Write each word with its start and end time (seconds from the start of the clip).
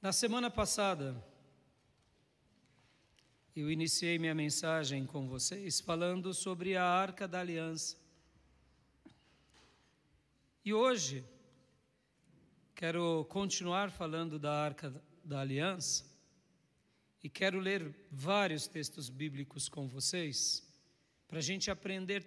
Na 0.00 0.12
semana 0.12 0.48
passada, 0.48 1.20
eu 3.56 3.68
iniciei 3.68 4.16
minha 4.16 4.32
mensagem 4.34 5.04
com 5.04 5.26
vocês 5.26 5.80
falando 5.80 6.32
sobre 6.32 6.76
a 6.76 6.84
Arca 6.84 7.26
da 7.26 7.40
Aliança. 7.40 7.96
E 10.64 10.72
hoje, 10.72 11.24
quero 12.76 13.24
continuar 13.28 13.90
falando 13.90 14.38
da 14.38 14.52
Arca 14.52 14.94
da 15.24 15.40
Aliança 15.40 16.04
e 17.20 17.28
quero 17.28 17.58
ler 17.58 17.92
vários 18.08 18.68
textos 18.68 19.08
bíblicos 19.10 19.68
com 19.68 19.88
vocês, 19.88 20.64
para 21.26 21.38
a 21.38 21.42
gente 21.42 21.72
aprender 21.72 22.24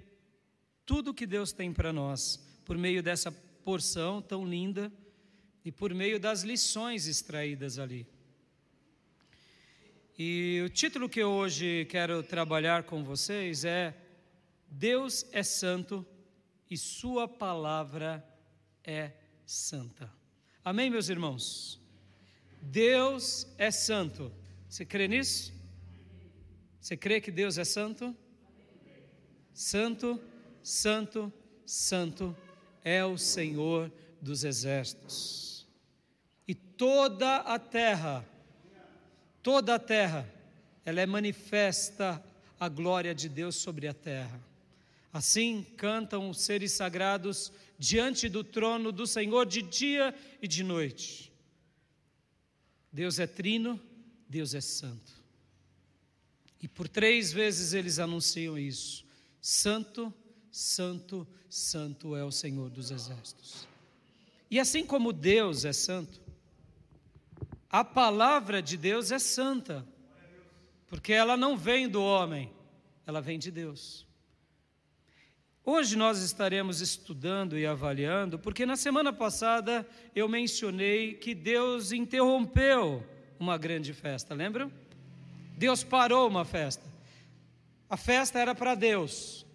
tudo 0.86 1.14
que 1.14 1.26
Deus 1.26 1.54
tem 1.54 1.72
para 1.72 1.94
nós 1.94 2.36
por 2.66 2.78
meio 2.78 3.02
dessa 3.02 3.32
porção 3.32 4.22
tão 4.22 4.46
linda 4.46 4.92
e 5.64 5.72
por 5.72 5.94
meio 5.94 6.20
das 6.20 6.44
lições 6.44 7.08
extraídas 7.08 7.78
ali. 7.78 8.08
E 10.18 10.62
o 10.66 10.70
título 10.70 11.10
que 11.10 11.20
eu 11.20 11.30
hoje 11.30 11.86
quero 11.90 12.22
trabalhar 12.22 12.84
com 12.84 13.04
vocês 13.04 13.66
é 13.66 13.96
Deus 14.70 15.26
é 15.32 15.44
Santo 15.44 16.06
e 16.70 16.78
Sua 16.78 17.28
palavra 17.28 18.24
é 18.84 19.12
santa. 19.46 20.12
Amém, 20.64 20.90
meus 20.90 21.10
irmãos? 21.10 21.80
Deus 22.62 23.48
é 23.58 23.72
santo. 23.72 24.32
Você 24.70 24.86
crê 24.86 25.08
nisso? 25.08 25.52
Você 26.80 26.96
crê 26.96 27.20
que 27.20 27.32
Deus 27.32 27.58
é 27.58 27.64
santo? 27.64 28.16
Santo, 29.54 30.20
santo, 30.64 31.34
santo 31.66 32.36
é 32.84 33.04
o 33.04 33.18
Senhor 33.18 33.92
dos 34.22 34.44
exércitos. 34.44 35.51
E 36.48 36.54
toda 36.56 37.38
a 37.38 37.58
terra, 37.60 38.26
toda 39.42 39.76
a 39.76 39.80
terra, 39.80 40.28
ela 40.84 41.02
é 41.02 41.06
manifesta 41.06 42.24
a 42.60 42.70
glória 42.70 43.14
de 43.14 43.30
Deus 43.30 43.56
sobre 43.56 43.88
a 43.88 43.94
terra. 43.94 44.40
Assim 45.14 45.66
cantam 45.76 46.30
os 46.30 46.42
seres 46.42 46.72
sagrados 46.72 47.52
diante 47.78 48.30
do 48.30 48.44
trono 48.44 48.92
do 48.92 49.06
Senhor 49.06 49.46
de 49.46 49.62
dia 49.62 50.16
e 50.42 50.48
de 50.48 50.64
noite. 50.64 51.32
Deus 52.92 53.20
é 53.20 53.28
trino, 53.28 53.80
Deus 54.30 54.54
é 54.54 54.62
santo. 54.62 55.12
E 56.62 56.68
por 56.68 56.88
três 56.88 57.34
vezes 57.34 57.74
eles 57.74 58.00
anunciam 58.00 58.58
isso: 58.58 59.04
Santo, 59.42 60.14
Santo, 60.52 61.28
Santo 61.50 62.16
é 62.16 62.24
o 62.24 62.32
Senhor 62.32 62.70
dos 62.70 62.92
exércitos. 62.92 63.68
E 64.50 64.60
assim 64.60 64.86
como 64.86 65.12
Deus 65.12 65.66
é 65.66 65.74
santo, 65.74 66.21
a 67.72 67.86
palavra 67.86 68.62
de 68.62 68.76
Deus 68.76 69.12
é 69.12 69.20
santa, 69.20 69.88
porque 70.88 71.14
ela 71.14 71.38
não 71.38 71.56
vem 71.56 71.88
do 71.88 72.04
homem, 72.04 72.52
ela 73.08 73.22
vem 73.22 73.40
de 73.40 73.50
Deus. 73.50 74.06
Hoje 75.64 75.96
nós 75.96 76.22
estaremos 76.22 76.82
estudando 76.82 77.58
e 77.58 77.66
avaliando, 77.66 78.38
porque 78.38 78.66
na 78.66 78.76
semana 78.76 79.14
passada 79.14 79.88
eu 80.14 80.28
mencionei 80.28 81.14
que 81.14 81.34
Deus 81.34 81.94
interrompeu 81.94 83.06
uma 83.40 83.58
grande 83.58 83.94
festa, 83.94 84.34
lembram? 84.34 84.72
Deus 85.58 85.84
parou 85.84 86.28
uma 86.28 86.44
festa. 86.44 86.84
A 87.90 87.96
festa 87.96 88.40
era 88.40 88.54
para 88.54 88.76
Deus. 88.76 89.46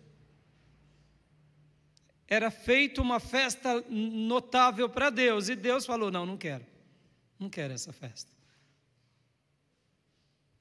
Era 2.28 2.50
feita 2.50 3.02
uma 3.02 3.20
festa 3.20 3.84
notável 3.90 4.88
para 4.88 5.10
Deus, 5.10 5.48
e 5.48 5.56
Deus 5.56 5.84
falou: 5.84 6.10
Não, 6.10 6.24
não 6.24 6.36
quero. 6.36 6.64
Não 7.38 7.50
quero 7.50 7.74
essa 7.74 7.92
festa. 7.92 8.30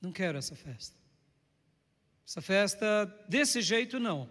Não 0.01 0.11
quero 0.11 0.37
essa 0.37 0.55
festa. 0.55 0.95
Essa 2.27 2.41
festa 2.41 3.05
desse 3.27 3.61
jeito 3.61 3.99
não. 3.99 4.29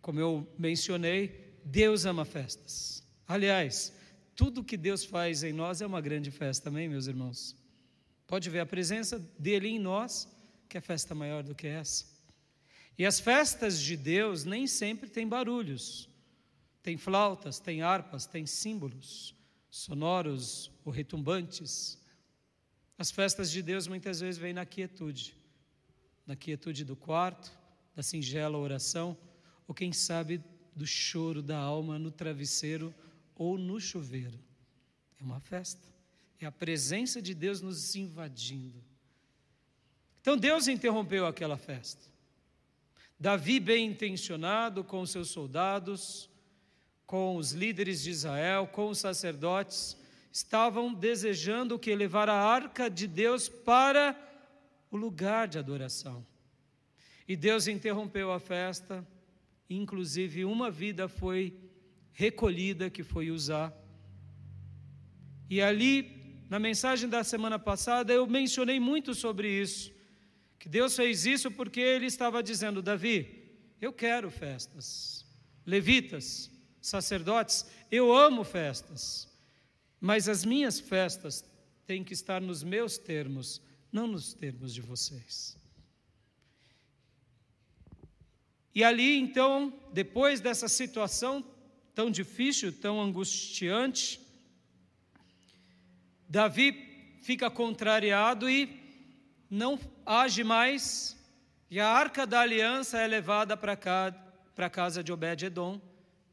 Como 0.00 0.20
eu 0.20 0.50
mencionei, 0.58 1.58
Deus 1.64 2.04
ama 2.04 2.24
festas. 2.24 3.02
Aliás, 3.26 3.92
tudo 4.34 4.64
que 4.64 4.76
Deus 4.76 5.04
faz 5.04 5.42
em 5.42 5.52
nós 5.52 5.80
é 5.80 5.86
uma 5.86 6.00
grande 6.00 6.30
festa, 6.30 6.68
amém, 6.68 6.88
meus 6.88 7.06
irmãos? 7.06 7.56
Pode 8.26 8.48
ver 8.50 8.60
a 8.60 8.66
presença 8.66 9.18
dele 9.38 9.68
em 9.68 9.78
nós, 9.78 10.28
que 10.68 10.78
é 10.78 10.80
festa 10.80 11.14
maior 11.14 11.42
do 11.42 11.54
que 11.54 11.66
essa. 11.66 12.06
E 12.98 13.06
as 13.06 13.20
festas 13.20 13.80
de 13.80 13.96
Deus 13.96 14.44
nem 14.44 14.66
sempre 14.66 15.08
têm 15.08 15.26
barulhos. 15.26 16.08
Tem 16.82 16.96
flautas, 16.96 17.58
tem 17.58 17.82
harpas, 17.82 18.26
tem 18.26 18.44
símbolos 18.44 19.34
sonoros 19.72 20.70
ou 20.84 20.92
retumbantes. 20.92 21.98
As 22.98 23.10
festas 23.10 23.50
de 23.50 23.62
Deus 23.62 23.86
muitas 23.86 24.20
vezes 24.20 24.38
vêm 24.38 24.52
na 24.52 24.66
quietude, 24.66 25.34
na 26.26 26.36
quietude 26.36 26.84
do 26.84 26.94
quarto, 26.94 27.50
da 27.96 28.02
singela 28.02 28.58
oração 28.58 29.16
ou 29.66 29.74
quem 29.74 29.90
sabe 29.90 30.44
do 30.76 30.86
choro 30.86 31.42
da 31.42 31.56
alma 31.56 31.98
no 31.98 32.10
travesseiro 32.10 32.94
ou 33.34 33.56
no 33.56 33.80
chuveiro. 33.80 34.38
É 35.18 35.24
uma 35.24 35.40
festa. 35.40 35.88
É 36.38 36.44
a 36.44 36.52
presença 36.52 37.22
de 37.22 37.32
Deus 37.32 37.62
nos 37.62 37.96
invadindo. 37.96 38.84
Então 40.20 40.36
Deus 40.36 40.68
interrompeu 40.68 41.26
aquela 41.26 41.56
festa. 41.56 42.04
Davi, 43.18 43.58
bem 43.58 43.86
intencionado 43.86 44.84
com 44.84 45.06
seus 45.06 45.30
soldados, 45.30 46.28
com 47.06 47.36
os 47.36 47.52
líderes 47.52 48.02
de 48.02 48.10
Israel, 48.10 48.66
com 48.66 48.88
os 48.88 48.98
sacerdotes, 48.98 49.96
estavam 50.30 50.94
desejando 50.94 51.78
que 51.78 51.94
levar 51.94 52.28
a 52.28 52.34
arca 52.34 52.88
de 52.88 53.06
Deus 53.06 53.48
para 53.48 54.16
o 54.90 54.96
lugar 54.96 55.48
de 55.48 55.58
adoração. 55.58 56.26
E 57.28 57.36
Deus 57.36 57.66
interrompeu 57.68 58.32
a 58.32 58.40
festa 58.40 59.06
inclusive 59.74 60.44
uma 60.44 60.70
vida 60.70 61.08
foi 61.08 61.54
recolhida, 62.12 62.90
que 62.90 63.02
foi 63.02 63.30
usar. 63.30 63.72
E 65.48 65.60
ali, 65.60 66.44
na 66.48 66.58
mensagem 66.58 67.08
da 67.08 67.24
semana 67.24 67.58
passada, 67.58 68.12
eu 68.12 68.26
mencionei 68.26 68.78
muito 68.78 69.14
sobre 69.14 69.48
isso. 69.48 69.92
Que 70.58 70.68
Deus 70.68 70.94
fez 70.94 71.26
isso 71.26 71.50
porque 71.50 71.80
Ele 71.80 72.06
estava 72.06 72.42
dizendo: 72.42 72.82
Davi, 72.82 73.50
eu 73.80 73.92
quero 73.92 74.30
festas. 74.30 75.26
Levitas, 75.64 76.50
sacerdotes, 76.82 77.64
eu 77.90 78.14
amo 78.14 78.44
festas. 78.44 79.28
Mas 80.00 80.28
as 80.28 80.44
minhas 80.44 80.80
festas 80.80 81.44
têm 81.86 82.02
que 82.02 82.12
estar 82.12 82.40
nos 82.40 82.62
meus 82.64 82.98
termos, 82.98 83.62
não 83.90 84.06
nos 84.08 84.34
termos 84.34 84.74
de 84.74 84.80
vocês. 84.80 85.56
E 88.74 88.82
ali, 88.82 89.18
então, 89.18 89.72
depois 89.92 90.40
dessa 90.40 90.66
situação 90.66 91.44
tão 91.94 92.10
difícil, 92.10 92.72
tão 92.72 93.00
angustiante, 93.00 94.20
Davi 96.28 97.18
fica 97.22 97.50
contrariado 97.50 98.48
e 98.48 98.80
não 99.50 99.78
age 100.04 100.42
mais, 100.42 101.14
e 101.70 101.78
a 101.78 101.86
arca 101.86 102.26
da 102.26 102.40
aliança 102.40 102.98
é 102.98 103.06
levada 103.06 103.56
para 103.56 103.74
a 104.56 104.70
casa 104.70 105.04
de 105.04 105.12
Obed-Edom, 105.12 105.78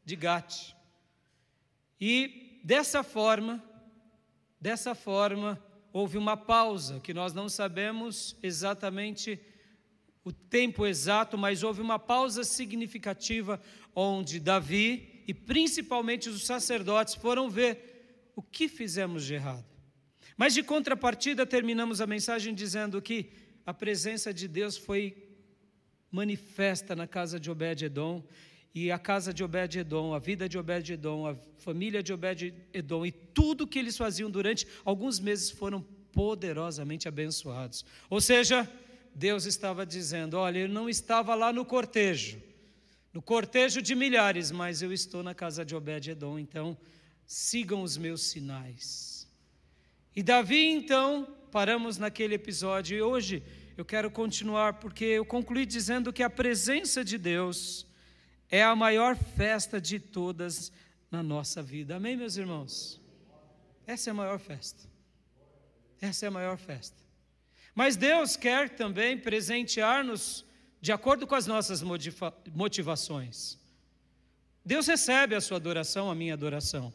de 0.04 0.16
Gate. 0.16 0.74
E 2.00 2.60
dessa 2.64 3.02
forma, 3.02 3.62
dessa 4.60 4.94
forma, 4.94 5.62
houve 5.92 6.16
uma 6.16 6.36
pausa 6.36 7.00
que 7.00 7.12
nós 7.12 7.32
não 7.32 7.48
sabemos 7.48 8.36
exatamente 8.42 9.40
o 10.24 10.32
tempo 10.32 10.86
exato, 10.86 11.36
mas 11.38 11.62
houve 11.62 11.80
uma 11.80 11.98
pausa 11.98 12.44
significativa 12.44 13.60
onde 13.94 14.38
Davi 14.38 15.22
e 15.26 15.34
principalmente 15.34 16.28
os 16.28 16.44
sacerdotes 16.44 17.14
foram 17.14 17.48
ver 17.48 18.32
o 18.36 18.42
que 18.42 18.68
fizemos 18.68 19.24
de 19.24 19.34
errado. 19.34 19.64
Mas 20.36 20.54
de 20.54 20.62
contrapartida, 20.62 21.44
terminamos 21.44 22.00
a 22.00 22.06
mensagem 22.06 22.54
dizendo 22.54 23.00
que 23.02 23.30
a 23.66 23.74
presença 23.74 24.32
de 24.32 24.48
Deus 24.48 24.76
foi 24.76 25.28
manifesta 26.10 26.96
na 26.96 27.06
casa 27.06 27.38
de 27.38 27.50
Obed-Edom, 27.50 28.24
e 28.74 28.90
a 28.90 28.98
casa 28.98 29.34
de 29.34 29.42
Obed-Edom, 29.42 30.14
a 30.14 30.18
vida 30.18 30.48
de 30.48 30.56
Obed-Edom, 30.56 31.26
a 31.26 31.34
família 31.58 32.02
de 32.02 32.12
Obed-Edom 32.12 33.04
e 33.04 33.10
tudo 33.10 33.66
que 33.66 33.78
eles 33.78 33.96
faziam 33.96 34.30
durante 34.30 34.66
alguns 34.84 35.18
meses 35.18 35.50
foram 35.50 35.82
poderosamente 36.12 37.08
abençoados. 37.08 37.84
Ou 38.08 38.20
seja, 38.20 38.68
Deus 39.14 39.44
estava 39.44 39.84
dizendo: 39.84 40.36
olha, 40.36 40.60
eu 40.60 40.68
não 40.68 40.88
estava 40.88 41.34
lá 41.34 41.52
no 41.52 41.64
cortejo, 41.64 42.40
no 43.12 43.20
cortejo 43.20 43.82
de 43.82 43.94
milhares, 43.94 44.50
mas 44.50 44.82
eu 44.82 44.92
estou 44.92 45.22
na 45.22 45.34
casa 45.34 45.64
de 45.64 45.74
Obed-Edom, 45.74 46.38
então 46.38 46.76
sigam 47.26 47.82
os 47.82 47.96
meus 47.96 48.22
sinais. 48.22 49.28
E 50.14 50.22
Davi, 50.22 50.66
então, 50.66 51.26
paramos 51.50 51.98
naquele 51.98 52.34
episódio, 52.34 52.96
e 52.96 53.02
hoje 53.02 53.42
eu 53.76 53.84
quero 53.84 54.10
continuar, 54.10 54.74
porque 54.74 55.04
eu 55.04 55.24
concluí 55.24 55.66
dizendo 55.66 56.12
que 56.12 56.22
a 56.22 56.30
presença 56.30 57.04
de 57.04 57.16
Deus 57.16 57.86
é 58.50 58.62
a 58.62 58.74
maior 58.74 59.16
festa 59.16 59.80
de 59.80 60.00
todas 60.00 60.72
na 61.10 61.22
nossa 61.22 61.62
vida. 61.62 61.96
Amém, 61.96 62.16
meus 62.16 62.36
irmãos? 62.36 63.00
Essa 63.86 64.10
é 64.10 64.12
a 64.12 64.14
maior 64.14 64.38
festa. 64.38 64.88
Essa 66.00 66.26
é 66.26 66.28
a 66.28 66.32
maior 66.32 66.58
festa. 66.58 66.96
Mas 67.74 67.96
Deus 67.96 68.36
quer 68.36 68.70
também 68.70 69.16
presentear-nos 69.16 70.44
de 70.80 70.92
acordo 70.92 71.26
com 71.26 71.34
as 71.34 71.46
nossas 71.46 71.82
motivações. 72.52 73.58
Deus 74.64 74.86
recebe 74.86 75.34
a 75.34 75.40
sua 75.40 75.58
adoração, 75.58 76.10
a 76.10 76.14
minha 76.14 76.34
adoração. 76.34 76.92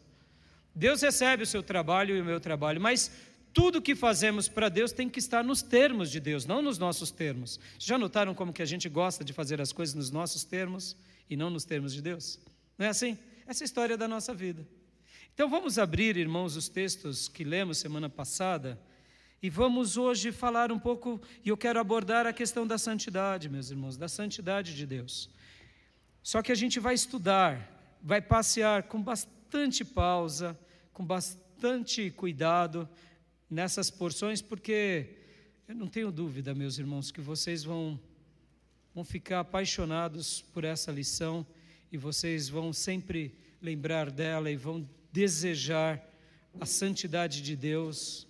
Deus 0.74 1.00
recebe 1.00 1.42
o 1.42 1.46
seu 1.46 1.62
trabalho 1.62 2.16
e 2.16 2.20
o 2.20 2.24
meu 2.24 2.38
trabalho, 2.38 2.80
mas 2.80 3.10
tudo 3.52 3.80
que 3.80 3.94
fazemos 3.94 4.48
para 4.48 4.68
Deus 4.68 4.92
tem 4.92 5.08
que 5.08 5.18
estar 5.18 5.42
nos 5.42 5.62
termos 5.62 6.10
de 6.10 6.20
Deus, 6.20 6.44
não 6.44 6.60
nos 6.60 6.76
nossos 6.78 7.10
termos. 7.10 7.58
Já 7.78 7.96
notaram 7.96 8.34
como 8.34 8.52
que 8.52 8.60
a 8.60 8.66
gente 8.66 8.88
gosta 8.88 9.24
de 9.24 9.32
fazer 9.32 9.60
as 9.60 9.72
coisas 9.72 9.94
nos 9.94 10.10
nossos 10.10 10.44
termos 10.44 10.96
e 11.28 11.36
não 11.36 11.50
nos 11.50 11.64
termos 11.64 11.92
de 11.92 12.02
Deus? 12.02 12.38
Não 12.78 12.86
é 12.86 12.88
assim? 12.88 13.18
Essa 13.46 13.62
é 13.62 13.64
a 13.64 13.66
história 13.66 13.96
da 13.96 14.08
nossa 14.08 14.34
vida. 14.34 14.66
Então 15.34 15.48
vamos 15.48 15.78
abrir, 15.78 16.16
irmãos, 16.16 16.56
os 16.56 16.68
textos 16.68 17.28
que 17.28 17.44
lemos 17.44 17.78
semana 17.78 18.08
passada 18.08 18.80
e 19.42 19.50
vamos 19.50 19.96
hoje 19.96 20.32
falar 20.32 20.72
um 20.72 20.78
pouco, 20.78 21.20
e 21.44 21.50
eu 21.50 21.56
quero 21.56 21.78
abordar 21.78 22.26
a 22.26 22.32
questão 22.32 22.66
da 22.66 22.78
santidade, 22.78 23.48
meus 23.48 23.70
irmãos, 23.70 23.96
da 23.96 24.08
santidade 24.08 24.74
de 24.74 24.86
Deus. 24.86 25.28
Só 26.22 26.42
que 26.42 26.50
a 26.50 26.54
gente 26.54 26.80
vai 26.80 26.94
estudar, 26.94 27.96
vai 28.02 28.20
passear 28.20 28.84
com 28.84 29.00
bastante 29.00 29.84
pausa, 29.84 30.58
com 30.92 31.04
bastante 31.04 32.10
cuidado 32.10 32.88
nessas 33.48 33.90
porções, 33.90 34.40
porque 34.40 35.18
eu 35.68 35.74
não 35.74 35.86
tenho 35.86 36.10
dúvida, 36.10 36.54
meus 36.54 36.78
irmãos, 36.78 37.10
que 37.10 37.20
vocês 37.20 37.62
vão, 37.62 38.00
vão 38.96 39.04
ficar 39.04 39.40
apaixonados 39.40 40.40
por 40.54 40.64
essa 40.64 40.90
lição 40.90 41.46
e 41.92 41.98
vocês 41.98 42.48
vão 42.48 42.72
sempre 42.72 43.34
lembrar 43.60 44.10
dela 44.10 44.50
e 44.50 44.56
vão 44.56 44.88
desejar 45.12 46.02
a 46.58 46.64
santidade 46.64 47.42
de 47.42 47.54
Deus, 47.54 48.26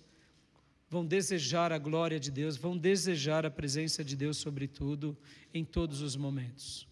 vão 0.89 1.05
desejar 1.05 1.71
a 1.71 1.77
glória 1.77 2.19
de 2.19 2.29
Deus, 2.29 2.57
vão 2.57 2.77
desejar 2.77 3.45
a 3.45 3.49
presença 3.49 4.03
de 4.03 4.17
Deus 4.17 4.35
sobre 4.35 4.67
tudo, 4.67 5.17
em 5.53 5.63
todos 5.63 6.01
os 6.01 6.17
momentos. 6.17 6.85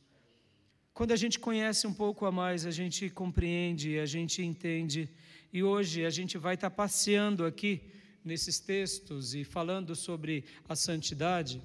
Quando 0.94 1.12
a 1.12 1.18
gente 1.18 1.38
conhece 1.38 1.86
um 1.86 1.94
pouco 1.94 2.26
a 2.26 2.32
mais, 2.32 2.66
a 2.66 2.72
gente 2.72 3.10
compreende, 3.10 4.00
a 4.00 4.06
gente 4.06 4.42
entende, 4.42 5.10
e 5.52 5.62
hoje 5.62 6.06
a 6.06 6.10
gente 6.10 6.38
vai 6.38 6.56
estar 6.56 6.70
passeando 6.70 7.46
aqui 7.46 7.82
nesses 8.24 8.58
textos 8.58 9.36
e 9.36 9.44
falando 9.44 9.98
sobre 9.98 10.46
a 10.70 10.78
santidade, 10.78 11.62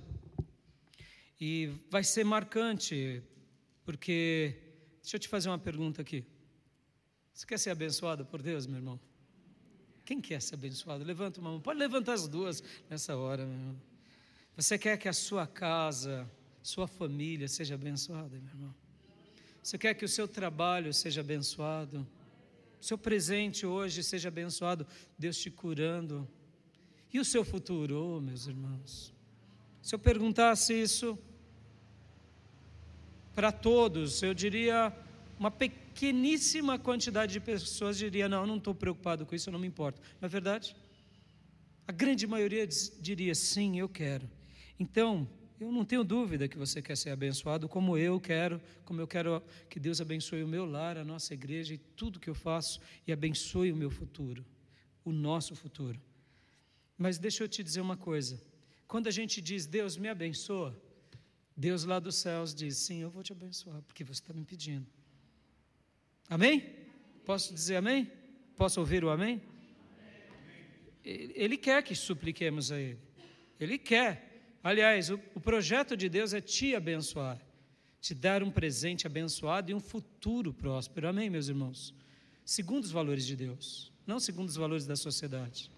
e 1.40 1.72
vai 1.88 2.04
ser 2.04 2.22
marcante, 2.22 3.22
porque, 3.84 4.54
deixa 5.00 5.16
eu 5.16 5.20
te 5.20 5.26
fazer 5.26 5.48
uma 5.48 5.58
pergunta 5.58 6.02
aqui. 6.02 6.24
Você 7.32 7.46
quer 7.46 7.58
ser 7.58 7.70
abençoado 7.70 8.26
por 8.26 8.42
Deus, 8.42 8.66
meu 8.66 8.76
irmão? 8.76 9.00
Quem 10.04 10.20
quer 10.20 10.42
ser 10.42 10.56
abençoado? 10.56 11.02
Levanta 11.02 11.40
uma 11.40 11.52
mão. 11.52 11.60
Pode 11.60 11.78
levantar 11.78 12.12
as 12.12 12.28
duas 12.28 12.62
nessa 12.90 13.16
hora, 13.16 13.46
meu 13.46 13.54
irmão. 13.54 13.80
Você 14.54 14.76
quer 14.76 14.98
que 14.98 15.08
a 15.08 15.12
sua 15.12 15.46
casa, 15.46 16.30
sua 16.62 16.86
família 16.86 17.48
seja 17.48 17.74
abençoada, 17.74 18.38
meu 18.38 18.52
irmão? 18.52 18.74
Você 19.62 19.78
quer 19.78 19.94
que 19.94 20.04
o 20.04 20.08
seu 20.08 20.28
trabalho 20.28 20.92
seja 20.92 21.22
abençoado? 21.22 22.06
O 22.78 22.84
seu 22.84 22.98
presente 22.98 23.64
hoje 23.64 24.02
seja 24.02 24.28
abençoado, 24.28 24.86
Deus 25.18 25.38
te 25.38 25.50
curando. 25.50 26.28
E 27.12 27.18
o 27.18 27.24
seu 27.24 27.44
futuro, 27.44 28.16
oh, 28.16 28.20
meus 28.20 28.46
irmãos? 28.46 29.14
Se 29.80 29.94
eu 29.94 29.98
perguntasse 29.98 30.74
isso 30.74 31.18
para 33.40 33.50
todos, 33.50 34.22
eu 34.22 34.34
diria 34.34 34.94
uma 35.38 35.50
pequeníssima 35.50 36.78
quantidade 36.78 37.32
de 37.32 37.40
pessoas 37.40 37.96
diria: 37.96 38.28
Não, 38.28 38.46
não 38.46 38.58
estou 38.58 38.74
preocupado 38.74 39.24
com 39.24 39.34
isso, 39.34 39.48
eu 39.48 39.52
não 39.52 39.58
me 39.58 39.66
importo. 39.66 39.98
Não 40.20 40.26
é 40.26 40.28
verdade? 40.28 40.76
A 41.88 41.92
grande 41.92 42.26
maioria 42.26 42.66
diria: 42.66 43.34
Sim, 43.34 43.78
eu 43.78 43.88
quero. 43.88 44.28
Então, 44.78 45.26
eu 45.58 45.72
não 45.72 45.86
tenho 45.86 46.04
dúvida 46.04 46.46
que 46.48 46.58
você 46.58 46.82
quer 46.82 46.98
ser 46.98 47.08
abençoado, 47.08 47.66
como 47.66 47.96
eu 47.96 48.20
quero, 48.20 48.60
como 48.84 49.00
eu 49.00 49.06
quero 49.06 49.42
que 49.70 49.80
Deus 49.80 50.02
abençoe 50.02 50.42
o 50.42 50.48
meu 50.48 50.66
lar, 50.66 50.98
a 50.98 51.04
nossa 51.12 51.32
igreja 51.32 51.72
e 51.72 51.78
tudo 51.78 52.20
que 52.20 52.28
eu 52.28 52.34
faço 52.34 52.78
e 53.06 53.10
abençoe 53.10 53.72
o 53.72 53.76
meu 53.76 53.90
futuro, 53.90 54.44
o 55.02 55.12
nosso 55.12 55.56
futuro. 55.56 55.98
Mas 56.98 57.16
deixa 57.16 57.42
eu 57.42 57.48
te 57.48 57.64
dizer 57.64 57.80
uma 57.80 57.96
coisa: 57.96 58.38
quando 58.86 59.06
a 59.06 59.10
gente 59.10 59.40
diz 59.40 59.64
Deus 59.64 59.96
me 59.96 60.10
abençoa, 60.10 60.78
Deus 61.60 61.84
lá 61.84 61.98
dos 61.98 62.14
céus 62.14 62.54
diz: 62.54 62.78
Sim, 62.78 63.02
eu 63.02 63.10
vou 63.10 63.22
te 63.22 63.32
abençoar, 63.32 63.82
porque 63.82 64.02
você 64.02 64.22
está 64.22 64.32
me 64.32 64.46
pedindo. 64.46 64.86
Amém? 66.26 66.74
Posso 67.26 67.52
dizer 67.52 67.76
amém? 67.76 68.10
Posso 68.56 68.80
ouvir 68.80 69.04
o 69.04 69.10
amém? 69.10 69.42
Ele 71.04 71.58
quer 71.58 71.82
que 71.82 71.94
supliquemos 71.94 72.72
a 72.72 72.80
Ele. 72.80 72.98
Ele 73.58 73.76
quer. 73.76 74.56
Aliás, 74.64 75.10
o, 75.10 75.20
o 75.34 75.40
projeto 75.40 75.98
de 75.98 76.08
Deus 76.08 76.32
é 76.32 76.40
te 76.40 76.74
abençoar, 76.74 77.38
te 78.00 78.14
dar 78.14 78.42
um 78.42 78.50
presente 78.50 79.06
abençoado 79.06 79.70
e 79.70 79.74
um 79.74 79.80
futuro 79.80 80.54
próspero. 80.54 81.08
Amém, 81.08 81.28
meus 81.28 81.48
irmãos? 81.48 81.94
Segundo 82.42 82.84
os 82.84 82.90
valores 82.90 83.26
de 83.26 83.36
Deus, 83.36 83.92
não 84.06 84.18
segundo 84.18 84.48
os 84.48 84.56
valores 84.56 84.86
da 84.86 84.96
sociedade. 84.96 85.70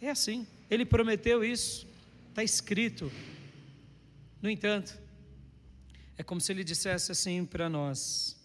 É 0.00 0.10
assim. 0.10 0.44
Ele 0.68 0.84
prometeu 0.84 1.44
isso. 1.44 1.86
Está 2.30 2.42
escrito. 2.42 3.10
No 4.42 4.50
entanto, 4.50 5.07
é 6.18 6.24
como 6.24 6.40
se 6.40 6.50
ele 6.50 6.64
dissesse 6.64 7.12
assim 7.12 7.46
para 7.46 7.68
nós: 7.68 8.36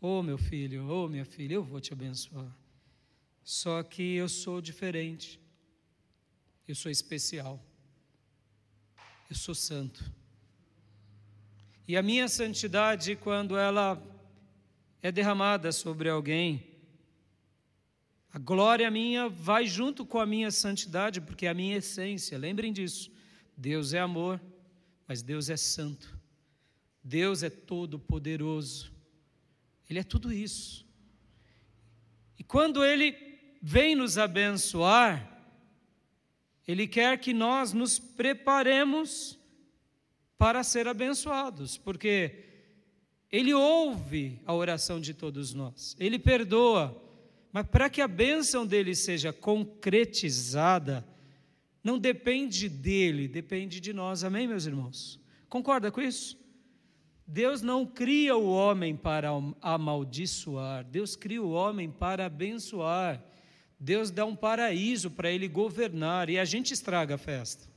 Oh, 0.00 0.22
meu 0.22 0.38
filho, 0.38 0.88
oh, 0.88 1.08
minha 1.08 1.24
filha, 1.24 1.54
eu 1.54 1.64
vou 1.64 1.80
te 1.80 1.92
abençoar. 1.92 2.56
Só 3.42 3.82
que 3.82 4.14
eu 4.14 4.28
sou 4.28 4.60
diferente. 4.60 5.40
Eu 6.68 6.74
sou 6.76 6.90
especial. 6.90 7.60
Eu 9.28 9.34
sou 9.34 9.56
santo. 9.56 10.04
E 11.86 11.96
a 11.96 12.02
minha 12.02 12.28
santidade, 12.28 13.16
quando 13.16 13.58
ela 13.58 14.00
é 15.02 15.10
derramada 15.10 15.72
sobre 15.72 16.08
alguém, 16.08 16.64
a 18.32 18.38
glória 18.38 18.88
minha 18.88 19.28
vai 19.28 19.66
junto 19.66 20.06
com 20.06 20.20
a 20.20 20.26
minha 20.26 20.52
santidade, 20.52 21.20
porque 21.20 21.46
é 21.46 21.48
a 21.48 21.54
minha 21.54 21.78
essência. 21.78 22.38
Lembrem 22.38 22.72
disso. 22.72 23.10
Deus 23.56 23.92
é 23.92 23.98
amor, 23.98 24.40
mas 25.08 25.22
Deus 25.22 25.50
é 25.50 25.56
santo. 25.56 26.19
Deus 27.10 27.42
é 27.42 27.50
todo 27.50 27.98
poderoso. 27.98 28.92
Ele 29.88 29.98
é 29.98 30.04
tudo 30.04 30.32
isso. 30.32 30.86
E 32.38 32.44
quando 32.44 32.84
Ele 32.84 33.16
vem 33.60 33.96
nos 33.96 34.16
abençoar, 34.16 35.28
Ele 36.68 36.86
quer 36.86 37.18
que 37.18 37.34
nós 37.34 37.72
nos 37.72 37.98
preparemos 37.98 39.36
para 40.38 40.62
ser 40.62 40.86
abençoados, 40.86 41.76
porque 41.76 42.44
Ele 43.30 43.52
ouve 43.52 44.40
a 44.46 44.54
oração 44.54 45.00
de 45.00 45.12
todos 45.12 45.52
nós, 45.52 45.96
Ele 45.98 46.18
perdoa, 46.18 46.96
mas 47.52 47.66
para 47.66 47.90
que 47.90 48.00
a 48.00 48.06
bênção 48.06 48.64
dele 48.64 48.94
seja 48.94 49.32
concretizada, 49.32 51.04
não 51.82 51.98
depende 51.98 52.68
dele, 52.68 53.26
depende 53.26 53.80
de 53.80 53.92
nós, 53.92 54.22
amém, 54.22 54.46
meus 54.46 54.64
irmãos? 54.64 55.18
Concorda 55.48 55.90
com 55.90 56.00
isso? 56.00 56.38
Deus 57.32 57.62
não 57.62 57.86
cria 57.86 58.36
o 58.36 58.50
homem 58.50 58.96
para 58.96 59.28
amaldiçoar, 59.62 60.84
Deus 60.84 61.14
cria 61.14 61.40
o 61.40 61.52
homem 61.52 61.88
para 61.88 62.26
abençoar. 62.26 63.22
Deus 63.78 64.10
dá 64.10 64.26
um 64.26 64.34
paraíso 64.34 65.12
para 65.12 65.30
ele 65.30 65.46
governar 65.46 66.28
e 66.28 66.40
a 66.40 66.44
gente 66.44 66.74
estraga 66.74 67.14
a 67.14 67.18
festa. 67.18 67.70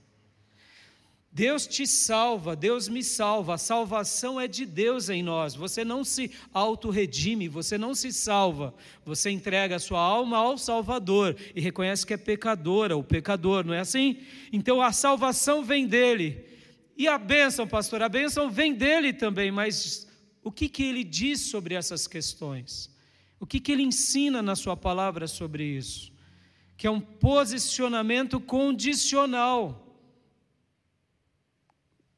Deus 1.32 1.68
te 1.68 1.86
salva, 1.86 2.56
Deus 2.56 2.90
me 2.90 3.04
salva, 3.04 3.54
a 3.54 3.58
salvação 3.60 4.42
é 4.42 4.48
de 4.48 4.66
Deus 4.66 5.08
em 5.08 5.22
nós. 5.22 5.54
Você 5.54 5.86
não 5.86 6.04
se 6.04 6.32
autorredime, 6.52 7.48
você 7.48 7.78
não 7.78 7.94
se 7.94 8.12
salva, 8.12 8.74
você 9.06 9.30
entrega 9.30 9.76
a 9.76 9.80
sua 9.80 10.00
alma 10.00 10.38
ao 10.38 10.58
Salvador 10.58 11.38
e 11.56 11.62
reconhece 11.62 12.08
que 12.08 12.16
é 12.16 12.18
pecadora, 12.18 12.98
o 12.98 13.04
pecador, 13.04 13.64
não 13.64 13.74
é 13.74 13.82
assim? 13.82 14.18
Então 14.52 14.82
a 14.82 14.92
salvação 14.92 15.64
vem 15.64 15.86
dele. 15.86 16.53
E 16.96 17.08
a 17.08 17.18
bênção, 17.18 17.68
pastor, 17.68 18.02
a 18.02 18.10
bênção 18.10 18.50
vem 18.50 18.74
dele 18.74 19.14
também, 19.14 19.52
mas 19.52 20.08
o 20.44 20.52
que, 20.52 20.70
que 20.70 20.84
ele 20.84 21.04
diz 21.04 21.42
sobre 21.42 21.74
essas 21.74 22.08
questões? 22.08 22.90
O 23.40 23.46
que, 23.46 23.60
que 23.60 23.72
ele 23.72 23.84
ensina 23.84 24.42
na 24.42 24.56
sua 24.56 24.78
palavra 24.78 25.28
sobre 25.28 25.64
isso? 25.66 26.12
Que 26.78 26.88
é 26.88 26.92
um 26.92 27.00
posicionamento 27.00 28.40
condicional. 28.40 29.80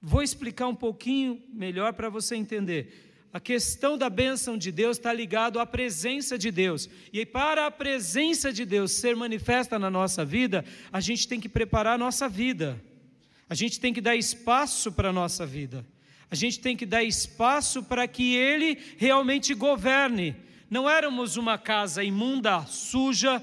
Vou 0.02 0.22
explicar 0.22 0.68
um 0.68 0.76
pouquinho 0.76 1.42
melhor 1.52 1.94
para 1.94 2.10
você 2.10 2.36
entender. 2.36 3.06
A 3.34 3.40
questão 3.40 3.98
da 3.98 4.10
bênção 4.10 4.58
de 4.58 4.72
Deus 4.72 4.98
está 4.98 5.12
ligado 5.12 5.60
à 5.60 5.66
presença 5.66 6.38
de 6.38 6.52
Deus. 6.52 6.90
E 7.12 7.26
para 7.26 7.66
a 7.66 7.72
presença 7.72 8.52
de 8.54 8.64
Deus 8.66 8.92
ser 8.92 9.16
manifesta 9.16 9.78
na 9.78 9.90
nossa 9.90 10.24
vida, 10.24 10.64
a 10.92 11.00
gente 11.00 11.28
tem 11.28 11.40
que 11.40 11.50
preparar 11.50 11.96
a 11.96 11.98
nossa 11.98 12.30
vida. 12.30 12.82
A 13.50 13.56
gente 13.56 13.80
tem 13.80 13.94
que 13.94 14.02
dar 14.02 14.16
espaço 14.16 14.92
para 14.92 15.10
a 15.10 15.14
nossa 15.14 15.46
vida. 15.46 15.86
A 16.30 16.36
gente 16.36 16.60
tem 16.60 16.76
que 16.76 16.86
dar 16.86 17.04
espaço 17.04 17.84
para 17.84 18.08
que 18.08 18.36
Ele 18.36 18.78
realmente 18.98 19.54
governe. 19.54 20.36
Não 20.70 20.90
éramos 20.90 21.38
uma 21.38 21.58
casa 21.58 22.04
imunda, 22.04 22.66
suja, 22.66 23.42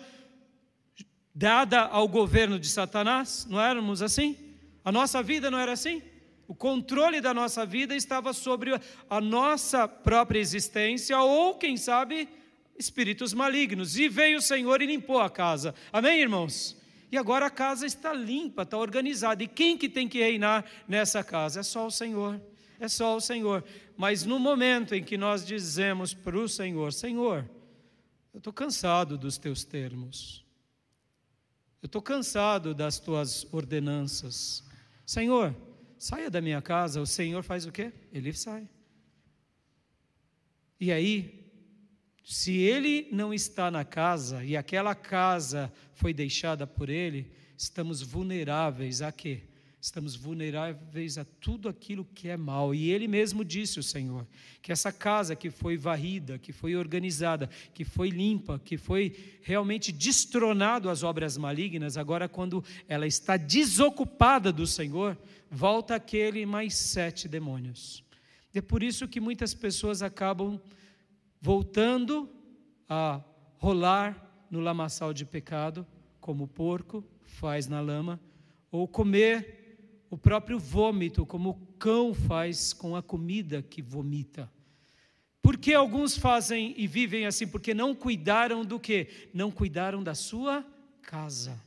dada 1.34 1.82
ao 1.82 2.08
governo 2.08 2.58
de 2.58 2.68
Satanás? 2.68 3.46
Não 3.48 3.60
éramos 3.60 4.02
assim? 4.02 4.36
A 4.84 4.90
nossa 4.90 5.22
vida 5.22 5.50
não 5.50 5.58
era 5.58 5.72
assim? 5.72 6.02
O 6.48 6.54
controle 6.54 7.20
da 7.20 7.32
nossa 7.32 7.64
vida 7.64 7.94
estava 7.94 8.32
sobre 8.32 8.72
a 9.08 9.20
nossa 9.20 9.86
própria 9.86 10.40
existência, 10.40 11.18
ou, 11.18 11.54
quem 11.54 11.76
sabe, 11.76 12.28
espíritos 12.76 13.32
malignos. 13.32 13.96
E 13.96 14.08
veio 14.08 14.38
o 14.38 14.42
Senhor 14.42 14.82
e 14.82 14.86
limpou 14.86 15.20
a 15.20 15.30
casa. 15.30 15.74
Amém, 15.92 16.20
irmãos? 16.20 16.76
E 17.12 17.18
agora 17.18 17.44
a 17.44 17.50
casa 17.50 17.84
está 17.84 18.10
limpa, 18.14 18.62
está 18.62 18.78
organizada. 18.78 19.44
E 19.44 19.46
quem 19.46 19.76
que 19.76 19.86
tem 19.86 20.08
que 20.08 20.18
reinar 20.18 20.64
nessa 20.88 21.22
casa? 21.22 21.60
É 21.60 21.62
só 21.62 21.86
o 21.86 21.90
Senhor. 21.90 22.40
É 22.80 22.88
só 22.88 23.14
o 23.14 23.20
Senhor. 23.20 23.62
Mas 23.98 24.24
no 24.24 24.38
momento 24.38 24.94
em 24.94 25.04
que 25.04 25.18
nós 25.18 25.44
dizemos 25.44 26.14
para 26.14 26.38
o 26.38 26.48
Senhor: 26.48 26.90
Senhor, 26.90 27.48
eu 28.32 28.38
estou 28.38 28.50
cansado 28.50 29.18
dos 29.18 29.36
teus 29.36 29.62
termos. 29.62 30.42
Eu 31.82 31.86
estou 31.86 32.00
cansado 32.00 32.74
das 32.74 32.98
tuas 32.98 33.46
ordenanças. 33.52 34.64
Senhor, 35.04 35.54
saia 35.98 36.30
da 36.30 36.40
minha 36.40 36.62
casa. 36.62 36.98
O 36.98 37.06
Senhor 37.06 37.42
faz 37.42 37.66
o 37.66 37.72
quê? 37.72 37.92
Ele 38.10 38.32
sai. 38.32 38.66
E 40.80 40.90
aí, 40.90 41.41
se 42.24 42.56
ele 42.58 43.08
não 43.10 43.32
está 43.32 43.70
na 43.70 43.84
casa 43.84 44.44
e 44.44 44.56
aquela 44.56 44.94
casa 44.94 45.72
foi 45.94 46.12
deixada 46.14 46.66
por 46.66 46.88
ele, 46.88 47.30
estamos 47.56 48.02
vulneráveis 48.02 49.02
a 49.02 49.10
quê? 49.10 49.42
estamos 49.82 50.14
vulneráveis 50.14 51.18
a 51.18 51.24
tudo 51.24 51.68
aquilo 51.68 52.06
que 52.14 52.28
é 52.28 52.36
mal. 52.36 52.72
E 52.72 52.88
ele 52.92 53.08
mesmo 53.08 53.44
disse, 53.44 53.80
o 53.80 53.82
Senhor, 53.82 54.24
que 54.62 54.70
essa 54.70 54.92
casa 54.92 55.34
que 55.34 55.50
foi 55.50 55.76
varrida, 55.76 56.38
que 56.38 56.52
foi 56.52 56.76
organizada, 56.76 57.50
que 57.74 57.84
foi 57.84 58.08
limpa, 58.08 58.60
que 58.64 58.76
foi 58.76 59.40
realmente 59.42 59.90
destronado 59.90 60.88
as 60.88 61.02
obras 61.02 61.36
malignas, 61.36 61.96
agora 61.96 62.28
quando 62.28 62.64
ela 62.88 63.08
está 63.08 63.36
desocupada 63.36 64.52
do 64.52 64.68
Senhor, 64.68 65.18
volta 65.50 65.96
aquele 65.96 66.46
mais 66.46 66.76
sete 66.76 67.26
demônios. 67.26 68.04
É 68.54 68.60
por 68.60 68.84
isso 68.84 69.08
que 69.08 69.18
muitas 69.18 69.52
pessoas 69.52 70.00
acabam 70.00 70.60
voltando 71.42 72.30
a 72.88 73.20
rolar 73.58 74.46
no 74.48 74.60
lamaçal 74.60 75.12
de 75.12 75.24
pecado, 75.24 75.84
como 76.20 76.44
o 76.44 76.48
porco 76.48 77.04
faz 77.24 77.66
na 77.66 77.80
lama, 77.80 78.20
ou 78.70 78.86
comer 78.86 80.06
o 80.08 80.16
próprio 80.16 80.58
vômito, 80.58 81.26
como 81.26 81.50
o 81.50 81.54
cão 81.78 82.14
faz 82.14 82.72
com 82.72 82.94
a 82.94 83.02
comida 83.02 83.60
que 83.60 83.82
vomita. 83.82 84.48
Por 85.42 85.56
que 85.56 85.74
alguns 85.74 86.16
fazem 86.16 86.72
e 86.76 86.86
vivem 86.86 87.26
assim? 87.26 87.48
Porque 87.48 87.74
não 87.74 87.92
cuidaram 87.92 88.64
do 88.64 88.78
que? 88.78 89.08
Não 89.34 89.50
cuidaram 89.50 90.00
da 90.00 90.14
sua 90.14 90.64
casa. 91.02 91.60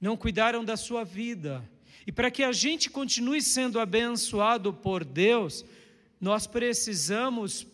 Não 0.00 0.16
cuidaram 0.16 0.64
da 0.64 0.76
sua 0.76 1.02
vida. 1.02 1.68
E 2.06 2.12
para 2.12 2.30
que 2.30 2.44
a 2.44 2.52
gente 2.52 2.88
continue 2.88 3.42
sendo 3.42 3.80
abençoado 3.80 4.72
por 4.72 5.04
Deus, 5.04 5.64
nós 6.20 6.46
precisamos 6.46 7.66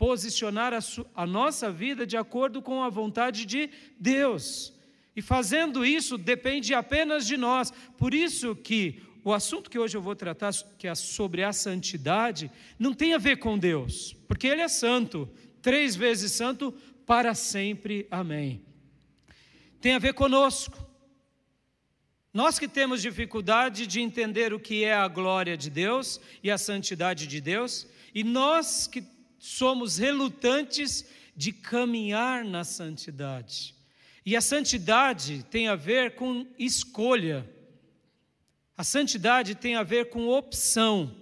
posicionar 0.00 0.72
a, 0.72 0.78
a, 1.14 1.26
nossa 1.26 1.70
vida 1.70 2.06
de 2.06 2.16
acordo 2.16 2.62
com 2.62 2.82
a 2.82 2.88
vontade 2.88 3.44
de 3.44 3.68
Deus. 3.98 4.72
E 5.14 5.20
fazendo 5.20 5.84
isso 5.84 6.16
depende 6.16 6.72
apenas 6.72 7.26
de 7.26 7.36
nós. 7.36 7.70
Por 7.98 8.14
isso 8.14 8.56
que 8.56 9.02
o 9.22 9.30
assunto 9.30 9.68
que 9.68 9.78
hoje 9.78 9.98
eu 9.98 10.00
vou 10.00 10.16
tratar, 10.16 10.54
que 10.78 10.88
é 10.88 10.94
sobre 10.94 11.44
a 11.44 11.52
santidade, 11.52 12.50
não 12.78 12.94
tem 12.94 13.12
a 13.12 13.18
ver 13.18 13.40
com 13.40 13.58
Deus, 13.58 14.16
porque 14.26 14.46
Ele 14.46 14.62
é 14.62 14.68
santo, 14.68 15.28
três 15.60 15.94
vezes 15.94 16.32
santo, 16.32 16.72
para 17.04 17.34
sempre. 17.34 18.06
Amém. 18.10 18.62
Tem 19.82 19.92
a 19.92 19.98
ver 19.98 20.14
conosco. 20.14 20.78
Nós 22.32 22.58
que 22.58 22.66
temos 22.66 23.02
dificuldade 23.02 23.86
de 23.86 24.00
entender 24.00 24.54
o 24.54 24.58
que 24.58 24.82
é 24.82 24.94
a 24.94 25.06
glória 25.08 25.58
de 25.58 25.68
Deus 25.68 26.18
e 26.42 26.50
a 26.50 26.56
santidade 26.56 27.26
de 27.26 27.38
Deus, 27.38 27.86
e 28.14 28.24
nós 28.24 28.86
que 28.86 29.04
somos 29.40 29.96
relutantes 29.96 31.06
de 31.34 31.50
caminhar 31.50 32.44
na 32.44 32.62
santidade. 32.62 33.74
E 34.24 34.36
a 34.36 34.40
santidade 34.42 35.46
tem 35.50 35.66
a 35.66 35.74
ver 35.74 36.14
com 36.14 36.46
escolha. 36.58 37.48
A 38.76 38.84
santidade 38.84 39.54
tem 39.54 39.76
a 39.76 39.82
ver 39.82 40.10
com 40.10 40.28
opção. 40.28 41.16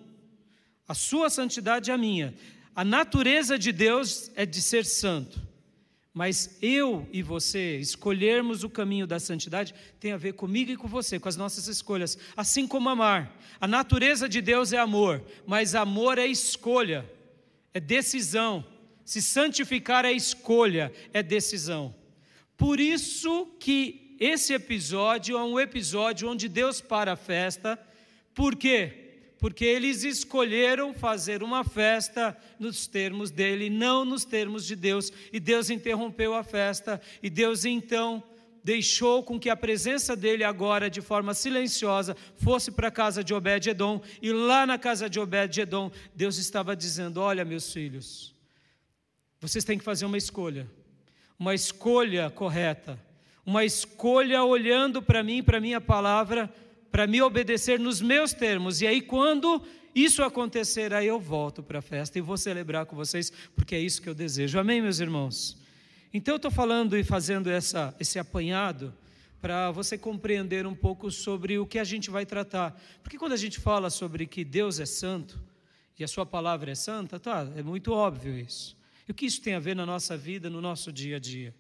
A 0.87 0.95
sua 0.95 1.31
santidade 1.31 1.93
é 1.93 1.95
a 1.95 1.99
minha. 1.99 2.35
A 2.75 2.85
natureza 2.85 3.57
de 3.57 3.71
Deus 3.71 4.33
é 4.35 4.45
de 4.45 4.61
ser 4.61 4.85
santo. 4.85 5.41
Mas 6.13 6.59
eu 6.61 7.09
e 7.13 7.23
você 7.23 7.77
escolhermos 7.77 8.65
o 8.65 8.71
caminho 8.71 9.07
da 9.07 9.21
santidade 9.21 9.73
tem 10.01 10.11
a 10.11 10.17
ver 10.17 10.33
comigo 10.33 10.73
e 10.73 10.77
com 10.77 10.89
você, 10.89 11.21
com 11.21 11.29
as 11.29 11.37
nossas 11.37 11.69
escolhas. 11.69 12.19
Assim 12.37 12.67
como 12.67 12.89
amar. 12.89 13.39
A 13.61 13.69
natureza 13.69 14.29
de 14.29 14.41
Deus 14.41 14.73
é 14.73 14.79
amor, 14.79 15.23
mas 15.47 15.77
amor 15.77 16.19
é 16.19 16.27
escolha, 16.27 17.09
é 17.73 17.81
decisão. 17.81 18.65
Se 19.05 19.23
santificar 19.23 20.05
é 20.05 20.13
escolha, 20.13 20.93
é 21.13 21.23
decisão. 21.23 21.95
Por 22.57 22.81
isso 22.81 23.47
que 23.59 24.17
esse 24.21 24.53
episódio 24.53 25.37
é 25.39 25.43
um 25.43 25.59
episódio 25.59 26.29
onde 26.29 26.49
Deus 26.49 26.81
para 26.81 27.13
a 27.13 27.17
festa. 27.17 27.79
Por 28.35 28.57
quê? 28.57 29.05
Porque 29.39 29.65
eles 29.65 30.03
escolheram 30.03 30.93
fazer 30.93 31.43
uma 31.43 31.63
festa 31.63 32.37
nos 32.59 32.89
termos 32.89 33.31
dele, 33.31 33.71
não 33.71 34.05
nos 34.05 34.25
termos 34.25 34.67
de 34.67 34.75
Deus. 34.75 35.13
E 35.33 35.39
Deus 35.39 35.71
interrompeu 35.71 36.35
a 36.35 36.43
festa. 36.43 37.01
E 37.23 37.31
Deus 37.31 37.65
então 37.65 38.23
deixou 38.69 39.23
com 39.23 39.41
que 39.41 39.49
a 39.49 39.57
presença 39.57 40.15
dele 40.15 40.45
agora, 40.45 40.91
de 40.91 41.01
forma 41.01 41.33
silenciosa, 41.33 42.15
fosse 42.37 42.71
para 42.71 42.89
a 42.89 42.91
casa 42.91 43.25
de 43.25 43.33
Obed-Edom. 43.33 44.03
E 44.21 44.31
lá 44.31 44.67
na 44.67 44.77
casa 44.77 45.09
de 45.09 45.19
Obed-Edom, 45.19 45.91
Deus 46.15 46.37
estava 46.37 46.77
dizendo: 46.77 47.19
Olha, 47.21 47.45
meus 47.47 47.73
filhos, 47.73 48.35
vocês 49.41 49.65
têm 49.65 49.79
que 49.79 49.85
fazer 49.85 50.05
uma 50.05 50.19
escolha, 50.19 50.69
uma 51.39 51.55
escolha 51.55 52.31
correta 52.31 52.99
uma 53.49 53.65
escolha 53.65 54.45
olhando 54.45 55.01
para 55.01 55.23
mim, 55.23 55.43
para 55.43 55.59
minha 55.59 55.81
palavra, 55.81 56.53
para 56.91 57.07
me 57.07 57.23
obedecer 57.23 57.81
nos 57.81 57.99
meus 57.99 58.35
termos. 58.35 58.83
E 58.83 58.87
aí, 58.87 59.01
quando 59.01 59.63
isso 59.95 60.23
acontecer, 60.23 60.93
aí 60.93 61.07
eu 61.07 61.19
volto 61.19 61.63
para 61.63 61.79
a 61.79 61.83
festa 61.83 62.19
e 62.19 62.21
vou 62.21 62.37
celebrar 62.37 62.85
com 62.85 62.95
vocês, 62.95 63.33
porque 63.57 63.75
é 63.75 63.81
isso 63.81 64.03
que 64.03 64.09
eu 64.11 64.15
desejo. 64.15 64.59
Amém, 64.59 64.83
meus 64.83 65.01
irmãos? 65.01 65.57
Então, 66.13 66.35
eu 66.35 66.37
estou 66.37 66.51
falando 66.51 66.97
e 66.97 67.05
fazendo 67.05 67.51
essa, 67.51 67.95
esse 68.01 68.19
apanhado 68.19 68.95
para 69.41 69.71
você 69.71 69.97
compreender 69.97 70.67
um 70.67 70.75
pouco 70.75 71.11
sobre 71.11 71.59
o 71.59 71.67
que 71.67 71.79
a 71.79 71.85
gente 71.85 72.11
vai 72.11 72.25
tratar. 72.25 72.81
Porque 73.03 73.19
quando 73.19 73.33
a 73.33 73.37
gente 73.37 73.61
fala 73.61 73.91
sobre 73.91 74.27
que 74.27 74.45
Deus 74.45 74.81
é 74.81 74.87
santo 74.87 75.39
e 75.99 76.03
a 76.03 76.09
sua 76.09 76.25
palavra 76.25 76.73
é 76.73 76.75
santa, 76.75 77.21
tá, 77.21 77.51
é 77.57 77.63
muito 77.63 77.93
óbvio 77.93 78.39
isso. 78.39 78.77
E 79.07 79.13
o 79.13 79.15
que 79.15 79.27
isso 79.27 79.41
tem 79.41 79.55
a 79.55 79.61
ver 79.61 79.77
na 79.77 79.87
nossa 79.87 80.17
vida, 80.17 80.51
no 80.51 80.61
nosso 80.61 80.93
dia 80.93 81.17
a 81.17 81.21
dia? 81.21 81.55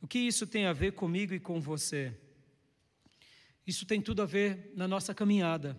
O 0.00 0.06
que 0.06 0.18
isso 0.18 0.46
tem 0.46 0.66
a 0.66 0.72
ver 0.72 0.92
comigo 0.92 1.34
e 1.34 1.40
com 1.40 1.60
você? 1.60 2.12
Isso 3.66 3.84
tem 3.84 4.00
tudo 4.00 4.22
a 4.22 4.26
ver 4.26 4.72
na 4.74 4.86
nossa 4.86 5.14
caminhada. 5.14 5.78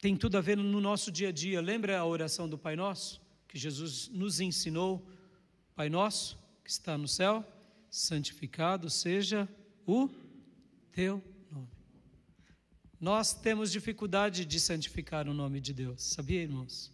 Tem 0.00 0.16
tudo 0.16 0.36
a 0.36 0.40
ver 0.40 0.56
no 0.56 0.80
nosso 0.80 1.10
dia 1.10 1.28
a 1.28 1.32
dia. 1.32 1.60
Lembra 1.60 1.98
a 1.98 2.04
oração 2.04 2.48
do 2.48 2.58
Pai 2.58 2.76
Nosso? 2.76 3.20
Que 3.48 3.58
Jesus 3.58 4.08
nos 4.08 4.40
ensinou? 4.40 5.06
Pai 5.74 5.88
Nosso, 5.88 6.38
que 6.62 6.70
está 6.70 6.96
no 6.96 7.08
céu, 7.08 7.44
santificado 7.90 8.88
seja 8.88 9.48
o 9.86 10.08
teu 10.92 11.22
nome. 11.50 11.68
Nós 13.00 13.34
temos 13.34 13.72
dificuldade 13.72 14.44
de 14.44 14.60
santificar 14.60 15.28
o 15.28 15.34
nome 15.34 15.60
de 15.60 15.72
Deus, 15.72 16.02
sabia, 16.02 16.42
irmãos? 16.42 16.92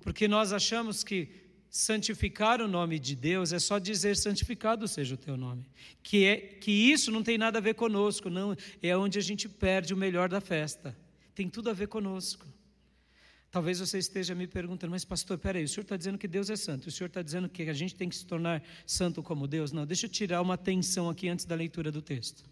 Porque 0.00 0.26
nós 0.26 0.52
achamos 0.52 1.04
que 1.04 1.28
santificar 1.68 2.60
o 2.60 2.66
nome 2.66 2.98
de 2.98 3.14
Deus 3.14 3.52
é 3.52 3.58
só 3.58 3.78
dizer 3.78 4.16
santificado 4.16 4.88
seja 4.88 5.14
o 5.14 5.18
teu 5.18 5.36
nome. 5.36 5.66
Que, 6.02 6.24
é, 6.24 6.36
que 6.36 6.70
isso 6.70 7.12
não 7.12 7.22
tem 7.22 7.38
nada 7.38 7.58
a 7.58 7.62
ver 7.62 7.74
conosco, 7.74 8.28
não. 8.28 8.56
É 8.82 8.96
onde 8.96 9.18
a 9.18 9.22
gente 9.22 9.48
perde 9.48 9.94
o 9.94 9.96
melhor 9.96 10.28
da 10.28 10.40
festa. 10.40 10.96
Tem 11.34 11.48
tudo 11.48 11.70
a 11.70 11.72
ver 11.72 11.88
conosco. 11.88 12.46
Talvez 13.50 13.80
você 13.80 13.98
esteja 13.98 14.32
me 14.32 14.46
perguntando, 14.46 14.92
mas 14.92 15.04
pastor, 15.04 15.36
peraí, 15.36 15.64
o 15.64 15.68
senhor 15.68 15.82
está 15.82 15.96
dizendo 15.96 16.16
que 16.16 16.28
Deus 16.28 16.48
é 16.50 16.56
santo, 16.56 16.86
o 16.86 16.90
senhor 16.90 17.08
está 17.08 17.20
dizendo 17.20 17.48
que 17.48 17.64
a 17.64 17.72
gente 17.72 17.96
tem 17.96 18.08
que 18.08 18.14
se 18.14 18.24
tornar 18.24 18.62
santo 18.86 19.22
como 19.24 19.48
Deus? 19.48 19.72
Não, 19.72 19.84
deixa 19.84 20.06
eu 20.06 20.10
tirar 20.10 20.40
uma 20.40 20.54
atenção 20.54 21.10
aqui 21.10 21.28
antes 21.28 21.44
da 21.44 21.56
leitura 21.56 21.90
do 21.90 22.00
texto. 22.00 22.44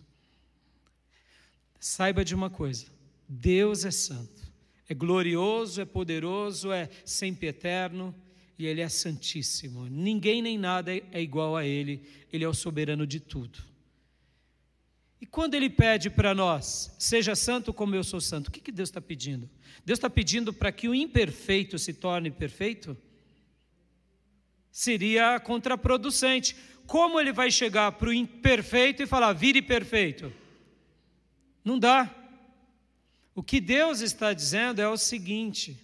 Saiba 1.78 2.24
de 2.24 2.34
uma 2.34 2.50
coisa: 2.50 2.86
Deus 3.28 3.84
é 3.84 3.92
santo, 3.92 4.42
é 4.88 4.94
glorioso, 4.94 5.80
é 5.80 5.84
poderoso, 5.84 6.72
é 6.72 6.88
sempre 7.04 7.46
eterno 7.46 8.12
e 8.58 8.66
Ele 8.66 8.80
é 8.80 8.88
santíssimo. 8.88 9.86
Ninguém 9.86 10.42
nem 10.42 10.58
nada 10.58 10.92
é 10.92 11.22
igual 11.22 11.56
a 11.56 11.64
Ele, 11.64 12.02
Ele 12.32 12.42
é 12.42 12.48
o 12.48 12.54
soberano 12.54 13.06
de 13.06 13.20
tudo. 13.20 13.60
E 15.20 15.26
quando 15.26 15.54
Ele 15.54 15.68
pede 15.68 16.08
para 16.10 16.34
nós, 16.34 16.94
seja 16.98 17.34
santo 17.34 17.72
como 17.72 17.94
eu 17.94 18.04
sou 18.04 18.20
santo, 18.20 18.48
o 18.48 18.50
que, 18.50 18.60
que 18.60 18.72
Deus 18.72 18.88
está 18.88 19.00
pedindo? 19.00 19.50
Deus 19.84 19.98
está 19.98 20.08
pedindo 20.08 20.52
para 20.52 20.70
que 20.70 20.88
o 20.88 20.94
imperfeito 20.94 21.78
se 21.78 21.92
torne 21.92 22.30
perfeito? 22.30 22.96
Seria 24.70 25.40
contraproducente. 25.40 26.54
como 26.86 27.20
ele 27.20 27.32
vai 27.32 27.50
chegar 27.50 27.92
para 27.92 28.08
o 28.08 28.12
imperfeito 28.12 29.02
e 29.02 29.06
falar, 29.06 29.32
vire 29.32 29.60
perfeito? 29.60 30.32
Não 31.64 31.78
dá. 31.78 32.14
O 33.34 33.42
que 33.42 33.60
Deus 33.60 34.00
está 34.00 34.32
dizendo 34.32 34.80
é 34.80 34.88
o 34.88 34.96
seguinte: 34.96 35.76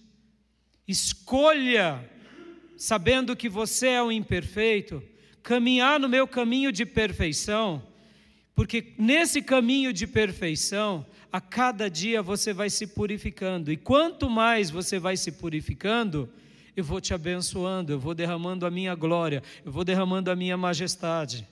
escolha, 0.87 2.03
sabendo 2.77 3.35
que 3.35 3.47
você 3.47 3.89
é 3.89 4.01
o 4.01 4.11
imperfeito, 4.11 5.03
caminhar 5.43 5.99
no 5.99 6.09
meu 6.09 6.27
caminho 6.27 6.71
de 6.71 6.85
perfeição, 6.85 7.85
porque 8.55 8.93
nesse 8.97 9.41
caminho 9.41 9.91
de 9.91 10.07
perfeição, 10.07 11.05
a 11.31 11.41
cada 11.41 11.89
dia 11.89 12.21
você 12.21 12.53
vai 12.53 12.69
se 12.69 12.87
purificando, 12.87 13.71
e 13.71 13.75
quanto 13.75 14.29
mais 14.29 14.69
você 14.69 14.97
vai 14.97 15.17
se 15.17 15.33
purificando, 15.33 16.29
eu 16.75 16.83
vou 16.83 17.01
te 17.01 17.13
abençoando, 17.13 17.91
eu 17.91 17.99
vou 17.99 18.15
derramando 18.15 18.65
a 18.65 18.71
minha 18.71 18.95
glória, 18.95 19.43
eu 19.65 19.71
vou 19.71 19.83
derramando 19.83 20.31
a 20.31 20.35
minha 20.35 20.55
majestade. 20.55 21.45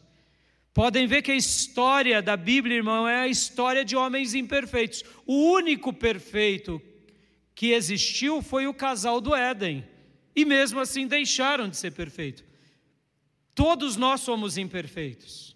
Podem 0.73 1.05
ver 1.05 1.21
que 1.21 1.31
a 1.31 1.35
história 1.35 2.21
da 2.21 2.35
Bíblia, 2.35 2.77
irmão, 2.77 3.07
é 3.07 3.21
a 3.21 3.27
história 3.27 3.85
de 3.85 3.95
homens 3.95 4.33
imperfeitos. 4.33 5.03
O 5.25 5.51
único 5.51 5.93
perfeito 5.93 6.81
que 7.53 7.71
existiu 7.71 8.41
foi 8.41 8.65
o 8.65 8.73
casal 8.73 9.21
do 9.21 9.35
Éden, 9.35 9.85
e 10.35 10.45
mesmo 10.45 10.79
assim 10.79 11.05
deixaram 11.05 11.69
de 11.69 11.77
ser 11.77 11.91
perfeito. 11.91 12.43
Todos 13.53 13.97
nós 13.97 14.21
somos 14.21 14.57
imperfeitos. 14.57 15.52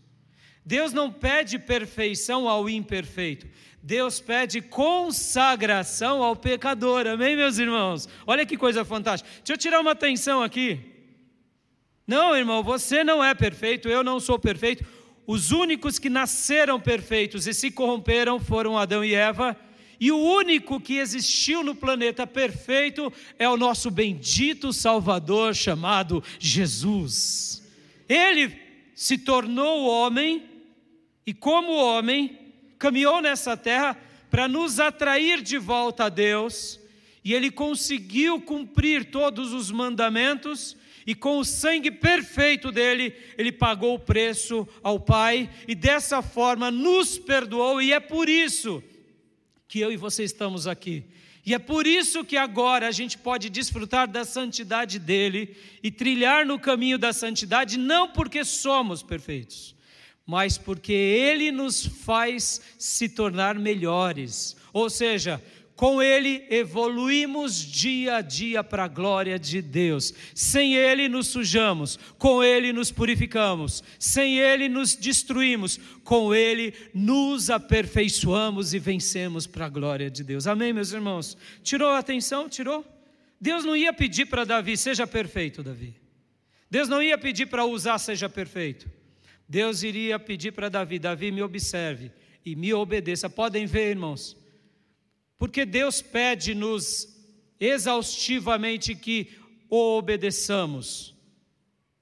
Deus 0.68 0.92
não 0.92 1.10
pede 1.10 1.58
perfeição 1.58 2.50
ao 2.50 2.70
imperfeito, 2.70 3.48
Deus 3.82 4.20
pede 4.20 4.60
consagração 4.60 6.22
ao 6.22 6.36
pecador, 6.36 7.08
amém, 7.08 7.38
meus 7.38 7.58
irmãos? 7.58 8.10
Olha 8.28 8.46
que 8.46 8.58
coisa 8.58 8.84
fantástica. 8.84 9.32
Deixa 9.38 9.54
eu 9.54 9.58
tirar 9.58 9.80
uma 9.80 9.92
atenção 9.92 10.44
aqui. 10.44 10.78
Não, 12.06 12.36
irmão, 12.36 12.62
você 12.62 13.02
não 13.02 13.24
é 13.24 13.34
perfeito, 13.34 13.88
eu 13.88 14.04
não 14.04 14.20
sou 14.20 14.38
perfeito. 14.38 14.86
Os 15.26 15.52
únicos 15.52 15.98
que 15.98 16.10
nasceram 16.10 16.82
perfeitos 16.82 17.48
e 17.48 17.54
se 17.54 17.72
corromperam 17.72 18.38
foram 18.38 18.78
Adão 18.78 19.06
e 19.06 19.16
Eva, 19.16 19.56
e 19.98 20.12
o 20.12 20.20
único 20.20 20.82
que 20.82 20.98
existiu 20.98 21.64
no 21.64 21.76
planeta 21.76 22.28
perfeito 22.28 23.12
é 23.40 23.48
o 23.48 23.56
nosso 23.56 23.90
bendito 23.90 24.74
Salvador 24.74 25.56
chamado 25.56 26.22
Jesus. 26.38 27.66
Ele 28.10 28.54
se 28.94 29.18
tornou 29.18 29.88
homem, 29.88 30.57
e 31.28 31.34
como 31.34 31.74
homem, 31.74 32.40
caminhou 32.80 33.22
nessa 33.22 33.58
terra 33.58 33.98
para 34.32 34.48
nos 34.48 34.80
atrair 34.80 35.42
de 35.42 35.58
volta 35.58 36.06
a 36.06 36.10
Deus, 36.10 36.80
e 37.22 37.34
ele 37.34 37.52
conseguiu 37.52 38.40
cumprir 38.40 39.12
todos 39.12 39.52
os 39.52 39.70
mandamentos, 39.70 40.78
e 41.06 41.14
com 41.14 41.38
o 41.38 41.44
sangue 41.44 41.92
perfeito 41.92 42.72
dele, 42.72 43.14
ele 43.38 43.52
pagou 43.52 43.96
o 43.96 44.00
preço 44.00 44.66
ao 44.82 45.02
Pai, 45.02 45.50
e 45.68 45.76
dessa 45.76 46.22
forma 46.22 46.72
nos 46.72 47.18
perdoou, 47.18 47.82
e 47.82 47.92
é 47.92 48.00
por 48.00 48.30
isso 48.30 48.82
que 49.68 49.82
eu 49.82 49.92
e 49.92 49.98
você 49.98 50.24
estamos 50.24 50.66
aqui. 50.66 51.04
E 51.46 51.54
é 51.54 51.60
por 51.60 51.88
isso 51.88 52.26
que 52.26 52.36
agora 52.36 52.88
a 52.88 52.92
gente 52.92 53.18
pode 53.18 53.50
desfrutar 53.50 54.08
da 54.08 54.26
santidade 54.26 55.00
dele 55.00 55.56
e 55.84 55.90
trilhar 55.92 56.46
no 56.46 56.60
caminho 56.60 56.98
da 56.98 57.12
santidade, 57.12 57.78
não 57.78 58.10
porque 58.10 58.44
somos 58.44 59.02
perfeitos, 59.04 59.74
mas 60.28 60.58
porque 60.58 60.92
Ele 60.92 61.54
nos 61.54 61.86
faz 61.86 62.60
se 62.78 63.08
tornar 63.08 63.58
melhores. 63.58 64.58
Ou 64.74 64.90
seja, 64.90 65.42
com 65.74 66.02
Ele 66.02 66.46
evoluímos 66.50 67.56
dia 67.56 68.18
a 68.18 68.22
dia 68.22 68.62
para 68.62 68.84
a 68.84 68.88
glória 68.90 69.40
de 69.40 69.62
Deus. 69.62 70.14
Sem 70.36 70.76
Ele 70.76 71.08
nos 71.08 71.28
sujamos, 71.28 71.98
com 72.18 72.44
Ele 72.44 72.74
nos 72.74 72.92
purificamos, 72.92 73.82
sem 73.98 74.40
Ele 74.40 74.68
nos 74.68 74.96
destruímos, 74.96 75.80
com 76.04 76.36
Ele 76.36 76.74
nos 76.94 77.50
aperfeiçoamos 77.50 78.74
e 78.74 78.80
vencemos 78.80 79.48
para 79.48 79.68
a 79.68 79.70
glória 79.70 80.10
de 80.10 80.26
Deus. 80.26 80.46
Amém, 80.46 80.74
meus 80.74 80.92
irmãos? 80.92 81.38
Tirou 81.64 81.90
a 81.90 82.00
atenção? 82.00 82.50
Tirou? 82.50 82.86
Deus 83.40 83.64
não 83.64 83.78
ia 83.78 83.94
pedir 83.94 84.26
para 84.26 84.44
Davi, 84.44 84.76
seja 84.76 85.08
perfeito, 85.08 85.64
Davi. 85.64 85.96
Deus 86.70 86.90
não 86.90 87.02
ia 87.02 87.18
pedir 87.18 87.46
para 87.46 87.64
usar, 87.64 87.98
seja 87.98 88.28
perfeito. 88.28 88.97
Deus 89.48 89.84
iria 89.84 90.20
pedir 90.20 90.52
para 90.52 90.70
Davi: 90.70 91.00
Davi, 91.00 91.32
me 91.32 91.42
observe 91.42 92.12
e 92.46 92.56
me 92.56 92.74
obedeça. 92.74 93.30
Podem 93.30 93.66
ver, 93.66 93.92
irmãos, 93.92 94.36
porque 95.38 95.66
Deus 95.66 96.02
pede-nos 96.02 97.08
exaustivamente 97.60 98.94
que 98.94 99.38
o 99.70 99.98
obedeçamos. 99.98 101.16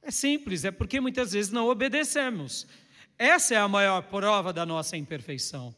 É 0.01 0.11
simples, 0.11 0.65
é 0.65 0.71
porque 0.71 0.99
muitas 0.99 1.31
vezes 1.33 1.51
não 1.51 1.67
obedecemos. 1.67 2.67
Essa 3.17 3.55
é 3.55 3.57
a 3.57 3.67
maior 3.67 4.03
prova 4.03 4.51
da 4.51 4.65
nossa 4.65 4.97
imperfeição. 4.97 5.73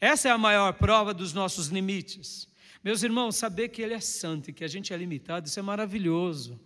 Essa 0.00 0.28
é 0.28 0.30
a 0.30 0.38
maior 0.38 0.72
prova 0.74 1.14
dos 1.14 1.32
nossos 1.32 1.68
limites. 1.68 2.48
Meus 2.82 3.02
irmãos, 3.02 3.36
saber 3.36 3.68
que 3.68 3.82
Ele 3.82 3.94
é 3.94 4.00
santo 4.00 4.50
e 4.50 4.52
que 4.52 4.64
a 4.64 4.68
gente 4.68 4.92
é 4.92 4.96
limitado, 4.96 5.46
isso 5.46 5.58
é 5.58 5.62
maravilhoso 5.62 6.60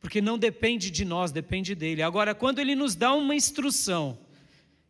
porque 0.00 0.20
não 0.20 0.38
depende 0.38 0.90
de 0.90 1.04
nós, 1.04 1.32
depende 1.32 1.74
dele. 1.74 2.02
Agora, 2.02 2.34
quando 2.34 2.60
ele 2.60 2.74
nos 2.74 2.94
dá 2.94 3.12
uma 3.12 3.34
instrução, 3.34 4.18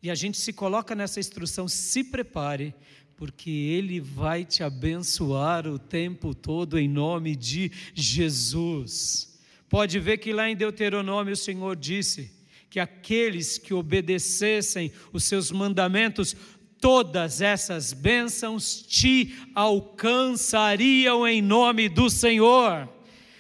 e 0.03 0.11
a 0.11 0.15
gente 0.15 0.39
se 0.39 0.53
coloca 0.53 0.95
nessa 0.95 1.19
instrução, 1.19 1.67
se 1.67 2.05
prepare, 2.05 2.75
porque 3.17 3.51
ele 3.51 4.01
vai 4.01 4.45
te 4.45 4.63
abençoar 4.63 5.67
o 5.67 5.79
tempo 5.79 6.35
todo 6.35 6.79
em 6.79 6.89
nome 6.89 7.35
de 7.35 7.73
Jesus. 7.93 9.37
Pode 9.69 9.99
ver 9.99 10.19
que 10.19 10.33
lá 10.33 10.49
em 10.49 10.55
Deuteronômio 10.55 11.33
o 11.33 11.37
Senhor 11.37 11.75
disse 11.75 12.31
que 12.71 12.79
aqueles 12.79 13.59
que 13.59 13.75
obedecessem 13.75 14.93
os 15.13 15.25
seus 15.25 15.51
mandamentos, 15.51 16.37
todas 16.81 17.41
essas 17.41 17.93
bênçãos 17.93 18.83
te 18.83 19.35
alcançariam 19.55 21.27
em 21.27 21.43
nome 21.43 21.89
do 21.89 22.09
Senhor. 22.09 22.89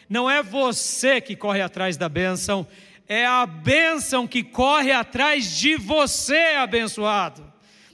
Não 0.08 0.30
é 0.30 0.42
você 0.42 1.20
que 1.20 1.36
corre 1.36 1.60
atrás 1.60 1.96
da 1.96 2.08
bênção, 2.08 2.66
é 3.06 3.26
a 3.26 3.46
bênção 3.46 4.26
que 4.26 4.42
corre 4.42 4.92
atrás 4.92 5.56
de 5.56 5.76
você, 5.76 6.56
abençoado. 6.58 7.50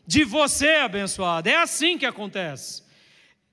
De 0.06 0.24
você, 0.24 0.70
abençoado. 0.76 1.48
É 1.48 1.56
assim 1.56 1.96
que 1.96 2.04
acontece. 2.04 2.84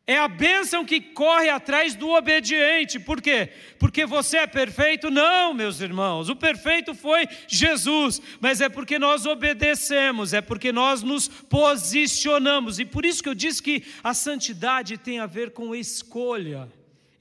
É 0.07 0.17
a 0.17 0.27
bênção 0.27 0.83
que 0.83 0.99
corre 0.99 1.47
atrás 1.47 1.95
do 1.95 2.09
obediente. 2.09 2.99
Por 2.99 3.21
quê? 3.21 3.49
Porque 3.77 4.05
você 4.05 4.37
é 4.37 4.47
perfeito? 4.47 5.11
Não, 5.11 5.53
meus 5.53 5.79
irmãos. 5.79 6.27
O 6.27 6.35
perfeito 6.35 6.95
foi 6.95 7.27
Jesus. 7.47 8.19
Mas 8.39 8.59
é 8.59 8.67
porque 8.67 8.97
nós 8.97 9.25
obedecemos, 9.25 10.33
é 10.33 10.41
porque 10.41 10.71
nós 10.71 11.03
nos 11.03 11.27
posicionamos. 11.27 12.79
E 12.79 12.85
por 12.85 13.05
isso 13.05 13.21
que 13.21 13.29
eu 13.29 13.35
disse 13.35 13.61
que 13.61 13.83
a 14.03 14.13
santidade 14.13 14.97
tem 14.97 15.19
a 15.19 15.27
ver 15.27 15.51
com 15.51 15.75
escolha. 15.75 16.67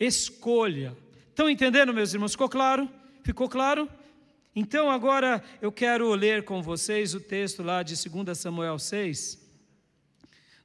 Escolha. 0.01 0.97
Estão 1.31 1.49
entendendo, 1.49 1.95
meus 1.95 2.13
irmãos? 2.13 2.33
Ficou 2.33 2.49
claro? 2.49 2.91
Ficou 3.23 3.49
claro? 3.49 3.89
Então 4.55 4.91
agora 4.91 5.43
eu 5.63 5.71
quero 5.71 6.13
ler 6.13 6.45
com 6.45 6.61
vocês 6.61 7.15
o 7.15 7.21
texto 7.21 7.63
lá 7.63 7.85
de 7.85 7.95
2 7.95 8.37
Samuel 8.37 8.79
6, 8.79 9.41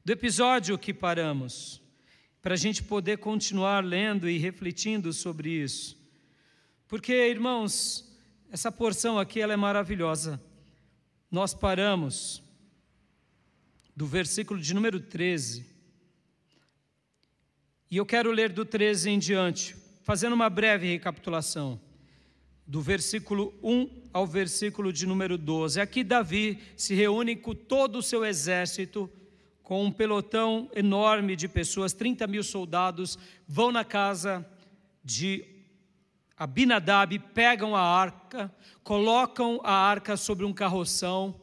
do 0.03 0.11
episódio 0.11 0.77
que 0.77 0.91
paramos, 0.91 1.79
para 2.41 2.55
a 2.55 2.57
gente 2.57 2.81
poder 2.81 3.19
continuar 3.19 3.85
lendo 3.85 4.27
e 4.27 4.39
refletindo 4.39 5.13
sobre 5.13 5.51
isso. 5.51 5.97
Porque, 6.87 7.13
irmãos, 7.13 8.11
essa 8.51 8.71
porção 8.71 9.19
aqui 9.19 9.39
ela 9.39 9.53
é 9.53 9.57
maravilhosa. 9.57 10.41
Nós 11.29 11.53
paramos 11.53 12.41
do 13.95 14.07
versículo 14.07 14.59
de 14.59 14.73
número 14.73 14.99
13. 14.99 15.63
E 17.89 17.97
eu 17.97 18.05
quero 18.05 18.31
ler 18.31 18.51
do 18.51 18.65
13 18.65 19.11
em 19.11 19.19
diante, 19.19 19.84
fazendo 20.05 20.33
uma 20.33 20.51
breve 20.51 20.85
recapitulação, 20.87 21.81
do 22.67 22.79
versículo 22.79 23.51
1 23.63 23.89
ao 24.13 24.27
versículo 24.27 24.93
de 24.93 25.07
número 25.07 25.35
12. 25.35 25.81
Aqui 25.81 26.03
Davi 26.03 26.59
se 26.77 26.93
reúne 26.93 27.35
com 27.35 27.55
todo 27.55 27.97
o 27.97 28.03
seu 28.03 28.23
exército, 28.23 29.09
com 29.63 29.83
um 29.83 29.91
pelotão 29.91 30.69
enorme 30.75 31.35
de 31.35 31.47
pessoas, 31.47 31.91
30 31.91 32.27
mil 32.27 32.43
soldados, 32.43 33.17
vão 33.47 33.71
na 33.71 33.83
casa 33.83 34.47
de 35.03 35.43
Abinadab, 36.37 37.17
pegam 37.33 37.75
a 37.75 37.81
arca, 37.81 38.53
colocam 38.83 39.59
a 39.63 39.73
arca 39.73 40.15
sobre 40.15 40.45
um 40.45 40.53
carroção, 40.53 41.33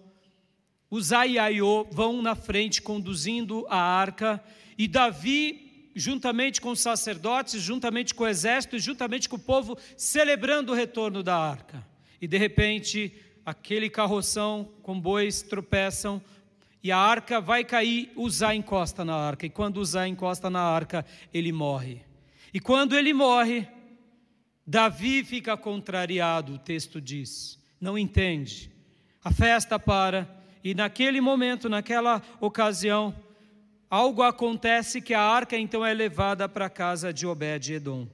os 0.88 1.12
Aiaiô 1.12 1.88
vão 1.90 2.22
na 2.22 2.36
frente 2.36 2.80
conduzindo 2.80 3.66
a 3.68 3.76
arca, 3.76 4.40
e 4.78 4.86
Davi 4.86 5.71
juntamente 5.94 6.60
com 6.60 6.70
os 6.70 6.80
sacerdotes, 6.80 7.60
juntamente 7.60 8.14
com 8.14 8.24
o 8.24 8.28
exército 8.28 8.76
e 8.76 8.78
juntamente 8.78 9.28
com 9.28 9.36
o 9.36 9.38
povo, 9.38 9.76
celebrando 9.96 10.72
o 10.72 10.74
retorno 10.74 11.22
da 11.22 11.36
arca. 11.36 11.86
E 12.20 12.26
de 12.26 12.38
repente, 12.38 13.14
aquele 13.44 13.90
carroção 13.90 14.68
com 14.82 14.98
bois 14.98 15.42
tropeçam 15.42 16.22
e 16.82 16.90
a 16.90 16.98
arca 16.98 17.40
vai 17.40 17.64
cair, 17.64 18.10
Uzá 18.16 18.54
encosta 18.54 19.04
na 19.04 19.14
arca. 19.14 19.46
E 19.46 19.50
quando 19.50 19.76
Uzá 19.76 20.08
encosta 20.08 20.50
na 20.50 20.60
arca, 20.60 21.06
ele 21.32 21.52
morre. 21.52 22.02
E 22.52 22.58
quando 22.58 22.96
ele 22.96 23.12
morre, 23.14 23.68
Davi 24.66 25.22
fica 25.22 25.56
contrariado, 25.56 26.54
o 26.54 26.58
texto 26.58 27.00
diz, 27.00 27.58
não 27.80 27.96
entende. 27.96 28.70
A 29.22 29.32
festa 29.32 29.78
para, 29.78 30.28
e 30.62 30.74
naquele 30.74 31.20
momento, 31.20 31.68
naquela 31.68 32.20
ocasião, 32.40 33.14
algo 33.92 34.22
acontece 34.22 35.02
que 35.02 35.12
a 35.12 35.20
arca 35.20 35.54
então 35.54 35.84
é 35.84 35.92
levada 35.92 36.48
para 36.48 36.64
a 36.64 36.70
casa 36.70 37.12
de 37.12 37.26
Obed-Edom. 37.26 38.08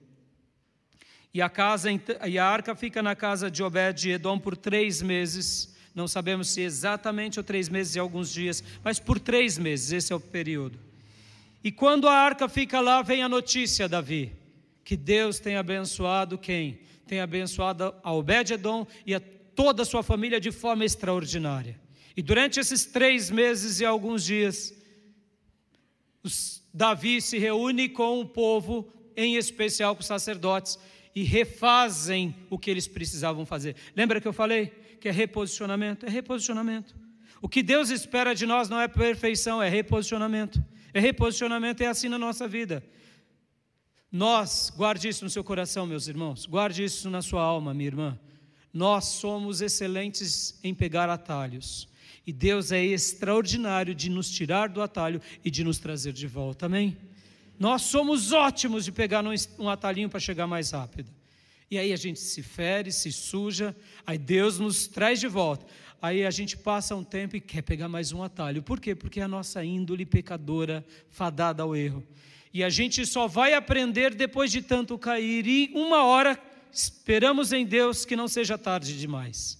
E 1.33 1.41
a, 1.41 1.49
casa, 1.49 1.89
e 2.27 2.37
a 2.37 2.45
arca 2.45 2.75
fica 2.75 3.01
na 3.01 3.15
casa 3.15 3.49
de 3.49 3.63
Obed-Edom 3.63 4.41
por 4.41 4.57
três 4.57 5.01
meses. 5.01 5.77
Não 5.95 6.09
sabemos 6.09 6.49
se 6.49 6.63
exatamente 6.63 7.39
ou 7.39 7.45
três 7.45 7.69
meses 7.69 7.95
e 7.95 7.99
alguns 8.01 8.33
dias, 8.33 8.65
mas 8.83 8.99
por 8.99 9.21
três 9.21 9.57
meses, 9.57 9.93
esse 9.93 10.13
é 10.13 10.17
o 10.17 10.21
período. 10.21 10.81
E 11.63 11.71
quando 11.71 12.09
a 12.09 12.13
arca 12.13 12.49
fica 12.49 12.81
lá, 12.81 13.01
vem 13.01 13.23
a 13.23 13.29
notícia, 13.29 13.89
Davi, 13.89 14.33
que 14.83 14.97
Deus 14.97 15.39
tem 15.39 15.55
abençoado 15.55 16.37
quem? 16.37 16.81
Tem 17.07 17.21
abençoado 17.21 17.95
a 18.03 18.13
Obed-Edom 18.13 18.85
e 19.07 19.15
a 19.15 19.21
toda 19.55 19.83
a 19.83 19.87
sua 19.87 20.03
família 20.03 20.41
de 20.41 20.51
forma 20.51 20.85
extraordinária. 20.85 21.79
E 22.17 22.23
durante 22.23 22.59
esses 22.59 22.85
três 22.85 23.31
meses 23.31 23.79
e 23.79 23.85
alguns 23.85 24.25
dias, 24.25 24.75
Davi 26.73 27.21
se 27.21 27.39
reúne 27.39 27.89
com 27.89 28.21
o 28.21 28.27
povo, 28.27 28.93
em 29.17 29.37
especial 29.37 29.95
com 29.95 30.01
os 30.01 30.07
sacerdotes, 30.07 30.79
e 31.15 31.23
refazem 31.23 32.35
o 32.51 32.59
que 32.59 32.71
eles 32.71 32.87
precisavam 32.87 33.45
fazer. 33.45 33.75
Lembra 33.97 34.21
que 34.21 34.29
eu 34.29 34.33
falei 34.33 34.67
que 35.01 35.09
é 35.09 35.13
reposicionamento? 35.13 36.07
É 36.07 36.09
reposicionamento. 36.09 36.95
O 37.41 37.49
que 37.49 37.63
Deus 37.63 37.91
espera 37.91 38.35
de 38.35 38.47
nós 38.47 38.69
não 38.69 38.81
é 38.81 38.89
perfeição, 38.89 39.63
é 39.63 39.69
reposicionamento. 39.69 40.63
É 40.93 41.01
reposicionamento, 41.01 41.83
é 41.83 41.87
assim 41.87 42.09
na 42.09 42.19
nossa 42.19 42.49
vida. 42.49 42.85
Nós, 44.11 44.73
guarde 44.75 45.09
isso 45.09 45.25
no 45.25 45.31
seu 45.31 45.45
coração, 45.45 45.87
meus 45.87 46.09
irmãos, 46.09 46.47
guarde 46.47 46.83
isso 46.83 47.11
na 47.11 47.21
sua 47.21 47.43
alma, 47.43 47.75
minha 47.75 47.89
irmã. 47.89 48.19
Nós 48.73 49.05
somos 49.05 49.61
excelentes 49.61 50.59
em 50.65 50.75
pegar 50.75 51.09
atalhos. 51.09 51.89
E 52.29 52.33
Deus 52.35 52.73
é 52.73 52.85
extraordinário 52.85 53.95
de 53.95 54.11
nos 54.11 54.31
tirar 54.31 54.69
do 54.69 54.83
atalho 54.83 55.19
e 55.43 55.51
de 55.51 55.65
nos 55.65 55.79
trazer 55.79 56.13
de 56.13 56.27
volta. 56.27 56.67
Amém? 56.67 56.95
Nós 57.59 57.81
somos 57.81 58.33
ótimos 58.33 58.85
de 58.85 58.93
pegar 58.93 59.25
um 59.59 59.67
atalhinho 59.67 60.11
para 60.11 60.21
chegar 60.21 60.47
mais 60.47 60.73
rápido. 60.73 61.11
E 61.71 61.79
aí 61.79 61.91
a 61.91 61.97
gente 61.97 62.21
se 62.21 62.43
fere, 62.43 62.93
se 62.93 63.11
suja, 63.11 63.75
aí 64.07 64.19
Deus 64.19 64.59
nos 64.59 64.87
traz 64.87 65.19
de 65.19 65.27
volta. 65.27 65.65
Aí 66.03 66.27
a 66.27 66.31
gente 66.31 66.55
passa 66.55 66.95
um 66.95 67.03
tempo 67.03 67.35
e 67.35 67.41
quer 67.41 67.63
pegar 67.63 67.89
mais 67.89 68.13
um 68.13 68.23
atalho. 68.23 68.63
Por 68.63 68.79
quê? 68.79 68.95
Porque 68.95 69.21
é 69.21 69.23
a 69.23 69.29
nossa 69.29 69.65
índole 69.65 70.05
pecadora, 70.05 70.85
fadada 71.09 71.63
ao 71.63 71.75
erro. 71.75 72.07
E 72.53 72.63
a 72.63 72.69
gente 72.69 73.07
só 73.07 73.27
vai 73.27 73.55
aprender 73.55 74.15
depois 74.15 74.53
de 74.53 74.61
tanto 74.61 74.99
cair. 74.99 75.47
E 75.47 75.71
uma 75.73 76.05
hora 76.05 76.39
esperamos 76.71 77.55
em 77.55 77.65
Deus 77.65 78.05
que 78.05 78.15
não 78.15 78.29
seja 78.29 78.59
tarde 78.59 78.99
demais 78.99 79.59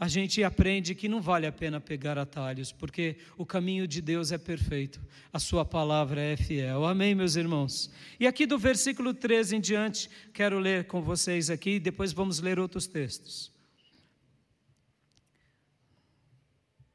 a 0.00 0.08
gente 0.08 0.42
aprende 0.42 0.94
que 0.94 1.10
não 1.10 1.20
vale 1.20 1.46
a 1.46 1.52
pena 1.52 1.78
pegar 1.78 2.16
atalhos, 2.16 2.72
porque 2.72 3.18
o 3.36 3.44
caminho 3.44 3.86
de 3.86 4.00
Deus 4.00 4.32
é 4.32 4.38
perfeito, 4.38 4.98
a 5.30 5.38
Sua 5.38 5.62
palavra 5.62 6.22
é 6.22 6.38
fiel. 6.38 6.86
Amém, 6.86 7.14
meus 7.14 7.36
irmãos? 7.36 7.90
E 8.18 8.26
aqui 8.26 8.46
do 8.46 8.58
versículo 8.58 9.12
13 9.12 9.56
em 9.56 9.60
diante, 9.60 10.08
quero 10.32 10.58
ler 10.58 10.86
com 10.86 11.02
vocês 11.02 11.50
aqui, 11.50 11.78
depois 11.78 12.14
vamos 12.14 12.40
ler 12.40 12.58
outros 12.58 12.86
textos. 12.86 13.52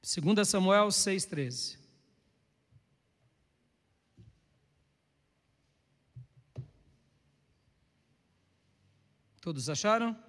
2 0.02 0.48
Samuel 0.48 0.88
6,13. 0.88 1.78
Todos 9.41 9.70
acharam? 9.70 10.25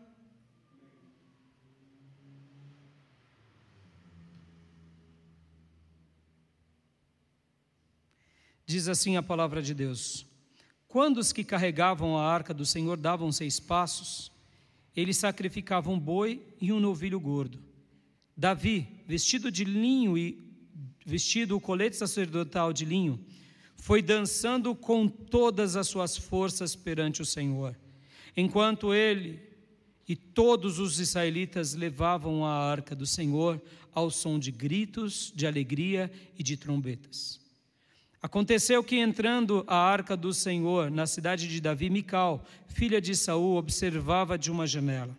Diz 8.66 8.88
assim 8.88 9.16
a 9.16 9.22
palavra 9.22 9.62
de 9.62 9.72
Deus: 9.72 10.26
Quando 10.88 11.18
os 11.18 11.32
que 11.32 11.44
carregavam 11.44 12.18
a 12.18 12.24
arca 12.24 12.52
do 12.52 12.66
Senhor 12.66 12.96
davam 12.96 13.30
seis 13.30 13.60
passos, 13.60 14.32
eles 14.94 15.16
sacrificavam 15.16 15.94
um 15.94 16.00
boi 16.00 16.42
e 16.60 16.72
um 16.72 16.80
novilho 16.80 17.20
gordo. 17.20 17.62
Davi, 18.36 18.88
vestido 19.06 19.52
de 19.52 19.64
linho 19.64 20.18
e 20.18 20.44
vestido 21.06 21.56
o 21.56 21.60
colete 21.60 21.96
sacerdotal 21.96 22.72
de 22.72 22.84
linho, 22.84 23.24
foi 23.76 24.02
dançando 24.02 24.74
com 24.74 25.06
todas 25.06 25.76
as 25.76 25.86
suas 25.86 26.16
forças 26.16 26.74
perante 26.74 27.22
o 27.22 27.26
Senhor, 27.26 27.78
enquanto 28.36 28.92
ele 28.92 29.40
e 30.08 30.16
todos 30.16 30.80
os 30.80 30.98
israelitas 30.98 31.74
levavam 31.74 32.44
a 32.44 32.52
arca 32.52 32.96
do 32.96 33.06
Senhor 33.06 33.62
ao 33.92 34.10
som 34.10 34.38
de 34.38 34.50
gritos, 34.50 35.32
de 35.34 35.46
alegria 35.46 36.10
e 36.36 36.42
de 36.42 36.56
trombetas. 36.56 37.45
Aconteceu 38.22 38.82
que 38.82 38.96
entrando 38.96 39.64
a 39.66 39.76
arca 39.76 40.16
do 40.16 40.32
Senhor 40.32 40.90
na 40.90 41.06
cidade 41.06 41.48
de 41.48 41.60
Davi, 41.60 41.90
Mical, 41.90 42.44
filha 42.66 43.00
de 43.00 43.14
Saul, 43.14 43.56
observava 43.56 44.38
de 44.38 44.50
uma 44.50 44.66
janela. 44.66 45.16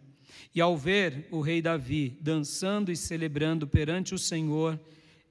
E 0.53 0.59
ao 0.59 0.75
ver 0.75 1.27
o 1.31 1.39
rei 1.39 1.61
Davi 1.61 2.17
dançando 2.19 2.91
e 2.91 2.95
celebrando 2.95 3.67
perante 3.67 4.15
o 4.15 4.19
Senhor, 4.19 4.79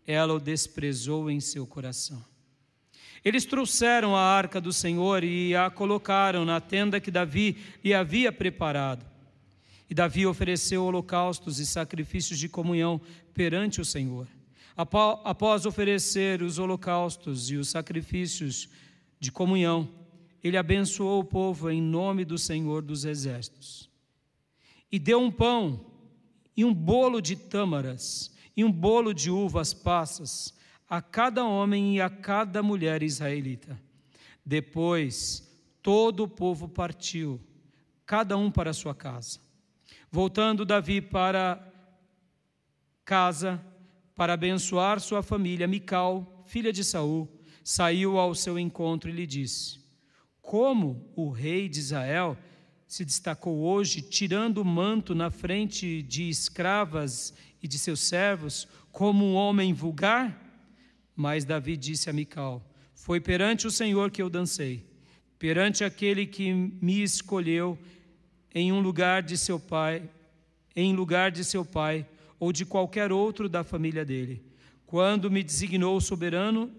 ela 0.07 0.35
o 0.35 0.40
desprezou 0.40 1.31
em 1.31 1.40
seu 1.40 1.66
coração. 1.66 2.24
Eles 3.24 3.44
trouxeram 3.44 4.14
a 4.14 4.20
arca 4.20 4.61
do 4.61 4.72
Senhor 4.72 5.24
e 5.24 5.55
a 5.57 5.68
colocaram 5.68 6.44
na 6.44 6.61
tenda 6.61 7.00
que 7.00 7.11
Davi 7.11 7.57
lhe 7.85 7.92
havia 7.92 8.31
preparado. 8.31 9.05
E 9.90 9.94
Davi 9.94 10.24
ofereceu 10.24 10.85
holocaustos 10.85 11.59
e 11.59 11.66
sacrifícios 11.66 12.38
de 12.38 12.48
comunhão 12.48 13.00
perante 13.35 13.81
o 13.81 13.85
Senhor. 13.85 14.29
Após 14.77 15.65
oferecer 15.65 16.43
os 16.43 16.59
holocaustos 16.59 17.51
e 17.51 17.57
os 17.57 17.69
sacrifícios 17.69 18.69
de 19.19 19.33
comunhão, 19.33 19.89
ele 20.45 20.59
abençoou 20.59 21.21
o 21.21 21.25
povo 21.25 21.71
em 21.71 21.81
nome 21.81 22.25
do 22.25 22.37
Senhor 22.37 22.83
dos 22.83 23.05
Exércitos. 23.05 23.89
E 24.93 24.99
deu 24.99 25.19
um 25.19 25.31
pão 25.31 25.87
e 26.55 26.65
um 26.65 26.75
bolo 26.75 27.21
de 27.21 27.37
tâmaras 27.37 28.31
e 28.57 28.65
um 28.65 28.71
bolo 28.71 29.15
de 29.15 29.31
uvas 29.31 29.73
passas 29.73 30.55
a 30.89 31.01
cada 31.03 31.45
homem 31.45 31.97
e 31.97 32.01
a 32.01 32.09
cada 32.09 32.62
mulher 32.62 33.03
israelita. 33.03 33.81
Depois, 34.45 35.43
todo 35.83 36.25
o 36.25 36.29
povo 36.29 36.69
partiu, 36.69 37.41
cada 38.05 38.37
um 38.37 38.51
para 38.51 38.73
sua 38.73 38.95
casa. 38.95 39.41
Voltando 40.11 40.65
Davi 40.65 41.01
para 41.01 41.61
casa, 43.05 43.61
para 44.16 44.33
abençoar 44.33 44.98
sua 44.98 45.22
família, 45.22 45.66
Mical, 45.66 46.42
filha 46.46 46.72
de 46.72 46.83
Saul, 46.83 47.29
saiu 47.62 48.18
ao 48.18 48.35
seu 48.35 48.59
encontro 48.59 49.11
e 49.11 49.12
lhe 49.12 49.26
disse: 49.26 49.79
Como 50.40 51.12
o 51.14 51.31
rei 51.31 51.68
de 51.68 51.79
Israel 51.79 52.37
se 52.87 53.05
destacou 53.05 53.59
hoje, 53.59 54.00
tirando 54.00 54.59
o 54.59 54.64
manto 54.64 55.14
na 55.14 55.31
frente 55.31 56.02
de 56.02 56.29
escravas 56.31 57.35
e 57.62 57.68
de 57.68 57.79
seus 57.79 58.00
servos, 58.00 58.66
como 58.90 59.24
um 59.24 59.35
homem 59.35 59.74
vulgar? 59.74 60.42
Mas 61.14 61.44
Davi 61.44 61.76
disse 61.76 62.09
a 62.09 62.12
Mical: 62.12 62.66
Foi 62.94 63.20
perante 63.20 63.66
o 63.66 63.70
Senhor 63.70 64.11
que 64.11 64.22
eu 64.22 64.31
dancei, 64.31 64.87
perante 65.38 65.85
aquele 65.85 66.26
que 66.26 66.52
me 66.55 67.02
escolheu 67.02 67.79
em 68.55 68.72
um 68.72 68.81
lugar 68.81 69.22
de 69.22 69.37
seu 69.37 69.61
pai, 69.61 70.09
em 70.74 70.94
lugar 70.94 71.31
de 71.31 71.44
seu 71.44 71.66
pai, 71.66 72.07
ou 72.38 72.53
de 72.53 72.64
qualquer 72.64 73.12
outro 73.12 73.49
da 73.49 73.64
família 73.64 74.05
dele, 74.05 74.42
quando 74.85 75.31
me 75.31 75.42
designou 75.42 76.01
soberano 76.01 76.70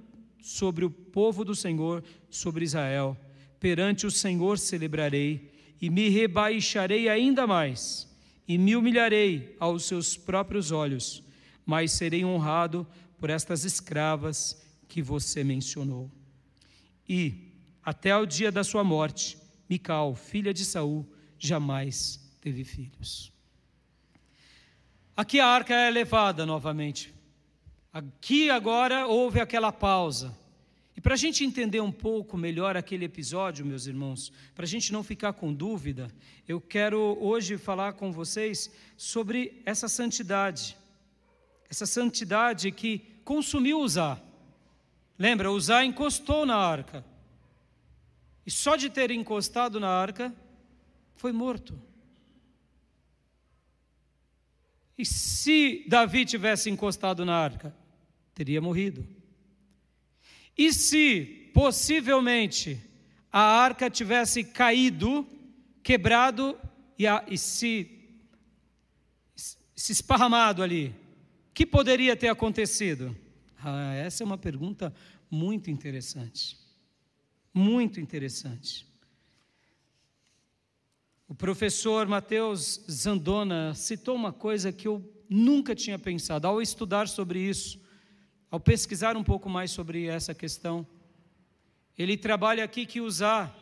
sobre 0.42 0.86
o 0.86 0.90
povo 0.90 1.44
do 1.44 1.56
Senhor, 1.56 2.04
sobre 2.30 2.64
Israel. 2.64 3.18
Perante 3.60 4.06
o 4.06 4.12
Senhor 4.12 4.58
celebrarei 4.58 5.52
e 5.82 5.90
me 5.90 6.10
rebaixarei 6.10 7.10
ainda 7.10 7.46
mais, 7.46 8.08
e 8.48 8.58
me 8.58 8.76
humilharei 8.76 9.56
aos 9.60 9.86
seus 9.86 10.16
próprios 10.16 10.72
olhos, 10.72 11.24
mas 11.66 11.92
serei 11.92 12.24
honrado 12.24 12.88
por 13.20 13.30
estas 13.30 13.66
escravas 13.66 14.62
que 14.88 15.02
você 15.02 15.44
mencionou. 15.44 16.10
E, 17.08 17.52
até 17.84 18.16
o 18.16 18.26
dia 18.26 18.52
da 18.52 18.64
sua 18.64 18.84
morte, 18.84 19.38
Mical, 19.70 20.16
filha 20.16 20.54
de 20.54 20.64
Saul, 20.64 21.06
jamais 21.38 22.20
teve 22.42 22.64
filhos. 22.64 23.34
Aqui 25.18 25.40
a 25.40 25.48
arca 25.48 25.74
é 25.74 25.90
levada 25.90 26.46
novamente. 26.46 27.12
Aqui 27.92 28.52
agora 28.52 29.08
houve 29.08 29.40
aquela 29.40 29.72
pausa. 29.72 30.38
E 30.96 31.02
para 31.02 31.16
a 31.16 31.18
gente 31.18 31.44
entender 31.44 31.82
um 31.82 31.92
pouco 31.92 32.38
melhor 32.38 32.78
aquele 32.78 33.06
episódio, 33.06 33.66
meus 33.66 33.88
irmãos, 33.88 34.32
para 34.54 34.64
a 34.64 34.68
gente 34.68 34.94
não 34.94 35.04
ficar 35.04 35.34
com 35.34 35.52
dúvida, 35.52 36.12
eu 36.48 36.62
quero 36.62 37.18
hoje 37.20 37.58
falar 37.58 37.94
com 37.94 38.12
vocês 38.12 38.72
sobre 38.96 39.60
essa 39.66 39.88
santidade. 39.88 40.78
Essa 41.68 41.88
santidade 41.88 42.72
que 42.72 43.00
consumiu 43.26 43.80
Uzá. 43.80 44.22
Lembra, 45.18 45.52
Uzá 45.52 45.84
encostou 45.84 46.46
na 46.46 46.58
arca. 46.58 47.04
E 48.46 48.52
só 48.52 48.76
de 48.76 48.88
ter 48.88 49.10
encostado 49.10 49.80
na 49.80 49.90
arca, 49.90 50.32
foi 51.16 51.32
morto. 51.32 51.87
E 54.98 55.06
se 55.06 55.86
Davi 55.88 56.26
tivesse 56.26 56.70
encostado 56.70 57.24
na 57.24 57.36
arca, 57.36 57.76
teria 58.34 58.60
morrido. 58.60 59.08
E 60.58 60.74
se 60.74 61.52
possivelmente 61.54 62.82
a 63.32 63.40
arca 63.40 63.90
tivesse 63.90 64.44
caído, 64.44 65.28
quebrado 65.84 66.58
e, 66.98 67.06
a, 67.06 67.24
e 67.28 67.38
se, 67.38 67.92
se 69.76 69.92
esparramado 69.92 70.64
ali, 70.64 70.96
o 71.50 71.54
que 71.54 71.66
poderia 71.66 72.16
ter 72.16 72.30
acontecido? 72.30 73.16
Ah, 73.64 73.94
essa 73.94 74.24
é 74.24 74.26
uma 74.26 74.38
pergunta 74.38 74.94
muito 75.30 75.70
interessante. 75.70 76.58
Muito 77.54 78.00
interessante. 78.00 78.87
O 81.28 81.36
professor 81.36 82.08
Mateus 82.08 82.82
Zandona 82.90 83.74
citou 83.74 84.16
uma 84.16 84.32
coisa 84.32 84.72
que 84.72 84.88
eu 84.88 85.04
nunca 85.30 85.76
tinha 85.76 86.00
pensado 86.00 86.48
ao 86.48 86.62
estudar 86.62 87.10
sobre 87.10 87.40
isso, 87.40 87.82
ao 88.50 88.62
pesquisar 88.62 89.18
um 89.18 89.24
pouco 89.24 89.50
mais 89.50 89.72
sobre 89.72 90.06
essa 90.06 90.34
questão. 90.34 90.88
Ele 91.98 92.16
trabalha 92.16 92.64
aqui 92.64 92.86
que 92.86 93.02
usar, 93.02 93.54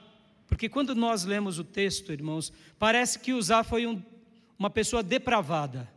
porque 0.46 0.70
quando 0.70 0.94
nós 0.94 1.24
lemos 1.24 1.58
o 1.58 1.64
texto, 1.64 2.12
irmãos, 2.14 2.54
parece 2.78 3.18
que 3.18 3.34
usar 3.34 3.64
foi 3.64 3.88
um, 3.88 4.00
uma 4.60 4.70
pessoa 4.70 5.02
depravada. 5.02 5.92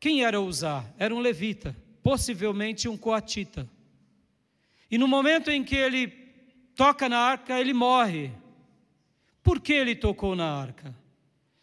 Quem 0.00 0.24
era 0.24 0.40
usar? 0.40 0.90
Era 0.98 1.14
um 1.14 1.20
levita, 1.20 1.76
possivelmente 2.02 2.88
um 2.88 2.96
coatita. 2.96 3.68
E 4.90 4.96
no 4.96 5.06
momento 5.06 5.50
em 5.50 5.62
que 5.62 5.76
ele 5.76 6.08
toca 6.74 7.10
na 7.10 7.18
arca, 7.18 7.60
ele 7.60 7.74
morre. 7.74 8.32
Por 9.44 9.60
que 9.60 9.74
ele 9.74 9.94
tocou 9.94 10.34
na 10.34 10.50
arca? 10.50 10.96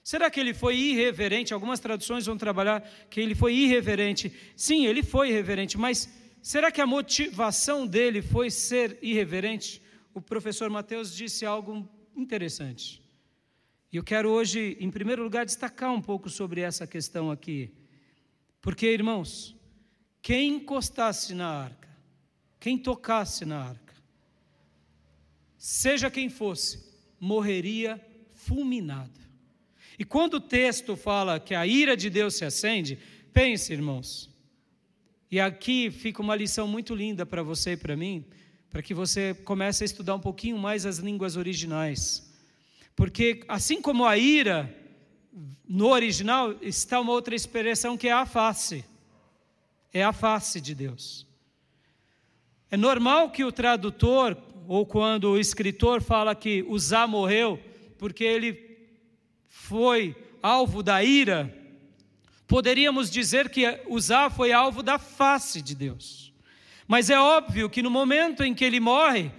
Será 0.04 0.30
que 0.30 0.40
ele 0.40 0.54
foi 0.54 0.78
irreverente? 0.78 1.52
Algumas 1.52 1.80
traduções 1.80 2.28
vão 2.28 2.38
trabalhar 2.38 2.82
que 3.10 3.20
ele 3.20 3.34
foi 3.34 3.56
irreverente. 3.56 4.32
Sim, 4.56 4.86
ele 4.86 5.02
foi 5.02 5.30
irreverente, 5.30 5.80
mas 5.80 6.08
será 6.44 6.72
que 6.72 6.80
a 6.80 6.86
motivação 6.86 7.88
dele 7.88 8.22
foi 8.22 8.52
ser 8.52 9.00
irreverente? 9.02 9.82
O 10.14 10.22
professor 10.22 10.70
Mateus 10.70 11.16
disse 11.16 11.44
algo 11.44 11.90
interessante. 12.16 13.02
E 13.92 13.98
eu 13.98 14.04
quero 14.04 14.30
hoje, 14.30 14.78
em 14.80 14.92
primeiro 14.92 15.24
lugar, 15.24 15.44
destacar 15.44 15.92
um 15.92 16.02
pouco 16.02 16.30
sobre 16.30 16.62
essa 16.62 16.86
questão 16.86 17.32
aqui. 17.32 17.74
Porque, 18.62 18.86
irmãos, 18.88 19.56
quem 20.22 20.56
encostasse 20.56 21.34
na 21.34 21.48
arca, 21.48 21.90
quem 22.60 22.78
tocasse 22.78 23.44
na 23.44 23.70
arca, 23.70 23.96
seja 25.58 26.12
quem 26.12 26.30
fosse, 26.30 26.91
morreria 27.22 28.04
fulminado. 28.34 29.22
E 30.00 30.04
quando 30.04 30.34
o 30.34 30.42
texto 30.42 30.96
fala 30.98 31.40
que 31.40 31.54
a 31.54 31.68
ira 31.68 31.96
de 31.96 32.10
Deus 32.10 32.36
se 32.36 32.44
acende, 32.44 32.98
pense, 33.32 33.72
irmãos. 33.72 34.28
E 35.30 35.40
aqui 35.40 35.92
fica 35.92 36.22
uma 36.22 36.36
lição 36.36 36.68
muito 36.68 36.96
linda 36.96 37.24
para 37.24 37.44
você 37.44 37.74
e 37.74 37.78
para 37.78 37.96
mim, 37.96 38.26
para 38.72 38.82
que 38.82 38.96
você 38.96 39.36
comece 39.46 39.84
a 39.84 39.86
estudar 39.86 40.16
um 40.16 40.20
pouquinho 40.20 40.58
mais 40.58 40.86
as 40.86 40.98
línguas 40.98 41.38
originais. 41.38 42.34
Porque 42.96 43.44
assim 43.48 43.80
como 43.80 44.06
a 44.06 44.18
ira 44.18 44.76
no 45.68 45.88
original 45.90 46.58
está 46.62 47.00
uma 47.00 47.12
outra 47.12 47.36
expressão 47.36 47.96
que 47.96 48.08
é 48.08 48.12
a 48.12 48.26
face. 48.26 48.84
É 49.94 50.04
a 50.04 50.12
face 50.12 50.60
de 50.60 50.74
Deus. 50.74 51.28
É 52.72 52.78
normal 52.78 53.30
que 53.30 53.44
o 53.44 53.52
tradutor 53.52 54.36
ou 54.74 54.86
quando 54.86 55.32
o 55.32 55.38
escritor 55.38 56.02
fala 56.02 56.34
que 56.34 56.64
Uzá 56.66 57.06
morreu 57.06 57.60
porque 57.98 58.24
ele 58.24 58.58
foi 59.50 60.16
alvo 60.42 60.82
da 60.82 61.04
ira, 61.04 61.54
poderíamos 62.48 63.12
dizer 63.12 63.50
que 63.50 63.82
Uzá 63.86 64.30
foi 64.30 64.54
alvo 64.54 64.82
da 64.82 64.98
face 64.98 65.62
de 65.62 65.76
Deus. 65.76 66.34
Mas 66.88 67.10
é 67.10 67.20
óbvio 67.20 67.70
que 67.70 67.82
no 67.82 67.90
momento 67.90 68.46
em 68.46 68.54
que 68.54 68.64
ele 68.64 68.80
morre, 68.80 69.30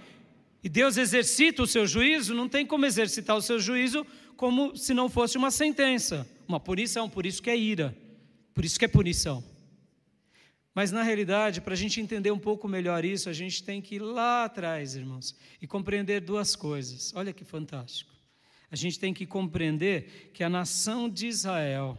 e 0.63 0.69
Deus 0.69 0.97
exercita 0.97 1.63
o 1.63 1.67
seu 1.67 1.87
juízo, 1.87 2.35
não 2.35 2.47
tem 2.47 2.63
como 2.63 2.85
exercitar 2.85 3.35
o 3.35 3.41
seu 3.41 3.59
juízo 3.59 4.05
como 4.37 4.77
se 4.77 4.93
não 4.93 5.09
fosse 5.09 5.35
uma 5.35 5.49
sentença, 5.49 6.29
uma 6.47 6.59
punição, 6.59 7.09
por 7.09 7.25
isso 7.25 7.41
que 7.41 7.49
é 7.49 7.57
ira, 7.57 7.97
por 8.53 8.63
isso 8.63 8.77
que 8.77 8.85
é 8.85 8.87
punição. 8.87 9.43
Mas 10.73 10.91
na 10.91 11.03
realidade, 11.03 11.61
para 11.61 11.73
a 11.73 11.77
gente 11.77 12.01
entender 12.01 12.31
um 12.31 12.39
pouco 12.39 12.67
melhor 12.67 13.05
isso, 13.05 13.29
a 13.29 13.33
gente 13.33 13.63
tem 13.63 13.81
que 13.81 13.95
ir 13.95 13.99
lá 13.99 14.45
atrás, 14.45 14.95
irmãos, 14.95 15.35
e 15.61 15.67
compreender 15.67 16.19
duas 16.19 16.55
coisas. 16.55 17.13
Olha 17.15 17.31
que 17.31 17.45
fantástico. 17.45 18.11
A 18.71 18.75
gente 18.75 18.99
tem 18.99 19.13
que 19.13 19.27
compreender 19.27 20.31
que 20.33 20.43
a 20.43 20.49
nação 20.49 21.07
de 21.07 21.27
Israel, 21.27 21.95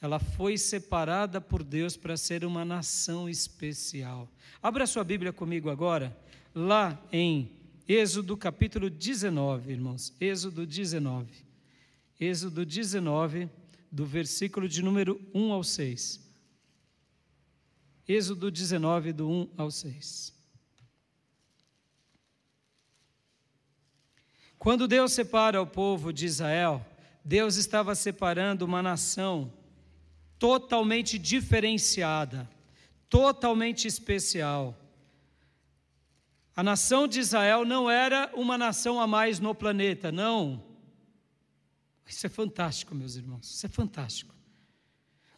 ela 0.00 0.18
foi 0.18 0.58
separada 0.58 1.40
por 1.40 1.62
Deus 1.62 1.96
para 1.96 2.16
ser 2.16 2.44
uma 2.44 2.64
nação 2.64 3.28
especial. 3.28 4.28
Abra 4.60 4.84
sua 4.84 5.04
Bíblia 5.04 5.32
comigo 5.32 5.70
agora, 5.70 6.16
lá 6.52 7.00
em 7.12 7.52
Êxodo 7.86 8.36
capítulo 8.36 8.90
19, 8.90 9.70
irmãos. 9.70 10.12
Êxodo 10.20 10.66
19. 10.66 11.28
Êxodo 12.18 12.66
19, 12.66 13.48
do 13.90 14.04
versículo 14.04 14.68
de 14.68 14.82
número 14.82 15.20
1 15.32 15.52
ao 15.52 15.62
6. 15.62 16.31
Êxodo 18.08 18.50
19, 18.50 19.12
do 19.12 19.28
1 19.28 19.50
ao 19.56 19.70
6. 19.70 20.32
Quando 24.58 24.86
Deus 24.86 25.12
separa 25.12 25.60
o 25.60 25.66
povo 25.66 26.12
de 26.12 26.26
Israel, 26.26 26.84
Deus 27.24 27.56
estava 27.56 27.94
separando 27.94 28.64
uma 28.64 28.82
nação 28.82 29.52
totalmente 30.38 31.18
diferenciada, 31.18 32.48
totalmente 33.08 33.86
especial. 33.86 34.76
A 36.54 36.62
nação 36.62 37.06
de 37.06 37.20
Israel 37.20 37.64
não 37.64 37.88
era 37.90 38.30
uma 38.34 38.58
nação 38.58 39.00
a 39.00 39.06
mais 39.06 39.38
no 39.38 39.54
planeta, 39.54 40.10
não. 40.10 40.62
Isso 42.06 42.26
é 42.26 42.28
fantástico, 42.28 42.94
meus 42.94 43.16
irmãos, 43.16 43.48
isso 43.48 43.64
é 43.64 43.68
fantástico. 43.68 44.34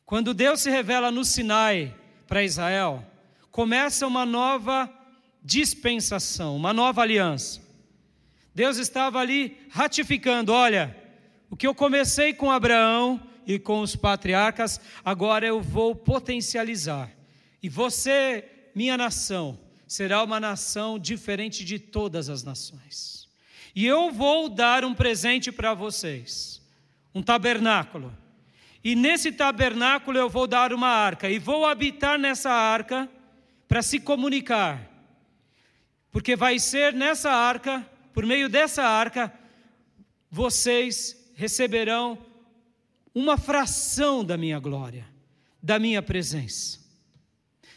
Quando 0.05 0.35
Deus 0.35 0.61
se 0.61 0.71
revela 0.71 1.11
no 1.11 1.25
Sinai, 1.25 1.95
para 2.27 2.43
Israel, 2.43 3.05
começa 3.51 4.07
uma 4.07 4.27
nova 4.27 4.91
dispensação, 5.43 6.57
uma 6.57 6.73
nova 6.73 7.03
aliança. 7.03 7.61
Deus 8.55 8.79
estava 8.79 9.19
ali 9.19 9.59
ratificando: 9.71 10.53
olha, 10.53 10.97
o 11.51 11.57
que 11.57 11.67
eu 11.67 11.75
comecei 11.75 12.33
com 12.33 12.51
Abraão 12.51 13.21
e 13.47 13.59
com 13.59 13.81
os 13.81 13.95
patriarcas, 13.95 14.81
agora 15.05 15.47
eu 15.47 15.61
vou 15.61 15.95
potencializar. 15.95 17.11
E 17.63 17.69
você, 17.69 18.45
minha 18.75 18.97
nação, 18.97 19.59
será 19.87 20.23
uma 20.23 20.41
nação 20.41 20.99
diferente 20.99 21.65
de 21.65 21.79
todas 21.79 22.29
as 22.29 22.43
nações. 22.43 23.29
E 23.75 23.87
eu 23.87 24.11
vou 24.11 24.49
dar 24.49 24.85
um 24.85 24.95
presente 24.95 25.53
para 25.53 25.75
vocês: 25.75 26.63
um 27.15 27.23
tabernáculo 27.23 28.24
e 28.85 28.95
nesse 28.95 29.33
tabernáculo 29.33 30.19
eu 30.19 30.29
vou 30.29 30.47
dar 30.47 30.71
uma 30.71 30.89
arca, 30.89 31.31
e 31.31 31.39
vou 31.39 31.65
habitar 31.65 32.19
nessa 32.19 32.51
arca 32.51 33.11
para 33.67 33.81
se 33.81 33.99
comunicar. 33.99 34.91
Porque 36.11 36.37
vai 36.37 36.59
ser 36.59 36.93
nessa 36.93 37.33
arca, 37.33 37.85
por 38.13 38.27
meio 38.27 38.47
dessa 38.47 38.85
arca, 38.85 39.33
vocês 40.31 41.33
receberão 41.35 42.19
uma 43.15 43.39
fração 43.39 44.23
da 44.23 44.37
minha 44.37 44.59
glória, 44.59 45.09
da 45.63 45.79
minha 45.79 46.03
presença. 46.03 46.79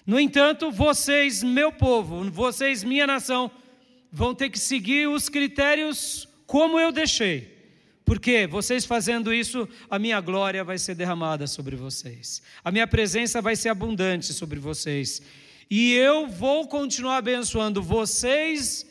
No 0.05 0.19
entanto, 0.19 0.71
vocês, 0.71 1.41
meu 1.41 1.71
povo, 1.71 2.29
vocês, 2.29 2.83
minha 2.83 3.07
nação, 3.07 3.49
vão 4.11 4.35
ter 4.35 4.49
que 4.49 4.59
seguir 4.59 5.07
os 5.07 5.29
critérios 5.29 6.27
como 6.45 6.79
eu 6.79 6.91
deixei. 6.91 7.56
Porque 8.07 8.47
vocês 8.47 8.85
fazendo 8.85 9.33
isso, 9.33 9.67
a 9.89 9.99
minha 9.99 10.21
glória 10.21 10.63
vai 10.63 10.77
ser 10.77 10.95
derramada 10.95 11.45
sobre 11.45 11.75
vocês. 11.75 12.41
A 12.63 12.71
minha 12.71 12.87
presença 12.87 13.41
vai 13.41 13.53
ser 13.53 13.67
abundante 13.67 14.31
sobre 14.31 14.61
vocês. 14.61 15.21
E 15.69 15.91
eu 15.91 16.25
vou 16.25 16.69
continuar 16.69 17.17
abençoando 17.17 17.83
vocês, 17.83 18.87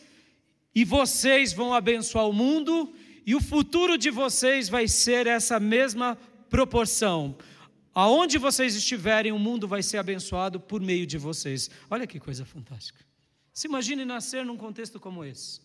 e 0.74 0.84
vocês 0.84 1.54
vão 1.54 1.72
abençoar 1.72 2.28
o 2.28 2.32
mundo, 2.34 2.92
e 3.24 3.34
o 3.34 3.40
futuro 3.40 3.96
de 3.96 4.10
vocês 4.10 4.68
vai 4.68 4.86
ser 4.86 5.26
essa 5.26 5.58
mesma 5.58 6.18
proporção. 6.50 7.38
Aonde 7.94 8.36
vocês 8.36 8.74
estiverem, 8.76 9.32
o 9.32 9.38
mundo 9.38 9.66
vai 9.66 9.82
ser 9.82 9.96
abençoado 9.96 10.60
por 10.60 10.82
meio 10.82 11.06
de 11.06 11.16
vocês. 11.16 11.70
Olha 11.88 12.06
que 12.06 12.20
coisa 12.20 12.44
fantástica. 12.44 13.02
Se 13.50 13.66
imagine 13.66 14.04
nascer 14.04 14.44
num 14.44 14.58
contexto 14.58 15.00
como 15.00 15.24
esse, 15.24 15.62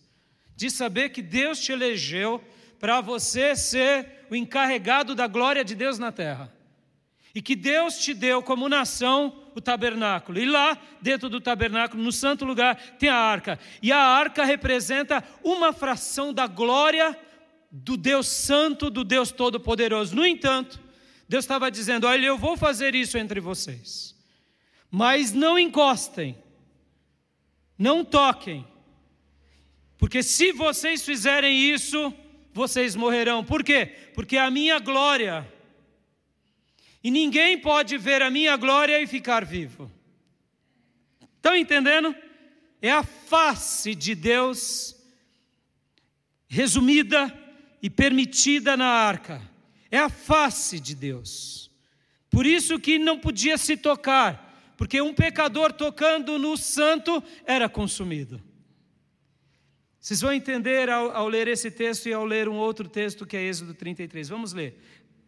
de 0.55 0.71
saber 0.71 1.09
que 1.09 1.21
Deus 1.21 1.59
te 1.59 1.73
elegeu 1.73 2.41
para 2.81 2.99
você 2.99 3.55
ser 3.55 4.25
o 4.31 4.35
encarregado 4.35 5.13
da 5.13 5.27
glória 5.27 5.63
de 5.63 5.75
Deus 5.75 5.99
na 5.99 6.11
terra. 6.11 6.51
E 7.33 7.41
que 7.41 7.55
Deus 7.55 7.99
te 7.99 8.11
deu 8.11 8.41
como 8.41 8.67
nação 8.67 9.45
o 9.53 9.61
tabernáculo. 9.61 10.39
E 10.39 10.45
lá, 10.45 10.75
dentro 10.99 11.29
do 11.29 11.39
tabernáculo, 11.39 12.01
no 12.01 12.11
santo 12.11 12.43
lugar, 12.43 12.75
tem 12.97 13.07
a 13.07 13.15
arca. 13.15 13.59
E 13.83 13.91
a 13.91 13.99
arca 13.99 14.43
representa 14.43 15.23
uma 15.43 15.71
fração 15.71 16.33
da 16.33 16.47
glória 16.47 17.15
do 17.71 17.95
Deus 17.95 18.27
Santo, 18.27 18.89
do 18.89 19.03
Deus 19.03 19.31
Todo-Poderoso. 19.31 20.15
No 20.15 20.25
entanto, 20.25 20.79
Deus 21.29 21.45
estava 21.45 21.69
dizendo: 21.69 22.07
Olha, 22.07 22.25
eu 22.25 22.37
vou 22.37 22.57
fazer 22.57 22.95
isso 22.95 23.17
entre 23.17 23.39
vocês, 23.39 24.15
mas 24.89 25.31
não 25.31 25.57
encostem, 25.57 26.35
não 27.77 28.03
toquem, 28.03 28.67
porque 29.97 30.23
se 30.23 30.51
vocês 30.51 31.05
fizerem 31.05 31.71
isso, 31.71 32.13
vocês 32.53 32.95
morrerão. 32.95 33.43
Por 33.43 33.63
quê? 33.63 33.85
Porque 34.13 34.37
a 34.37 34.49
minha 34.51 34.79
glória, 34.79 35.47
e 37.03 37.09
ninguém 37.09 37.57
pode 37.57 37.97
ver 37.97 38.21
a 38.21 38.29
minha 38.29 38.55
glória 38.57 39.01
e 39.01 39.07
ficar 39.07 39.43
vivo. 39.43 39.91
Estão 41.37 41.55
entendendo? 41.55 42.15
É 42.81 42.91
a 42.91 43.03
face 43.03 43.95
de 43.95 44.13
Deus 44.13 44.95
resumida 46.47 47.33
e 47.81 47.89
permitida 47.89 48.75
na 48.75 48.85
arca. 48.85 49.41
É 49.89 49.97
a 49.97 50.09
face 50.09 50.79
de 50.79 50.93
Deus. 50.93 51.71
Por 52.29 52.45
isso 52.45 52.79
que 52.79 52.99
não 52.99 53.17
podia 53.17 53.57
se 53.57 53.75
tocar, 53.75 54.73
porque 54.77 55.01
um 55.01 55.13
pecador 55.13 55.73
tocando 55.73 56.37
no 56.37 56.55
santo 56.57 57.23
era 57.45 57.67
consumido. 57.67 58.41
Vocês 60.01 60.19
vão 60.19 60.33
entender 60.33 60.89
ao, 60.89 61.11
ao, 61.11 61.27
ler 61.27 61.47
esse 61.47 61.69
texto 61.69 62.09
e 62.09 62.13
ao 62.13 62.25
ler 62.25 62.49
um 62.49 62.55
outro 62.55 62.89
texto 62.89 63.23
que 63.23 63.37
é 63.37 63.43
Êxodo 63.43 63.75
33. 63.75 64.27
Vamos 64.27 64.51
ler. 64.51 64.81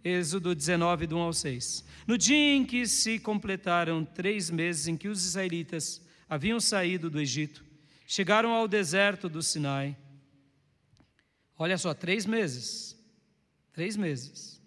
Êxodo 0.03 0.55
19, 0.55 1.05
do 1.05 1.15
1 1.15 1.19
ao 1.19 1.31
6. 1.31 1.85
No 2.07 2.17
dia 2.17 2.55
em 2.55 2.65
que 2.65 2.87
se 2.87 3.19
completaram 3.19 4.03
três 4.03 4.49
meses 4.49 4.87
em 4.87 4.97
que 4.97 5.07
os 5.07 5.23
israelitas 5.23 6.01
haviam 6.27 6.59
saído 6.59 7.07
do 7.07 7.21
Egito, 7.21 7.63
chegaram 8.07 8.51
ao 8.51 8.67
deserto 8.67 9.29
do 9.29 9.43
Sinai. 9.43 9.95
Olha 11.55 11.77
só, 11.77 11.93
três 11.93 12.25
meses. 12.25 12.99
Três 13.71 13.95
meses. 13.95 14.59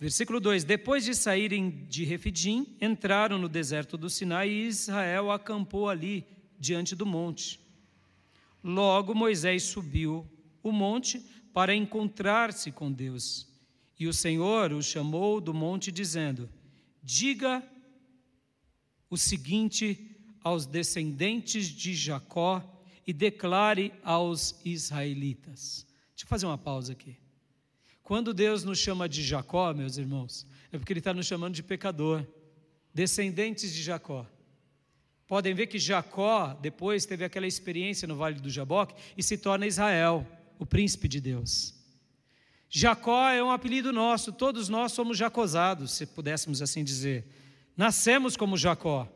Versículo 0.00 0.40
2: 0.40 0.64
Depois 0.64 1.04
de 1.04 1.14
saírem 1.14 1.86
de 1.88 2.02
Refidim, 2.02 2.76
entraram 2.80 3.38
no 3.38 3.48
deserto 3.48 3.96
do 3.96 4.10
Sinai 4.10 4.48
e 4.50 4.66
Israel 4.66 5.30
acampou 5.30 5.88
ali, 5.88 6.26
diante 6.62 6.94
do 6.94 7.04
monte. 7.04 7.58
Logo 8.62 9.16
Moisés 9.16 9.64
subiu 9.64 10.24
o 10.62 10.70
monte 10.70 11.18
para 11.52 11.74
encontrar-se 11.74 12.70
com 12.70 12.90
Deus. 12.90 13.48
E 13.98 14.06
o 14.06 14.12
Senhor 14.12 14.72
o 14.72 14.80
chamou 14.80 15.40
do 15.40 15.52
monte, 15.52 15.90
dizendo: 15.90 16.48
Diga 17.02 17.68
o 19.10 19.18
seguinte 19.18 20.16
aos 20.40 20.64
descendentes 20.64 21.66
de 21.66 21.94
Jacó 21.94 22.62
e 23.04 23.12
declare 23.12 23.92
aos 24.04 24.60
israelitas. 24.64 25.84
Deixa 26.10 26.24
eu 26.24 26.28
fazer 26.28 26.46
uma 26.46 26.56
pausa 26.56 26.92
aqui. 26.92 27.16
Quando 28.04 28.32
Deus 28.32 28.62
nos 28.62 28.78
chama 28.78 29.08
de 29.08 29.20
Jacó, 29.24 29.74
meus 29.74 29.96
irmãos, 29.96 30.46
é 30.70 30.78
porque 30.78 30.92
Ele 30.92 31.00
está 31.00 31.12
nos 31.12 31.26
chamando 31.26 31.54
de 31.54 31.62
pecador, 31.62 32.24
descendentes 32.94 33.74
de 33.74 33.82
Jacó. 33.82 34.24
Podem 35.32 35.54
ver 35.54 35.66
que 35.66 35.78
Jacó 35.78 36.52
depois 36.60 37.06
teve 37.06 37.24
aquela 37.24 37.46
experiência 37.46 38.06
no 38.06 38.16
Vale 38.16 38.38
do 38.38 38.50
Jaboque 38.50 38.94
e 39.16 39.22
se 39.22 39.38
torna 39.38 39.66
Israel, 39.66 40.28
o 40.58 40.66
príncipe 40.66 41.08
de 41.08 41.22
Deus. 41.22 41.74
Jacó 42.68 43.30
é 43.30 43.42
um 43.42 43.50
apelido 43.50 43.94
nosso, 43.94 44.30
todos 44.30 44.68
nós 44.68 44.92
somos 44.92 45.16
jacosados, 45.16 45.92
se 45.92 46.04
pudéssemos 46.04 46.60
assim 46.60 46.84
dizer. 46.84 47.24
Nascemos 47.74 48.36
como 48.36 48.58
Jacó, 48.58 49.10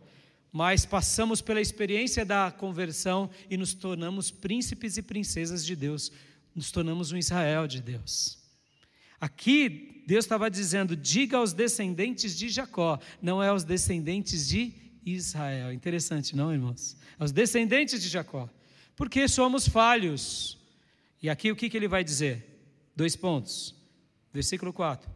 mas 0.50 0.86
passamos 0.86 1.42
pela 1.42 1.60
experiência 1.60 2.24
da 2.24 2.50
conversão 2.50 3.28
e 3.50 3.58
nos 3.58 3.74
tornamos 3.74 4.30
príncipes 4.30 4.96
e 4.96 5.02
princesas 5.02 5.66
de 5.66 5.76
Deus, 5.76 6.10
nos 6.54 6.72
tornamos 6.72 7.12
um 7.12 7.18
Israel 7.18 7.66
de 7.66 7.82
Deus. 7.82 8.38
Aqui, 9.20 10.02
Deus 10.06 10.24
estava 10.24 10.50
dizendo: 10.50 10.96
diga 10.96 11.36
aos 11.36 11.52
descendentes 11.52 12.38
de 12.38 12.48
Jacó, 12.48 12.98
não 13.20 13.42
é 13.42 13.48
aos 13.48 13.64
descendentes 13.64 14.48
de 14.48 14.85
Israel. 15.06 15.72
Interessante, 15.72 16.34
não, 16.34 16.52
irmãos? 16.52 16.96
Aos 17.18 17.30
descendentes 17.30 18.02
de 18.02 18.08
Jacó, 18.08 18.50
porque 18.96 19.28
somos 19.28 19.68
falhos. 19.68 20.58
E 21.22 21.30
aqui 21.30 21.50
o 21.52 21.56
que, 21.56 21.70
que 21.70 21.76
ele 21.76 21.88
vai 21.88 22.02
dizer? 22.02 22.44
Dois 22.94 23.14
pontos. 23.14 23.74
Versículo 24.32 24.72
4. 24.72 25.08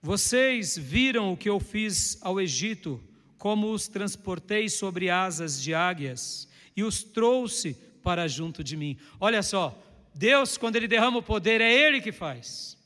Vocês 0.00 0.78
viram 0.78 1.32
o 1.32 1.36
que 1.36 1.48
eu 1.48 1.60
fiz 1.60 2.16
ao 2.22 2.40
Egito, 2.40 3.00
como 3.36 3.70
os 3.72 3.86
transportei 3.86 4.68
sobre 4.68 5.10
asas 5.10 5.60
de 5.60 5.74
águias 5.74 6.48
e 6.74 6.82
os 6.82 7.02
trouxe 7.02 7.74
para 8.02 8.26
junto 8.26 8.64
de 8.64 8.76
mim. 8.76 8.96
Olha 9.20 9.42
só, 9.42 9.80
Deus, 10.14 10.56
quando 10.56 10.76
Ele 10.76 10.88
derrama 10.88 11.18
o 11.18 11.22
poder, 11.22 11.60
é 11.60 11.72
Ele 11.72 12.00
que 12.00 12.12
faz. 12.12 12.76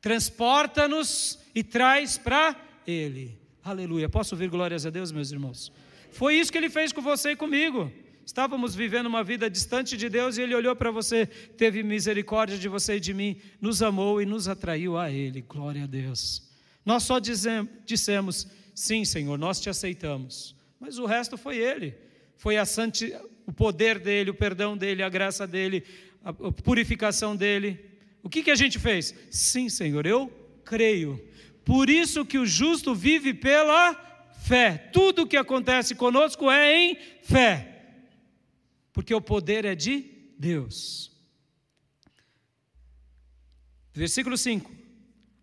Transporta-nos 0.00 1.38
e 1.54 1.64
traz 1.64 2.18
para 2.18 2.56
Ele. 2.86 3.39
Aleluia. 3.62 4.08
Posso 4.08 4.34
ouvir 4.34 4.48
glórias 4.48 4.86
a 4.86 4.90
Deus, 4.90 5.12
meus 5.12 5.30
irmãos? 5.30 5.70
Foi 6.10 6.34
isso 6.34 6.50
que 6.50 6.56
Ele 6.56 6.70
fez 6.70 6.92
com 6.92 7.02
você 7.02 7.32
e 7.32 7.36
comigo. 7.36 7.92
Estávamos 8.24 8.74
vivendo 8.74 9.06
uma 9.06 9.22
vida 9.22 9.50
distante 9.50 9.96
de 9.96 10.08
Deus 10.08 10.38
e 10.38 10.42
Ele 10.42 10.54
olhou 10.54 10.74
para 10.74 10.90
você, 10.90 11.26
teve 11.26 11.82
misericórdia 11.82 12.56
de 12.56 12.68
você 12.68 12.96
e 12.96 13.00
de 13.00 13.12
mim, 13.12 13.36
nos 13.60 13.82
amou 13.82 14.22
e 14.22 14.26
nos 14.26 14.48
atraiu 14.48 14.96
a 14.96 15.10
Ele. 15.10 15.42
Glória 15.42 15.84
a 15.84 15.86
Deus. 15.86 16.48
Nós 16.86 17.02
só 17.02 17.18
dissemos, 17.18 18.48
sim, 18.74 19.04
Senhor, 19.04 19.38
nós 19.38 19.60
te 19.60 19.68
aceitamos. 19.68 20.56
Mas 20.78 20.98
o 20.98 21.04
resto 21.04 21.36
foi 21.36 21.58
Ele. 21.58 21.94
Foi 22.36 22.56
a 22.56 22.64
santi... 22.64 23.12
o 23.46 23.52
poder 23.52 23.98
dEle, 23.98 24.30
o 24.30 24.34
perdão 24.34 24.76
dEle, 24.76 25.02
a 25.02 25.08
graça 25.08 25.46
dEle, 25.46 25.84
a 26.24 26.32
purificação 26.32 27.36
dEle. 27.36 27.78
O 28.22 28.28
que, 28.30 28.42
que 28.42 28.50
a 28.50 28.56
gente 28.56 28.78
fez? 28.78 29.14
Sim, 29.30 29.68
Senhor, 29.68 30.06
eu 30.06 30.32
creio. 30.64 31.22
Por 31.70 31.88
isso 31.88 32.26
que 32.26 32.38
o 32.38 32.46
justo 32.46 32.94
vive 32.94 33.32
pela 33.32 33.94
fé. 34.42 34.90
Tudo 34.92 35.22
o 35.22 35.26
que 35.26 35.36
acontece 35.36 35.94
conosco 35.94 36.50
é 36.50 36.76
em 36.76 36.98
fé 37.22 37.70
porque 38.92 39.14
o 39.14 39.20
poder 39.20 39.64
é 39.64 39.74
de 39.74 40.04
Deus. 40.38 41.10
Versículo 43.94 44.36
5: 44.36 44.70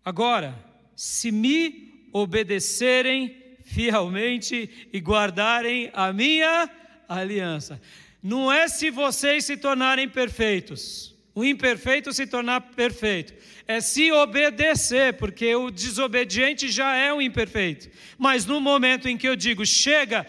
Agora, 0.04 0.56
se 0.94 1.30
me 1.32 2.08
obedecerem 2.12 3.36
fielmente 3.64 4.88
e 4.92 5.00
guardarem 5.00 5.90
a 5.92 6.12
minha 6.12 6.70
aliança. 7.08 7.80
Não 8.22 8.50
é 8.50 8.66
se 8.66 8.90
vocês 8.90 9.44
se 9.44 9.56
tornarem 9.56 10.08
perfeitos, 10.08 11.14
o 11.38 11.44
imperfeito 11.44 12.12
se 12.12 12.26
tornar 12.26 12.60
perfeito. 12.60 13.32
É 13.66 13.80
se 13.80 14.10
obedecer, 14.10 15.14
porque 15.14 15.54
o 15.54 15.70
desobediente 15.70 16.68
já 16.68 16.96
é 16.96 17.14
um 17.14 17.22
imperfeito. 17.22 17.88
Mas 18.18 18.44
no 18.44 18.60
momento 18.60 19.08
em 19.08 19.16
que 19.16 19.28
eu 19.28 19.36
digo, 19.36 19.64
chega, 19.64 20.26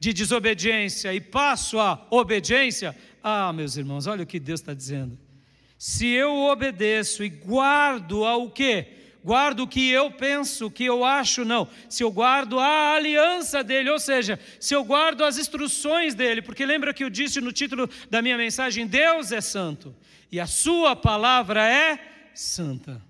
de 0.00 0.12
desobediência 0.12 1.14
e 1.14 1.20
passo 1.20 1.78
à 1.78 2.06
obediência, 2.10 2.96
ah, 3.22 3.52
meus 3.52 3.76
irmãos, 3.76 4.06
olha 4.08 4.24
o 4.24 4.26
que 4.26 4.40
Deus 4.40 4.60
está 4.60 4.74
dizendo. 4.74 5.16
Se 5.76 6.08
eu 6.08 6.34
obedeço 6.34 7.22
e 7.22 7.28
guardo 7.28 8.24
ao 8.24 8.50
quê? 8.50 8.94
Guardo 9.24 9.60
o 9.60 9.68
que 9.68 9.88
eu 9.90 10.10
penso, 10.10 10.66
o 10.66 10.70
que 10.70 10.84
eu 10.84 11.04
acho, 11.04 11.44
não. 11.44 11.68
Se 11.88 12.02
eu 12.02 12.10
guardo 12.10 12.58
a 12.58 12.94
aliança 12.94 13.62
dele, 13.62 13.90
ou 13.90 13.98
seja, 14.00 14.40
se 14.58 14.74
eu 14.74 14.82
guardo 14.82 15.22
as 15.22 15.38
instruções 15.38 16.16
dele, 16.16 16.42
porque 16.42 16.66
lembra 16.66 16.94
que 16.94 17.04
eu 17.04 17.10
disse 17.10 17.40
no 17.40 17.52
título 17.52 17.88
da 18.10 18.22
minha 18.22 18.38
mensagem: 18.38 18.86
Deus 18.86 19.30
é 19.30 19.40
santo 19.40 19.94
e 20.30 20.38
a 20.38 20.46
sua 20.46 20.94
palavra 20.94 21.66
é 21.66 22.30
santa. 22.34 23.02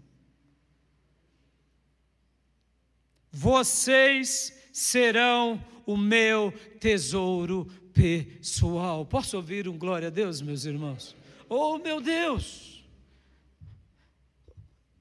Vocês 3.30 4.52
serão 4.72 5.64
o 5.86 5.96
meu 5.96 6.52
tesouro 6.80 7.66
pessoal. 7.92 9.04
Posso 9.04 9.36
ouvir 9.36 9.68
um 9.68 9.76
glória 9.76 10.08
a 10.08 10.10
Deus, 10.10 10.40
meus 10.40 10.64
irmãos? 10.64 11.16
Oh, 11.48 11.78
meu 11.78 12.00
Deus! 12.00 12.84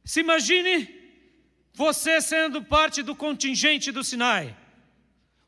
Se 0.04 0.22
imagine 0.22 0.98
você 1.78 2.20
sendo 2.20 2.64
parte 2.64 3.04
do 3.04 3.16
contingente 3.16 3.92
do 3.92 4.04
Sinai. 4.04 4.58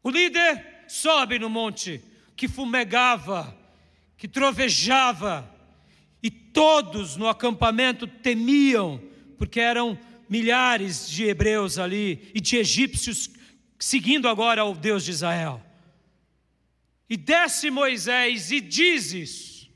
O 0.03 0.11
líder 0.11 0.83
sobe 0.87 1.39
no 1.39 1.49
monte 1.49 2.03
que 2.35 2.47
fumegava, 2.47 3.57
que 4.15 4.27
trovejava, 4.27 5.49
e 6.21 6.29
todos 6.29 7.15
no 7.15 7.27
acampamento 7.27 8.05
temiam, 8.07 9.01
porque 9.37 9.59
eram 9.59 9.97
milhares 10.27 11.09
de 11.09 11.25
hebreus 11.25 11.79
ali 11.79 12.29
e 12.33 12.41
de 12.41 12.57
egípcios 12.57 13.29
seguindo 13.79 14.27
agora 14.27 14.61
ao 14.61 14.75
Deus 14.75 15.05
de 15.05 15.11
Israel. 15.11 15.63
E 17.09 17.17
desce 17.17 17.71
Moisés 17.71 18.51
e 18.51 18.59
diz 18.59 19.13
isso: 19.13 19.69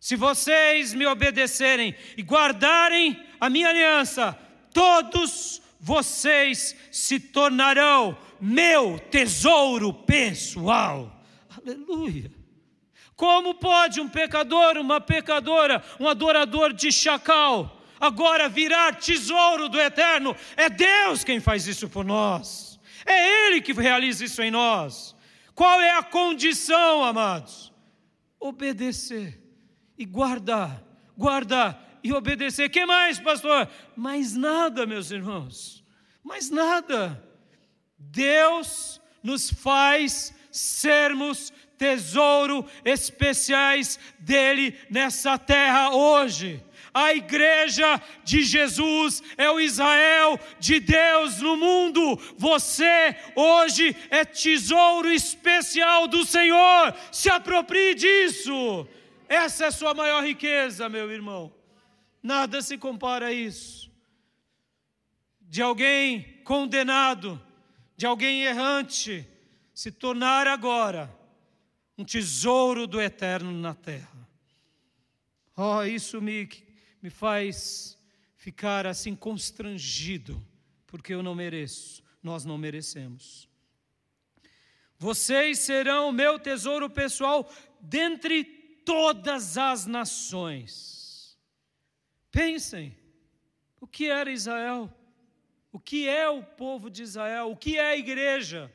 se 0.00 0.16
vocês 0.16 0.94
me 0.94 1.06
obedecerem 1.06 1.94
e 2.16 2.22
guardarem 2.22 3.22
a 3.38 3.50
minha 3.50 3.68
aliança, 3.68 4.32
todos 4.72 5.60
vocês 5.78 6.74
se 6.90 7.20
tornarão 7.20 8.16
meu 8.40 8.98
tesouro 8.98 9.92
pessoal. 9.92 11.22
Aleluia. 11.50 12.39
Como 13.20 13.52
pode 13.54 14.00
um 14.00 14.08
pecador, 14.08 14.78
uma 14.78 14.98
pecadora, 14.98 15.84
um 16.00 16.08
adorador 16.08 16.72
de 16.72 16.90
chacal, 16.90 17.78
agora 18.00 18.48
virar 18.48 18.94
tesouro 18.94 19.68
do 19.68 19.78
eterno. 19.78 20.34
É 20.56 20.70
Deus 20.70 21.22
quem 21.22 21.38
faz 21.38 21.66
isso 21.66 21.86
por 21.86 22.02
nós. 22.02 22.80
É 23.04 23.46
Ele 23.46 23.60
que 23.60 23.74
realiza 23.74 24.24
isso 24.24 24.40
em 24.40 24.50
nós. 24.50 25.14
Qual 25.54 25.82
é 25.82 25.98
a 25.98 26.02
condição, 26.02 27.04
amados? 27.04 27.70
Obedecer 28.40 29.38
e 29.98 30.06
guardar, 30.06 30.82
guardar 31.14 32.00
e 32.02 32.14
obedecer. 32.14 32.70
Que 32.70 32.86
mais, 32.86 33.20
pastor? 33.20 33.68
Mais 33.94 34.34
nada, 34.34 34.86
meus 34.86 35.10
irmãos. 35.10 35.84
Mais 36.24 36.48
nada. 36.48 37.22
Deus 37.98 38.98
nos 39.22 39.50
faz 39.50 40.34
sermos 40.50 41.52
tesouro 41.80 42.62
especiais 42.84 43.98
dele 44.18 44.78
nessa 44.90 45.38
terra 45.38 45.94
hoje. 45.94 46.62
A 46.92 47.14
igreja 47.14 47.98
de 48.22 48.42
Jesus 48.42 49.22
é 49.38 49.50
o 49.50 49.58
Israel 49.58 50.38
de 50.58 50.78
Deus 50.78 51.40
no 51.40 51.56
mundo. 51.56 52.16
Você 52.36 53.16
hoje 53.34 53.96
é 54.10 54.26
tesouro 54.26 55.10
especial 55.10 56.06
do 56.06 56.22
Senhor. 56.26 56.94
Se 57.10 57.30
aproprie 57.30 57.94
disso. 57.94 58.86
Essa 59.26 59.64
é 59.64 59.66
a 59.68 59.72
sua 59.72 59.94
maior 59.94 60.22
riqueza, 60.22 60.86
meu 60.86 61.10
irmão. 61.10 61.50
Nada 62.22 62.60
se 62.60 62.76
compara 62.76 63.28
a 63.28 63.32
isso. 63.32 63.90
De 65.40 65.62
alguém 65.62 66.42
condenado, 66.44 67.40
de 67.96 68.04
alguém 68.04 68.42
errante, 68.42 69.26
se 69.72 69.90
tornar 69.90 70.46
agora 70.46 71.19
um 72.00 72.04
tesouro 72.04 72.86
do 72.86 73.00
eterno 73.00 73.52
na 73.52 73.74
terra. 73.74 74.28
Oh, 75.54 75.82
isso 75.82 76.20
me 76.20 76.48
me 77.02 77.10
faz 77.10 77.98
ficar 78.36 78.86
assim 78.86 79.14
constrangido, 79.14 80.42
porque 80.86 81.14
eu 81.14 81.22
não 81.22 81.34
mereço, 81.34 82.02
nós 82.22 82.44
não 82.44 82.58
merecemos. 82.58 83.48
Vocês 84.98 85.58
serão 85.58 86.10
o 86.10 86.12
meu 86.12 86.38
tesouro 86.38 86.90
pessoal 86.90 87.50
dentre 87.80 88.44
todas 88.84 89.56
as 89.56 89.86
nações. 89.86 91.38
Pensem, 92.30 92.96
o 93.80 93.86
que 93.86 94.10
era 94.10 94.30
Israel? 94.30 94.92
O 95.72 95.78
que 95.78 96.06
é 96.08 96.28
o 96.28 96.42
povo 96.42 96.90
de 96.90 97.02
Israel? 97.02 97.50
O 97.50 97.56
que 97.56 97.78
é 97.78 97.90
a 97.90 97.96
igreja? 97.96 98.70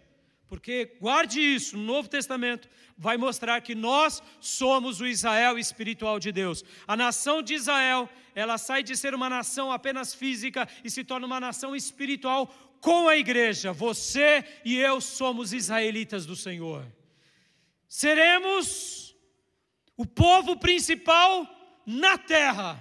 Porque 0.47 0.97
guarde 1.01 1.41
isso, 1.41 1.75
no 1.75 1.83
Novo 1.83 2.07
Testamento 2.07 2.69
vai 2.97 3.17
mostrar 3.17 3.59
que 3.61 3.73
nós 3.73 4.21
somos 4.39 5.01
o 5.01 5.07
Israel 5.07 5.57
espiritual 5.57 6.19
de 6.19 6.31
Deus. 6.31 6.63
A 6.87 6.95
nação 6.95 7.41
de 7.41 7.55
Israel, 7.55 8.07
ela 8.33 8.57
sai 8.57 8.83
de 8.83 8.95
ser 8.95 9.13
uma 9.13 9.29
nação 9.29 9.71
apenas 9.71 10.13
física 10.13 10.67
e 10.83 10.89
se 10.89 11.03
torna 11.03 11.25
uma 11.25 11.39
nação 11.39 11.75
espiritual 11.75 12.47
com 12.79 13.07
a 13.07 13.17
igreja. 13.17 13.73
Você 13.73 14.45
e 14.63 14.77
eu 14.77 15.01
somos 15.01 15.51
israelitas 15.51 16.25
do 16.25 16.35
Senhor. 16.35 16.85
Seremos 17.87 19.15
o 19.97 20.05
povo 20.05 20.57
principal 20.57 21.47
na 21.85 22.17
terra. 22.17 22.79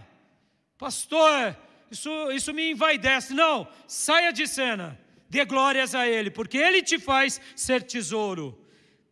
Pastor, 0.77 1.57
isso, 1.91 2.11
isso 2.33 2.53
me 2.53 2.73
envaidece. 2.73 3.33
Não, 3.33 3.67
saia 3.87 4.33
de 4.33 4.47
cena. 4.47 4.99
Dê 5.35 5.45
glórias 5.45 5.97
a 5.97 6.07
Ele, 6.07 6.31
porque 6.31 6.57
Ele 6.57 6.81
te 6.81 6.97
faz 6.97 7.41
ser 7.57 7.83
tesouro. 7.83 8.57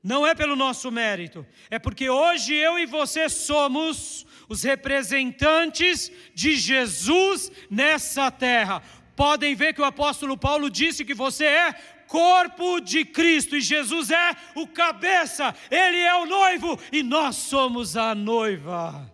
Não 0.00 0.24
é 0.24 0.36
pelo 0.36 0.54
nosso 0.54 0.88
mérito, 0.88 1.44
é 1.68 1.80
porque 1.80 2.08
hoje 2.08 2.54
eu 2.54 2.78
e 2.78 2.86
você 2.86 3.28
somos 3.28 4.24
os 4.48 4.62
representantes 4.62 6.12
de 6.32 6.54
Jesus 6.54 7.50
nessa 7.68 8.30
terra. 8.30 8.84
Podem 9.16 9.56
ver 9.56 9.74
que 9.74 9.80
o 9.80 9.84
apóstolo 9.84 10.38
Paulo 10.38 10.70
disse 10.70 11.04
que 11.04 11.12
você 11.12 11.44
é 11.44 11.72
corpo 12.06 12.78
de 12.78 13.04
Cristo 13.04 13.56
e 13.56 13.60
Jesus 13.60 14.12
é 14.12 14.36
o 14.54 14.68
cabeça, 14.68 15.52
ele 15.68 15.98
é 15.98 16.14
o 16.14 16.26
noivo 16.26 16.78
e 16.92 17.02
nós 17.02 17.34
somos 17.34 17.96
a 17.96 18.14
noiva. 18.14 19.11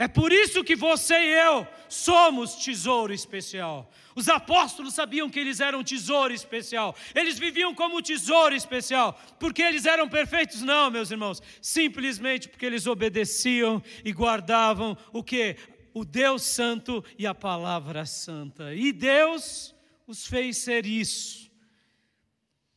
É 0.00 0.08
por 0.08 0.32
isso 0.32 0.64
que 0.64 0.74
você 0.74 1.12
e 1.12 1.34
eu 1.34 1.68
somos 1.86 2.54
tesouro 2.54 3.12
especial. 3.12 3.92
Os 4.16 4.30
apóstolos 4.30 4.94
sabiam 4.94 5.28
que 5.28 5.38
eles 5.38 5.60
eram 5.60 5.84
tesouro 5.84 6.32
especial. 6.32 6.96
Eles 7.14 7.38
viviam 7.38 7.74
como 7.74 8.00
tesouro 8.00 8.54
especial. 8.54 9.20
Porque 9.38 9.60
eles 9.60 9.84
eram 9.84 10.08
perfeitos? 10.08 10.62
Não, 10.62 10.90
meus 10.90 11.10
irmãos. 11.10 11.42
Simplesmente 11.60 12.48
porque 12.48 12.64
eles 12.64 12.86
obedeciam 12.86 13.82
e 14.02 14.10
guardavam 14.10 14.96
o 15.12 15.22
que? 15.22 15.56
O 15.92 16.02
Deus 16.02 16.44
Santo 16.44 17.04
e 17.18 17.26
a 17.26 17.34
palavra 17.34 18.06
santa. 18.06 18.74
E 18.74 18.94
Deus 18.94 19.74
os 20.06 20.26
fez 20.26 20.56
ser 20.56 20.86
isso. 20.86 21.50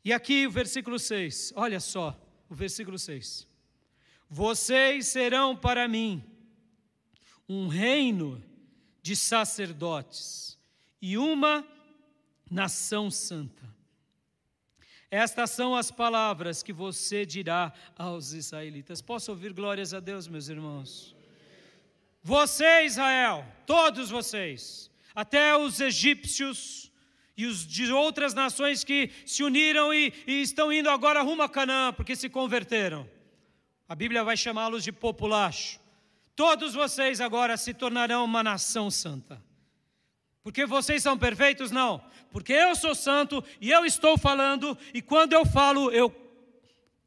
E 0.03 0.11
aqui 0.11 0.45
o 0.45 0.51
versículo 0.51 0.99
6. 0.99 1.53
Olha 1.55 1.79
só, 1.79 2.21
o 2.49 2.53
versículo 2.53 2.99
6. 2.99 3.47
Vocês 4.29 5.07
serão 5.07 5.55
para 5.55 5.87
mim 5.87 6.32
um 7.47 7.67
reino 7.67 8.43
de 9.01 9.15
sacerdotes 9.15 10.57
e 11.01 11.17
uma 11.17 11.67
nação 12.49 13.11
santa. 13.11 13.73
Estas 15.11 15.51
são 15.51 15.75
as 15.75 15.91
palavras 15.91 16.63
que 16.63 16.73
você 16.73 17.25
dirá 17.25 17.71
aos 17.95 18.33
israelitas. 18.33 19.01
Posso 19.01 19.29
ouvir 19.31 19.53
glórias 19.53 19.93
a 19.93 19.99
Deus, 19.99 20.27
meus 20.27 20.47
irmãos? 20.47 21.15
Você, 22.23 22.85
Israel, 22.85 23.45
todos 23.67 24.09
vocês, 24.09 24.89
até 25.13 25.55
os 25.55 25.79
egípcios 25.79 26.91
e 27.35 27.45
os 27.45 27.67
de 27.67 27.91
outras 27.91 28.33
nações 28.33 28.83
que 28.83 29.11
se 29.25 29.43
uniram 29.43 29.93
e, 29.93 30.13
e 30.25 30.41
estão 30.41 30.71
indo 30.71 30.89
agora 30.89 31.21
rumo 31.21 31.43
a 31.43 31.49
Canaã, 31.49 31.91
porque 31.91 32.15
se 32.15 32.29
converteram. 32.29 33.07
A 33.87 33.93
Bíblia 33.93 34.23
vai 34.23 34.37
chamá-los 34.37 34.83
de 34.83 34.91
populacho. 34.91 35.82
Todos 36.35 36.73
vocês 36.73 37.21
agora 37.21 37.57
se 37.57 37.73
tornarão 37.73 38.25
uma 38.25 38.43
nação 38.43 38.89
santa. 38.89 39.43
Porque 40.41 40.65
vocês 40.65 41.01
são 41.01 41.17
perfeitos? 41.17 41.71
Não. 41.71 42.03
Porque 42.31 42.51
eu 42.51 42.75
sou 42.75 42.95
santo 42.95 43.43
e 43.61 43.69
eu 43.69 43.85
estou 43.85 44.17
falando, 44.17 44.77
e 44.93 45.01
quando 45.01 45.33
eu 45.33 45.45
falo, 45.45 45.91
eu 45.91 46.13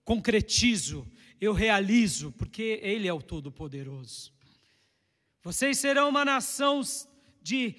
concretizo, 0.05 1.07
eu 1.41 1.53
realizo, 1.53 2.33
porque 2.33 2.79
Ele 2.83 3.09
é 3.09 3.13
o 3.13 3.21
Todo-Poderoso. 3.21 4.33
Vocês 5.43 5.79
serão 5.79 6.09
uma 6.09 6.25
nação 6.25 6.81
de 7.43 7.75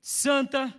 santa, 0.00 0.72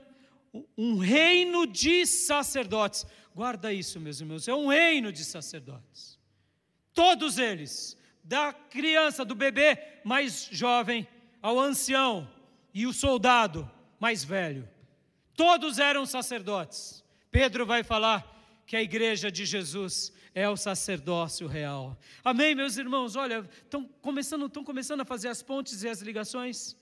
um 0.77 0.97
reino 0.97 1.67
de 1.67 2.05
sacerdotes. 2.05 3.05
Guarda 3.35 3.73
isso, 3.73 3.99
meus 3.99 4.21
irmãos, 4.21 4.47
é 4.47 4.53
um 4.53 4.67
reino 4.67 5.11
de 5.11 5.25
sacerdotes. 5.25 6.17
Todos 6.93 7.37
eles, 7.37 7.96
da 8.27 8.51
criança, 8.51 9.23
do 9.23 9.33
bebê 9.33 9.79
mais 10.03 10.49
jovem, 10.51 11.07
ao 11.41 11.57
ancião 11.57 12.29
e 12.73 12.85
o 12.85 12.91
soldado, 12.91 13.69
mais 13.99 14.23
velho. 14.23 14.67
Todos 15.33 15.79
eram 15.79 16.05
sacerdotes. 16.05 17.05
Pedro 17.31 17.65
vai 17.65 17.83
falar 17.83 18.25
que 18.65 18.75
a 18.75 18.81
igreja 18.81 19.31
de 19.31 19.45
Jesus 19.45 20.11
é 20.35 20.47
o 20.49 20.57
sacerdócio 20.57 21.47
real. 21.47 21.97
Amém, 22.21 22.53
meus 22.53 22.75
irmãos? 22.75 23.15
Olha, 23.15 23.49
estão 23.63 23.85
começando, 24.01 24.47
estão 24.47 24.63
começando 24.63 25.01
a 25.01 25.05
fazer 25.05 25.29
as 25.29 25.41
pontes 25.41 25.83
e 25.83 25.87
as 25.87 26.01
ligações. 26.01 26.75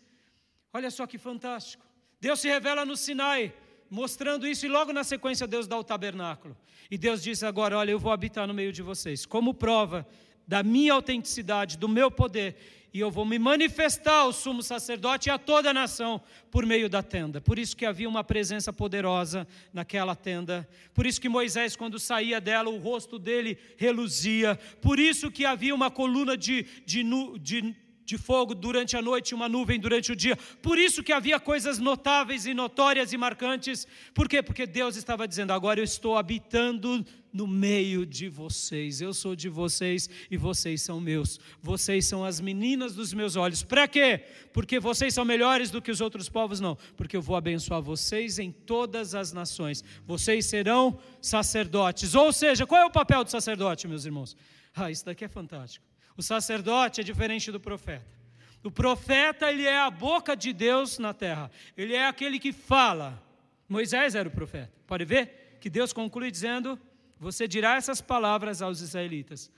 Olha 0.74 0.90
só 0.90 1.06
que 1.06 1.20
fantástico. 1.20 1.86
Deus 2.20 2.40
se 2.40 2.48
revela 2.48 2.84
no 2.84 2.98
Sinai, 2.98 3.54
mostrando 3.88 4.48
isso, 4.48 4.66
e 4.66 4.70
logo 4.70 4.92
na 4.92 5.04
sequência 5.04 5.46
Deus 5.46 5.68
dá 5.68 5.78
o 5.78 5.84
tabernáculo. 5.84 6.58
E 6.90 6.98
Deus 6.98 7.22
diz 7.22 7.44
agora: 7.44 7.78
Olha, 7.78 7.92
eu 7.92 8.00
vou 8.00 8.12
habitar 8.12 8.48
no 8.48 8.54
meio 8.54 8.74
de 8.74 8.82
vocês, 8.82 9.26
como 9.28 9.54
prova 9.54 10.08
da 10.48 10.64
minha 10.64 10.94
autenticidade, 10.94 11.78
do 11.78 11.88
meu 11.88 12.10
poder 12.12 12.56
e 12.96 13.00
eu 13.02 13.12
vou 13.12 13.26
me 13.26 13.38
manifestar 13.38 14.20
ao 14.20 14.32
sumo 14.32 14.64
sacerdote 14.64 15.28
e 15.28 15.30
a 15.30 15.38
toda 15.38 15.72
a 15.72 15.74
nação 15.74 16.22
por 16.50 16.66
meio 16.66 16.88
da 16.88 17.04
tenda. 17.04 17.42
Por 17.42 17.60
isso 17.60 17.76
que 17.76 17.86
havia 17.86 18.08
uma 18.08 18.24
presença 18.24 18.72
poderosa 18.72 19.46
naquela 19.74 20.16
tenda. 20.16 20.66
Por 20.94 21.06
isso 21.06 21.20
que 21.20 21.28
Moisés, 21.28 21.76
quando 21.76 22.00
saía 22.00 22.40
dela, 22.40 22.70
o 22.70 22.78
rosto 22.78 23.20
dele 23.20 23.58
reluzia. 23.76 24.58
Por 24.82 24.98
isso 24.98 25.30
que 25.30 25.44
havia 25.44 25.76
uma 25.76 25.92
coluna 25.92 26.38
de, 26.38 26.66
de, 26.86 27.04
de 27.42 27.76
de 28.06 28.20
fogo 28.20 28.54
durante 28.54 28.96
a 28.96 29.02
noite 29.02 29.32
e 29.32 29.36
uma 29.36 29.50
nuvem 29.50 29.80
durante 29.80 30.12
o 30.12 30.16
dia. 30.16 30.38
Por 30.62 30.78
isso 30.78 31.02
que 31.02 31.12
havia 31.12 31.40
coisas 31.40 31.80
notáveis 31.80 32.46
e 32.46 32.54
notórias 32.54 33.12
e 33.12 33.18
marcantes. 33.18 33.88
Por 34.14 34.30
quê? 34.30 34.44
Porque 34.44 34.68
Deus 34.68 34.96
estava 34.96 35.28
dizendo: 35.28 35.52
agora 35.52 35.80
eu 35.80 35.84
estou 35.84 36.16
habitando 36.16 37.04
no 37.36 37.46
meio 37.46 38.06
de 38.06 38.30
vocês. 38.30 39.02
Eu 39.02 39.14
sou 39.14 39.36
de 39.36 39.50
vocês 39.50 40.10
e 40.32 40.38
vocês 40.38 40.82
são 40.82 41.02
meus. 41.02 41.38
Vocês 41.62 42.06
são 42.06 42.24
as 42.24 42.40
meninas 42.40 42.96
dos 42.96 43.14
meus 43.14 43.36
olhos. 43.36 43.62
Para 43.62 43.90
quê? 43.90 44.24
Porque 44.54 44.80
vocês 44.80 45.14
são 45.14 45.26
melhores 45.26 45.70
do 45.70 45.82
que 45.82 45.92
os 45.92 46.00
outros 46.00 46.30
povos? 46.30 46.62
Não. 46.62 46.78
Porque 46.96 47.18
eu 47.18 47.22
vou 47.22 47.36
abençoar 47.36 47.82
vocês 47.82 48.40
em 48.40 48.54
todas 48.54 49.14
as 49.14 49.34
nações. 49.34 49.84
Vocês 50.08 50.46
serão 50.46 50.98
sacerdotes. 51.22 52.16
Ou 52.16 52.32
seja, 52.32 52.66
qual 52.66 52.82
é 52.82 52.86
o 52.86 52.90
papel 52.90 53.26
do 53.26 53.30
sacerdote, 53.30 53.86
meus 53.86 54.06
irmãos? 54.06 54.38
Ah, 54.74 54.90
isso 54.90 55.06
daqui 55.06 55.26
é 55.26 55.28
fantástico. 55.28 55.86
O 56.16 56.24
sacerdote 56.24 57.02
é 57.02 57.04
diferente 57.04 57.52
do 57.52 57.60
profeta. 57.60 58.16
O 58.64 58.72
profeta, 58.72 59.52
ele 59.52 59.66
é 59.66 59.78
a 59.78 59.92
boca 59.92 60.38
de 60.38 60.54
Deus 60.54 61.00
na 61.00 61.14
terra. 61.14 61.52
Ele 61.76 61.96
é 61.96 62.08
aquele 62.08 62.40
que 62.40 62.54
fala. 62.54 63.22
Moisés 63.68 64.16
era 64.16 64.30
o 64.30 64.32
profeta. 64.32 64.72
Pode 64.88 65.04
ver 65.04 65.58
que 65.60 65.70
Deus 65.70 65.92
conclui 65.92 66.32
dizendo: 66.32 66.80
Você 67.20 67.48
dirá 67.48 67.76
essas 67.76 68.02
palavras 68.02 68.62
aos 68.62 68.82
israelitas. 68.82 69.52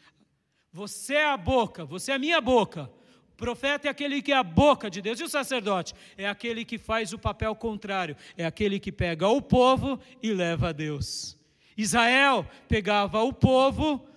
Você 0.72 1.16
é 1.16 1.26
a 1.26 1.38
boca, 1.38 1.86
você 1.86 2.12
é 2.12 2.16
a 2.16 2.20
minha 2.20 2.40
boca. 2.40 2.90
O 3.34 3.38
profeta 3.38 3.88
é 3.88 3.92
aquele 3.92 4.22
que 4.22 4.32
é 4.32 4.36
a 4.36 4.44
boca 4.44 4.90
de 4.90 5.02
Deus. 5.02 5.20
E 5.20 5.24
o 5.24 5.30
sacerdote? 5.30 5.94
É 6.18 6.28
aquele 6.28 6.66
que 6.66 6.78
faz 6.78 7.14
o 7.14 7.20
papel 7.20 7.56
contrário. 7.56 8.16
É 8.36 8.46
aquele 8.46 8.80
que 8.80 8.92
pega 8.92 9.28
o 9.28 9.42
povo 9.42 10.00
e 10.22 10.34
leva 10.34 10.70
a 10.70 10.72
Deus. 10.72 11.38
Israel 11.78 12.46
pegava 12.68 13.22
o 13.22 13.32
povo 13.32 14.08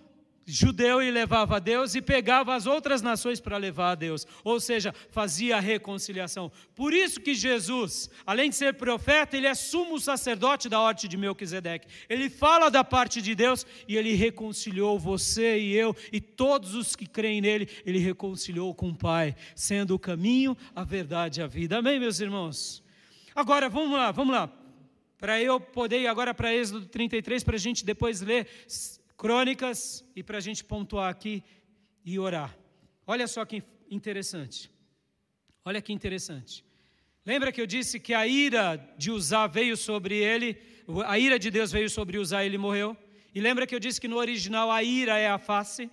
judeu 0.51 1.03
e 1.03 1.11
levava 1.11 1.57
a 1.57 1.59
Deus 1.59 1.95
e 1.95 2.03
pegava 2.03 2.55
as 2.55 2.67
outras 2.67 3.01
nações 3.01 3.41
para 3.41 3.57
levar 3.57 3.93
a 3.93 3.95
Deus, 3.95 4.27
ou 4.45 4.61
seja, 4.61 4.95
fazia 5.11 5.57
a 5.57 5.61
reconciliação. 5.61 6.51
Por 6.75 6.93
isso 6.93 7.21
que 7.21 7.35
Jesus, 7.35 8.11
além 8.27 8.51
de 8.51 8.57
ser 8.57 8.75
profeta, 8.75 9.37
ele 9.37 9.47
é 9.47 9.55
sumo 9.55 9.99
sacerdote 9.99 10.69
da 10.69 10.81
ordem 10.81 11.09
de 11.09 11.17
Melquisedeque. 11.17 11.89
Ele 12.09 12.29
fala 12.29 12.71
da 12.71 12.83
parte 12.83 13.23
de 13.23 13.35
Deus 13.35 13.65
e 13.87 13.97
ele 13.97 14.15
reconciliou 14.15 14.99
você 14.99 15.59
e 15.59 15.75
eu 15.75 15.95
e 16.13 16.21
todos 16.21 16.75
os 16.75 16.97
que 16.97 17.07
creem 17.07 17.41
nele, 17.41 17.69
ele 17.87 17.99
reconciliou 17.99 18.75
com 18.75 18.89
o 18.89 18.97
Pai, 18.97 19.35
sendo 19.55 19.95
o 19.95 19.99
caminho, 19.99 20.57
a 20.75 20.85
verdade 20.85 21.41
e 21.41 21.43
a 21.43 21.47
vida. 21.47 21.79
Amém, 21.79 21.99
meus 21.99 22.21
irmãos? 22.21 22.83
Agora, 23.35 23.69
vamos 23.69 23.93
lá, 23.93 24.11
vamos 24.11 24.35
lá. 24.35 24.51
Para 25.19 25.41
eu 25.41 25.61
poder 25.61 26.01
ir 26.01 26.07
agora 26.07 26.33
para 26.33 26.55
Êxodo 26.55 26.87
33, 26.87 27.45
para 27.45 27.57
a 27.57 27.59
gente 27.59 27.85
depois 27.85 28.23
ler 28.23 28.49
crônicas 29.21 30.03
e 30.17 30.23
para 30.23 30.39
a 30.39 30.41
gente 30.41 30.65
pontuar 30.65 31.11
aqui 31.11 31.45
e 32.03 32.19
orar. 32.19 32.57
Olha 33.07 33.29
só 33.29 33.45
que 33.45 33.63
interessante. 33.91 34.71
Olha 35.63 35.83
que 35.83 35.93
interessante. 35.93 36.65
Lembra 37.27 37.53
que 37.53 37.61
eu 37.61 37.67
disse 37.67 38.01
que 38.01 38.15
a 38.15 38.27
ira 38.27 38.77
de 38.97 39.11
Uzá 39.11 39.47
veio 39.47 39.77
sobre 39.77 40.17
ele, 40.17 40.59
a 41.05 41.19
ira 41.19 41.39
de 41.39 41.51
Deus 41.51 41.71
veio 41.71 41.91
sobre 41.91 42.17
Uzá 42.17 42.43
e 42.43 42.47
ele 42.47 42.57
morreu? 42.57 42.97
E 43.35 43.43
lembra 43.43 43.67
que 43.67 43.75
eu 43.75 43.79
disse 43.79 44.01
que 44.01 44.09
no 44.09 44.17
original 44.17 44.71
a 44.71 44.83
ira 44.83 45.19
é 45.19 45.29
a 45.29 45.37
face? 45.39 45.91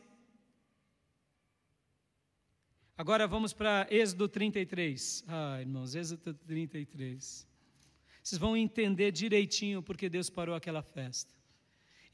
Agora 2.97 3.27
vamos 3.27 3.51
para 3.51 3.87
Êxodo 3.91 4.29
33. 4.29 5.25
Ah, 5.27 5.57
irmãos, 5.59 5.95
Êxodo 5.95 6.33
33. 6.33 7.45
Vocês 8.23 8.39
vão 8.39 8.55
entender 8.55 9.11
direitinho 9.11 9.83
porque 9.83 10.07
Deus 10.07 10.29
parou 10.29 10.55
aquela 10.55 10.81
festa 10.81 11.36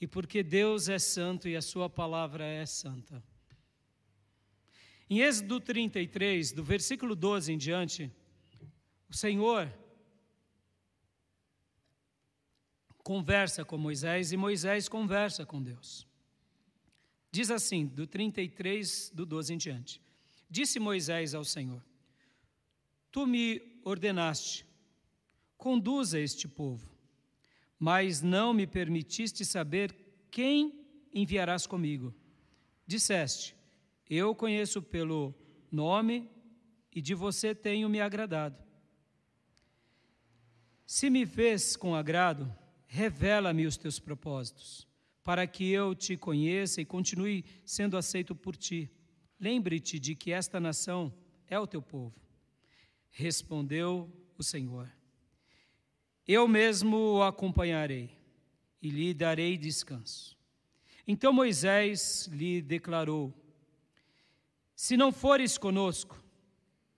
e 0.03 0.07
porque 0.07 0.43
Deus 0.43 0.89
é 0.89 0.99
santo 0.99 1.47
e 1.47 1.55
a 1.55 1.61
Sua 1.61 1.89
palavra 1.89 2.43
é 2.43 2.65
santa. 2.65 3.23
Em 5.09 5.21
Êxodo 5.21 5.61
33, 5.61 6.51
do 6.51 6.61
versículo 6.61 7.15
12 7.15 7.53
em 7.53 7.57
diante, 7.57 8.11
o 9.09 9.15
Senhor 9.15 9.73
conversa 12.97 13.63
com 13.63 13.77
Moisés 13.77 14.33
e 14.33 14.35
Moisés 14.35 14.89
conversa 14.89 15.45
com 15.45 15.63
Deus. 15.63 16.05
Diz 17.31 17.49
assim, 17.49 17.85
do 17.85 18.05
33, 18.05 19.09
do 19.11 19.25
12 19.25 19.53
em 19.53 19.57
diante: 19.57 20.01
Disse 20.49 20.81
Moisés 20.81 21.33
ao 21.33 21.45
Senhor: 21.45 21.81
Tu 23.09 23.25
me 23.25 23.79
ordenaste, 23.85 24.65
conduza 25.57 26.19
este 26.19 26.45
povo 26.45 26.92
mas 27.83 28.21
não 28.21 28.53
me 28.53 28.65
permitiste 28.65 29.43
saber 29.43 29.93
quem 30.31 30.87
enviarás 31.13 31.67
comigo. 31.67 32.15
Disseste: 32.87 33.53
Eu 34.09 34.33
conheço 34.33 34.81
pelo 34.81 35.35
nome 35.69 36.29
e 36.95 37.01
de 37.01 37.13
você 37.13 37.53
tenho 37.53 37.89
me 37.89 37.99
agradado. 37.99 38.57
Se 40.85 41.09
me 41.09 41.25
vês 41.25 41.75
com 41.75 41.93
agrado, 41.93 42.49
revela-me 42.87 43.65
os 43.65 43.75
teus 43.75 43.99
propósitos, 43.99 44.87
para 45.21 45.45
que 45.45 45.69
eu 45.69 45.93
te 45.93 46.15
conheça 46.15 46.79
e 46.79 46.85
continue 46.85 47.43
sendo 47.65 47.97
aceito 47.97 48.33
por 48.33 48.55
ti. 48.55 48.89
Lembre-te 49.37 49.99
de 49.99 50.15
que 50.15 50.31
esta 50.31 50.57
nação 50.57 51.13
é 51.49 51.59
o 51.59 51.67
teu 51.67 51.81
povo. 51.81 52.15
Respondeu 53.09 54.09
o 54.37 54.41
Senhor. 54.41 54.89
Eu 56.27 56.47
mesmo 56.47 56.97
o 56.97 57.23
acompanharei 57.23 58.09
e 58.81 58.89
lhe 58.89 59.13
darei 59.13 59.57
descanso. 59.57 60.37
Então 61.05 61.33
Moisés 61.33 62.29
lhe 62.31 62.61
declarou: 62.61 63.33
Se 64.75 64.95
não 64.95 65.11
fores 65.11 65.57
conosco, 65.57 66.23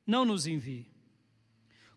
não 0.05 0.23
nos 0.25 0.45
envie. 0.45 0.93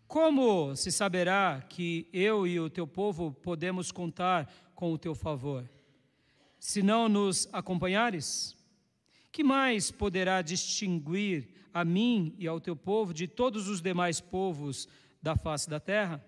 Como 0.07 0.75
se 0.75 0.91
saberá 0.91 1.61
que 1.69 2.09
eu 2.11 2.47
e 2.47 2.59
o 2.59 2.67
teu 2.67 2.87
povo 2.87 3.31
podemos 3.31 3.91
contar 3.91 4.51
com 4.73 4.91
o 4.91 4.97
teu 4.97 5.13
favor? 5.13 5.69
Se 6.59 6.81
não 6.81 7.07
nos 7.07 7.47
acompanhares? 7.53 8.57
Que 9.31 9.43
mais 9.43 9.91
poderá 9.91 10.41
distinguir 10.41 11.47
a 11.71 11.85
mim 11.85 12.35
e 12.39 12.47
ao 12.47 12.59
teu 12.59 12.75
povo 12.75 13.13
de 13.13 13.27
todos 13.27 13.67
os 13.67 13.81
demais 13.81 14.19
povos 14.19 14.87
da 15.21 15.35
face 15.35 15.69
da 15.69 15.79
terra? 15.79 16.25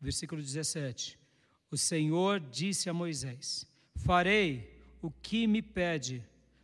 Versículo 0.00 0.40
17: 0.40 1.18
O 1.70 1.76
Senhor 1.76 2.40
disse 2.40 2.88
a 2.88 2.94
Moisés: 2.94 3.66
Farei 3.96 4.78
o 5.02 5.10
que 5.10 5.46
me 5.46 5.60
pede, 5.60 6.22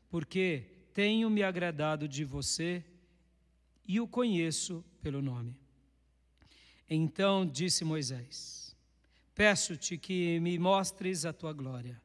porque 0.09 0.65
tenho 0.93 1.29
me 1.29 1.43
agradado 1.43 2.09
de 2.09 2.25
você 2.25 2.85
e 3.87 4.01
o 4.01 4.07
conheço 4.07 4.85
pelo 5.03 5.21
nome. 5.21 5.57
Então 6.89 7.47
disse 7.47 7.85
Moisés: 7.85 8.77
Peço-te 9.35 9.99
que 9.99 10.39
me 10.41 10.59
mostres 10.59 11.25
a 11.25 11.33
tua 11.33 11.53
glória. 11.53 12.01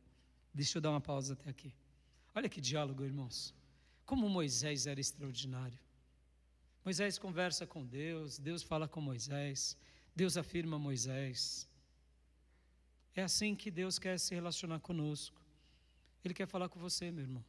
Deixa 0.53 0.77
eu 0.77 0.81
dar 0.81 0.89
uma 0.89 1.01
pausa 1.01 1.33
até 1.33 1.49
aqui. 1.49 1.73
Olha 2.33 2.49
que 2.49 2.59
diálogo, 2.59 3.03
irmãos. 3.03 3.53
Como 4.05 4.27
Moisés 4.27 4.87
era 4.87 4.99
extraordinário. 4.99 5.77
Moisés 6.83 7.19
conversa 7.19 7.67
com 7.67 7.85
Deus, 7.85 8.39
Deus 8.39 8.63
fala 8.63 8.87
com 8.87 8.99
Moisés. 8.99 9.77
Deus 10.21 10.35
afirma 10.35 10.75
a 10.75 10.79
Moisés. 10.79 11.39
É 13.15 13.21
assim 13.23 13.55
que 13.55 13.71
Deus 13.71 13.97
quer 13.97 14.19
se 14.19 14.35
relacionar 14.35 14.79
conosco. 14.81 15.41
Ele 16.25 16.33
quer 16.33 16.45
falar 16.45 16.67
com 16.67 16.77
você, 16.77 17.09
meu 17.09 17.23
irmão. 17.23 17.45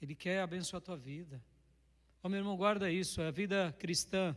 Ele 0.00 0.14
quer 0.14 0.40
abençoar 0.40 0.80
a 0.80 0.86
tua 0.88 0.96
vida. 0.96 1.36
Oh, 2.22 2.28
meu 2.28 2.38
irmão, 2.38 2.56
guarda 2.56 2.88
isso. 2.88 3.20
A 3.20 3.32
vida 3.32 3.74
cristã 3.76 4.36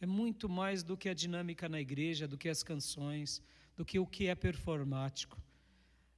é 0.00 0.06
muito 0.06 0.48
mais 0.48 0.82
do 0.82 0.96
que 0.96 1.08
a 1.08 1.14
dinâmica 1.14 1.68
na 1.68 1.80
igreja, 1.80 2.26
do 2.26 2.36
que 2.36 2.48
as 2.48 2.64
canções, 2.64 3.40
do 3.76 3.84
que 3.84 4.00
o 4.00 4.06
que 4.14 4.26
é 4.26 4.34
performático. 4.34 5.40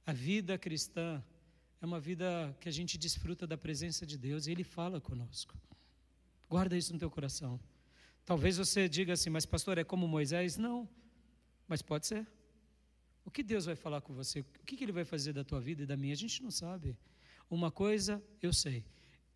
A 0.03 0.13
vida 0.13 0.57
cristã 0.57 1.23
é 1.79 1.85
uma 1.85 1.99
vida 1.99 2.57
que 2.59 2.67
a 2.67 2.71
gente 2.71 2.97
desfruta 2.97 3.45
da 3.45 3.57
presença 3.65 4.03
de 4.03 4.17
Deus 4.17 4.47
e 4.47 4.51
Ele 4.51 4.63
fala 4.63 4.99
conosco. 4.99 5.53
Guarda 6.49 6.75
isso 6.75 6.91
no 6.91 6.97
teu 6.97 7.11
coração. 7.11 7.59
Talvez 8.29 8.57
você 8.57 8.87
diga 8.87 9.13
assim, 9.13 9.31
mas 9.31 9.43
pastor, 9.43 9.79
é 9.79 9.83
como 9.83 10.07
Moisés? 10.07 10.55
Não, 10.55 10.87
mas 11.67 11.81
pode 11.81 12.05
ser. 12.05 12.27
O 13.25 13.31
que 13.31 13.41
Deus 13.41 13.65
vai 13.65 13.75
falar 13.75 14.01
com 14.01 14.13
você? 14.13 14.41
O 14.41 14.65
que 14.67 14.83
Ele 14.83 14.91
vai 14.91 15.03
fazer 15.03 15.33
da 15.33 15.43
tua 15.43 15.59
vida 15.59 15.81
e 15.81 15.85
da 15.87 15.97
minha? 15.97 16.13
A 16.13 16.15
gente 16.15 16.43
não 16.43 16.51
sabe. 16.51 16.95
Uma 17.49 17.71
coisa 17.71 18.23
eu 18.39 18.53
sei: 18.53 18.85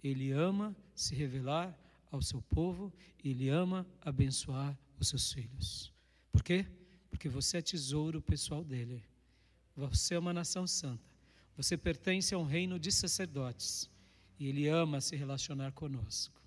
Ele 0.04 0.32
ama 0.32 0.76
se 0.94 1.16
revelar 1.16 1.76
ao 2.12 2.22
seu 2.22 2.40
povo, 2.44 2.94
Ele 3.26 3.50
ama 3.50 3.84
abençoar 4.00 4.78
os 5.00 5.08
seus 5.08 5.34
filhos. 5.34 5.92
Por 6.32 6.44
quê? 6.44 6.64
Porque 7.10 7.28
você 7.28 7.58
é 7.58 7.62
tesouro 7.64 8.22
pessoal 8.22 8.64
dele. 8.64 9.04
Você 9.76 10.14
é 10.14 10.20
uma 10.20 10.34
nação 10.34 10.68
santa. 10.68 11.10
Você 11.58 11.76
pertence 11.76 12.36
a 12.36 12.38
um 12.38 12.46
reino 12.46 12.78
de 12.78 12.92
sacerdotes. 12.92 13.90
E 14.40 14.48
Ele 14.48 14.68
ama 14.68 15.02
se 15.02 15.16
relacionar 15.16 15.72
conosco. 15.72 16.43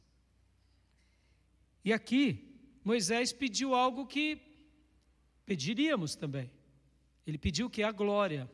E 1.87 1.93
aqui, 1.93 2.45
Moisés 2.85 3.33
pediu 3.33 3.73
algo 3.73 4.09
que 4.09 4.43
pediríamos 5.45 6.17
também. 6.17 6.51
Ele 7.25 7.39
pediu 7.39 7.71
que 7.71 7.85
a 7.85 7.93
glória. 7.93 8.51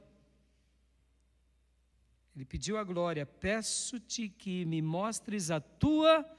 Ele 2.37 2.45
pediu 2.45 2.77
a 2.77 2.85
glória. 2.85 3.25
Peço-te 3.25 4.29
que 4.29 4.67
me 4.67 4.83
mostres 4.83 5.51
a 5.51 5.61
tua 5.61 6.31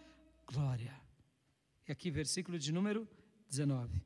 glória. 0.46 0.94
E 1.88 1.92
aqui, 1.92 2.12
versículo 2.12 2.60
de 2.60 2.72
número 2.72 3.10
19. 3.50 4.00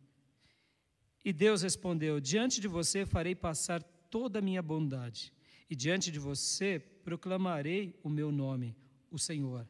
E 1.26 1.34
Deus 1.34 1.64
respondeu: 1.64 2.22
Diante 2.22 2.62
de 2.62 2.70
você 2.70 3.06
farei 3.06 3.36
passar 3.36 3.84
toda 3.84 4.40
a 4.40 4.42
minha 4.42 4.62
bondade, 4.62 5.34
e 5.70 5.76
diante 5.76 6.10
de 6.10 6.20
você 6.20 6.80
proclamarei 6.80 8.00
o 8.02 8.08
meu 8.08 8.32
nome, 8.32 8.78
o 9.12 9.20
Senhor. 9.20 9.68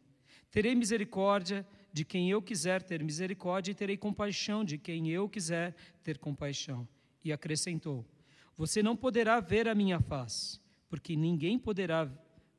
Terei 0.51 0.75
misericórdia 0.75 1.67
de 1.91 2.05
quem 2.05 2.29
eu 2.29 2.41
quiser 2.41 2.83
ter 2.83 3.03
misericórdia 3.03 3.71
e 3.71 3.75
terei 3.75 3.97
compaixão 3.97 4.63
de 4.63 4.77
quem 4.77 5.09
eu 5.09 5.27
quiser 5.27 5.75
ter 6.03 6.17
compaixão. 6.17 6.87
E 7.23 7.31
acrescentou: 7.31 8.05
Você 8.55 8.83
não 8.83 8.95
poderá 8.95 9.39
ver 9.39 9.67
a 9.67 9.75
minha 9.75 9.99
face, 9.99 10.59
porque 10.89 11.15
ninguém 11.15 11.57
poderá 11.57 12.09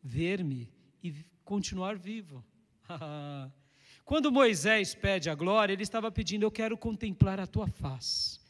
ver-me 0.02 0.68
e 1.02 1.14
continuar 1.44 1.96
vivo. 1.96 2.44
Quando 4.04 4.32
Moisés 4.32 4.94
pede 4.94 5.28
a 5.28 5.34
glória, 5.34 5.72
ele 5.72 5.82
estava 5.82 6.10
pedindo: 6.10 6.44
Eu 6.44 6.50
quero 6.50 6.76
contemplar 6.76 7.38
a 7.38 7.46
tua 7.46 7.66
face, 7.68 8.40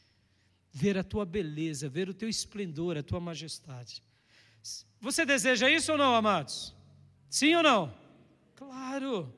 ver 0.71 0.97
a 0.97 1.03
tua 1.03 1.25
beleza, 1.25 1.89
ver 1.89 2.09
o 2.09 2.13
teu 2.13 2.29
esplendor, 2.29 2.97
a 2.97 3.03
tua 3.03 3.19
majestade. 3.19 4.01
Você 4.99 5.25
deseja 5.25 5.69
isso 5.69 5.91
ou 5.91 5.97
não, 5.97 6.15
amados? 6.15 6.75
Sim 7.29 7.55
ou 7.55 7.63
não? 7.63 7.93
Claro, 8.55 9.33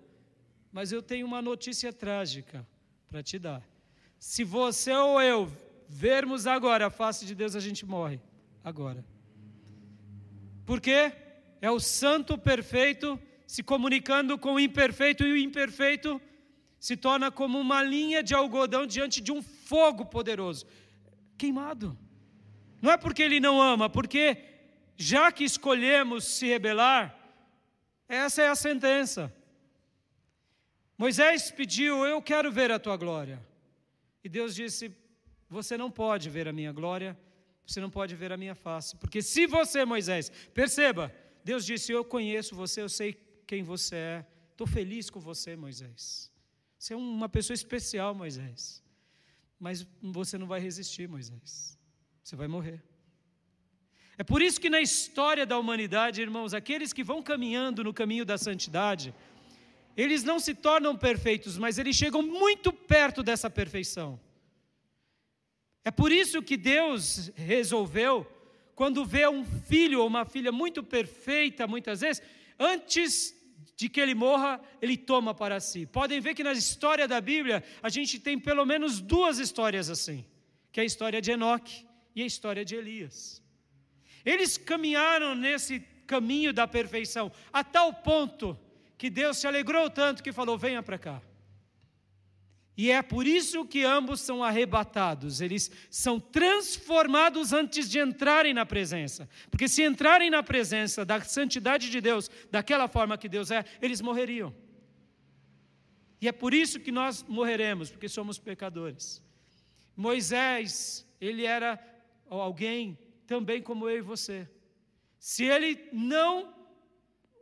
mas 0.71 0.91
eu 0.91 1.01
tenho 1.01 1.25
uma 1.25 1.41
notícia 1.41 1.91
trágica 1.91 2.65
para 3.07 3.21
te 3.21 3.37
dar. 3.37 3.61
Se 4.17 4.43
você 4.43 4.93
ou 4.93 5.21
eu 5.21 5.51
vermos 5.87 6.47
agora 6.47 6.87
a 6.87 6.89
face 6.89 7.25
de 7.25 7.35
Deus, 7.35 7.55
a 7.55 7.59
gente 7.59 7.85
morre. 7.85 8.19
Agora. 8.63 9.03
Por 10.65 10.79
quê? 10.79 11.11
É 11.59 11.69
o 11.69 11.79
santo 11.79 12.37
perfeito 12.37 13.19
se 13.45 13.61
comunicando 13.61 14.37
com 14.37 14.53
o 14.53 14.59
imperfeito, 14.59 15.25
e 15.25 15.33
o 15.33 15.37
imperfeito 15.37 16.21
se 16.79 16.95
torna 16.95 17.29
como 17.29 17.59
uma 17.59 17.83
linha 17.83 18.23
de 18.23 18.33
algodão 18.33 18.85
diante 18.85 19.19
de 19.19 19.31
um 19.31 19.41
fogo 19.41 20.05
poderoso 20.05 20.65
queimado. 21.37 21.97
Não 22.81 22.91
é 22.91 22.97
porque 22.97 23.21
ele 23.21 23.39
não 23.39 23.61
ama, 23.61 23.89
porque 23.89 24.37
já 24.95 25.31
que 25.31 25.43
escolhemos 25.43 26.23
se 26.23 26.47
rebelar, 26.47 27.17
essa 28.07 28.41
é 28.43 28.47
a 28.47 28.55
sentença. 28.55 29.33
Moisés 31.03 31.49
pediu: 31.49 32.05
Eu 32.05 32.21
quero 32.21 32.51
ver 32.51 32.69
a 32.69 32.77
tua 32.77 32.95
glória. 32.95 33.43
E 34.23 34.29
Deus 34.29 34.53
disse: 34.53 34.95
Você 35.49 35.75
não 35.75 35.89
pode 35.89 36.29
ver 36.29 36.47
a 36.47 36.53
minha 36.53 36.71
glória, 36.71 37.17
você 37.65 37.81
não 37.81 37.89
pode 37.89 38.13
ver 38.15 38.31
a 38.31 38.37
minha 38.37 38.53
face. 38.53 38.95
Porque 38.97 39.19
se 39.19 39.47
você, 39.47 39.83
Moisés, 39.83 40.31
perceba, 40.53 41.11
Deus 41.43 41.65
disse: 41.65 41.91
Eu 41.91 42.05
conheço 42.05 42.55
você, 42.55 42.83
eu 42.83 42.89
sei 42.89 43.09
quem 43.47 43.63
você 43.63 43.95
é. 43.95 44.25
Estou 44.51 44.67
feliz 44.67 45.09
com 45.09 45.19
você, 45.19 45.55
Moisés. 45.55 46.31
Você 46.77 46.93
é 46.93 46.97
uma 46.97 47.27
pessoa 47.27 47.55
especial, 47.55 48.13
Moisés. 48.13 48.83
Mas 49.59 49.87
você 50.03 50.37
não 50.37 50.45
vai 50.45 50.59
resistir, 50.59 51.09
Moisés. 51.09 51.79
Você 52.23 52.35
vai 52.35 52.47
morrer. 52.47 52.79
É 54.19 54.23
por 54.23 54.39
isso 54.39 54.61
que 54.61 54.69
na 54.69 54.79
história 54.79 55.47
da 55.47 55.57
humanidade, 55.57 56.21
irmãos, 56.21 56.53
aqueles 56.53 56.93
que 56.93 57.03
vão 57.03 57.23
caminhando 57.23 57.83
no 57.83 57.91
caminho 57.91 58.23
da 58.23 58.37
santidade, 58.37 59.15
eles 59.95 60.23
não 60.23 60.39
se 60.39 60.53
tornam 60.53 60.97
perfeitos, 60.97 61.57
mas 61.57 61.77
eles 61.77 61.95
chegam 61.95 62.21
muito 62.21 62.71
perto 62.71 63.21
dessa 63.21 63.49
perfeição. 63.49 64.19
É 65.83 65.91
por 65.91 66.11
isso 66.11 66.41
que 66.41 66.57
Deus 66.57 67.31
resolveu, 67.35 68.25
quando 68.75 69.05
vê 69.05 69.27
um 69.27 69.43
filho 69.43 70.01
ou 70.01 70.07
uma 70.07 70.25
filha 70.25 70.51
muito 70.51 70.83
perfeita, 70.83 71.67
muitas 71.67 72.01
vezes, 72.01 72.21
antes 72.59 73.35
de 73.75 73.89
que 73.89 73.99
ele 73.99 74.13
morra, 74.13 74.61
ele 74.81 74.95
toma 74.95 75.33
para 75.33 75.59
si. 75.59 75.87
Podem 75.87 76.19
ver 76.19 76.35
que 76.35 76.43
na 76.43 76.53
história 76.53 77.07
da 77.07 77.19
Bíblia, 77.19 77.63
a 77.81 77.89
gente 77.89 78.19
tem 78.19 78.37
pelo 78.37 78.65
menos 78.65 79.01
duas 79.01 79.39
histórias 79.39 79.89
assim, 79.89 80.23
que 80.71 80.79
é 80.79 80.83
a 80.83 80.85
história 80.85 81.19
de 81.19 81.31
Enoque 81.31 81.85
e 82.15 82.21
a 82.21 82.25
história 82.25 82.63
de 82.63 82.75
Elias. 82.75 83.41
Eles 84.23 84.55
caminharam 84.55 85.33
nesse 85.33 85.79
caminho 86.05 86.53
da 86.53 86.67
perfeição, 86.67 87.31
a 87.51 87.63
tal 87.63 87.91
ponto 87.91 88.57
que 89.01 89.09
Deus 89.09 89.37
se 89.39 89.47
alegrou 89.47 89.89
tanto 89.89 90.21
que 90.21 90.31
falou: 90.31 90.59
venha 90.59 90.83
para 90.83 90.95
cá. 90.95 91.19
E 92.77 92.91
é 92.91 93.01
por 93.01 93.25
isso 93.25 93.65
que 93.65 93.83
ambos 93.83 94.21
são 94.21 94.43
arrebatados, 94.43 95.41
eles 95.41 95.71
são 95.89 96.19
transformados 96.19 97.51
antes 97.51 97.89
de 97.89 97.97
entrarem 97.97 98.53
na 98.53 98.63
presença. 98.63 99.27
Porque 99.49 99.67
se 99.67 99.83
entrarem 99.83 100.29
na 100.29 100.43
presença 100.43 101.03
da 101.03 101.19
santidade 101.19 101.89
de 101.89 101.99
Deus, 101.99 102.29
daquela 102.51 102.87
forma 102.87 103.17
que 103.17 103.27
Deus 103.27 103.49
é, 103.49 103.65
eles 103.81 104.01
morreriam. 104.01 104.53
E 106.21 106.27
é 106.27 106.31
por 106.31 106.53
isso 106.53 106.79
que 106.79 106.91
nós 106.91 107.23
morreremos, 107.23 107.89
porque 107.89 108.07
somos 108.07 108.37
pecadores. 108.37 109.19
Moisés, 109.97 111.07
ele 111.19 111.43
era 111.43 111.83
alguém 112.29 112.99
também 113.25 113.63
como 113.63 113.89
eu 113.89 113.97
e 113.97 114.01
você. 114.01 114.47
Se 115.17 115.43
ele 115.43 115.89
não 115.91 116.60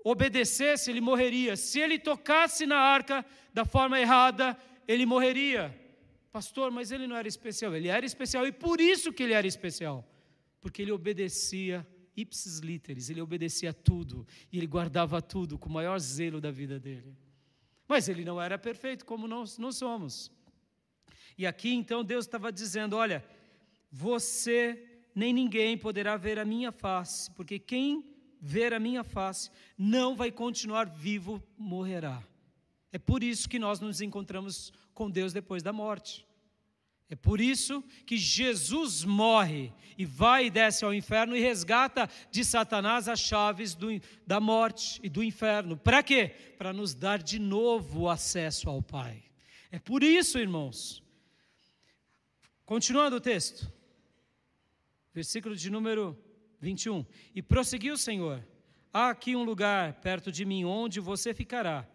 obedecesse, 0.04 0.90
ele 0.90 1.02
morreria. 1.02 1.56
Se 1.56 1.80
ele 1.80 2.00
tocasse 2.00 2.66
na 2.66 2.78
arca 2.78 3.26
da 3.54 3.66
forma 3.66 4.00
errada, 4.00 4.58
ele 4.88 5.06
morreria. 5.06 5.78
Pastor, 6.32 6.72
mas 6.72 6.92
ele 6.92 7.08
não 7.08 7.16
era 7.16 7.28
especial. 7.28 7.76
Ele 7.76 7.88
era 7.88 8.06
especial 8.06 8.46
e 8.46 8.52
por 8.52 8.80
isso 8.80 9.12
que 9.12 9.24
ele 9.24 9.34
era 9.34 9.48
especial. 9.48 10.08
Porque 10.62 10.82
ele 10.82 10.92
obedecia 10.92 11.86
ipsis 12.16 12.60
literis, 12.60 13.10
ele 13.10 13.22
obedecia 13.22 13.74
tudo 13.74 14.28
e 14.52 14.58
ele 14.58 14.68
guardava 14.68 15.22
tudo 15.22 15.58
com 15.58 15.70
o 15.70 15.74
maior 15.74 15.98
zelo 16.00 16.42
da 16.42 16.52
vida 16.52 16.80
dele. 16.80 17.16
Mas 17.88 18.08
ele 18.08 18.24
não 18.24 18.42
era 18.42 18.58
perfeito 18.58 19.06
como 19.06 19.28
nós 19.28 19.58
não 19.58 19.72
somos. 19.72 20.32
E 21.38 21.48
aqui 21.48 21.74
então 21.74 22.04
Deus 22.04 22.26
estava 22.26 22.52
dizendo: 22.52 22.96
olha, 22.96 23.26
você 23.92 25.02
nem 25.16 25.34
ninguém 25.34 25.78
poderá 25.78 26.16
ver 26.18 26.38
a 26.38 26.46
minha 26.46 26.72
face, 26.72 27.32
porque 27.32 27.58
quem 27.58 28.04
ver 28.40 28.74
a 28.74 28.80
minha 28.80 29.04
face 29.04 29.50
não 29.78 30.16
vai 30.16 30.32
continuar 30.32 30.88
vivo, 30.88 31.44
morrerá. 31.58 32.24
É 32.92 32.98
por 32.98 33.24
isso 33.24 33.48
que 33.48 33.60
nós 33.60 33.80
nos 33.80 34.02
encontramos 34.02 34.74
com 34.94 35.10
Deus 35.10 35.34
depois 35.34 35.62
da 35.62 35.72
morte. 35.72 36.26
É 37.10 37.16
por 37.16 37.42
isso 37.42 37.84
que 38.06 38.18
Jesus 38.18 39.04
morre 39.04 39.74
e 39.98 40.06
vai 40.06 40.46
e 40.46 40.52
desce 40.52 40.86
ao 40.86 40.94
inferno 40.94 41.36
e 41.36 41.42
resgata 41.42 42.08
de 42.30 42.46
Satanás 42.46 43.10
as 43.10 43.20
chaves 43.20 43.74
do, 43.74 43.88
da 44.28 44.40
morte 44.40 45.00
e 45.04 45.10
do 45.10 45.24
inferno. 45.24 45.76
Para 45.76 46.04
quê? 46.04 46.30
Para 46.58 46.72
nos 46.72 46.94
dar 46.94 47.22
de 47.22 47.40
novo 47.40 48.08
acesso 48.08 48.70
ao 48.70 48.84
Pai. 48.84 49.24
É 49.72 49.80
por 49.80 50.04
isso, 50.04 50.38
irmãos. 50.38 51.04
Continuando 52.64 53.16
o 53.16 53.22
texto, 53.22 53.72
versículo 55.12 55.56
de 55.56 55.72
número 55.72 56.16
21. 56.60 57.06
E 57.34 57.42
prosseguiu 57.42 57.94
o 57.94 57.98
Senhor: 57.98 58.46
Há 58.94 59.10
aqui 59.10 59.36
um 59.36 59.44
lugar 59.44 59.94
perto 60.02 60.32
de 60.32 60.46
mim 60.46 60.66
onde 60.66 61.00
você 61.00 61.34
ficará 61.34 61.88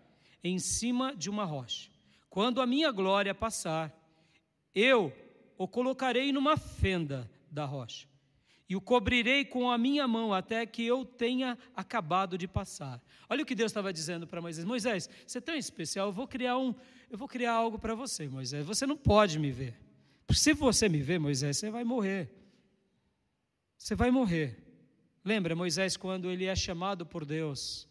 em 0.42 0.58
cima 0.58 1.14
de 1.14 1.30
uma 1.30 1.44
rocha. 1.44 1.90
Quando 2.28 2.60
a 2.60 2.66
minha 2.66 2.90
glória 2.90 3.34
passar, 3.34 3.92
eu 4.74 5.12
o 5.56 5.68
colocarei 5.68 6.32
numa 6.32 6.56
fenda 6.56 7.30
da 7.50 7.64
rocha 7.64 8.08
e 8.68 8.74
o 8.74 8.80
cobrirei 8.80 9.44
com 9.44 9.70
a 9.70 9.78
minha 9.78 10.08
mão 10.08 10.32
até 10.32 10.64
que 10.66 10.84
eu 10.84 11.04
tenha 11.04 11.58
acabado 11.76 12.36
de 12.38 12.48
passar. 12.48 13.00
Olha 13.28 13.42
o 13.42 13.46
que 13.46 13.54
Deus 13.54 13.70
estava 13.70 13.92
dizendo 13.92 14.26
para 14.26 14.40
Moisés: 14.40 14.64
Moisés, 14.64 15.08
você 15.26 15.38
é 15.38 15.40
tão 15.40 15.54
especial, 15.54 16.08
eu 16.08 16.12
vou 16.12 16.26
criar 16.26 16.58
um, 16.58 16.74
eu 17.10 17.18
vou 17.18 17.28
criar 17.28 17.52
algo 17.52 17.78
para 17.78 17.94
você, 17.94 18.28
Moisés. 18.28 18.66
Você 18.66 18.86
não 18.86 18.96
pode 18.96 19.38
me 19.38 19.50
ver. 19.50 19.74
Se 20.30 20.52
você 20.52 20.88
me 20.88 21.00
ver, 21.00 21.18
Moisés, 21.18 21.58
você 21.58 21.70
vai 21.70 21.84
morrer. 21.84 22.30
Você 23.84 23.94
vai 23.94 24.10
morrer. 24.10 24.56
Lembra 25.22 25.54
Moisés 25.54 25.94
quando 25.94 26.30
ele 26.30 26.46
é 26.46 26.56
chamado 26.56 27.04
por 27.04 27.26
Deus 27.26 27.86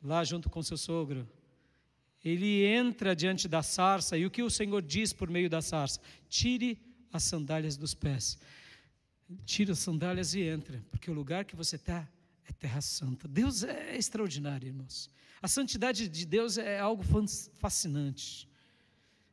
lá 0.00 0.22
junto 0.22 0.48
com 0.48 0.62
seu 0.62 0.76
sogro? 0.76 1.28
ele 2.24 2.64
entra 2.64 3.16
diante 3.16 3.48
da 3.48 3.60
sarça, 3.60 4.16
e 4.16 4.24
o 4.24 4.30
que 4.30 4.40
o 4.40 4.48
Senhor 4.48 4.80
diz 4.80 5.12
por 5.12 5.28
meio 5.28 5.50
da 5.50 5.60
sarça? 5.60 6.00
Tire 6.28 6.80
as 7.12 7.24
sandálias 7.24 7.76
dos 7.76 7.92
pés. 7.92 8.38
Tire 9.44 9.72
as 9.72 9.80
sandálias 9.80 10.32
e 10.34 10.42
entre, 10.42 10.78
porque 10.92 11.10
o 11.10 11.14
lugar 11.14 11.44
que 11.44 11.56
você 11.56 11.74
está 11.74 12.08
é 12.44 12.52
terra 12.52 12.80
santa. 12.80 13.26
Deus 13.26 13.64
é 13.64 13.96
extraordinário, 13.96 14.68
irmãos. 14.68 15.10
A 15.42 15.48
santidade 15.48 16.08
de 16.08 16.24
Deus 16.24 16.56
é 16.56 16.78
algo 16.78 17.02
fascinante. 17.58 18.48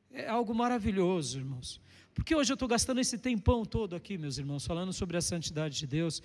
É 0.09 0.27
algo 0.27 0.55
maravilhoso, 0.55 1.37
irmãos. 1.37 1.79
Porque 2.17 2.35
hoje 2.35 2.51
eu 2.51 2.55
estou 2.55 2.67
gastando 2.67 2.99
esse 2.99 3.17
tempão 3.17 3.63
todo 3.63 3.95
aqui, 3.95 4.17
meus 4.17 4.37
irmãos, 4.37 4.65
falando 4.65 4.91
sobre 4.91 5.17
a 5.17 5.21
santidade 5.21 5.79
de 5.79 5.87
Deus. 5.87 6.21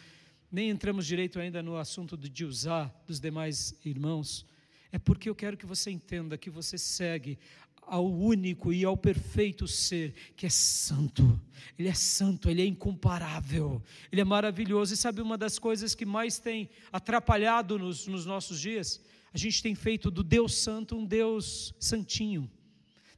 Nem 0.51 0.69
entramos 0.69 1.07
direito 1.07 1.39
ainda 1.39 1.63
no 1.63 1.77
assunto 1.77 2.17
de 2.17 2.45
usar 2.45 2.93
dos 3.07 3.21
demais 3.21 3.79
irmãos 3.85 4.45
é 4.93 4.99
porque 4.99 5.29
eu 5.29 5.35
quero 5.35 5.57
que 5.57 5.65
você 5.65 5.91
entenda 5.91 6.37
que 6.37 6.51
você 6.51 6.77
segue 6.77 7.39
ao 7.81 8.07
único 8.07 8.73
e 8.73 8.85
ao 8.85 8.97
perfeito 8.97 9.67
ser 9.67 10.15
que 10.37 10.45
é 10.45 10.51
santo. 10.51 11.41
Ele 11.79 11.89
é 11.89 11.95
santo, 11.95 12.51
ele 12.51 12.61
é 12.61 12.67
incomparável, 12.67 13.83
ele 14.13 14.21
é 14.21 14.25
maravilhoso. 14.25 14.93
E 14.93 14.97
sabe 14.97 15.23
uma 15.23 15.39
das 15.39 15.59
coisas 15.59 15.95
que 15.95 16.05
mais 16.05 16.39
tem 16.39 16.69
atrapalhado 16.93 17.79
nos, 17.79 18.07
nos 18.07 18.27
nossos 18.27 18.61
dias? 18.61 19.01
A 19.33 19.39
gente 19.39 19.63
tem 19.63 19.75
feito 19.75 20.11
do 20.11 20.23
Deus 20.23 20.55
Santo 20.55 20.95
um 20.95 21.07
Deus 21.07 21.75
santinho. 21.81 22.49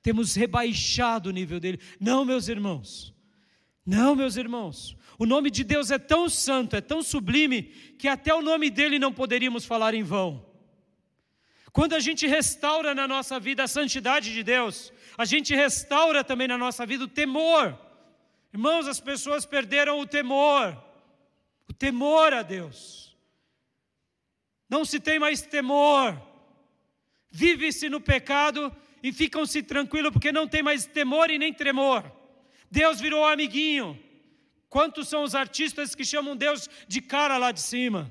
Temos 0.05 0.35
rebaixado 0.35 1.31
o 1.31 1.33
nível 1.33 1.59
dele. 1.59 1.81
Não, 1.99 2.27
meus 2.27 2.47
irmãos. 2.47 3.15
Não, 3.87 4.15
meus 4.15 4.37
irmãos. 4.37 4.95
O 5.19 5.25
nome 5.25 5.51
de 5.51 5.65
Deus 5.65 5.91
é 5.91 5.99
tão 5.99 6.29
santo, 6.29 6.77
é 6.77 6.83
tão 6.83 7.03
sublime, 7.03 7.63
que 7.99 8.07
até 8.07 8.35
o 8.35 8.43
nome 8.43 8.69
dele 8.69 8.99
não 8.99 9.11
poderíamos 9.11 9.65
falar 9.65 9.95
em 9.95 10.03
vão. 10.03 10.45
Quando 11.73 11.95
a 11.95 12.01
gente 12.01 12.27
restaura 12.27 12.95
na 12.95 13.09
nossa 13.09 13.41
vida 13.41 13.65
a 13.65 13.67
santidade 13.67 14.31
de 14.35 14.43
Deus, 14.43 14.93
a 15.17 15.25
gente 15.25 15.55
restaura 15.55 16.23
também 16.23 16.49
na 16.49 16.59
nossa 16.59 16.85
vida 16.85 17.05
o 17.05 17.09
temor. 17.09 17.75
Irmãos, 18.53 18.87
as 18.87 19.01
pessoas 19.01 19.47
perderam 19.47 19.99
o 20.01 20.07
temor, 20.07 20.77
o 21.67 21.73
temor 21.73 22.35
a 22.35 22.43
Deus. 22.43 23.17
Não 24.69 24.85
se 24.85 25.01
tem 25.01 25.19
mais 25.19 25.41
temor. 25.41 26.21
Vive-se 27.31 27.89
no 27.89 28.03
pecado 28.03 28.71
e 29.05 29.13
ficam-se 29.13 29.63
tranquilos 29.63 30.11
porque 30.11 30.33
não 30.33 30.49
tem 30.49 30.63
mais 30.63 30.87
temor 30.87 31.31
e 31.31 31.39
nem 31.39 31.53
tremor. 31.53 32.11
Deus 32.71 32.99
virou 32.99 33.23
amiguinho. 33.23 34.03
Quantos 34.71 35.09
são 35.09 35.23
os 35.23 35.35
artistas 35.35 35.95
que 35.95 36.07
chamam 36.07 36.35
Deus 36.35 36.71
de 36.89 37.03
cara 37.03 37.37
lá 37.37 37.53
de 37.53 37.61
cima? 37.61 38.11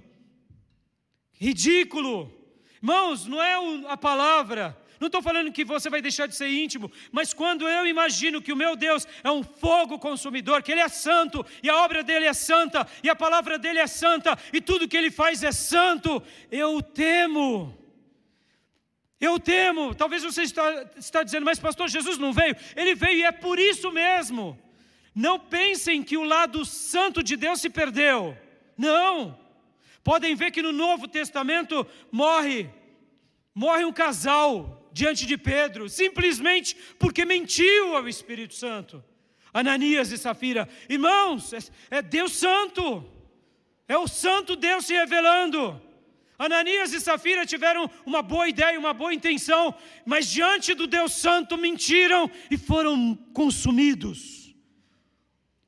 Ridículo. 1.33 2.31
Irmãos, 2.75 3.25
não 3.25 3.41
é 3.41 3.55
a 3.89 3.97
palavra. 3.97 4.77
Não 4.99 5.07
estou 5.07 5.21
falando 5.21 5.51
que 5.51 5.65
você 5.65 5.89
vai 5.89 5.99
deixar 5.99 6.27
de 6.27 6.35
ser 6.35 6.47
íntimo, 6.47 6.91
mas 7.11 7.33
quando 7.33 7.67
eu 7.67 7.87
imagino 7.87 8.41
que 8.41 8.53
o 8.53 8.55
meu 8.55 8.75
Deus 8.75 9.07
é 9.23 9.31
um 9.31 9.43
fogo 9.43 9.97
consumidor, 9.97 10.61
que 10.61 10.71
Ele 10.71 10.79
é 10.79 10.87
santo, 10.87 11.43
e 11.63 11.69
a 11.69 11.77
obra 11.83 12.03
dele 12.03 12.25
é 12.25 12.33
santa, 12.33 12.87
e 13.03 13.09
a 13.09 13.15
palavra 13.15 13.57
dele 13.57 13.79
é 13.79 13.87
santa, 13.87 14.37
e 14.53 14.61
tudo 14.61 14.87
que 14.87 14.95
Ele 14.95 15.09
faz 15.09 15.43
é 15.43 15.51
santo, 15.51 16.21
eu 16.51 16.81
temo. 16.83 17.82
Eu 19.23 19.39
temo. 19.39 19.95
Talvez 19.95 20.21
você 20.21 20.43
está, 20.43 20.85
está 20.97 21.23
dizendo, 21.23 21.45
mas 21.45 21.57
pastor, 21.57 21.87
Jesus 21.87 22.17
não 22.17 22.33
veio. 22.33 22.55
Ele 22.75 22.93
veio 22.93 23.19
e 23.19 23.23
é 23.23 23.31
por 23.31 23.57
isso 23.57 23.89
mesmo. 23.89 24.59
Não 25.15 25.39
pensem 25.39 26.03
que 26.03 26.17
o 26.17 26.25
lado 26.25 26.65
santo 26.65 27.23
de 27.23 27.37
Deus 27.37 27.61
se 27.61 27.69
perdeu. 27.69 28.37
Não. 28.77 29.39
Podem 30.03 30.35
ver 30.35 30.51
que 30.51 30.61
no 30.61 30.73
Novo 30.73 31.07
Testamento 31.07 31.87
morre 32.11 32.69
morre 33.55 33.85
um 33.85 33.93
casal 33.93 34.89
diante 34.91 35.25
de 35.25 35.37
Pedro, 35.37 35.87
simplesmente 35.87 36.75
porque 36.97 37.23
mentiu 37.23 37.95
ao 37.95 38.07
Espírito 38.07 38.55
Santo. 38.55 39.03
Ananias 39.53 40.11
e 40.11 40.17
Safira, 40.17 40.67
irmãos, 40.89 41.53
é, 41.53 41.59
é 41.97 42.01
Deus 42.01 42.33
Santo, 42.33 43.07
é 43.87 43.95
o 43.95 44.07
Santo 44.07 44.55
Deus 44.55 44.85
se 44.85 44.93
revelando. 44.93 45.79
Ananias 46.37 46.93
e 46.93 46.99
Safira 46.99 47.45
tiveram 47.45 47.89
uma 48.05 48.21
boa 48.21 48.47
ideia, 48.49 48.79
uma 48.79 48.93
boa 48.93 49.13
intenção, 49.13 49.73
mas 50.05 50.27
diante 50.27 50.73
do 50.73 50.87
Deus 50.87 51.13
Santo 51.13 51.57
mentiram 51.57 52.29
e 52.49 52.57
foram 52.57 53.15
consumidos. 53.33 54.43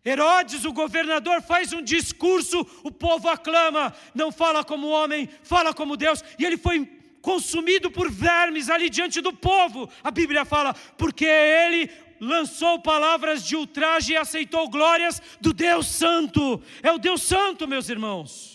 Herodes, 0.03 0.65
o 0.65 0.73
governador, 0.73 1.41
faz 1.41 1.73
um 1.73 1.81
discurso, 1.81 2.65
o 2.83 2.91
povo 2.91 3.27
aclama, 3.27 3.93
não 4.13 4.31
fala 4.31 4.63
como 4.63 4.87
homem, 4.87 5.27
fala 5.41 5.73
como 5.73 5.97
Deus, 5.97 6.23
e 6.37 6.45
ele 6.45 6.57
foi 6.57 6.87
consumido 7.21 7.89
por 7.89 8.11
vermes 8.11 8.69
ali 8.69 8.87
diante 8.87 9.19
do 9.19 9.33
povo. 9.33 9.89
A 10.03 10.11
Bíblia 10.11 10.45
fala, 10.45 10.75
porque 10.95 11.25
ele 11.25 11.89
lançou 12.19 12.79
palavras 12.79 13.43
de 13.43 13.55
ultraje 13.55 14.13
e 14.13 14.17
aceitou 14.17 14.69
glórias 14.69 15.19
do 15.41 15.51
Deus 15.51 15.87
Santo. 15.87 16.61
É 16.83 16.91
o 16.91 16.99
Deus 16.99 17.23
Santo, 17.23 17.67
meus 17.67 17.89
irmãos. 17.89 18.54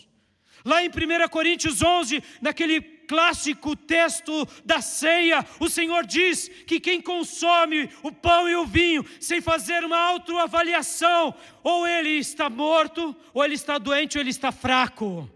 Lá 0.64 0.84
em 0.84 0.88
1 0.88 1.28
Coríntios 1.30 1.82
11, 1.82 2.22
naquele 2.40 2.80
clássico 2.80 3.74
texto 3.74 4.46
da 4.64 4.80
ceia, 4.80 5.44
o 5.58 5.68
Senhor 5.68 6.06
diz 6.06 6.48
que 6.66 6.78
quem 6.78 7.00
consome 7.00 7.90
o 8.04 8.12
pão 8.12 8.48
e 8.48 8.54
o 8.54 8.64
vinho 8.64 9.04
sem 9.18 9.40
fazer 9.40 9.84
uma 9.84 9.98
autoavaliação, 9.98 11.34
ou 11.64 11.86
ele 11.86 12.10
está 12.10 12.48
morto, 12.48 13.16
ou 13.34 13.44
ele 13.44 13.54
está 13.54 13.78
doente, 13.78 14.16
ou 14.16 14.22
ele 14.22 14.30
está 14.30 14.52
fraco. 14.52 15.28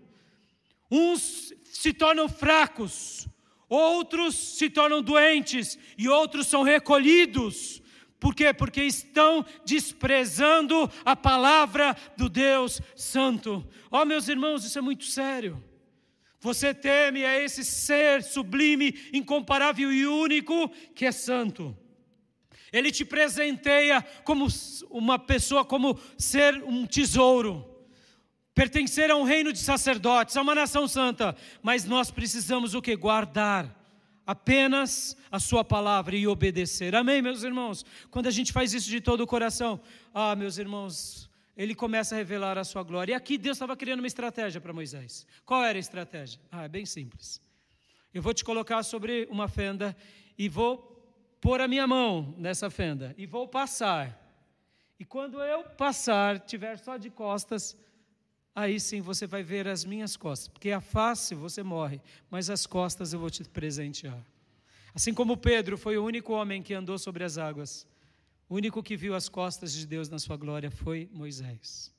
Uns 0.90 1.52
se 1.64 1.92
tornam 1.92 2.28
fracos, 2.28 3.26
outros 3.68 4.36
se 4.36 4.70
tornam 4.70 5.02
doentes 5.02 5.78
e 5.98 6.08
outros 6.08 6.46
são 6.46 6.62
recolhidos. 6.62 7.82
Por 8.20 8.34
quê? 8.34 8.54
Porque 8.54 8.82
estão 8.82 9.44
desprezando 9.66 10.90
a 11.04 11.14
palavra 11.14 11.94
do 12.16 12.28
Deus 12.28 12.80
Santo. 12.96 13.66
Oh, 13.96 14.04
meus 14.04 14.26
irmãos, 14.26 14.64
isso 14.64 14.76
é 14.76 14.82
muito 14.82 15.04
sério. 15.04 15.62
Você 16.40 16.74
teme 16.74 17.24
a 17.24 17.40
esse 17.40 17.64
ser 17.64 18.24
sublime, 18.24 18.92
incomparável 19.12 19.92
e 19.92 20.04
único 20.04 20.68
que 20.96 21.06
é 21.06 21.12
santo. 21.12 21.78
Ele 22.72 22.90
te 22.90 23.04
presenteia 23.04 24.02
como 24.24 24.48
uma 24.90 25.16
pessoa, 25.16 25.64
como 25.64 25.96
ser 26.18 26.60
um 26.64 26.84
tesouro, 26.84 27.64
pertencer 28.52 29.12
a 29.12 29.16
um 29.16 29.22
reino 29.22 29.52
de 29.52 29.60
sacerdotes, 29.60 30.36
a 30.36 30.42
uma 30.42 30.56
nação 30.56 30.88
santa, 30.88 31.36
mas 31.62 31.84
nós 31.84 32.10
precisamos 32.10 32.74
o 32.74 32.82
que? 32.82 32.96
Guardar 32.96 33.72
apenas 34.26 35.16
a 35.30 35.38
sua 35.38 35.62
palavra 35.62 36.16
e 36.16 36.26
obedecer. 36.26 36.96
Amém, 36.96 37.22
meus 37.22 37.44
irmãos? 37.44 37.86
Quando 38.10 38.26
a 38.26 38.32
gente 38.32 38.52
faz 38.52 38.74
isso 38.74 38.90
de 38.90 39.00
todo 39.00 39.20
o 39.20 39.26
coração, 39.26 39.80
ah, 40.12 40.34
meus 40.34 40.58
irmãos, 40.58 41.30
ele 41.56 41.74
começa 41.74 42.14
a 42.14 42.18
revelar 42.18 42.58
a 42.58 42.64
sua 42.64 42.82
glória. 42.82 43.12
E 43.12 43.14
aqui 43.14 43.38
Deus 43.38 43.56
estava 43.56 43.76
criando 43.76 44.00
uma 44.00 44.06
estratégia 44.06 44.60
para 44.60 44.72
Moisés. 44.72 45.26
Qual 45.44 45.62
era 45.64 45.78
a 45.78 45.80
estratégia? 45.80 46.40
Ah, 46.50 46.64
é 46.64 46.68
bem 46.68 46.84
simples. 46.84 47.40
Eu 48.12 48.22
vou 48.22 48.34
te 48.34 48.44
colocar 48.44 48.82
sobre 48.82 49.26
uma 49.30 49.48
fenda 49.48 49.96
e 50.36 50.48
vou 50.48 50.90
pôr 51.40 51.60
a 51.60 51.68
minha 51.68 51.86
mão 51.86 52.34
nessa 52.38 52.70
fenda 52.70 53.14
e 53.18 53.26
vou 53.26 53.46
passar. 53.46 54.20
E 54.98 55.04
quando 55.04 55.40
eu 55.42 55.64
passar, 55.64 56.40
tiver 56.40 56.78
só 56.78 56.96
de 56.96 57.10
costas, 57.10 57.76
aí 58.54 58.78
sim 58.78 59.00
você 59.00 59.26
vai 59.26 59.42
ver 59.42 59.66
as 59.66 59.84
minhas 59.84 60.16
costas, 60.16 60.48
porque 60.48 60.70
a 60.70 60.80
face 60.80 61.34
você 61.34 61.62
morre, 61.62 62.00
mas 62.30 62.48
as 62.48 62.66
costas 62.66 63.12
eu 63.12 63.18
vou 63.18 63.30
te 63.30 63.42
presentear. 63.44 64.24
Assim 64.94 65.12
como 65.12 65.36
Pedro 65.36 65.76
foi 65.76 65.98
o 65.98 66.04
único 66.04 66.32
homem 66.32 66.62
que 66.62 66.72
andou 66.72 66.96
sobre 66.98 67.24
as 67.24 67.36
águas, 67.36 67.86
o 68.48 68.56
único 68.56 68.82
que 68.82 68.96
viu 68.96 69.14
as 69.14 69.28
costas 69.28 69.72
de 69.72 69.86
Deus 69.86 70.08
na 70.08 70.18
sua 70.18 70.36
glória 70.36 70.70
foi 70.70 71.08
Moisés. 71.12 71.92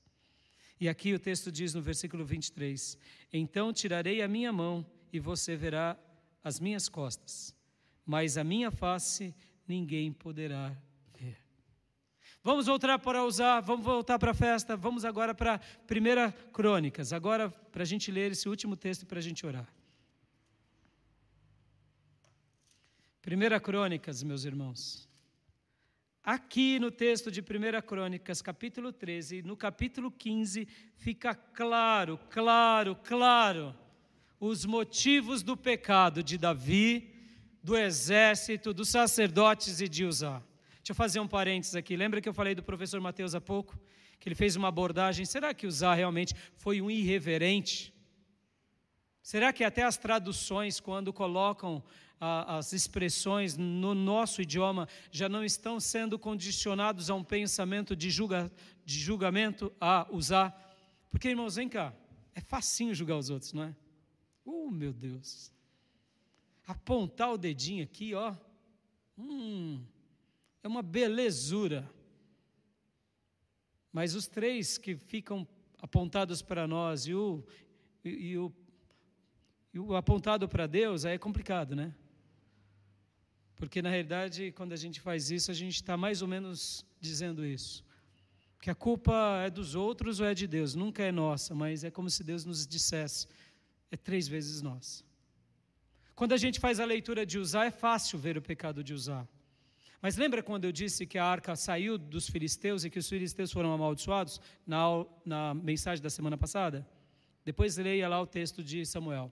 E 0.80 0.90
aqui 0.90 1.14
o 1.14 1.20
texto 1.20 1.52
diz 1.52 1.74
no 1.74 1.82
versículo 1.82 2.26
23: 2.26 2.98
Então 3.32 3.72
tirarei 3.72 4.22
a 4.22 4.28
minha 4.28 4.52
mão 4.52 4.86
e 5.12 5.20
você 5.20 5.56
verá 5.56 5.98
as 6.44 6.60
minhas 6.60 6.90
costas, 6.90 7.56
mas 8.06 8.38
a 8.38 8.44
minha 8.44 8.70
face 8.70 9.34
ninguém 9.68 10.12
poderá 10.12 10.76
ver. 11.18 11.38
Vamos 12.44 12.68
voltar 12.68 13.00
para 13.00 13.24
usar, 13.24 13.62
vamos 13.62 13.86
voltar 13.86 14.20
para 14.20 14.32
a 14.32 14.36
festa, 14.36 14.78
vamos 14.78 15.06
agora 15.06 15.34
para 15.34 15.60
1 15.90 16.52
Crônicas, 16.52 17.14
agora 17.14 17.50
para 17.50 17.82
a 17.84 17.86
gente 17.86 18.12
ler 18.12 18.34
esse 18.34 18.48
último 18.48 18.76
texto 18.76 19.04
e 19.04 19.06
para 19.06 19.20
a 19.20 19.22
gente 19.22 19.46
orar. 19.46 19.68
1 23.26 23.60
Crônicas, 23.62 24.22
meus 24.22 24.44
irmãos. 24.44 25.10
Aqui 26.26 26.80
no 26.80 26.90
texto 26.90 27.30
de 27.30 27.40
1 27.40 27.86
Crônicas, 27.86 28.42
capítulo 28.42 28.92
13, 28.92 29.44
no 29.44 29.56
capítulo 29.56 30.10
15, 30.10 30.68
fica 30.96 31.36
claro, 31.36 32.20
claro, 32.32 32.96
claro, 32.96 33.76
os 34.40 34.66
motivos 34.66 35.44
do 35.44 35.56
pecado 35.56 36.24
de 36.24 36.36
Davi, 36.36 37.14
do 37.62 37.78
exército, 37.78 38.74
dos 38.74 38.90
sacerdotes 38.90 39.80
e 39.80 39.88
de 39.88 40.04
Uzá. 40.04 40.42
Deixa 40.78 40.94
eu 40.94 40.96
fazer 40.96 41.20
um 41.20 41.28
parênteses 41.28 41.76
aqui. 41.76 41.96
Lembra 41.96 42.20
que 42.20 42.28
eu 42.28 42.34
falei 42.34 42.56
do 42.56 42.64
professor 42.64 43.00
Mateus 43.00 43.36
há 43.36 43.40
pouco? 43.40 43.80
Que 44.20 44.28
ele 44.28 44.34
fez 44.34 44.56
uma 44.56 44.70
abordagem. 44.70 45.26
Será 45.26 45.54
que 45.54 45.68
Uzá 45.68 45.94
realmente 45.94 46.34
foi 46.58 46.82
um 46.82 46.90
irreverente? 46.90 47.94
Será 49.22 49.54
que 49.54 49.64
até 49.64 49.84
as 49.84 49.96
traduções, 49.96 50.80
quando 50.80 51.14
colocam 51.14 51.84
a, 52.20 52.58
as 52.58 52.74
expressões 52.74 53.58
no 53.58 53.94
nosso 53.94 54.42
idioma 54.42 54.88
já 55.12 55.28
não 55.28 55.44
estão 55.44 55.80
sendo 55.80 56.18
condicionados 56.18 57.10
a 57.10 57.16
um 57.16 57.24
pensamento 57.24 57.96
de, 57.96 58.10
julga, 58.10 58.52
de 58.86 59.00
julgamento 59.00 59.72
a 59.80 60.08
usar. 60.12 60.54
Porque, 61.12 61.30
irmãos, 61.30 61.56
vem 61.56 61.70
cá, 61.70 61.94
é 62.34 62.42
facinho 62.42 62.96
julgar 62.96 63.18
os 63.18 63.30
outros, 63.30 63.54
não 63.54 63.64
é? 63.64 63.76
Uh, 64.46 64.70
meu 64.70 64.94
Deus. 64.94 65.52
Apontar 66.68 67.32
o 67.34 67.38
dedinho 67.38 67.84
aqui, 67.84 68.14
ó. 68.14 68.36
Hum, 69.18 69.84
é 70.64 70.68
uma 70.68 70.82
belezura. 70.82 71.90
Mas 73.92 74.14
os 74.14 74.28
três 74.28 74.78
que 74.78 74.96
ficam 74.96 75.48
apontados 75.78 76.42
para 76.42 76.68
nós 76.68 77.06
e 77.06 77.14
o, 77.14 77.44
e, 78.04 78.10
e 78.10 78.38
o, 78.38 78.52
e 79.74 79.80
o 79.80 79.96
apontado 79.96 80.50
para 80.50 80.68
Deus, 80.68 81.06
aí 81.06 81.16
é 81.16 81.18
complicado, 81.18 81.76
né? 81.76 81.94
Porque, 83.56 83.82
na 83.82 83.90
realidade, 83.90 84.52
quando 84.52 84.74
a 84.74 84.76
gente 84.76 85.00
faz 85.00 85.32
isso, 85.32 85.50
a 85.50 85.54
gente 85.54 85.76
está 85.76 85.96
mais 85.96 86.22
ou 86.22 86.28
menos 86.28 86.86
dizendo 87.00 87.46
isso. 87.46 87.84
Que 88.62 88.70
a 88.70 88.76
culpa 88.76 89.44
é 89.46 89.50
dos 89.50 89.76
outros 89.76 90.20
ou 90.20 90.26
é 90.26 90.34
de 90.34 90.48
Deus? 90.48 90.76
Nunca 90.76 91.04
é 91.04 91.12
nossa, 91.12 91.54
mas 91.56 91.84
é 91.84 91.92
como 91.92 92.10
se 92.10 92.24
Deus 92.24 92.44
nos 92.44 92.68
dissesse: 92.68 93.28
é 93.92 93.96
três 93.96 94.28
vezes 94.28 94.62
nossa. 94.62 95.04
Quando 96.16 96.34
a 96.34 96.38
gente 96.38 96.60
faz 96.60 96.80
a 96.80 96.86
leitura 96.86 97.26
de 97.26 97.38
usar, 97.38 97.66
é 97.66 97.72
fácil 97.72 98.18
ver 98.18 98.38
o 98.38 98.42
pecado 98.42 98.84
de 98.84 98.94
usar. 98.94 99.28
Mas 100.02 100.18
lembra 100.18 100.44
quando 100.44 100.66
eu 100.66 100.72
disse 100.72 101.06
que 101.06 101.18
a 101.18 101.26
arca 101.26 101.56
saiu 101.56 101.98
dos 101.98 102.30
filisteus 102.30 102.84
e 102.84 102.90
que 102.90 103.00
os 103.00 103.08
filisteus 103.08 103.52
foram 103.52 103.74
amaldiçoados 103.74 104.40
na, 104.66 105.06
na 105.26 105.54
mensagem 105.54 106.02
da 106.02 106.10
semana 106.10 106.38
passada? 106.38 106.88
Depois 107.44 107.78
leia 107.78 108.08
lá 108.08 108.22
o 108.22 108.28
texto 108.28 108.64
de 108.64 108.86
Samuel 108.86 109.32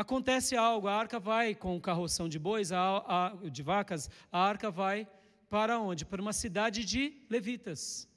acontece 0.00 0.56
algo, 0.56 0.88
a 0.88 0.94
arca 0.94 1.18
vai 1.18 1.54
com 1.54 1.76
o 1.76 1.80
carroção 1.80 2.28
de 2.28 2.38
bois, 2.38 2.72
a, 2.72 2.80
a, 3.16 3.48
de 3.48 3.62
vacas, 3.62 4.10
a 4.30 4.40
arca 4.40 4.70
vai 4.70 5.08
para 5.48 5.78
onde? 5.78 6.04
Para 6.04 6.22
uma 6.22 6.32
cidade 6.32 6.84
de 6.84 7.02
levitas. 7.28 8.08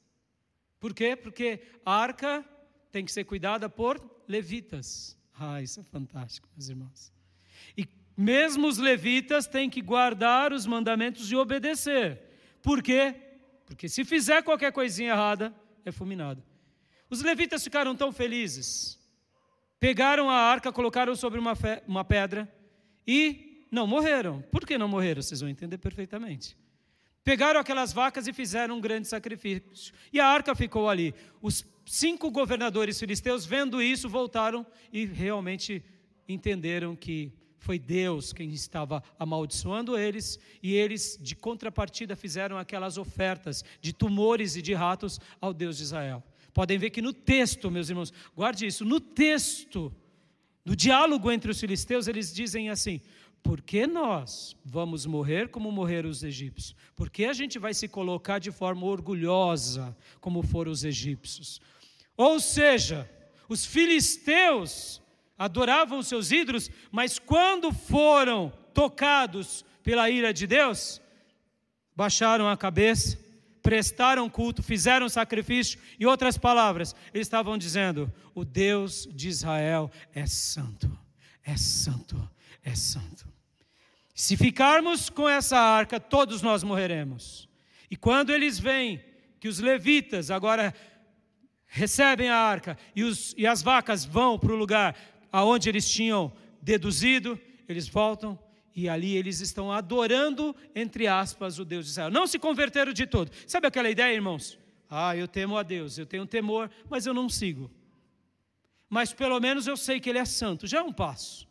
Por 0.80 0.94
quê? 0.94 1.16
Porque 1.16 1.62
a 1.86 1.94
arca 1.94 2.44
tem 2.92 3.06
que 3.06 3.12
ser 3.12 3.24
cuidada 3.24 3.70
por 3.70 4.00
levitas. 4.28 5.18
Ah, 5.38 5.62
isso 5.62 5.80
é 5.80 5.84
fantástico, 5.84 6.48
meus 6.56 6.70
irmãos. 6.70 7.12
E 7.78 7.88
Mesmo 8.16 8.68
os 8.68 8.78
levitas 8.78 9.48
têm 9.48 9.70
que 9.70 9.82
guardar 9.82 10.54
os 10.54 10.66
mandamentos 10.68 11.32
e 11.32 11.36
obedecer. 11.36 12.22
Por 12.62 12.82
quê? 12.82 13.16
Porque 13.66 13.90
se 13.90 14.06
fizer 14.06 14.44
qualquer 14.44 14.72
coisinha 14.72 15.12
errada, 15.12 15.54
é 15.84 15.92
fulminado. 15.92 16.44
Os 17.10 17.22
levitas 17.22 17.64
ficaram 17.64 17.96
tão 17.96 18.12
felizes. 18.12 19.00
Pegaram 19.84 20.30
a 20.30 20.36
arca, 20.36 20.72
colocaram 20.72 21.14
sobre 21.14 21.38
uma, 21.38 21.52
uma 21.86 22.06
pedra 22.06 22.50
e 23.06 23.68
não 23.70 23.86
morreram. 23.86 24.42
Por 24.50 24.66
que 24.66 24.78
não 24.78 24.88
morreram? 24.88 25.22
Vocês 25.22 25.42
vão 25.42 25.50
entender 25.50 25.78
perfeitamente. 25.78 26.56
Pegaram 27.22 27.60
aquelas 27.60 27.92
vacas 27.92 28.26
e 28.26 28.32
fizeram 28.32 28.78
um 28.78 28.80
grande 28.80 29.10
sacrifício. 29.10 29.94
E 30.14 30.22
a 30.22 30.26
arca 30.26 30.56
ficou 30.56 30.88
ali. 30.88 31.14
Os 31.42 31.66
cinco 31.86 32.32
governadores 32.32 32.98
filisteus, 32.98 33.46
vendo 33.46 33.82
isso, 33.82 34.08
voltaram 34.08 34.66
e 34.90 35.04
realmente 35.04 35.84
entenderam 36.30 36.96
que 36.96 37.34
foi 37.60 37.78
Deus 37.78 38.32
quem 38.32 38.52
estava 38.52 39.04
amaldiçoando 39.20 39.98
eles, 39.98 40.40
e 40.62 40.76
eles, 40.76 41.20
de 41.22 41.36
contrapartida, 41.36 42.16
fizeram 42.16 42.58
aquelas 42.58 42.98
ofertas 42.98 43.66
de 43.82 43.92
tumores 43.92 44.56
e 44.56 44.62
de 44.62 44.74
ratos 44.74 45.20
ao 45.42 45.54
Deus 45.54 45.76
de 45.76 45.84
Israel. 45.84 46.24
Podem 46.54 46.78
ver 46.78 46.92
que 46.92 47.02
no 47.02 47.12
texto, 47.12 47.72
meus 47.72 47.90
irmãos, 47.90 48.14
guarde 48.36 48.66
isso, 48.66 48.86
no 48.86 49.00
texto, 49.00 49.92
no 50.64 50.76
diálogo 50.76 51.32
entre 51.32 51.52
os 51.52 51.60
filisteus, 51.60 52.08
eles 52.08 52.34
dizem 52.34 52.70
assim: 52.70 53.02
por 53.42 53.62
que 53.62 53.86
nós 53.86 54.56
vamos 54.64 55.06
morrer 55.06 55.50
como 55.50 55.70
morreram 55.72 56.10
os 56.10 56.24
egípcios? 56.24 56.76
Por 56.96 57.10
que 57.10 57.26
a 57.26 57.34
gente 57.34 57.60
vai 57.60 57.74
se 57.74 57.90
colocar 57.90 58.40
de 58.40 58.52
forma 58.52 58.86
orgulhosa 58.86 59.96
como 60.22 60.42
foram 60.42 60.72
os 60.72 60.86
egípcios? 60.86 61.60
Ou 62.16 62.40
seja, 62.40 63.10
os 63.50 63.66
filisteus 63.66 65.02
adoravam 65.38 66.02
seus 66.02 66.32
ídolos, 66.32 66.72
mas 66.90 67.20
quando 67.20 67.74
foram 67.74 68.54
tocados 68.74 69.66
pela 69.84 70.10
ira 70.10 70.34
de 70.34 70.48
Deus, 70.48 71.02
baixaram 71.96 72.48
a 72.48 72.56
cabeça, 72.56 73.20
prestaram 73.64 74.30
culto, 74.30 74.62
fizeram 74.62 75.08
sacrifício, 75.08 75.80
e 75.98 76.06
outras 76.06 76.38
palavras, 76.38 76.94
eles 77.14 77.26
estavam 77.26 77.58
dizendo: 77.58 78.14
o 78.36 78.44
Deus 78.44 79.08
de 79.12 79.30
Israel 79.30 79.90
é 80.14 80.28
santo, 80.28 80.92
é 81.44 81.56
santo, 81.56 82.30
é 82.62 82.76
santo. 82.76 83.26
Se 84.14 84.38
ficarmos 84.38 85.10
com 85.10 85.28
essa 85.28 85.58
arca, 85.58 86.00
todos 86.00 86.42
nós 86.42 86.62
morreremos. 86.64 87.50
E 87.90 87.96
quando 87.96 88.32
eles 88.32 88.60
veem 88.60 89.04
que 89.40 89.48
os 89.48 89.60
levitas 89.60 90.30
agora 90.30 90.74
recebem 91.66 92.30
a 92.30 92.38
arca 92.38 92.78
e, 92.96 93.04
os, 93.04 93.34
e 93.36 93.48
as 93.48 93.64
vacas 93.64 94.06
vão 94.06 94.38
para 94.38 94.52
o 94.52 94.56
lugar 94.56 94.96
aonde 95.32 95.70
eles 95.70 95.90
tinham 95.90 96.32
deduzido, 96.62 97.40
eles 97.68 97.88
voltam 97.88 98.38
e 98.76 98.90
ali 98.90 99.16
eles 99.16 99.40
estão 99.40 99.72
adorando, 99.72 100.56
entre 100.74 101.08
aspas, 101.08 101.60
o 101.60 101.66
Deus 101.66 101.86
de 101.86 101.92
Israel. 101.92 102.10
Não 102.10 102.26
se 102.26 102.40
converteram 102.40 102.92
de 102.92 103.06
todo. 103.06 103.32
Sabe 103.48 103.68
aquela 103.68 103.90
ideia, 103.90 104.14
irmãos? 104.14 104.58
Ah, 104.90 105.16
eu 105.16 105.28
temo 105.28 105.58
a 105.58 105.64
Deus, 105.64 105.98
eu 105.98 106.06
tenho 106.06 106.26
temor, 106.26 106.70
mas 106.90 107.06
eu 107.06 107.14
não 107.14 107.30
sigo. 107.30 107.70
Mas 108.90 109.14
pelo 109.14 109.40
menos 109.40 109.68
eu 109.68 109.78
sei 109.78 110.00
que 110.00 110.10
Ele 110.10 110.20
é 110.20 110.26
santo, 110.26 110.68
já 110.68 110.80
é 110.80 110.82
um 110.82 110.94
passo. 110.94 111.48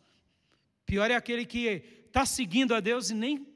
Pior 0.85 1.09
é 1.09 1.15
aquele 1.15 1.45
que 1.45 1.83
está 2.07 2.25
seguindo 2.25 2.75
a 2.75 2.79
Deus 2.79 3.09
e 3.09 3.13
nem, 3.13 3.47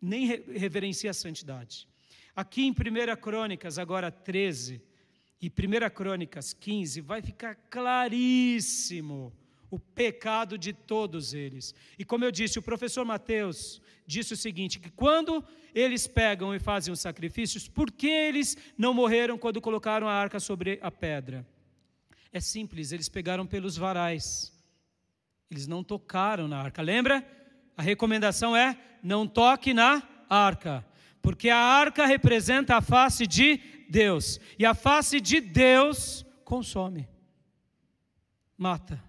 nem 0.00 0.26
reverencia 0.26 1.10
a 1.10 1.14
santidade. 1.14 1.88
Aqui 2.34 2.66
em 2.66 2.70
1 2.70 2.74
Crônicas, 3.20 3.78
agora 3.78 4.10
13, 4.10 4.82
e 5.40 5.48
1 5.48 5.90
Crônicas 5.94 6.52
15, 6.52 7.00
vai 7.00 7.20
ficar 7.22 7.54
claríssimo 7.54 9.32
o 9.70 9.78
pecado 9.78 10.56
de 10.56 10.72
todos 10.72 11.34
eles. 11.34 11.74
E 11.98 12.04
como 12.04 12.24
eu 12.24 12.30
disse, 12.30 12.58
o 12.58 12.62
professor 12.62 13.04
Mateus 13.04 13.80
disse 14.06 14.34
o 14.34 14.36
seguinte: 14.36 14.78
que 14.78 14.90
quando 14.90 15.44
eles 15.74 16.06
pegam 16.06 16.54
e 16.54 16.58
fazem 16.58 16.92
os 16.92 17.00
sacrifícios, 17.00 17.68
por 17.68 17.90
que 17.90 18.08
eles 18.08 18.56
não 18.78 18.94
morreram 18.94 19.36
quando 19.36 19.60
colocaram 19.60 20.08
a 20.08 20.12
arca 20.12 20.40
sobre 20.40 20.78
a 20.82 20.90
pedra? 20.90 21.46
É 22.32 22.40
simples, 22.40 22.92
eles 22.92 23.08
pegaram 23.08 23.46
pelos 23.46 23.76
varais. 23.76 24.52
Eles 25.50 25.66
não 25.66 25.82
tocaram 25.82 26.48
na 26.48 26.58
arca. 26.58 26.82
Lembra? 26.82 27.26
A 27.76 27.82
recomendação 27.82 28.56
é: 28.56 28.78
não 29.02 29.26
toque 29.26 29.74
na 29.74 30.02
arca, 30.28 30.84
porque 31.22 31.48
a 31.48 31.58
arca 31.58 32.06
representa 32.06 32.76
a 32.76 32.80
face 32.80 33.26
de 33.26 33.60
Deus, 33.88 34.40
e 34.58 34.66
a 34.66 34.74
face 34.74 35.20
de 35.20 35.40
Deus 35.40 36.24
consome, 36.44 37.08
mata. 38.56 39.02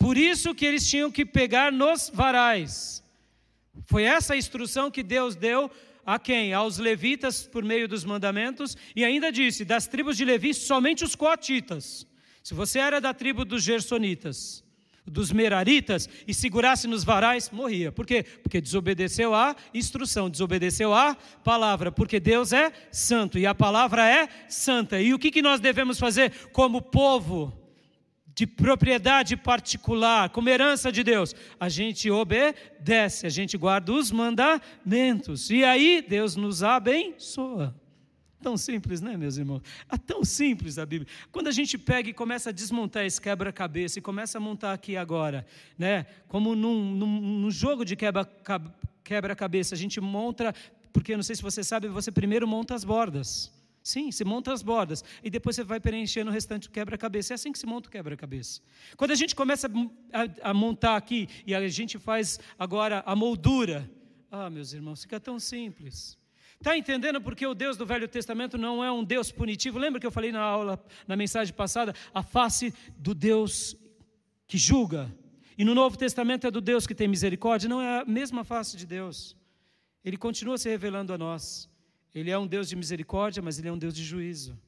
Por 0.00 0.16
isso 0.16 0.54
que 0.54 0.64
eles 0.64 0.88
tinham 0.88 1.10
que 1.10 1.26
pegar 1.26 1.70
nos 1.70 2.10
varais. 2.12 3.04
Foi 3.84 4.04
essa 4.04 4.32
a 4.32 4.36
instrução 4.36 4.90
que 4.90 5.02
Deus 5.02 5.36
deu 5.36 5.70
a 6.06 6.18
quem? 6.18 6.54
Aos 6.54 6.78
levitas 6.78 7.46
por 7.46 7.62
meio 7.62 7.86
dos 7.86 8.02
mandamentos, 8.02 8.78
e 8.96 9.04
ainda 9.04 9.30
disse: 9.30 9.62
das 9.62 9.86
tribos 9.86 10.16
de 10.16 10.24
Levi, 10.24 10.54
somente 10.54 11.04
os 11.04 11.14
coatitas. 11.14 12.06
Se 12.42 12.54
você 12.54 12.78
era 12.78 12.98
da 12.98 13.12
tribo 13.12 13.44
dos 13.44 13.62
gersonitas, 13.62 14.64
dos 15.06 15.30
meraritas 15.30 16.08
e 16.26 16.32
segurasse 16.32 16.88
nos 16.88 17.04
varais, 17.04 17.50
morria. 17.50 17.92
Por 17.92 18.06
quê? 18.06 18.22
Porque 18.22 18.58
desobedeceu 18.58 19.34
a 19.34 19.54
instrução, 19.74 20.30
desobedeceu 20.30 20.94
a 20.94 21.14
palavra, 21.44 21.92
porque 21.92 22.18
Deus 22.18 22.54
é 22.54 22.72
santo 22.90 23.38
e 23.38 23.44
a 23.44 23.54
palavra 23.54 24.08
é 24.08 24.30
santa. 24.48 24.98
E 24.98 25.12
o 25.12 25.18
que 25.18 25.42
nós 25.42 25.60
devemos 25.60 25.98
fazer 25.98 26.32
como 26.52 26.80
povo 26.80 27.59
de 28.40 28.46
propriedade 28.46 29.36
particular, 29.36 30.30
como 30.30 30.48
herança 30.48 30.90
de 30.90 31.04
Deus? 31.04 31.34
A 31.58 31.68
gente 31.68 32.10
obedece, 32.10 33.26
a 33.26 33.28
gente 33.28 33.58
guarda 33.58 33.92
os 33.92 34.10
mandamentos 34.10 35.50
e 35.50 35.62
aí 35.62 36.02
Deus 36.08 36.36
nos 36.36 36.62
abençoa. 36.62 37.78
Tão 38.40 38.56
simples, 38.56 39.02
né, 39.02 39.14
meus 39.14 39.36
irmãos? 39.36 39.60
É 39.92 39.98
tão 39.98 40.24
simples 40.24 40.78
a 40.78 40.86
Bíblia. 40.86 41.06
Quando 41.30 41.48
a 41.48 41.52
gente 41.52 41.76
pega 41.76 42.08
e 42.08 42.14
começa 42.14 42.48
a 42.48 42.52
desmontar 42.52 43.04
esse 43.04 43.20
quebra-cabeça 43.20 43.98
e 43.98 44.02
começa 44.02 44.38
a 44.38 44.40
montar 44.40 44.72
aqui 44.72 44.96
agora, 44.96 45.46
né, 45.76 46.06
como 46.26 46.54
num, 46.54 46.94
num, 46.94 47.20
num 47.20 47.50
jogo 47.50 47.84
de 47.84 47.94
quebra-cabeça, 49.04 49.74
a 49.74 49.78
gente 49.78 50.00
monta, 50.00 50.54
porque 50.94 51.14
não 51.14 51.22
sei 51.22 51.36
se 51.36 51.42
você 51.42 51.62
sabe, 51.62 51.88
você 51.88 52.10
primeiro 52.10 52.48
monta 52.48 52.74
as 52.74 52.84
bordas. 52.84 53.52
Sim, 53.82 54.12
você 54.12 54.24
monta 54.24 54.52
as 54.52 54.62
bordas 54.62 55.02
e 55.24 55.30
depois 55.30 55.56
você 55.56 55.64
vai 55.64 55.80
preenchendo 55.80 56.30
o 56.30 56.32
restante 56.32 56.68
do 56.68 56.72
quebra-cabeça. 56.72 57.32
É 57.32 57.34
assim 57.34 57.50
que 57.50 57.58
se 57.58 57.66
monta 57.66 57.88
o 57.88 57.90
quebra-cabeça. 57.90 58.60
Quando 58.96 59.12
a 59.12 59.14
gente 59.14 59.34
começa 59.34 59.70
a, 60.12 60.22
a, 60.22 60.50
a 60.50 60.54
montar 60.54 60.96
aqui 60.96 61.28
e 61.46 61.54
a 61.54 61.68
gente 61.68 61.98
faz 61.98 62.38
agora 62.58 63.02
a 63.06 63.16
moldura, 63.16 63.90
ah, 64.30 64.50
meus 64.50 64.72
irmãos, 64.72 65.02
fica 65.02 65.18
tão 65.18 65.40
simples. 65.40 66.18
Está 66.56 66.76
entendendo 66.76 67.22
porque 67.22 67.46
o 67.46 67.54
Deus 67.54 67.78
do 67.78 67.86
Velho 67.86 68.06
Testamento 68.06 68.58
não 68.58 68.84
é 68.84 68.92
um 68.92 69.02
Deus 69.02 69.32
punitivo? 69.32 69.78
Lembra 69.78 69.98
que 69.98 70.06
eu 70.06 70.10
falei 70.10 70.30
na 70.30 70.42
aula, 70.42 70.78
na 71.08 71.16
mensagem 71.16 71.54
passada, 71.54 71.94
a 72.12 72.22
face 72.22 72.74
do 72.98 73.14
Deus 73.14 73.74
que 74.46 74.58
julga. 74.58 75.10
E 75.56 75.64
no 75.64 75.74
Novo 75.74 75.96
Testamento 75.96 76.46
é 76.46 76.50
do 76.50 76.60
Deus 76.60 76.86
que 76.86 76.94
tem 76.94 77.08
misericórdia, 77.08 77.66
não 77.66 77.80
é 77.80 78.00
a 78.00 78.04
mesma 78.04 78.44
face 78.44 78.76
de 78.76 78.84
Deus. 78.84 79.34
Ele 80.04 80.18
continua 80.18 80.58
se 80.58 80.68
revelando 80.68 81.14
a 81.14 81.18
nós. 81.18 81.68
Ele 82.14 82.30
é 82.30 82.38
um 82.38 82.46
Deus 82.46 82.68
de 82.68 82.76
misericórdia, 82.76 83.42
mas 83.42 83.58
ele 83.58 83.68
é 83.68 83.72
um 83.72 83.78
Deus 83.78 83.94
de 83.94 84.04
juízo. 84.04 84.58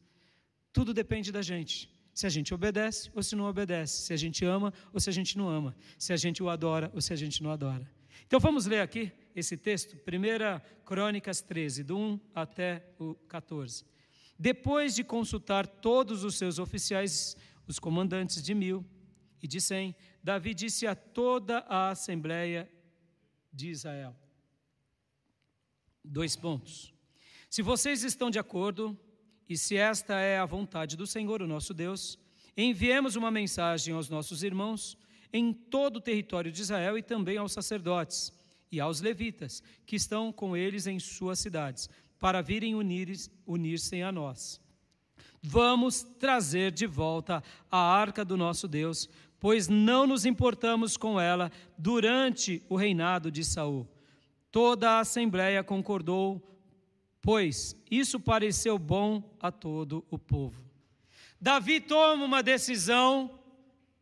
Tudo 0.72 0.94
depende 0.94 1.30
da 1.30 1.42
gente. 1.42 1.90
Se 2.14 2.26
a 2.26 2.30
gente 2.30 2.52
obedece 2.52 3.10
ou 3.14 3.22
se 3.22 3.34
não 3.34 3.46
obedece, 3.46 4.02
se 4.02 4.12
a 4.12 4.16
gente 4.16 4.44
ama 4.44 4.72
ou 4.92 5.00
se 5.00 5.08
a 5.08 5.12
gente 5.12 5.36
não 5.36 5.48
ama, 5.48 5.74
se 5.98 6.12
a 6.12 6.16
gente 6.16 6.42
o 6.42 6.48
adora 6.48 6.90
ou 6.94 7.00
se 7.00 7.12
a 7.12 7.16
gente 7.16 7.42
não 7.42 7.50
adora. 7.50 7.90
Então 8.26 8.38
vamos 8.38 8.66
ler 8.66 8.80
aqui 8.80 9.10
esse 9.34 9.56
texto, 9.56 9.96
1 9.96 10.84
Crônicas 10.84 11.40
13, 11.40 11.82
do 11.82 11.96
1 11.96 12.20
até 12.34 12.84
o 12.98 13.14
14. 13.14 13.84
Depois 14.38 14.94
de 14.94 15.04
consultar 15.04 15.66
todos 15.66 16.24
os 16.24 16.36
seus 16.36 16.58
oficiais, 16.58 17.36
os 17.66 17.78
comandantes 17.78 18.42
de 18.42 18.54
mil 18.54 18.84
e 19.42 19.48
de 19.48 19.60
cem, 19.60 19.94
Davi 20.22 20.54
disse 20.54 20.86
a 20.86 20.94
toda 20.94 21.58
a 21.60 21.90
assembleia 21.90 22.70
de 23.52 23.68
Israel: 23.70 24.14
Dois 26.04 26.36
pontos. 26.36 26.92
Se 27.52 27.60
vocês 27.60 28.02
estão 28.02 28.30
de 28.30 28.38
acordo, 28.38 28.98
e 29.46 29.58
se 29.58 29.76
esta 29.76 30.18
é 30.18 30.38
a 30.38 30.46
vontade 30.46 30.96
do 30.96 31.06
Senhor, 31.06 31.42
o 31.42 31.46
nosso 31.46 31.74
Deus, 31.74 32.18
enviemos 32.56 33.14
uma 33.14 33.30
mensagem 33.30 33.92
aos 33.92 34.08
nossos 34.08 34.42
irmãos 34.42 34.96
em 35.30 35.52
todo 35.52 35.96
o 35.96 36.00
território 36.00 36.50
de 36.50 36.62
Israel 36.62 36.96
e 36.96 37.02
também 37.02 37.36
aos 37.36 37.52
sacerdotes 37.52 38.32
e 38.70 38.80
aos 38.80 39.02
levitas, 39.02 39.62
que 39.84 39.96
estão 39.96 40.32
com 40.32 40.56
eles 40.56 40.86
em 40.86 40.98
suas 40.98 41.40
cidades, 41.40 41.90
para 42.18 42.40
virem 42.40 42.74
unir-se 42.74 43.30
unir 43.46 43.78
a 44.02 44.10
nós. 44.10 44.58
Vamos 45.42 46.02
trazer 46.02 46.72
de 46.72 46.86
volta 46.86 47.44
a 47.70 47.76
arca 47.76 48.24
do 48.24 48.34
nosso 48.34 48.66
Deus, 48.66 49.10
pois 49.38 49.68
não 49.68 50.06
nos 50.06 50.24
importamos 50.24 50.96
com 50.96 51.20
ela 51.20 51.52
durante 51.76 52.62
o 52.70 52.76
reinado 52.76 53.30
de 53.30 53.44
Saul. 53.44 53.86
Toda 54.50 54.92
a 54.92 55.00
assembleia 55.00 55.62
concordou, 55.62 56.51
pois 57.22 57.74
isso 57.90 58.20
pareceu 58.20 58.78
bom 58.78 59.22
a 59.40 59.50
todo 59.50 60.04
o 60.10 60.18
povo. 60.18 60.60
Davi 61.40 61.80
toma 61.80 62.24
uma 62.24 62.42
decisão, 62.42 63.38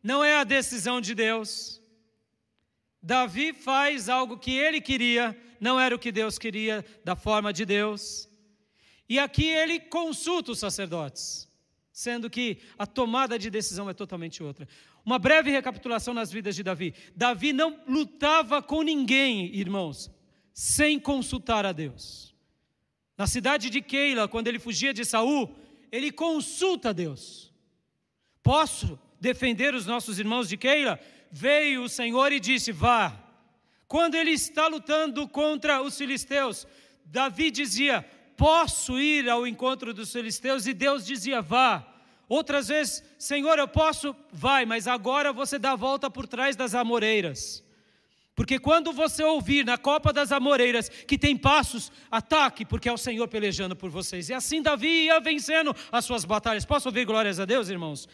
não 0.03 0.23
é 0.23 0.35
a 0.35 0.43
decisão 0.43 0.99
de 0.99 1.15
Deus, 1.15 1.81
Davi 3.01 3.51
faz 3.51 4.07
algo 4.09 4.37
que 4.37 4.51
ele 4.51 4.79
queria, 4.79 5.35
não 5.59 5.79
era 5.79 5.95
o 5.95 5.99
que 5.99 6.11
Deus 6.11 6.37
queria, 6.37 6.85
da 7.03 7.15
forma 7.15 7.51
de 7.51 7.65
Deus. 7.65 8.29
E 9.09 9.17
aqui 9.17 9.45
ele 9.45 9.79
consulta 9.79 10.51
os 10.51 10.59
sacerdotes, 10.59 11.49
sendo 11.91 12.29
que 12.29 12.59
a 12.77 12.85
tomada 12.85 13.39
de 13.39 13.49
decisão 13.49 13.89
é 13.89 13.93
totalmente 13.93 14.43
outra. 14.43 14.67
Uma 15.03 15.17
breve 15.17 15.49
recapitulação 15.49 16.13
nas 16.13 16.31
vidas 16.31 16.55
de 16.55 16.61
Davi. 16.61 16.93
Davi 17.15 17.51
não 17.53 17.81
lutava 17.87 18.61
com 18.61 18.83
ninguém, 18.83 19.53
irmãos, 19.55 20.11
sem 20.53 20.99
consultar 20.99 21.65
a 21.65 21.71
Deus. 21.71 22.30
Na 23.17 23.27
cidade 23.27 23.69
de 23.69 23.81
Keila, 23.81 24.27
quando 24.27 24.47
ele 24.47 24.59
fugia 24.59 24.93
de 24.93 25.05
Saul, 25.05 25.53
ele 25.91 26.11
consulta 26.11 26.89
a 26.89 26.93
Deus. 26.93 27.51
Posso 28.41 28.99
defender 29.19 29.75
os 29.75 29.85
nossos 29.85 30.17
irmãos 30.17 30.49
de 30.49 30.57
Keila? 30.57 30.99
Veio 31.31 31.83
o 31.83 31.89
Senhor 31.89 32.31
e 32.31 32.39
disse: 32.39 32.71
Vá. 32.71 33.17
Quando 33.87 34.15
ele 34.15 34.31
está 34.31 34.67
lutando 34.67 35.27
contra 35.27 35.81
os 35.81 35.97
filisteus, 35.97 36.65
Davi 37.05 37.51
dizia: 37.51 38.05
Posso 38.37 38.99
ir 38.99 39.29
ao 39.29 39.45
encontro 39.45 39.93
dos 39.93 40.11
filisteus? 40.11 40.65
E 40.65 40.73
Deus 40.73 41.05
dizia: 41.05 41.41
Vá. 41.41 41.87
Outras 42.27 42.69
vezes, 42.69 43.03
Senhor, 43.19 43.59
eu 43.59 43.67
posso? 43.67 44.15
Vai, 44.31 44.65
mas 44.65 44.87
agora 44.87 45.33
você 45.33 45.59
dá 45.59 45.73
a 45.73 45.75
volta 45.75 46.09
por 46.09 46.25
trás 46.25 46.55
das 46.55 46.73
amoreiras. 46.73 47.61
Porque 48.41 48.57
quando 48.57 48.91
você 48.91 49.23
ouvir 49.23 49.63
na 49.63 49.77
copa 49.77 50.11
das 50.11 50.31
amoreiras 50.31 50.89
que 50.89 51.15
tem 51.15 51.37
passos, 51.37 51.91
ataque, 52.09 52.65
porque 52.65 52.89
é 52.89 52.91
o 52.91 52.97
Senhor 52.97 53.27
pelejando 53.27 53.75
por 53.75 53.91
vocês. 53.91 54.29
E 54.29 54.33
assim 54.33 54.63
Davi 54.63 54.87
ia 54.87 55.19
vencendo 55.19 55.75
as 55.91 56.05
suas 56.05 56.25
batalhas. 56.25 56.65
Posso 56.65 56.89
ouvir 56.89 57.05
glórias 57.05 57.39
a 57.39 57.45
Deus, 57.45 57.69
irmãos? 57.69 58.09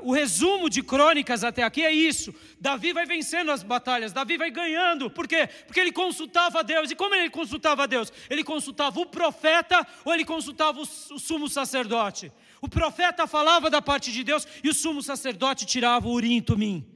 O 0.00 0.14
resumo 0.14 0.70
de 0.70 0.82
crônicas 0.82 1.44
até 1.44 1.62
aqui 1.62 1.82
é 1.84 1.92
isso. 1.92 2.34
Davi 2.58 2.94
vai 2.94 3.04
vencendo 3.04 3.50
as 3.50 3.62
batalhas, 3.62 4.14
Davi 4.14 4.38
vai 4.38 4.50
ganhando. 4.50 5.10
Por 5.10 5.28
quê? 5.28 5.46
Porque 5.66 5.78
ele 5.78 5.92
consultava 5.92 6.60
a 6.60 6.62
Deus. 6.62 6.90
E 6.90 6.96
como 6.96 7.14
ele 7.14 7.28
consultava 7.28 7.82
a 7.82 7.86
Deus? 7.86 8.10
Ele 8.30 8.42
consultava 8.42 8.98
o 8.98 9.04
profeta 9.04 9.86
ou 10.06 10.14
ele 10.14 10.24
consultava 10.24 10.80
o 10.80 10.86
sumo 10.86 11.50
sacerdote? 11.50 12.32
O 12.62 12.68
profeta 12.68 13.26
falava 13.26 13.68
da 13.68 13.82
parte 13.82 14.10
de 14.10 14.24
Deus 14.24 14.48
e 14.64 14.70
o 14.70 14.74
sumo 14.74 15.02
sacerdote 15.02 15.66
tirava 15.66 16.08
o 16.08 16.12
urim 16.12 16.40
tumim. 16.40 16.95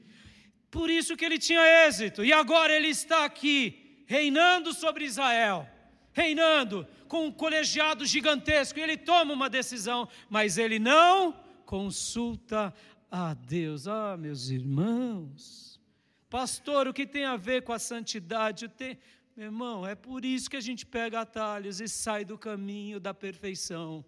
Por 0.71 0.89
isso 0.89 1.17
que 1.17 1.25
ele 1.25 1.39
tinha 1.39 1.87
êxito. 1.87 2.25
E 2.25 2.33
agora 2.33 2.75
ele 2.75 2.89
está 2.89 3.25
aqui, 3.25 4.05
reinando 4.07 4.73
sobre 4.73 5.05
Israel. 5.05 5.69
Reinando 6.13 6.87
com 7.09 7.27
um 7.27 7.33
colegiado 7.33 8.07
gigantesco. 8.07 8.79
E 8.79 8.83
ele 8.83 8.97
toma 8.97 9.33
uma 9.33 9.51
decisão, 9.51 10.09
mas 10.29 10.59
ele 10.59 10.79
não 10.79 11.35
consulta 11.67 12.73
a 13.11 13.35
Deus. 13.35 13.89
Ah, 13.89 14.17
meus 14.17 14.49
irmãos, 14.51 15.81
pastor, 16.29 16.87
o 16.87 16.95
que 16.95 17.07
tem 17.07 17.25
a 17.25 17.37
ver 17.37 17.63
com 17.63 17.73
a 17.73 17.79
santidade? 17.79 18.69
Tem... 18.69 18.99
Meu 19.37 19.47
irmão, 19.47 19.87
é 19.87 19.95
por 19.95 20.25
isso 20.25 20.51
que 20.51 20.57
a 20.57 20.61
gente 20.61 20.85
pega 20.85 21.21
atalhos 21.21 21.81
e 21.81 21.89
sai 21.89 22.25
do 22.25 22.37
caminho 22.37 23.01
da 23.01 23.15
perfeição. 23.15 24.05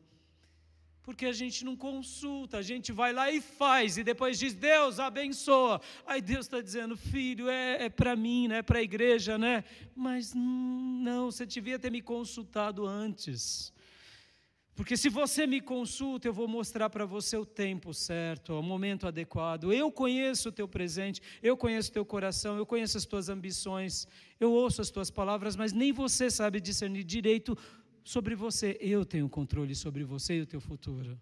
Porque 1.02 1.26
a 1.26 1.32
gente 1.32 1.64
não 1.64 1.74
consulta, 1.74 2.58
a 2.58 2.62
gente 2.62 2.92
vai 2.92 3.12
lá 3.12 3.30
e 3.30 3.40
faz, 3.40 3.98
e 3.98 4.04
depois 4.04 4.38
diz, 4.38 4.54
Deus 4.54 5.00
abençoa. 5.00 5.80
Aí 6.06 6.22
Deus 6.22 6.46
está 6.46 6.60
dizendo, 6.60 6.96
filho, 6.96 7.48
é, 7.48 7.84
é 7.84 7.88
para 7.88 8.14
mim, 8.14 8.46
né? 8.46 8.58
é 8.58 8.62
para 8.62 8.78
a 8.78 8.82
igreja, 8.82 9.36
né? 9.36 9.64
Mas 9.96 10.32
não, 10.34 11.30
você 11.30 11.44
devia 11.44 11.78
ter 11.78 11.90
me 11.90 12.00
consultado 12.00 12.86
antes. 12.86 13.72
Porque 14.74 14.96
se 14.96 15.10
você 15.10 15.46
me 15.46 15.60
consulta, 15.60 16.26
eu 16.26 16.32
vou 16.32 16.48
mostrar 16.48 16.88
para 16.88 17.04
você 17.04 17.36
o 17.36 17.44
tempo 17.44 17.92
certo, 17.92 18.58
o 18.58 18.62
momento 18.62 19.06
adequado. 19.06 19.70
Eu 19.70 19.92
conheço 19.92 20.48
o 20.48 20.52
teu 20.52 20.66
presente, 20.66 21.20
eu 21.42 21.56
conheço 21.56 21.90
o 21.90 21.92
teu 21.92 22.06
coração, 22.06 22.56
eu 22.56 22.64
conheço 22.64 22.96
as 22.96 23.04
tuas 23.04 23.28
ambições, 23.28 24.06
eu 24.40 24.50
ouço 24.50 24.80
as 24.80 24.88
tuas 24.90 25.10
palavras, 25.10 25.56
mas 25.56 25.74
nem 25.74 25.92
você 25.92 26.30
sabe 26.30 26.58
discernir 26.58 27.04
direito 27.04 27.56
sobre 28.04 28.34
você. 28.34 28.76
Eu 28.80 29.04
tenho 29.04 29.28
controle 29.28 29.74
sobre 29.74 30.04
você 30.04 30.38
e 30.38 30.40
o 30.42 30.46
teu 30.46 30.60
futuro. 30.60 31.18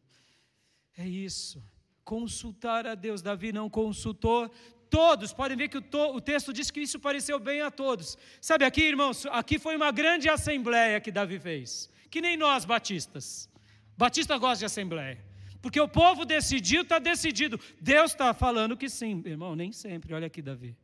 É 0.97 1.07
isso. 1.07 1.62
Consultar 2.05 2.87
a 2.87 2.95
Deus. 2.95 3.22
Davi 3.22 3.53
não 3.53 3.70
consultou 3.70 4.49
todos. 4.89 5.33
Podem 5.33 5.57
ver 5.57 5.68
que 5.68 5.78
o, 5.78 5.83
to, 5.83 6.16
o 6.16 6.20
texto 6.20 6.53
diz 6.53 6.70
que 6.70 6.81
isso 6.81 6.99
pareceu 6.99 7.39
bem 7.39 7.61
a 7.61 7.70
todos. 7.70 8.18
Sabe 8.41 8.64
aqui, 8.64 8.83
irmãos, 8.83 9.26
aqui 9.26 9.59
foi 9.59 9.76
uma 9.76 9.91
grande 9.91 10.28
assembleia 10.28 11.01
que 11.01 11.11
Davi 11.11 11.39
fez 11.39 11.91
que 12.11 12.20
nem 12.20 12.37
nós 12.37 12.64
batistas. 12.64 13.49
Batista 13.97 14.37
gosta 14.37 14.59
de 14.59 14.64
assembleia. 14.64 15.24
Porque 15.62 15.81
o 15.81 15.89
povo 15.89 16.24
decidiu, 16.24 16.83
está 16.83 16.99
decidido. 16.99 17.61
Deus 17.81 18.11
está 18.11 18.35
falando 18.35 18.76
que 18.76 18.89
sim, 18.89 19.22
irmão, 19.24 19.55
nem 19.55 19.72
sempre. 19.72 20.12
Olha 20.12 20.26
aqui, 20.26 20.43
Davi. 20.43 20.76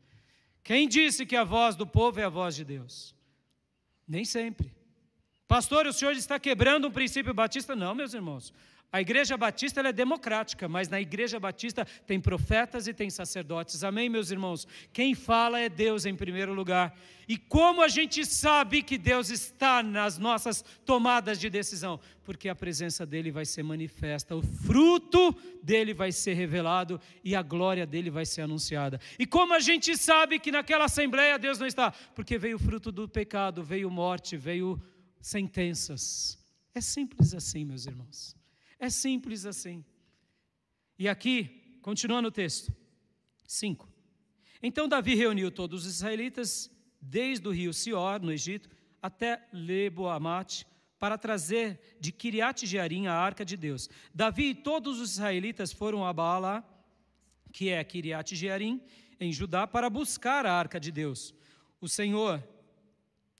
Quem 0.62 0.86
disse 0.86 1.26
que 1.26 1.34
a 1.34 1.44
voz 1.44 1.74
do 1.74 1.86
povo 1.86 2.20
é 2.20 2.24
a 2.24 2.28
voz 2.28 2.54
de 2.54 2.64
Deus? 2.64 3.14
Nem 4.06 4.24
sempre. 4.24 4.75
Pastor, 5.48 5.86
o 5.86 5.92
senhor 5.92 6.12
está 6.12 6.38
quebrando 6.38 6.88
um 6.88 6.90
princípio 6.90 7.32
batista? 7.32 7.76
Não, 7.76 7.94
meus 7.94 8.14
irmãos. 8.14 8.52
A 8.92 9.00
igreja 9.00 9.36
batista 9.36 9.80
é 9.80 9.92
democrática, 9.92 10.68
mas 10.68 10.88
na 10.88 11.00
igreja 11.00 11.38
batista 11.40 11.84
tem 12.06 12.20
profetas 12.20 12.86
e 12.86 12.94
tem 12.94 13.10
sacerdotes. 13.10 13.84
Amém, 13.84 14.08
meus 14.08 14.30
irmãos? 14.30 14.66
Quem 14.92 15.14
fala 15.14 15.60
é 15.60 15.68
Deus 15.68 16.06
em 16.06 16.14
primeiro 16.14 16.54
lugar. 16.54 16.96
E 17.28 17.36
como 17.36 17.82
a 17.82 17.88
gente 17.88 18.24
sabe 18.24 18.82
que 18.82 18.96
Deus 18.96 19.28
está 19.28 19.82
nas 19.82 20.18
nossas 20.18 20.64
tomadas 20.84 21.38
de 21.38 21.50
decisão? 21.50 22.00
Porque 22.24 22.48
a 22.48 22.54
presença 22.54 23.04
dele 23.04 23.30
vai 23.30 23.44
ser 23.44 23.64
manifesta, 23.64 24.34
o 24.36 24.42
fruto 24.42 25.36
dele 25.62 25.92
vai 25.92 26.12
ser 26.12 26.34
revelado 26.34 27.00
e 27.24 27.34
a 27.34 27.42
glória 27.42 27.84
dele 27.84 28.08
vai 28.08 28.24
ser 28.24 28.42
anunciada. 28.42 29.00
E 29.18 29.26
como 29.26 29.52
a 29.52 29.60
gente 29.60 29.96
sabe 29.96 30.38
que 30.38 30.52
naquela 30.52 30.84
assembleia 30.84 31.38
Deus 31.38 31.58
não 31.58 31.66
está? 31.66 31.90
Porque 32.14 32.38
veio 32.38 32.56
o 32.56 32.60
fruto 32.60 32.92
do 32.92 33.08
pecado, 33.08 33.62
veio 33.62 33.90
morte, 33.90 34.36
veio 34.36 34.80
sentenças. 35.26 36.38
É 36.72 36.80
simples 36.80 37.34
assim, 37.34 37.64
meus 37.64 37.84
irmãos. 37.84 38.36
É 38.78 38.88
simples 38.88 39.44
assim. 39.44 39.84
E 40.96 41.08
aqui, 41.08 41.78
continuando 41.82 42.28
o 42.28 42.30
texto, 42.30 42.72
5. 43.44 43.88
Então 44.62 44.86
Davi 44.86 45.16
reuniu 45.16 45.50
todos 45.50 45.84
os 45.84 45.96
israelitas, 45.96 46.70
desde 47.00 47.48
o 47.48 47.50
rio 47.50 47.74
Sior, 47.74 48.20
no 48.20 48.30
Egito, 48.30 48.70
até 49.02 49.44
Leboamate, 49.52 50.64
para 50.96 51.18
trazer 51.18 51.96
de 51.98 52.12
Kiriat 52.12 52.64
Jearim 52.64 53.08
a 53.08 53.14
arca 53.14 53.44
de 53.44 53.56
Deus. 53.56 53.90
Davi 54.14 54.50
e 54.50 54.54
todos 54.54 55.00
os 55.00 55.14
israelitas 55.14 55.72
foram 55.72 56.06
a 56.06 56.12
Baala, 56.12 56.64
que 57.52 57.68
é 57.68 57.82
Kiriat 57.82 58.36
Jearim, 58.36 58.80
em 59.18 59.32
Judá, 59.32 59.66
para 59.66 59.90
buscar 59.90 60.46
a 60.46 60.52
arca 60.52 60.78
de 60.78 60.92
Deus. 60.92 61.34
O 61.80 61.88
Senhor, 61.88 62.42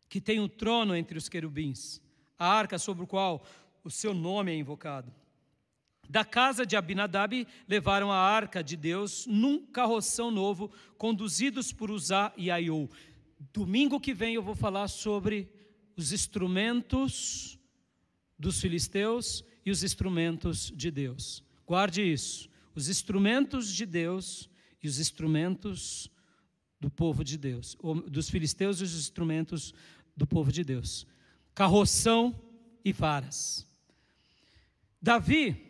que 0.09 0.21
tem 0.21 0.41
o 0.41 0.49
trono 0.49 0.95
entre 0.95 1.19
os 1.19 1.29
querubins, 1.29 2.01
a 2.39 2.47
arca 2.47 2.79
sobre 2.79 3.05
o 3.05 3.07
qual 3.07 3.45
o 3.83 3.91
seu 3.91 4.15
nome 4.15 4.53
é 4.53 4.57
invocado. 4.57 5.13
Da 6.09 6.25
casa 6.25 6.65
de 6.65 6.77
Abinadab 6.77 7.47
levaram 7.69 8.13
a 8.13 8.19
arca 8.19 8.63
de 8.63 8.77
Deus 8.77 9.27
num 9.27 9.67
carroção 9.67 10.31
novo, 10.31 10.71
conduzidos 10.97 11.73
por 11.73 11.91
Uzá 11.91 12.33
e 12.37 12.51
Aiô. 12.51 12.89
Domingo 13.53 14.01
que 14.01 14.15
vem 14.15 14.35
eu 14.35 14.43
vou 14.43 14.55
falar 14.55 14.89
sobre 14.89 15.49
os 15.97 16.13
instrumentos 16.13 17.59
dos 18.39 18.61
filisteus 18.61 19.45
e 19.65 19.71
os 19.71 19.83
instrumentos 19.83 20.73
de 20.75 20.91
Deus. 20.91 21.43
Guarde 21.67 22.03
isso. 22.03 22.49
Os 22.75 22.89
instrumentos 22.89 23.73
de 23.73 23.85
Deus 23.85 24.49
e 24.83 24.87
os 24.87 25.01
instrumentos 25.01 26.11
do 26.81 26.91
povo 26.91 27.25
de 27.25 27.39
Deus, 27.39 27.77
dos 28.09 28.29
filisteus 28.29 28.81
e 28.81 28.85
os 28.85 28.95
instrumentos 28.95 29.75
do 30.17 30.27
povo 30.27 30.53
de 30.53 30.63
Deus. 30.63 31.07
Carroção 31.55 32.35
e 32.85 32.93
varas. 32.93 33.67
Davi 35.01 35.67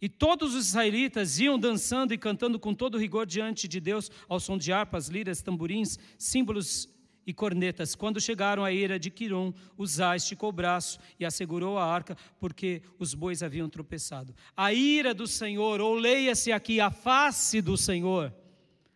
e 0.00 0.08
todos 0.08 0.54
os 0.54 0.68
israelitas 0.68 1.38
iam 1.38 1.58
dançando 1.58 2.12
e 2.12 2.18
cantando 2.18 2.58
com 2.58 2.74
todo 2.74 2.98
rigor 2.98 3.24
diante 3.26 3.66
de 3.66 3.80
Deus, 3.80 4.10
ao 4.28 4.38
som 4.38 4.58
de 4.58 4.70
harpas, 4.70 5.08
liras, 5.08 5.40
tamborins, 5.40 5.98
símbolos 6.18 6.88
e 7.26 7.32
cornetas. 7.32 7.94
Quando 7.94 8.20
chegaram 8.20 8.64
à 8.64 8.70
ira 8.70 8.98
de 8.98 9.10
Quiron, 9.10 9.54
Uzá 9.78 10.14
esticou 10.14 10.50
o 10.50 10.52
braço 10.52 10.98
e 11.18 11.24
assegurou 11.24 11.78
a 11.78 11.86
arca, 11.86 12.16
porque 12.38 12.82
os 12.98 13.14
bois 13.14 13.42
haviam 13.42 13.68
tropeçado. 13.68 14.34
A 14.54 14.74
ira 14.74 15.14
do 15.14 15.26
Senhor, 15.26 15.80
ou 15.80 15.94
leia-se 15.94 16.52
aqui, 16.52 16.80
a 16.80 16.90
face 16.90 17.62
do 17.62 17.76
Senhor, 17.76 18.30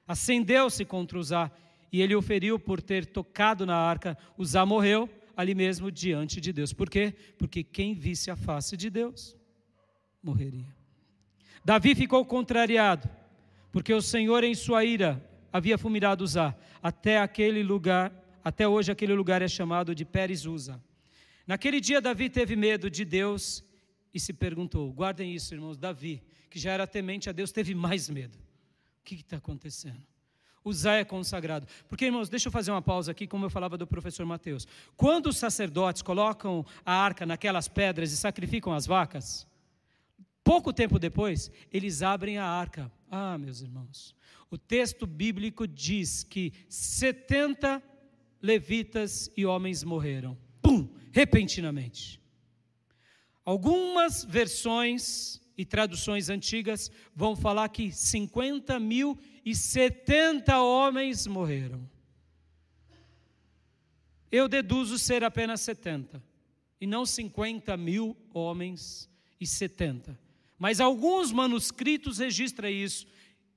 acendeu-se 0.09 0.87
contra 0.87 1.19
Uzá, 1.19 1.51
e 1.93 2.01
ele 2.01 2.15
o 2.15 2.23
feriu 2.23 2.59
por 2.59 2.81
ter 2.81 3.05
tocado 3.07 3.67
na 3.67 3.77
arca. 3.77 4.17
Uzá 4.37 4.65
morreu 4.65 5.09
ali 5.37 5.55
mesmo 5.55 5.91
diante 5.91 6.41
de 6.41 6.53
Deus. 6.53 6.73
Por 6.73 6.91
quê? 6.91 7.15
Porque 7.39 7.63
quem 7.63 7.95
visse 7.95 8.31
a 8.31 8.37
face 8.37 8.77
de 8.77 8.91
Deus 8.91 9.37
morreria. 10.23 10.67
Davi 11.65 11.95
ficou 11.95 12.25
contrariado, 12.25 13.09
porque 13.71 13.93
o 13.93 14.03
Senhor 14.03 14.43
em 14.43 14.55
sua 14.55 14.85
ira 14.85 15.23
havia 15.53 15.79
fulminado 15.79 16.25
Uzá. 16.25 16.55
Até 16.83 17.19
aquele 17.19 17.63
lugar, 17.63 18.13
até 18.43 18.67
hoje 18.67 18.91
aquele 18.91 19.13
lugar 19.13 19.43
é 19.43 19.49
chamado 19.49 19.95
de 19.95 20.05
Pérez 20.05 20.47
Uza. 20.47 20.83
Naquele 21.47 21.81
dia 21.81 22.01
Davi 22.01 22.29
teve 22.29 22.57
medo 22.57 22.91
de 22.91 23.05
Deus 23.05 23.65
e 24.13 24.21
se 24.21 24.33
perguntou, 24.33 24.93
guardem 24.93 25.35
isso 25.35 25.55
irmãos, 25.55 25.77
Davi, 25.77 26.23
que 26.51 26.59
já 26.59 26.73
era 26.73 26.87
temente 26.87 27.29
a 27.29 27.33
Deus, 27.33 27.53
teve 27.53 27.75
mais 27.75 28.09
medo. 28.09 28.39
Que 29.09 29.23
está 29.23 29.39
acontecendo? 29.39 30.03
Uzá 30.63 30.97
é 30.97 31.05
consagrado. 31.05 31.67
Porque, 31.89 32.05
irmãos, 32.05 32.29
deixa 32.29 32.49
eu 32.49 32.53
fazer 32.53 32.71
uma 32.71 32.83
pausa 32.83 33.11
aqui, 33.11 33.27
como 33.27 33.47
eu 33.47 33.49
falava 33.49 33.79
do 33.79 33.87
professor 33.87 34.27
Mateus. 34.27 34.69
Quando 34.99 35.29
os 35.29 35.39
sacerdotes 35.39 36.03
colocam 36.03 36.63
a 36.85 36.93
arca 36.93 37.25
naquelas 37.25 37.69
pedras 37.69 38.13
e 38.13 38.19
sacrificam 38.19 38.71
as 38.71 38.85
vacas, 38.85 39.47
pouco 40.45 40.75
tempo 40.75 40.99
depois, 40.99 41.51
eles 41.73 42.03
abrem 42.03 42.37
a 42.37 42.45
arca. 42.45 42.93
Ah, 43.11 43.39
meus 43.39 43.63
irmãos, 43.63 44.15
o 44.51 44.59
texto 44.59 45.07
bíblico 45.07 45.67
diz 45.67 46.23
que 46.23 46.53
70 46.69 47.83
levitas 48.43 49.31
e 49.35 49.47
homens 49.47 49.83
morreram. 49.83 50.37
Pum! 50.61 50.87
Repentinamente. 51.13 52.21
Algumas 53.43 54.23
versões 54.23 55.41
e 55.59 55.65
traduções 55.65 56.31
antigas 56.31 56.89
vão 57.13 57.35
falar 57.35 57.69
que 57.69 57.91
50 57.91 58.79
mil 58.79 59.19
e 59.45 59.57
70 59.57 60.63
homens 60.63 61.27
morreram. 61.27 61.91
Eu 64.31 64.47
deduzo 64.47 64.99
ser 65.01 65.25
apenas 65.25 65.61
70, 65.63 66.23
e 66.81 66.87
não 66.87 67.05
50 67.05 67.77
mil 67.77 68.17
homens 68.33 69.11
e 69.41 69.47
70. 69.47 70.17
Mas 70.57 70.81
alguns 70.81 71.33
manuscritos 71.33 72.19
registram 72.19 72.69
isso, 72.69 73.07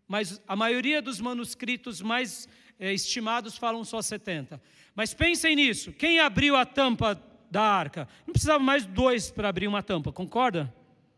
mas 0.07 0.41
a 0.47 0.55
maioria 0.55 1.03
dos 1.03 1.19
manuscritos 1.19 2.01
mais 2.01 2.49
é, 2.79 2.91
estimados 2.91 3.57
falam 3.57 3.83
só 3.83 4.01
70. 4.01 4.59
Mas 4.95 5.13
pensem 5.13 5.55
nisso: 5.55 5.91
quem 5.93 6.19
abriu 6.19 6.55
a 6.55 6.65
tampa 6.65 7.21
da 7.51 7.61
arca? 7.61 8.07
Não 8.25 8.31
precisava 8.31 8.63
mais 8.63 8.87
dois 8.87 9.29
para 9.29 9.49
abrir 9.49 9.67
uma 9.67 9.83
tampa, 9.83 10.11
concorda? 10.11 10.73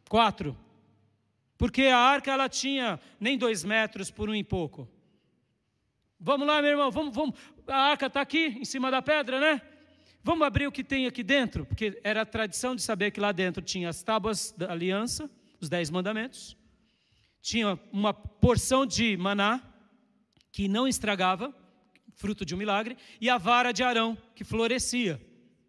Quatro. 0.10 0.58
Porque 1.58 1.84
a 1.84 1.98
arca 1.98 2.32
ela 2.32 2.50
tinha 2.50 3.00
nem 3.20 3.38
dois 3.38 3.64
metros 3.64 4.10
por 4.10 4.30
um 4.30 4.36
e 4.36 4.44
pouco. 4.44 4.90
Vamos 6.20 6.48
lá, 6.48 6.62
meu 6.62 6.72
irmão, 6.72 6.90
vamos, 6.90 7.14
vamos. 7.14 7.36
A 7.68 7.92
arca 7.92 8.08
está 8.08 8.22
aqui, 8.22 8.58
em 8.60 8.66
cima 8.66 8.90
da 8.90 9.02
pedra, 9.02 9.40
né? 9.40 9.62
Vamos 10.24 10.48
abrir 10.48 10.68
o 10.68 10.72
que 10.72 10.84
tem 10.84 11.06
aqui 11.06 11.22
dentro, 11.22 11.66
porque 11.66 12.00
era 12.04 12.22
a 12.22 12.26
tradição 12.26 12.76
de 12.76 12.82
saber 12.82 13.12
que 13.12 13.20
lá 13.20 13.34
dentro 13.34 13.62
tinha 13.62 13.90
as 13.90 14.02
tábuas 14.02 14.54
da 14.58 14.72
aliança, 14.72 15.30
os 15.60 15.68
dez 15.68 15.90
mandamentos, 15.90 16.56
tinha 17.42 17.78
uma 17.92 18.14
porção 18.14 18.86
de 18.86 19.18
maná 19.18 19.62
que 20.50 20.70
não 20.70 20.88
estragava, 20.88 21.54
fruto 22.16 22.46
de 22.46 22.56
um 22.56 22.58
milagre, 22.58 22.96
e 23.20 23.30
a 23.30 23.38
vara 23.38 23.74
de 23.74 23.84
Arão 23.84 24.18
que 24.34 24.46
florescia. 24.46 25.22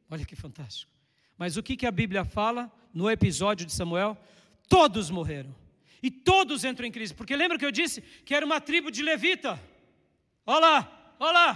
Olha 0.08 0.24
que 0.24 0.36
fantástico. 0.36 0.92
Mas 1.36 1.56
o 1.56 1.62
que, 1.62 1.76
que 1.76 1.86
a 1.86 1.90
Bíblia 1.90 2.24
fala 2.24 2.70
no 2.92 3.10
episódio 3.10 3.66
de 3.66 3.72
Samuel? 3.72 4.16
Todos 4.68 5.10
morreram. 5.10 5.52
E 6.04 6.10
todos 6.10 6.64
entram 6.64 6.86
em 6.86 6.92
crise. 6.92 7.14
Porque 7.14 7.34
lembra 7.34 7.58
que 7.58 7.64
eu 7.64 7.70
disse 7.70 8.02
que 8.26 8.34
era 8.34 8.44
uma 8.44 8.60
tribo 8.60 8.90
de 8.90 9.02
levita? 9.02 9.58
Olha 10.44 10.60
lá, 10.60 11.16
olha 11.18 11.32
lá. 11.32 11.50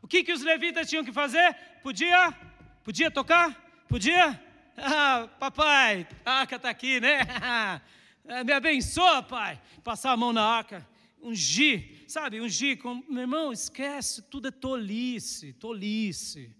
O 0.00 0.06
que, 0.06 0.22
que 0.22 0.32
os 0.32 0.42
levitas 0.42 0.88
tinham 0.88 1.04
que 1.04 1.10
fazer? 1.10 1.52
Podia? 1.82 2.32
Podia 2.84 3.10
tocar? 3.10 3.48
Podia? 3.88 4.40
Ah, 4.74 5.28
papai, 5.38 6.08
a 6.24 6.40
arca 6.40 6.56
está 6.56 6.70
aqui, 6.70 6.98
né? 6.98 7.18
Me 8.46 8.54
abençoa, 8.54 9.22
pai. 9.22 9.60
Passar 9.84 10.12
a 10.12 10.16
mão 10.16 10.32
na 10.32 10.42
arca, 10.42 10.88
ungir, 11.20 12.04
sabe? 12.08 12.40
Ungir. 12.40 12.78
Com... 12.78 13.04
Meu 13.06 13.20
irmão, 13.20 13.52
esquece, 13.52 14.22
tudo 14.22 14.48
é 14.48 14.50
tolice, 14.50 15.52
tolice. 15.52 16.56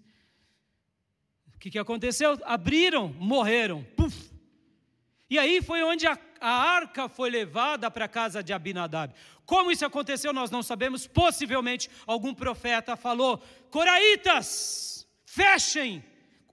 O 1.55 1.57
que, 1.57 1.71
que 1.71 1.79
aconteceu? 1.79 2.39
Abriram, 2.43 3.07
morreram. 3.17 3.83
Puf. 3.97 4.31
E 5.27 5.39
aí 5.39 5.63
foi 5.63 5.81
onde 5.81 6.05
a 6.05 6.15
a 6.43 6.51
arca 6.75 7.07
foi 7.07 7.29
levada 7.29 7.89
para 7.89 8.03
a 8.03 8.09
casa 8.09 8.43
de 8.43 8.51
Abinadab. 8.51 9.13
Como 9.45 9.71
isso 9.71 9.85
aconteceu, 9.85 10.33
nós 10.33 10.51
não 10.51 10.61
sabemos. 10.61 11.07
Possivelmente 11.07 11.89
algum 12.05 12.33
profeta 12.33 12.97
falou: 12.97 13.41
Coraitas, 13.71 15.07
fechem, 15.25 16.03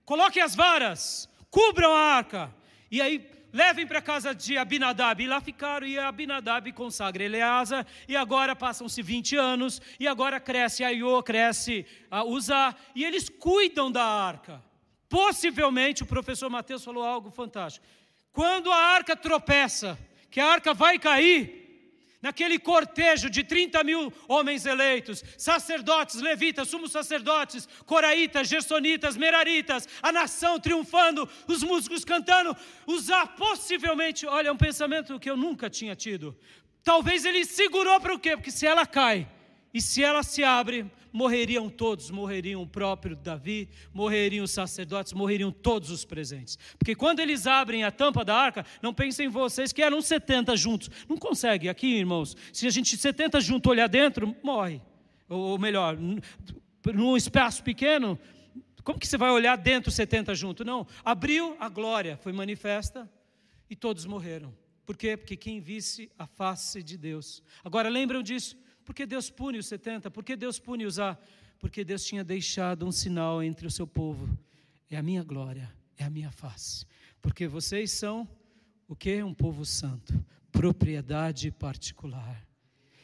coloquem 0.04 0.40
as 0.40 0.54
varas, 0.54 1.28
cubram 1.50 1.92
a 1.92 1.98
arca. 1.98 2.54
E 2.88 3.02
aí 3.02 3.28
levem 3.52 3.84
para 3.84 3.98
a 3.98 4.02
casa 4.02 4.32
de 4.32 4.56
Abinadab. 4.56 5.20
E 5.20 5.26
lá 5.26 5.40
ficaram, 5.40 5.84
e 5.84 5.98
Abinadab 5.98 6.70
consagra 6.72 7.24
Eleasa, 7.24 7.84
e 8.06 8.16
agora 8.16 8.54
passam-se 8.54 9.02
20 9.02 9.34
anos, 9.34 9.82
e 9.98 10.06
agora 10.06 10.38
cresce 10.38 10.84
Aiô, 10.84 11.20
cresce 11.20 11.84
a 12.08 12.24
Uzá, 12.24 12.76
e 12.94 13.04
eles 13.04 13.28
cuidam 13.28 13.90
da 13.90 14.04
arca. 14.04 14.62
Possivelmente 15.08 16.04
o 16.04 16.06
professor 16.06 16.48
Mateus 16.48 16.84
falou 16.84 17.02
algo 17.02 17.32
fantástico. 17.32 17.84
Quando 18.32 18.70
a 18.70 18.76
arca 18.76 19.16
tropeça, 19.16 19.98
que 20.30 20.40
a 20.40 20.46
arca 20.46 20.72
vai 20.72 20.98
cair, 20.98 21.60
naquele 22.22 22.58
cortejo 22.58 23.30
de 23.30 23.42
30 23.42 23.82
mil 23.82 24.12
homens 24.28 24.66
eleitos, 24.66 25.24
sacerdotes, 25.38 26.20
levitas, 26.20 26.68
sumos 26.68 26.92
sacerdotes, 26.92 27.68
coraitas, 27.86 28.48
gersonitas, 28.48 29.16
meraritas, 29.16 29.88
a 30.02 30.12
nação 30.12 30.60
triunfando, 30.60 31.28
os 31.46 31.62
músicos 31.62 32.04
cantando, 32.04 32.56
usar 32.86 33.28
possivelmente, 33.36 34.26
olha, 34.26 34.52
um 34.52 34.56
pensamento 34.56 35.18
que 35.18 35.30
eu 35.30 35.36
nunca 35.36 35.70
tinha 35.70 35.96
tido. 35.96 36.36
Talvez 36.82 37.24
ele 37.24 37.44
segurou 37.44 38.00
para 38.00 38.14
o 38.14 38.18
quê? 38.18 38.36
Porque 38.36 38.50
se 38.50 38.66
ela 38.66 38.86
cai 38.86 39.26
e 39.72 39.80
se 39.80 40.02
ela 40.02 40.22
se 40.22 40.42
abre, 40.42 40.90
morreriam 41.12 41.68
todos, 41.68 42.10
morreriam 42.10 42.62
o 42.62 42.66
próprio 42.66 43.16
Davi, 43.16 43.68
morreriam 43.92 44.44
os 44.44 44.50
sacerdotes, 44.50 45.12
morreriam 45.12 45.52
todos 45.52 45.90
os 45.90 46.04
presentes. 46.04 46.58
Porque 46.78 46.94
quando 46.94 47.20
eles 47.20 47.46
abrem 47.46 47.84
a 47.84 47.90
tampa 47.90 48.24
da 48.24 48.34
arca, 48.34 48.66
não 48.82 48.92
pensem 48.92 49.28
vocês 49.28 49.72
que 49.72 49.82
eram 49.82 50.00
70 50.00 50.56
juntos. 50.56 50.90
Não 51.08 51.16
consegue, 51.16 51.68
aqui, 51.68 51.86
irmãos, 51.96 52.36
se 52.52 52.66
a 52.66 52.70
gente 52.70 52.96
70 52.96 53.40
juntos 53.40 53.70
olhar 53.70 53.88
dentro, 53.88 54.34
morre. 54.42 54.80
Ou 55.28 55.58
melhor, 55.58 55.96
num 55.96 57.16
espaço 57.16 57.62
pequeno, 57.62 58.18
como 58.82 58.98
que 58.98 59.06
você 59.06 59.16
vai 59.16 59.30
olhar 59.30 59.56
dentro 59.56 59.90
70 59.90 60.34
juntos? 60.34 60.66
Não, 60.66 60.86
abriu 61.04 61.56
a 61.60 61.68
glória, 61.68 62.16
foi 62.16 62.32
manifesta 62.32 63.08
e 63.68 63.76
todos 63.76 64.04
morreram. 64.04 64.52
Por 64.84 64.96
quê? 64.96 65.16
Porque 65.16 65.36
quem 65.36 65.60
visse 65.60 66.10
a 66.18 66.26
face 66.26 66.82
de 66.82 66.98
Deus. 66.98 67.44
Agora 67.62 67.88
lembram 67.88 68.22
disso? 68.22 68.58
Por 68.84 68.94
que 68.94 69.06
Deus 69.06 69.30
pune 69.30 69.58
os 69.58 69.66
70? 69.66 70.10
Por 70.10 70.24
que 70.24 70.36
Deus 70.36 70.58
pune 70.58 70.84
os 70.84 70.98
A? 70.98 71.18
Porque 71.58 71.84
Deus 71.84 72.04
tinha 72.04 72.24
deixado 72.24 72.86
um 72.86 72.92
sinal 72.92 73.42
entre 73.42 73.66
o 73.66 73.70
seu 73.70 73.86
povo. 73.86 74.28
É 74.90 74.96
a 74.96 75.02
minha 75.02 75.22
glória, 75.22 75.70
é 75.96 76.04
a 76.04 76.10
minha 76.10 76.30
face. 76.30 76.86
Porque 77.20 77.46
vocês 77.46 77.90
são 77.90 78.28
o 78.88 78.96
que? 78.96 79.22
Um 79.22 79.34
povo 79.34 79.64
santo, 79.64 80.24
propriedade 80.50 81.50
particular. 81.50 82.44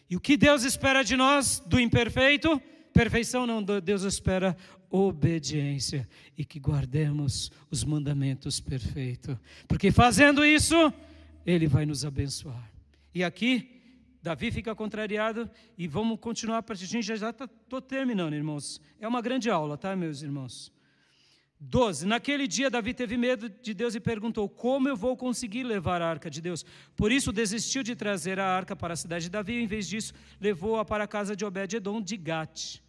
E 0.09 0.16
o 0.16 0.20
que 0.20 0.37
Deus 0.37 0.64
espera 0.64 1.03
de 1.03 1.16
nós, 1.16 1.62
do 1.66 1.79
imperfeito? 1.79 2.61
Perfeição 2.93 3.47
não, 3.47 3.62
Deus 3.62 4.03
espera 4.03 4.57
obediência 4.89 6.09
e 6.36 6.44
que 6.44 6.59
guardemos 6.59 7.51
os 7.70 7.85
mandamentos 7.85 8.59
perfeitos. 8.59 9.36
Porque 9.69 9.90
fazendo 9.90 10.44
isso, 10.44 10.93
Ele 11.44 11.66
vai 11.66 11.85
nos 11.85 12.05
abençoar. 12.05 12.70
E 13.15 13.23
aqui, 13.23 13.76
Davi 14.27 14.51
fica 14.51 14.74
contrariado 14.74 15.48
e 15.78 15.86
vamos 15.86 16.19
continuar 16.19 16.65
a 16.69 16.74
gente 16.74 17.07
já 17.07 17.15
já 17.15 17.31
estou 17.31 17.81
terminando, 17.81 18.35
irmãos. 18.35 18.81
É 18.98 19.07
uma 19.07 19.23
grande 19.23 19.48
aula, 19.48 19.78
tá, 19.78 19.94
meus 19.94 20.20
irmãos? 20.20 20.73
12. 21.61 22.05
Naquele 22.05 22.48
dia, 22.48 22.69
Davi 22.69 22.93
teve 22.93 23.16
medo 23.16 23.48
de 23.48 23.73
Deus 23.73 23.94
e 23.94 24.01
perguntou: 24.01 24.48
Como 24.48 24.89
eu 24.89 24.97
vou 24.97 25.16
conseguir 25.16 25.62
levar 25.62 26.03
a 26.03 26.11
arca 26.11 26.28
de 26.28 26.40
Deus? 26.40 26.66
Por 26.97 27.12
isso, 27.12 27.31
desistiu 27.31 27.85
de 27.85 27.94
trazer 27.94 28.40
a 28.40 28.48
arca 28.48 28.74
para 28.74 28.94
a 28.94 28.97
cidade 28.97 29.27
de 29.27 29.31
Davi, 29.31 29.53
e, 29.53 29.62
em 29.62 29.66
vez 29.69 29.86
disso, 29.86 30.12
levou-a 30.40 30.85
para 30.85 31.05
a 31.05 31.07
casa 31.07 31.36
de 31.36 31.44
Obed-Edom 31.44 32.03
de 32.03 32.16
Gate. 32.16 32.81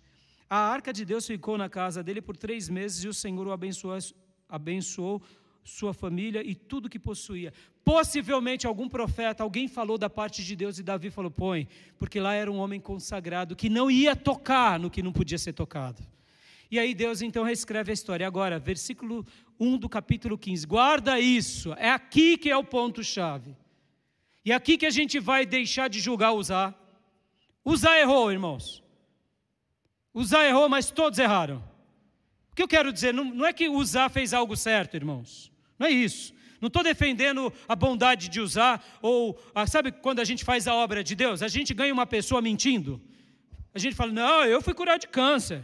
A 0.50 0.58
arca 0.58 0.92
de 0.92 1.06
Deus 1.06 1.28
ficou 1.28 1.56
na 1.56 1.70
casa 1.70 2.02
dele 2.02 2.20
por 2.20 2.36
três 2.36 2.68
meses 2.68 3.04
e 3.04 3.08
o 3.08 3.14
Senhor 3.14 3.46
o 3.46 3.52
abençoou, 3.52 4.00
abençoou 4.50 5.22
sua 5.68 5.94
família 5.94 6.42
e 6.44 6.56
tudo 6.56 6.90
que 6.90 6.98
possuía. 6.98 7.54
Possivelmente 7.84 8.66
algum 8.66 8.88
profeta, 8.88 9.44
alguém 9.44 9.68
falou 9.68 9.98
da 9.98 10.10
parte 10.10 10.44
de 10.44 10.56
Deus 10.56 10.80
e 10.80 10.84
Davi 10.84 11.10
falou: 11.10 11.30
põe, 11.30 11.68
porque 12.00 12.20
lá 12.20 12.34
era 12.34 12.52
um 12.52 12.58
homem 12.58 12.80
consagrado 12.80 13.56
que 13.56 13.70
não 13.70 13.92
ia 13.92 14.16
tocar 14.16 14.80
no 14.80 14.90
que 14.90 15.04
não 15.04 15.12
podia 15.12 15.38
ser 15.38 15.54
tocado. 15.54 16.02
E 16.70 16.80
aí 16.80 16.94
Deus 16.94 17.22
então 17.22 17.44
reescreve 17.44 17.92
a 17.92 17.94
história. 17.94 18.28
Agora, 18.28 18.60
versículo 18.60 19.26
1 19.60 19.78
do 19.78 19.90
capítulo 19.90 20.38
15. 20.38 20.66
Guarda 20.66 21.20
isso, 21.20 21.74
é 21.74 21.90
aqui 21.90 22.38
que 22.38 22.50
é 22.50 22.58
o 22.58 22.64
ponto-chave. 22.64 23.56
E 24.44 24.52
é 24.52 24.56
aqui 24.56 24.78
que 24.78 24.86
a 24.86 24.90
gente 24.90 25.20
vai 25.20 25.46
deixar 25.46 25.90
de 25.90 26.00
julgar 26.00 26.32
usar. 26.32 26.74
Usar 27.64 28.00
errou, 28.00 28.32
irmãos. 28.32 28.82
Usar 30.14 30.46
errou, 30.46 30.70
mas 30.70 30.90
todos 30.90 31.20
erraram. 31.20 31.62
O 32.52 32.56
que 32.56 32.64
eu 32.64 32.68
quero 32.68 32.92
dizer? 32.92 33.14
Não, 33.14 33.26
não 33.26 33.46
é 33.46 33.52
que 33.52 33.68
usar 33.68 34.10
fez 34.10 34.34
algo 34.34 34.56
certo, 34.56 34.96
irmãos. 34.96 35.52
Não 35.78 35.88
é 35.88 35.92
isso. 35.92 36.34
Não 36.60 36.68
estou 36.68 36.84
defendendo 36.84 37.54
a 37.68 37.76
bondade 37.76 38.30
de 38.30 38.42
usar, 38.42 38.84
ou 39.02 39.40
ah, 39.54 39.68
sabe 39.68 39.92
quando 39.92 40.20
a 40.20 40.24
gente 40.24 40.44
faz 40.44 40.68
a 40.68 40.74
obra 40.74 41.04
de 41.04 41.16
Deus? 41.16 41.42
A 41.42 41.48
gente 41.48 41.74
ganha 41.74 41.94
uma 41.94 42.06
pessoa 42.06 42.42
mentindo. 42.42 43.00
A 43.74 43.80
gente 43.80 43.96
fala, 43.96 44.12
não, 44.12 44.44
eu 44.44 44.62
fui 44.62 44.74
curado 44.74 45.02
de 45.02 45.08
câncer. 45.08 45.64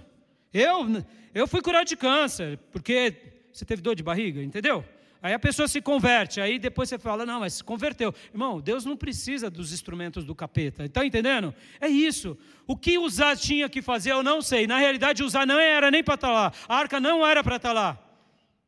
Eu, 0.53 1.03
eu 1.33 1.47
fui 1.47 1.61
curado 1.61 1.87
de 1.87 1.95
câncer, 1.95 2.59
porque 2.71 3.15
você 3.51 3.65
teve 3.65 3.81
dor 3.81 3.95
de 3.95 4.03
barriga, 4.03 4.41
entendeu? 4.41 4.85
Aí 5.19 5.33
a 5.33 5.39
pessoa 5.39 5.67
se 5.67 5.81
converte, 5.81 6.41
aí 6.41 6.59
depois 6.59 6.89
você 6.89 6.99
fala, 6.99 7.25
não, 7.25 7.39
mas 7.39 7.53
se 7.53 7.63
converteu. 7.63 8.13
Irmão, 8.31 8.59
Deus 8.59 8.83
não 8.83 8.97
precisa 8.97 9.49
dos 9.49 9.71
instrumentos 9.71 10.25
do 10.25 10.35
capeta, 10.35 10.83
está 10.83 11.05
entendendo? 11.05 11.55
É 11.79 11.87
isso. 11.87 12.37
O 12.67 12.75
que 12.75 12.97
Usar 12.99 13.37
tinha 13.37 13.69
que 13.69 13.81
fazer, 13.81 14.11
eu 14.11 14.21
não 14.21 14.41
sei. 14.41 14.67
Na 14.67 14.77
realidade, 14.77 15.23
Usar 15.23 15.47
não 15.47 15.57
era 15.57 15.89
nem 15.89 16.03
para 16.03 16.15
estar 16.15 16.27
tá 16.27 16.33
lá, 16.33 16.53
a 16.67 16.75
arca 16.77 16.99
não 16.99 17.25
era 17.25 17.41
para 17.41 17.55
estar 17.55 17.69
tá 17.69 17.73
lá. 17.73 17.99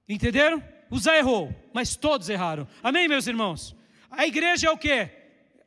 Entenderam? 0.07 0.63
Usar 0.89 1.17
errou, 1.17 1.53
mas 1.73 1.95
todos 1.95 2.29
erraram. 2.29 2.67
Amém, 2.83 3.07
meus 3.07 3.27
irmãos? 3.27 3.75
A 4.09 4.25
igreja 4.25 4.67
é 4.67 4.71
o 4.71 4.77
quê? 4.77 5.09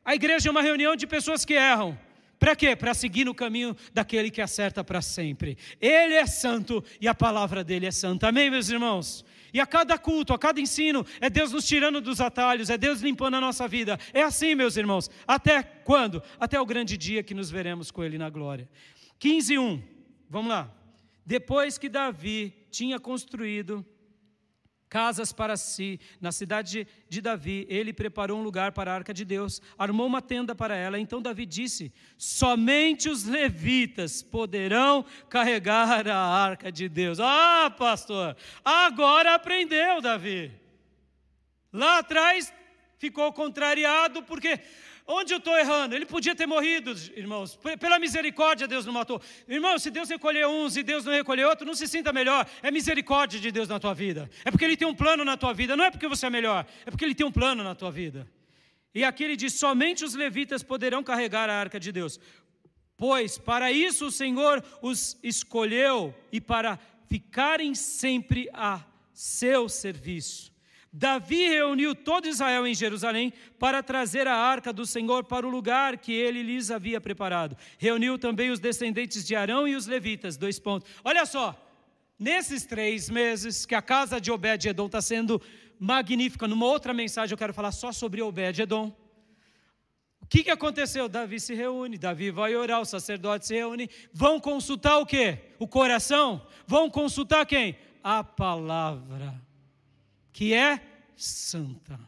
A 0.04 0.14
igreja 0.14 0.48
é 0.48 0.50
uma 0.50 0.62
reunião 0.62 0.96
de 0.96 1.06
pessoas 1.06 1.44
que 1.44 1.54
erram. 1.54 1.98
Para 2.38 2.54
quê? 2.54 2.76
Para 2.76 2.94
seguir 2.94 3.24
no 3.24 3.34
caminho 3.34 3.76
daquele 3.92 4.30
que 4.30 4.40
acerta 4.40 4.84
para 4.84 5.02
sempre. 5.02 5.58
Ele 5.80 6.14
é 6.14 6.24
santo 6.24 6.84
e 7.00 7.08
a 7.08 7.14
palavra 7.14 7.64
dele 7.64 7.86
é 7.86 7.90
santa. 7.90 8.28
Amém, 8.28 8.48
meus 8.48 8.68
irmãos? 8.68 9.24
E 9.52 9.60
a 9.60 9.66
cada 9.66 9.98
culto, 9.98 10.32
a 10.32 10.38
cada 10.38 10.60
ensino, 10.60 11.04
é 11.20 11.28
Deus 11.28 11.52
nos 11.52 11.66
tirando 11.66 12.00
dos 12.00 12.20
atalhos, 12.20 12.70
é 12.70 12.78
Deus 12.78 13.00
limpando 13.00 13.34
a 13.34 13.40
nossa 13.40 13.66
vida. 13.66 13.98
É 14.12 14.22
assim, 14.22 14.54
meus 14.54 14.76
irmãos. 14.76 15.10
Até 15.26 15.62
quando? 15.62 16.22
Até 16.38 16.60
o 16.60 16.66
grande 16.66 16.96
dia 16.96 17.22
que 17.22 17.34
nos 17.34 17.50
veremos 17.50 17.90
com 17.90 18.04
Ele 18.04 18.18
na 18.18 18.30
glória. 18.30 18.68
15, 19.18 19.58
1. 19.58 19.82
Vamos 20.30 20.50
lá. 20.50 20.72
Depois 21.26 21.76
que 21.76 21.88
Davi 21.88 22.54
tinha 22.70 23.00
construído 23.00 23.84
casas 24.88 25.32
para 25.32 25.56
si. 25.56 26.00
Na 26.20 26.32
cidade 26.32 26.86
de 27.08 27.20
Davi, 27.20 27.66
ele 27.68 27.92
preparou 27.92 28.38
um 28.38 28.42
lugar 28.42 28.72
para 28.72 28.92
a 28.92 28.94
arca 28.94 29.14
de 29.14 29.24
Deus, 29.24 29.60
armou 29.78 30.06
uma 30.06 30.22
tenda 30.22 30.54
para 30.54 30.76
ela. 30.76 30.98
Então 30.98 31.22
Davi 31.22 31.46
disse: 31.46 31.92
Somente 32.16 33.08
os 33.08 33.24
levitas 33.24 34.22
poderão 34.22 35.04
carregar 35.28 36.08
a 36.08 36.16
arca 36.16 36.72
de 36.72 36.88
Deus. 36.88 37.18
Ah, 37.20 37.72
pastor, 37.76 38.36
agora 38.64 39.34
aprendeu, 39.34 40.00
Davi. 40.00 40.52
Lá 41.72 41.98
atrás 41.98 42.52
ficou 42.98 43.32
contrariado 43.32 44.22
porque 44.22 44.58
Onde 45.10 45.32
eu 45.32 45.38
estou 45.38 45.56
errando? 45.56 45.94
Ele 45.94 46.04
podia 46.04 46.34
ter 46.34 46.46
morrido, 46.46 46.92
irmãos. 47.16 47.58
Pela 47.80 47.98
misericórdia, 47.98 48.68
Deus 48.68 48.84
não 48.84 48.92
matou. 48.92 49.20
Irmão, 49.48 49.78
se 49.78 49.90
Deus 49.90 50.10
recolheu 50.10 50.50
uns 50.50 50.76
e 50.76 50.82
Deus 50.82 51.02
não 51.06 51.12
recolheu 51.12 51.48
outro, 51.48 51.66
não 51.66 51.74
se 51.74 51.88
sinta 51.88 52.12
melhor. 52.12 52.46
É 52.62 52.70
misericórdia 52.70 53.40
de 53.40 53.50
Deus 53.50 53.68
na 53.68 53.80
tua 53.80 53.94
vida. 53.94 54.28
É 54.44 54.50
porque 54.50 54.66
Ele 54.66 54.76
tem 54.76 54.86
um 54.86 54.94
plano 54.94 55.24
na 55.24 55.34
tua 55.34 55.54
vida. 55.54 55.74
Não 55.74 55.84
é 55.84 55.90
porque 55.90 56.06
você 56.06 56.26
é 56.26 56.30
melhor, 56.30 56.66
é 56.84 56.90
porque 56.90 57.06
Ele 57.06 57.14
tem 57.14 57.26
um 57.26 57.32
plano 57.32 57.64
na 57.64 57.74
tua 57.74 57.90
vida. 57.90 58.28
E 58.94 59.04
aqui 59.04 59.24
ele 59.24 59.36
diz: 59.36 59.54
somente 59.54 60.04
os 60.04 60.14
levitas 60.14 60.62
poderão 60.62 61.02
carregar 61.02 61.48
a 61.48 61.58
arca 61.58 61.78
de 61.78 61.92
Deus. 61.92 62.18
Pois 62.96 63.38
para 63.38 63.70
isso 63.70 64.06
o 64.06 64.10
Senhor 64.10 64.62
os 64.82 65.16
escolheu 65.22 66.14
e 66.32 66.40
para 66.40 66.78
ficarem 67.06 67.74
sempre 67.74 68.50
a 68.52 68.84
seu 69.12 69.68
serviço. 69.68 70.52
Davi 70.98 71.46
reuniu 71.46 71.94
todo 71.94 72.26
Israel 72.26 72.66
em 72.66 72.74
Jerusalém 72.74 73.32
para 73.56 73.84
trazer 73.84 74.26
a 74.26 74.34
arca 74.34 74.72
do 74.72 74.84
Senhor 74.84 75.22
para 75.22 75.46
o 75.46 75.50
lugar 75.50 75.96
que 75.96 76.12
ele 76.12 76.42
lhes 76.42 76.72
havia 76.72 77.00
preparado. 77.00 77.56
Reuniu 77.78 78.18
também 78.18 78.50
os 78.50 78.58
descendentes 78.58 79.24
de 79.24 79.36
Arão 79.36 79.68
e 79.68 79.76
os 79.76 79.86
levitas. 79.86 80.36
Dois 80.36 80.58
pontos. 80.58 80.90
Olha 81.04 81.24
só, 81.24 81.56
nesses 82.18 82.66
três 82.66 83.08
meses 83.08 83.64
que 83.64 83.76
a 83.76 83.80
casa 83.80 84.20
de 84.20 84.32
Obed-Edom 84.32 84.86
está 84.86 85.00
sendo 85.00 85.40
magnífica, 85.78 86.48
numa 86.48 86.66
outra 86.66 86.92
mensagem 86.92 87.32
eu 87.32 87.38
quero 87.38 87.54
falar 87.54 87.70
só 87.70 87.92
sobre 87.92 88.20
Obed-Edom. 88.20 88.92
O 90.20 90.26
que, 90.26 90.42
que 90.42 90.50
aconteceu? 90.50 91.08
Davi 91.08 91.38
se 91.38 91.54
reúne, 91.54 91.96
Davi 91.96 92.32
vai 92.32 92.56
orar, 92.56 92.80
os 92.80 92.88
sacerdotes 92.88 93.46
se 93.46 93.54
reúnem, 93.54 93.88
vão 94.12 94.40
consultar 94.40 94.98
o 94.98 95.06
quê? 95.06 95.38
O 95.60 95.68
coração? 95.68 96.44
Vão 96.66 96.90
consultar 96.90 97.46
quem? 97.46 97.78
A 98.02 98.24
palavra 98.24 99.47
que 100.38 100.54
é 100.54 100.80
santa. 101.16 101.98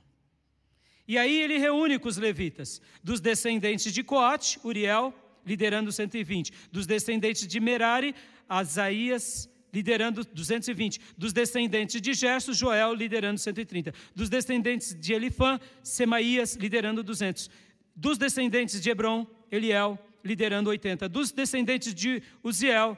E 1.08 1.18
aí 1.18 1.36
ele 1.42 1.58
reúne 1.58 1.98
com 1.98 2.08
os 2.08 2.16
levitas, 2.16 2.80
dos 3.02 3.20
descendentes 3.20 3.92
de 3.92 4.04
Coate, 4.04 4.56
Uriel, 4.62 5.12
liderando 5.44 5.90
120, 5.90 6.52
dos 6.70 6.86
descendentes 6.86 7.44
de 7.44 7.58
Merari, 7.58 8.14
Asaías, 8.48 9.50
liderando 9.74 10.24
220, 10.24 11.00
dos 11.18 11.32
descendentes 11.32 12.00
de 12.00 12.14
Gerson, 12.14 12.52
Joel, 12.52 12.94
liderando 12.94 13.36
130, 13.40 13.92
dos 14.14 14.28
descendentes 14.28 14.94
de 14.94 15.12
Elifã, 15.12 15.58
Semaías, 15.82 16.54
liderando 16.54 17.02
200, 17.02 17.50
dos 17.96 18.16
descendentes 18.16 18.80
de 18.80 18.90
Hebron, 18.90 19.26
Eliel, 19.50 19.98
liderando 20.24 20.70
80, 20.70 21.08
dos 21.08 21.32
descendentes 21.32 21.92
de 21.92 22.22
Uziel, 22.44 22.96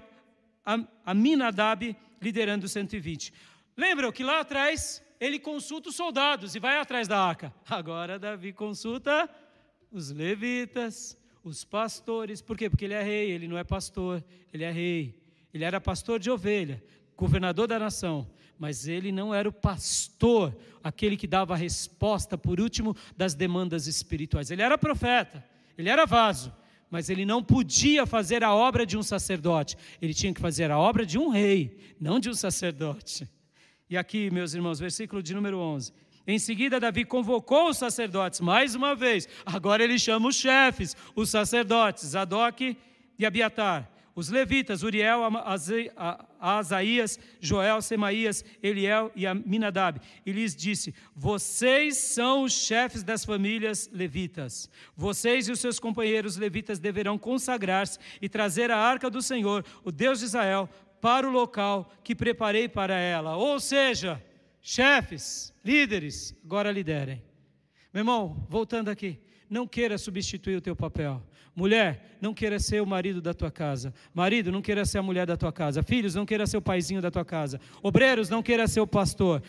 Aminadab, 1.07 1.97
liderando 2.21 2.69
120. 2.69 3.33
Lembram 3.75 4.13
que 4.13 4.23
lá 4.23 4.41
atrás 4.41 5.02
ele 5.23 5.39
consulta 5.39 5.89
os 5.89 5.95
soldados 5.95 6.57
e 6.57 6.59
vai 6.59 6.79
atrás 6.79 7.07
da 7.07 7.17
arca. 7.17 7.55
Agora 7.71 8.19
Davi 8.19 8.53
consulta 8.53 9.31
os 9.93 10.11
levitas, 10.11 11.17
os 11.45 11.65
pastores. 11.65 12.43
Por 12.43 12.59
quê? 12.59 12.69
Porque 12.69 12.87
ele 12.87 12.95
é 12.95 13.03
rei, 13.05 13.31
ele 13.31 13.47
não 13.47 13.57
é 13.57 13.63
pastor, 13.63 14.25
ele 14.53 14.65
é 14.65 14.73
rei. 14.73 15.23
Ele 15.55 15.63
era 15.63 15.81
pastor 15.81 16.19
de 16.19 16.29
ovelha, 16.29 16.83
governador 17.17 17.69
da 17.69 17.79
nação, 17.79 18.29
mas 18.59 18.89
ele 18.89 19.13
não 19.13 19.33
era 19.33 19.49
o 19.49 19.53
pastor, 19.53 20.57
aquele 20.83 21.17
que 21.17 21.29
dava 21.29 21.55
a 21.55 21.57
resposta, 21.57 22.37
por 22.37 22.59
último, 22.59 22.97
das 23.17 23.33
demandas 23.33 23.87
espirituais. 23.87 24.51
Ele 24.51 24.63
era 24.63 24.77
profeta, 24.77 25.45
ele 25.79 25.89
era 25.89 26.05
vaso, 26.05 26.53
mas 26.91 27.09
ele 27.09 27.25
não 27.25 27.45
podia 27.45 28.07
fazer 28.07 28.43
a 28.43 28.53
obra 28.53 28.85
de 28.85 28.99
um 28.99 29.05
sacerdote, 29.05 29.77
ele 30.01 30.15
tinha 30.15 30.35
que 30.35 30.41
fazer 30.41 30.69
a 30.69 30.79
obra 30.79 31.07
de 31.07 31.17
um 31.17 31.29
rei, 31.29 31.79
não 32.01 32.19
de 32.19 32.29
um 32.29 32.35
sacerdote. 32.35 33.29
E 33.93 33.97
aqui, 33.99 34.31
meus 34.31 34.55
irmãos, 34.55 34.81
versículo 34.81 35.23
de 35.23 35.35
número 35.35 35.59
11. 35.59 35.93
Em 36.27 36.39
seguida, 36.39 36.81
Davi 36.81 37.05
convocou 37.05 37.69
os 37.69 37.77
sacerdotes 37.77 38.41
mais 38.41 38.75
uma 38.75 38.95
vez. 38.95 39.29
Agora 39.45 39.85
ele 39.85 39.99
chama 39.99 40.29
os 40.29 40.35
chefes, 40.35 40.97
os 41.15 41.29
sacerdotes, 41.29 42.07
Zadok 42.07 42.75
e 43.19 43.27
Abiatar. 43.27 43.91
Os 44.15 44.31
levitas, 44.31 44.83
Uriel, 44.83 45.21
Asaías, 46.41 47.21
Joel, 47.39 47.83
Semaías, 47.83 48.43
Eliel 48.63 49.13
e 49.15 49.27
Aminadab. 49.27 50.01
E 50.25 50.33
lhes 50.33 50.57
disse: 50.57 50.95
Vocês 51.15 51.99
são 51.99 52.45
os 52.45 52.53
chefes 52.55 53.03
das 53.03 53.27
famílias 53.27 53.91
levitas. 53.93 54.71
Vocês 54.97 55.49
e 55.49 55.53
os 55.53 55.61
seus 55.61 55.79
companheiros 55.79 56.39
levitas 56.39 56.79
deverão 56.79 57.19
consagrar-se 57.19 57.99
e 58.23 58.29
trazer 58.29 58.71
a 58.71 58.79
arca 58.79 59.11
do 59.11 59.21
Senhor, 59.21 59.63
o 59.85 59.93
Deus 59.93 60.21
de 60.21 60.25
Israel, 60.25 60.69
para 61.03 61.29
o 61.29 61.33
local 61.33 61.93
que 62.05 62.15
preparei 62.15 62.69
para 62.69 62.97
ela. 62.97 63.37
Ou 63.37 63.59
seja, 63.59 64.23
chefes, 64.61 65.53
líderes, 65.65 66.33
agora 66.45 66.71
liderem. 66.71 67.21
Meu 67.93 68.03
irmão, 68.03 68.47
voltando 68.49 68.89
aqui, 68.89 69.19
não 69.51 69.67
queira 69.67 69.99
substituir 69.99 70.55
o 70.55 70.61
teu 70.61 70.77
papel. 70.77 71.21
Mulher, 71.57 72.17
não 72.21 72.33
queira 72.33 72.61
ser 72.61 72.81
o 72.81 72.87
marido 72.87 73.21
da 73.21 73.35
tua 73.35 73.51
casa. 73.51 73.93
Marido, 74.15 74.53
não 74.53 74.63
queira 74.63 74.85
ser 74.85 74.99
a 74.99 75.03
mulher 75.03 75.27
da 75.27 75.37
tua 75.37 75.53
casa. 75.53 75.83
Filhos, 75.83 76.15
não 76.15 76.25
queira 76.25 76.47
ser 76.47 76.57
o 76.57 76.63
paizinho 76.63 77.03
da 77.03 77.11
tua 77.11 77.25
casa. 77.25 77.61
Obreiros, 77.83 78.31
não 78.31 78.41
queira 78.41 78.69
ser 78.69 78.81
o 78.81 78.87
pastor. 78.87 79.43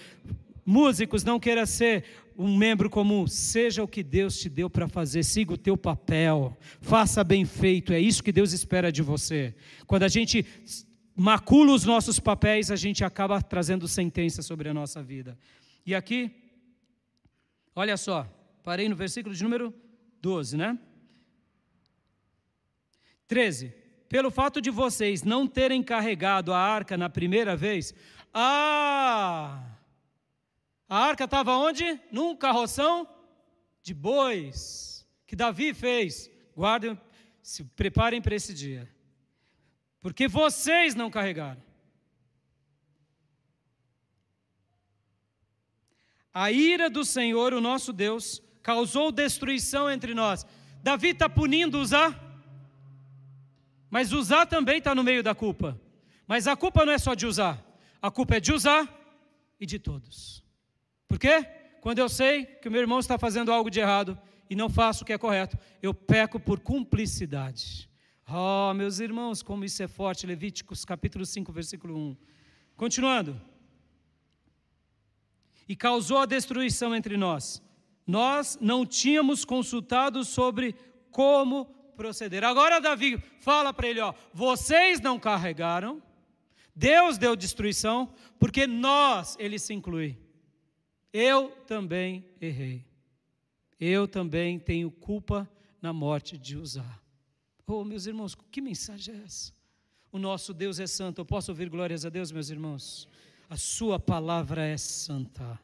Músicos, 0.66 1.24
não 1.24 1.40
queira 1.40 1.68
ser 1.68 2.04
um 2.36 2.58
membro 2.58 2.90
comum. 2.90 3.28
Seja 3.28 3.84
o 3.84 3.88
que 3.88 4.02
Deus 4.02 4.40
te 4.40 4.50
deu 4.50 4.72
para 4.72 4.88
fazer. 4.88 5.24
Siga 5.24 5.54
o 5.54 5.58
teu 5.58 5.78
papel. 5.78 6.58
Faça 6.82 7.24
bem 7.24 7.46
feito. 7.46 7.94
É 7.94 8.00
isso 8.00 8.24
que 8.24 8.32
Deus 8.32 8.54
espera 8.54 8.92
de 8.92 9.04
você. 9.04 9.54
Quando 9.86 10.02
a 10.02 10.08
gente 10.08 10.44
macula 11.16 11.74
os 11.74 11.86
nossos 11.86 12.20
papéis, 12.20 12.72
a 12.72 12.76
gente 12.76 13.04
acaba 13.04 13.42
trazendo 13.42 13.88
sentença 13.88 14.42
sobre 14.42 14.70
a 14.70 14.74
nossa 14.74 15.02
vida. 15.02 15.38
E 15.86 15.94
aqui, 15.94 16.32
olha 17.76 17.98
só, 17.98 18.28
parei 18.64 18.90
no 18.90 18.96
versículo 18.96 19.36
de 19.36 19.44
número 19.44 19.74
12, 20.22 20.58
né? 20.58 20.78
13. 23.28 23.74
Pelo 24.10 24.30
fato 24.32 24.62
de 24.62 24.70
vocês 24.70 25.24
não 25.24 25.48
terem 25.48 25.82
carregado 25.84 26.54
a 26.54 26.60
arca 26.60 26.98
na 26.98 27.10
primeira 27.10 27.56
vez, 27.56 27.94
ah! 28.34 29.64
A 30.88 30.98
arca 30.98 31.24
estava 31.24 31.58
onde? 31.58 32.00
Num 32.12 32.36
carroção 32.36 33.08
de 33.82 33.94
bois 33.94 35.08
que 35.26 35.36
Davi 35.36 35.74
fez. 35.74 36.30
Guardem, 36.56 37.00
se 37.42 37.64
preparem 37.64 38.22
para 38.22 38.36
esse 38.36 38.54
dia 38.54 38.88
porque 40.04 40.28
vocês 40.28 40.94
não 40.94 41.10
carregaram. 41.10 41.64
A 46.34 46.52
ira 46.52 46.90
do 46.90 47.06
Senhor, 47.06 47.54
o 47.54 47.62
nosso 47.62 47.94
Deus, 47.94 48.44
causou 48.62 49.14
destruição 49.14 49.90
entre 49.90 50.14
nós. 50.14 50.46
Davi 50.84 51.10
está 51.10 51.30
punindo 51.30 51.80
Uzá, 51.80 52.14
mas 53.90 54.12
Uzá 54.12 54.46
também 54.46 54.80
está 54.80 54.94
no 54.94 55.04
meio 55.06 55.24
da 55.24 55.34
culpa. 55.34 55.80
Mas 56.28 56.48
a 56.48 56.56
culpa 56.58 56.86
não 56.86 56.92
é 56.92 56.98
só 56.98 57.14
de 57.14 57.26
Uzá, 57.26 57.58
a 58.02 58.12
culpa 58.12 58.36
é 58.36 58.40
de 58.42 58.52
Uzá 58.52 58.86
e 59.58 59.66
de 59.66 59.80
todos. 59.80 60.44
Por 61.08 61.18
quê? 61.18 61.48
Quando 61.80 62.00
eu 62.00 62.10
sei 62.10 62.46
que 62.46 62.68
o 62.68 62.72
meu 62.72 62.82
irmão 62.82 63.00
está 63.00 63.18
fazendo 63.18 63.54
algo 63.54 63.70
de 63.70 63.80
errado 63.80 64.20
e 64.50 64.56
não 64.56 64.70
faço 64.70 65.04
o 65.04 65.06
que 65.06 65.14
é 65.14 65.18
correto, 65.18 65.58
eu 65.82 65.94
peco 65.94 66.42
por 66.42 66.60
cumplicidade. 66.60 67.93
Oh, 68.28 68.74
meus 68.74 69.00
irmãos, 69.00 69.42
como 69.44 69.66
isso 69.66 69.84
é 69.84 69.88
forte. 69.88 70.26
Levíticos 70.26 70.86
capítulo 70.86 71.26
5, 71.26 71.52
versículo 71.52 71.98
1. 71.98 72.18
Continuando. 72.76 73.40
e 75.68 75.76
causou 75.76 76.18
a 76.20 76.26
destruição 76.26 76.96
entre 76.96 77.18
nós. 77.18 77.62
Nós 78.06 78.58
não 78.60 78.86
tínhamos 78.86 79.46
consultado 79.46 80.24
sobre 80.26 80.76
como 81.10 81.66
proceder. 81.96 82.44
Agora 82.44 82.82
Davi 82.82 83.18
fala 83.40 83.74
para 83.74 83.88
ele, 83.88 84.02
ó, 84.02 84.14
vocês 84.34 85.00
não 85.00 85.18
carregaram, 85.20 86.02
Deus 86.76 87.18
deu 87.18 87.36
destruição, 87.36 88.14
porque 88.40 88.68
nós, 88.68 89.38
ele 89.40 89.58
se 89.58 89.74
inclui. 89.74 90.18
Eu 91.14 91.50
também 91.68 92.26
errei. 92.42 92.86
Eu 93.80 94.08
também 94.08 94.60
tenho 94.60 94.90
culpa 94.90 95.50
na 95.82 95.94
morte 95.94 96.38
de 96.38 96.58
Uzá. 96.58 97.00
Oh, 97.66 97.84
meus 97.84 98.06
irmãos, 98.06 98.36
que 98.52 98.62
mensagem 98.62 99.16
é 99.16 99.24
essa? 99.24 99.54
O 100.12 100.20
nosso 100.20 100.54
Deus 100.54 100.80
é 100.80 100.88
santo. 100.88 101.22
Eu 101.22 101.26
posso 101.26 101.52
ouvir 101.52 101.70
glórias 101.70 102.06
a 102.06 102.10
Deus, 102.10 102.32
meus 102.32 102.50
irmãos? 102.50 103.08
A 103.50 103.58
sua 103.58 104.00
palavra 104.00 104.66
é 104.66 104.78
santa. 104.78 105.60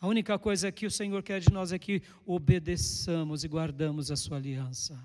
A 0.00 0.06
única 0.06 0.38
coisa 0.38 0.70
que 0.70 0.86
o 0.86 0.90
Senhor 0.90 1.22
quer 1.22 1.40
de 1.40 1.52
nós 1.52 1.72
é 1.72 1.78
que 1.78 2.02
obedeçamos 2.24 3.42
e 3.42 3.48
guardamos 3.48 4.10
a 4.10 4.16
sua 4.16 4.36
aliança. 4.36 4.96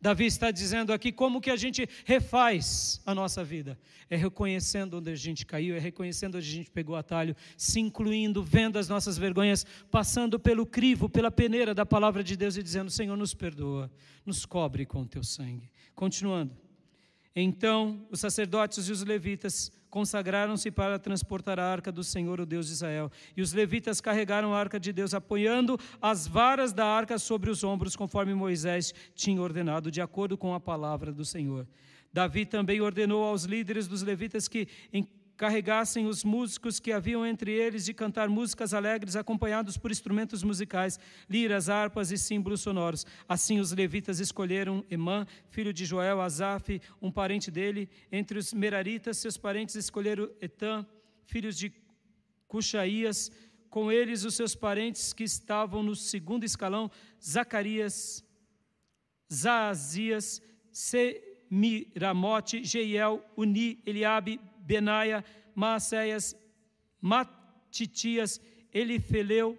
Davi 0.00 0.24
está 0.24 0.50
dizendo 0.50 0.92
aqui 0.92 1.12
como 1.12 1.40
que 1.40 1.50
a 1.50 1.56
gente 1.56 1.88
refaz 2.04 3.00
a 3.04 3.14
nossa 3.14 3.44
vida. 3.44 3.78
É 4.08 4.16
reconhecendo 4.16 4.98
onde 4.98 5.10
a 5.10 5.14
gente 5.14 5.44
caiu, 5.44 5.76
é 5.76 5.78
reconhecendo 5.78 6.36
onde 6.36 6.48
a 6.48 6.54
gente 6.54 6.70
pegou 6.70 6.96
atalho, 6.96 7.36
se 7.56 7.80
incluindo, 7.80 8.42
vendo 8.42 8.78
as 8.78 8.88
nossas 8.88 9.18
vergonhas, 9.18 9.66
passando 9.90 10.38
pelo 10.38 10.64
crivo, 10.64 11.08
pela 11.08 11.30
peneira 11.30 11.74
da 11.74 11.84
palavra 11.84 12.24
de 12.24 12.36
Deus 12.36 12.56
e 12.56 12.62
dizendo: 12.62 12.90
Senhor, 12.90 13.16
nos 13.16 13.34
perdoa, 13.34 13.90
nos 14.24 14.46
cobre 14.46 14.86
com 14.86 15.02
o 15.02 15.06
teu 15.06 15.22
sangue. 15.22 15.70
Continuando. 15.94 16.56
Então 17.36 18.06
os 18.10 18.20
sacerdotes 18.20 18.88
e 18.88 18.92
os 18.92 19.02
levitas 19.02 19.70
consagraram-se 19.90 20.70
para 20.70 20.98
transportar 20.98 21.58
a 21.58 21.70
arca 21.70 21.90
do 21.90 22.04
Senhor, 22.04 22.40
o 22.40 22.46
Deus 22.46 22.68
de 22.68 22.72
Israel. 22.72 23.10
E 23.36 23.42
os 23.42 23.52
levitas 23.52 24.00
carregaram 24.00 24.54
a 24.54 24.58
arca 24.58 24.78
de 24.78 24.92
Deus, 24.92 25.12
apoiando 25.12 25.78
as 26.00 26.26
varas 26.26 26.72
da 26.72 26.86
arca 26.86 27.18
sobre 27.18 27.50
os 27.50 27.64
ombros, 27.64 27.96
conforme 27.96 28.34
Moisés 28.34 28.94
tinha 29.14 29.42
ordenado, 29.42 29.90
de 29.90 30.00
acordo 30.00 30.38
com 30.38 30.54
a 30.54 30.60
palavra 30.60 31.12
do 31.12 31.24
Senhor. 31.24 31.66
Davi 32.12 32.44
também 32.44 32.80
ordenou 32.80 33.24
aos 33.24 33.44
líderes 33.44 33.86
dos 33.86 34.02
levitas 34.02 34.48
que 34.48 34.66
carregassem 35.40 36.06
os 36.06 36.22
músicos 36.22 36.78
que 36.78 36.92
haviam 36.92 37.24
entre 37.24 37.50
eles 37.50 37.86
de 37.86 37.94
cantar 37.94 38.28
músicas 38.28 38.74
alegres 38.74 39.16
acompanhados 39.16 39.78
por 39.78 39.90
instrumentos 39.90 40.42
musicais, 40.42 41.00
liras, 41.30 41.70
harpas 41.70 42.10
e 42.10 42.18
símbolos 42.18 42.60
sonoros. 42.60 43.06
Assim 43.26 43.58
os 43.58 43.72
levitas 43.72 44.20
escolheram 44.20 44.84
Emã, 44.90 45.26
filho 45.48 45.72
de 45.72 45.86
Joel, 45.86 46.20
Asaf, 46.20 46.78
um 47.00 47.10
parente 47.10 47.50
dele. 47.50 47.88
Entre 48.12 48.38
os 48.38 48.52
meraritas, 48.52 49.16
seus 49.16 49.38
parentes 49.38 49.76
escolheram 49.76 50.30
Etã, 50.42 50.84
filhos 51.24 51.56
de 51.56 51.72
Cuxaías, 52.46 53.32
com 53.70 53.90
eles 53.90 54.24
os 54.24 54.34
seus 54.34 54.54
parentes 54.54 55.14
que 55.14 55.24
estavam 55.24 55.82
no 55.82 55.96
segundo 55.96 56.44
escalão, 56.44 56.90
Zacarias, 57.18 58.22
Zaazias, 59.32 60.42
Semiramote, 60.70 62.62
Jeiel, 62.62 63.24
Uni, 63.38 63.82
Eliabe, 63.86 64.38
Benaia, 64.70 65.24
Maacéias, 65.52 66.36
Matitias, 67.00 68.40
Elifeleu, 68.72 69.58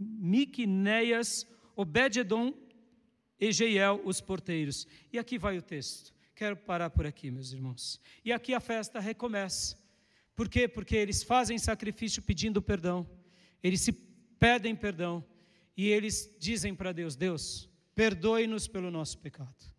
Miquineias, 0.00 1.46
Obededon 1.76 2.52
e 3.38 3.52
Jeiel, 3.52 4.02
os 4.04 4.20
porteiros. 4.20 4.84
E 5.12 5.18
aqui 5.18 5.38
vai 5.38 5.56
o 5.58 5.62
texto. 5.62 6.12
Quero 6.34 6.56
parar 6.56 6.90
por 6.90 7.06
aqui, 7.06 7.30
meus 7.30 7.52
irmãos. 7.52 8.00
E 8.24 8.32
aqui 8.32 8.52
a 8.52 8.58
festa 8.58 8.98
recomeça. 8.98 9.78
Por 10.34 10.48
quê? 10.48 10.66
Porque 10.66 10.96
eles 10.96 11.22
fazem 11.22 11.56
sacrifício 11.56 12.20
pedindo 12.20 12.60
perdão. 12.60 13.08
Eles 13.62 13.80
se 13.80 13.92
pedem 13.92 14.74
perdão. 14.74 15.24
E 15.76 15.86
eles 15.86 16.34
dizem 16.40 16.74
para 16.74 16.90
Deus: 16.90 17.14
Deus, 17.14 17.70
perdoe-nos 17.94 18.66
pelo 18.66 18.90
nosso 18.90 19.18
pecado. 19.18 19.72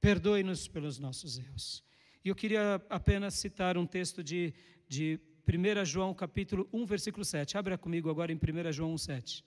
Perdoe-nos 0.00 0.68
pelos 0.68 1.00
nossos 1.00 1.38
erros. 1.38 1.85
E 2.26 2.28
eu 2.28 2.34
queria 2.34 2.82
apenas 2.90 3.34
citar 3.34 3.78
um 3.78 3.86
texto 3.86 4.20
de, 4.20 4.52
de 4.88 5.20
1 5.46 5.84
João 5.84 6.12
capítulo 6.12 6.68
1, 6.72 6.84
versículo 6.84 7.24
7. 7.24 7.56
Abra 7.56 7.78
comigo 7.78 8.10
agora 8.10 8.32
em 8.32 8.34
1 8.34 8.72
João 8.72 8.94
1, 8.94 8.98
7. 8.98 9.44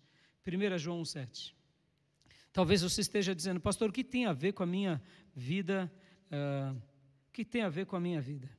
1 0.47 0.77
João 0.77 1.01
1, 1.01 1.03
7. 1.03 1.55
Talvez 2.53 2.81
você 2.81 3.01
esteja 3.01 3.35
dizendo, 3.35 3.59
pastor, 3.59 3.89
o 3.89 3.91
que 3.91 4.01
tem 4.01 4.27
a 4.27 4.31
ver 4.31 4.53
com 4.53 4.63
a 4.63 4.65
minha 4.65 5.01
vida? 5.35 5.91
Uh, 6.31 6.73
o 7.27 7.31
que 7.33 7.43
tem 7.43 7.63
a 7.63 7.67
ver 7.67 7.85
com 7.85 7.97
a 7.97 7.99
minha 7.99 8.21
vida? 8.21 8.49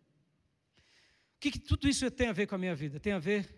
O 1.37 1.41
que, 1.41 1.53
que 1.53 1.59
tudo 1.59 1.89
isso 1.89 2.11
tem 2.11 2.29
a 2.29 2.35
ver 2.35 2.47
com 2.47 2.57
a 2.57 2.59
minha 2.59 2.75
vida? 2.75 3.01
Tem 3.01 3.15
a 3.15 3.19
ver 3.19 3.49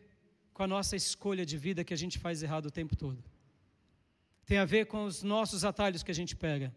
com 0.55 0.63
a 0.63 0.69
nossa 0.69 0.95
escolha 0.95 1.45
de 1.45 1.59
vida 1.59 1.83
que 1.83 1.93
a 1.93 1.99
gente 1.99 2.21
faz 2.21 2.41
errado 2.41 2.67
o 2.67 2.71
tempo 2.71 2.95
todo. 2.95 3.21
Tem 4.47 4.59
a 4.59 4.65
ver 4.65 4.87
com 4.87 5.07
os 5.07 5.25
nossos 5.25 5.65
atalhos 5.65 6.05
que 6.05 6.13
a 6.13 6.15
gente 6.15 6.37
pega. 6.37 6.73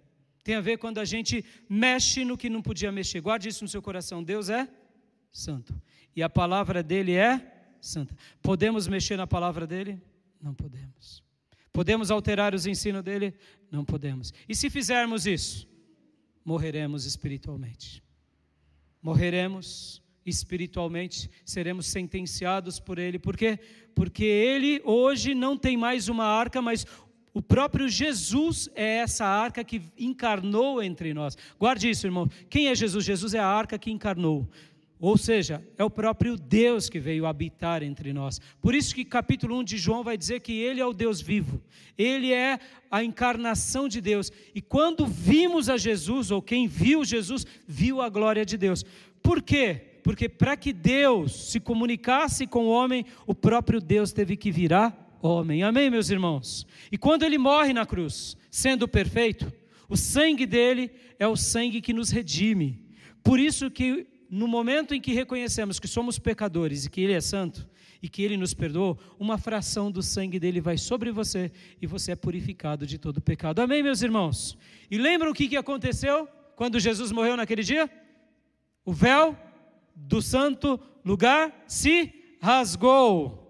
Tem 0.45 0.53
a 0.53 0.61
ver 0.61 0.77
quando 0.77 0.99
a 0.99 1.05
gente 1.05 1.43
mexe 1.67 2.23
no 2.23 2.38
que 2.38 2.51
não 2.51 2.61
podia 2.61 2.91
mexer. 2.91 3.19
Guarde 3.19 3.49
isso 3.49 3.63
no 3.63 3.67
seu 3.67 3.81
coração. 3.81 4.23
Deus 4.23 4.47
é 4.47 4.69
santo. 5.31 5.73
E 6.15 6.22
a 6.22 6.30
palavra 6.30 6.84
dele 6.84 7.13
é 7.13 7.41
santa. 7.81 8.15
Podemos 8.43 8.88
mexer 8.88 9.17
na 9.17 9.26
palavra 9.26 9.65
dele? 9.65 9.99
Não 10.39 10.53
podemos. 10.53 11.23
Podemos 11.73 12.11
alterar 12.11 12.53
os 12.53 12.67
ensinos 12.67 13.01
dele? 13.01 13.34
Não 13.72 13.84
podemos. 13.84 14.31
E 14.47 14.53
se 14.53 14.69
fizermos 14.69 15.26
isso, 15.26 15.67
morreremos 16.45 17.05
espiritualmente. 17.05 18.03
Morreremos 19.01 19.99
espiritualmente, 20.23 21.27
seremos 21.43 21.88
sentenciados 21.88 22.80
por 22.80 22.99
ele. 22.99 23.17
Por 23.17 23.35
quê? 23.35 23.59
Porque 23.95 24.23
ele 24.23 24.80
hoje 24.84 25.34
não 25.34 25.57
tem 25.57 25.76
mais 25.76 26.07
uma 26.07 26.26
arca, 26.26 26.61
mas 26.61 26.85
o 27.36 27.41
próprio 27.41 27.90
Jesus 27.90 28.70
é 28.74 28.99
essa 28.99 29.26
arca 29.26 29.62
que 29.62 29.82
encarnou 29.99 30.82
entre 30.82 31.14
nós. 31.14 31.38
Guarde 31.60 31.90
isso, 31.90 32.07
irmão. 32.07 32.30
Quem 32.49 32.70
é 32.70 32.76
Jesus? 32.76 33.03
Jesus 33.03 33.34
é 33.34 33.40
a 33.40 33.45
arca 33.45 33.78
que 33.78 33.91
encarnou. 33.91 34.48
Ou 35.02 35.18
seja, 35.18 35.62
é 35.78 35.84
o 35.84 35.90
próprio 35.90 36.38
Deus 36.38 36.90
que 36.90 36.98
veio 36.98 37.26
habitar 37.26 37.84
entre 37.84 38.14
nós. 38.14 38.40
Por 38.62 38.74
isso 38.74 38.95
que 38.95 39.03
capítulo 39.03 39.60
1 39.60 39.66
de 39.66 39.78
João 39.78 40.02
vai 40.02 40.18
dizer 40.18 40.40
que 40.40 40.53
ele 40.53 40.80
é 40.80 40.86
o 40.86 40.94
Deus 40.94 41.20
vivo. 41.20 41.62
Ele 41.98 42.32
é 42.32 42.57
a 42.90 43.03
encarnação 43.03 43.90
de 43.90 43.99
Deus. 43.99 44.32
E 44.56 44.62
quando 44.62 45.06
vimos 45.06 45.68
a 45.68 45.76
Jesus, 45.76 46.32
ou 46.32 46.41
quem 46.41 46.70
viu 46.70 47.03
Jesus, 47.03 47.45
viu 47.68 48.02
a 48.02 48.07
glória 48.07 48.45
de 48.45 48.57
Deus. 48.57 48.86
Por 49.22 49.41
quê? 49.41 49.99
Porque 50.06 50.30
para 50.30 50.56
que 50.56 50.72
Deus 50.72 51.52
se 51.52 51.60
comunicasse 51.60 52.48
com 52.48 52.68
o 52.68 52.72
homem, 52.72 53.06
o 53.28 53.36
próprio 53.36 53.82
Deus 53.82 54.14
teve 54.14 54.38
que 54.38 54.53
virar 54.53 55.05
homem. 55.26 55.64
Amém, 55.64 55.89
meus 55.89 56.10
irmãos? 56.10 56.65
E 56.91 56.97
quando 56.97 57.23
ele 57.23 57.38
morre 57.38 57.73
na 57.73 57.85
cruz, 57.85 58.38
sendo 58.49 58.88
perfeito, 58.88 59.52
o 59.89 59.97
sangue 59.97 60.45
dele 60.45 60.91
é 61.19 61.27
o 61.27 61.35
sangue 61.35 61.81
que 61.81 61.93
nos 61.93 62.10
redime. 62.10 62.84
Por 63.23 63.39
isso 63.39 63.69
que 63.69 64.07
no 64.30 64.47
momento 64.47 64.93
em 64.93 65.02
que 65.02 65.14
reconhecemos 65.14 65.80
que 65.80 65.88
somos 65.88 66.19
pecadores 66.19 66.85
e 66.85 66.89
que 66.89 67.02
ele 67.02 67.14
é 67.14 67.22
santo 67.22 67.68
e 68.02 68.10
que 68.10 68.22
ele 68.22 68.38
nos 68.38 68.53
perdoou, 68.53 68.99
uma 69.18 69.38
fração 69.38 69.91
do 69.91 70.03
sangue 70.03 70.39
dele 70.39 70.61
vai 70.61 70.77
sobre 70.77 71.11
você 71.11 71.52
e 71.81 71.88
você 71.88 72.11
é 72.11 72.15
purificado 72.15 72.85
de 72.85 72.97
todo 72.97 73.22
pecado. 73.22 73.60
Amém, 73.61 73.81
meus 73.81 74.02
irmãos? 74.02 74.57
E 74.91 74.97
lembram 74.97 75.31
o 75.31 75.34
que 75.34 75.56
aconteceu 75.57 76.27
quando 76.56 76.80
Jesus 76.80 77.11
morreu 77.11 77.35
naquele 77.35 77.64
dia? 77.64 77.89
O 78.84 78.93
véu 78.93 79.38
do 79.95 80.22
santo 80.22 80.80
lugar 81.03 81.64
se 81.68 82.14
rasgou. 82.41 83.41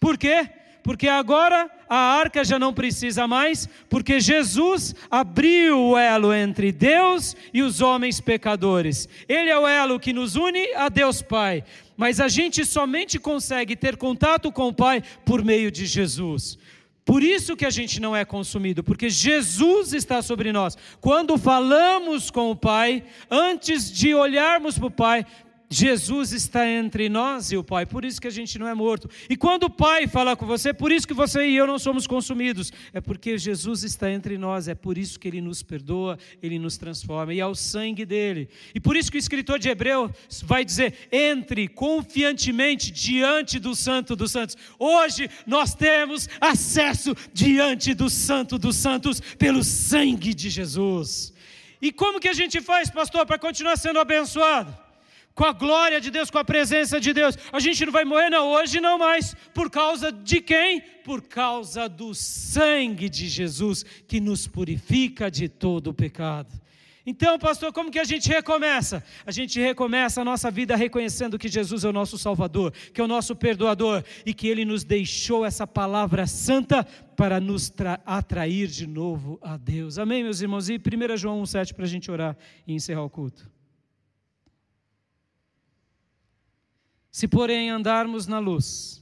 Por 0.00 0.18
quê? 0.18 0.50
Porque 0.84 1.08
agora 1.08 1.68
a 1.88 1.96
arca 1.96 2.44
já 2.44 2.58
não 2.58 2.72
precisa 2.72 3.26
mais, 3.26 3.66
porque 3.88 4.20
Jesus 4.20 4.94
abriu 5.10 5.80
o 5.80 5.98
elo 5.98 6.32
entre 6.32 6.70
Deus 6.70 7.34
e 7.54 7.62
os 7.62 7.80
homens 7.80 8.20
pecadores. 8.20 9.08
Ele 9.26 9.48
é 9.48 9.58
o 9.58 9.66
elo 9.66 9.98
que 9.98 10.12
nos 10.12 10.36
une 10.36 10.74
a 10.74 10.90
Deus 10.90 11.22
Pai. 11.22 11.64
Mas 11.96 12.20
a 12.20 12.28
gente 12.28 12.66
somente 12.66 13.18
consegue 13.18 13.74
ter 13.74 13.96
contato 13.96 14.52
com 14.52 14.68
o 14.68 14.74
Pai 14.74 15.02
por 15.24 15.42
meio 15.42 15.70
de 15.70 15.86
Jesus. 15.86 16.58
Por 17.02 17.22
isso 17.22 17.56
que 17.56 17.64
a 17.64 17.70
gente 17.70 17.98
não 17.98 18.14
é 18.14 18.24
consumido, 18.24 18.84
porque 18.84 19.08
Jesus 19.08 19.94
está 19.94 20.20
sobre 20.20 20.52
nós. 20.52 20.76
Quando 21.00 21.38
falamos 21.38 22.30
com 22.30 22.50
o 22.50 22.56
Pai, 22.56 23.04
antes 23.30 23.90
de 23.90 24.14
olharmos 24.14 24.78
para 24.78 24.86
o 24.86 24.90
Pai, 24.90 25.26
Jesus 25.74 26.32
está 26.32 26.68
entre 26.68 27.08
nós 27.08 27.50
e 27.50 27.56
o 27.56 27.64
Pai, 27.64 27.84
por 27.84 28.04
isso 28.04 28.20
que 28.20 28.28
a 28.28 28.30
gente 28.30 28.60
não 28.60 28.68
é 28.68 28.74
morto. 28.74 29.10
E 29.28 29.36
quando 29.36 29.64
o 29.64 29.70
Pai 29.70 30.06
fala 30.06 30.36
com 30.36 30.46
você, 30.46 30.72
por 30.72 30.92
isso 30.92 31.06
que 31.06 31.12
você 31.12 31.48
e 31.48 31.56
eu 31.56 31.66
não 31.66 31.80
somos 31.80 32.06
consumidos, 32.06 32.72
é 32.92 33.00
porque 33.00 33.36
Jesus 33.36 33.82
está 33.82 34.08
entre 34.08 34.38
nós, 34.38 34.68
é 34.68 34.74
por 34.74 34.96
isso 34.96 35.18
que 35.18 35.26
ele 35.26 35.40
nos 35.40 35.64
perdoa, 35.64 36.16
ele 36.40 36.60
nos 36.60 36.78
transforma, 36.78 37.34
e 37.34 37.40
é 37.40 37.46
o 37.46 37.56
sangue 37.56 38.06
dele. 38.06 38.48
E 38.72 38.78
por 38.78 38.96
isso 38.96 39.10
que 39.10 39.16
o 39.16 39.18
escritor 39.18 39.58
de 39.58 39.68
Hebreu 39.68 40.08
vai 40.44 40.64
dizer: 40.64 41.08
entre 41.10 41.66
confiantemente 41.66 42.92
diante 42.92 43.58
do 43.58 43.74
Santo 43.74 44.14
dos 44.14 44.30
Santos. 44.30 44.56
Hoje 44.78 45.28
nós 45.44 45.74
temos 45.74 46.28
acesso 46.40 47.16
diante 47.32 47.94
do 47.94 48.08
Santo 48.08 48.58
dos 48.58 48.76
Santos 48.76 49.20
pelo 49.36 49.64
sangue 49.64 50.32
de 50.32 50.50
Jesus. 50.50 51.34
E 51.82 51.90
como 51.90 52.20
que 52.20 52.28
a 52.28 52.32
gente 52.32 52.60
faz, 52.60 52.90
pastor, 52.90 53.26
para 53.26 53.38
continuar 53.38 53.76
sendo 53.76 53.98
abençoado? 53.98 54.83
Com 55.34 55.44
a 55.44 55.52
glória 55.52 56.00
de 56.00 56.10
Deus, 56.10 56.30
com 56.30 56.38
a 56.38 56.44
presença 56.44 57.00
de 57.00 57.12
Deus. 57.12 57.36
A 57.52 57.58
gente 57.58 57.84
não 57.84 57.92
vai 57.92 58.04
morrer, 58.04 58.30
não, 58.30 58.52
hoje 58.52 58.80
não 58.80 58.98
mais. 58.98 59.34
Por 59.52 59.70
causa 59.70 60.12
de 60.12 60.40
quem? 60.40 60.80
Por 61.04 61.22
causa 61.22 61.88
do 61.88 62.14
sangue 62.14 63.08
de 63.08 63.28
Jesus, 63.28 63.84
que 64.06 64.20
nos 64.20 64.46
purifica 64.46 65.30
de 65.30 65.48
todo 65.48 65.88
o 65.88 65.94
pecado. 65.94 66.64
Então, 67.06 67.38
pastor, 67.38 67.70
como 67.70 67.90
que 67.90 67.98
a 67.98 68.04
gente 68.04 68.30
recomeça? 68.30 69.04
A 69.26 69.30
gente 69.30 69.60
recomeça 69.60 70.22
a 70.22 70.24
nossa 70.24 70.50
vida 70.50 70.74
reconhecendo 70.74 71.38
que 71.38 71.48
Jesus 71.48 71.84
é 71.84 71.88
o 71.88 71.92
nosso 71.92 72.16
Salvador, 72.16 72.72
que 72.94 73.00
é 73.00 73.04
o 73.04 73.08
nosso 73.08 73.36
perdoador 73.36 74.02
e 74.24 74.32
que 74.32 74.48
Ele 74.48 74.64
nos 74.64 74.84
deixou 74.84 75.44
essa 75.44 75.66
palavra 75.66 76.26
santa 76.26 76.82
para 77.14 77.38
nos 77.38 77.70
atrair 78.06 78.68
de 78.68 78.86
novo 78.86 79.38
a 79.42 79.58
Deus. 79.58 79.98
Amém, 79.98 80.22
meus 80.22 80.40
irmãos? 80.40 80.70
E 80.70 80.76
1 80.76 81.16
João 81.18 81.42
1,7 81.42 81.74
para 81.74 81.84
a 81.84 81.88
gente 81.88 82.10
orar 82.10 82.38
e 82.66 82.72
encerrar 82.72 83.02
o 83.02 83.10
culto. 83.10 83.53
Se, 87.14 87.28
porém, 87.28 87.70
andarmos 87.70 88.26
na 88.26 88.40
luz, 88.40 89.00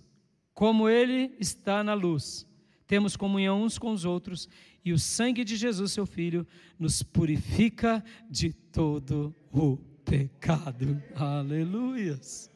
como 0.52 0.86
Ele 0.86 1.34
está 1.40 1.82
na 1.82 1.94
luz, 1.94 2.47
temos 2.86 3.16
comunhão 3.16 3.62
uns 3.62 3.78
com 3.78 3.90
os 3.90 4.05
outros, 4.05 4.51
e 4.84 4.93
o 4.93 4.98
sangue 4.98 5.43
de 5.43 5.56
Jesus, 5.56 5.93
seu 5.93 6.05
Filho, 6.05 6.47
nos 6.78 7.02
purifica 7.02 8.05
de 8.28 8.52
todo 8.52 9.34
o 9.51 9.78
pecado. 10.05 11.02
Aleluias. 11.14 12.51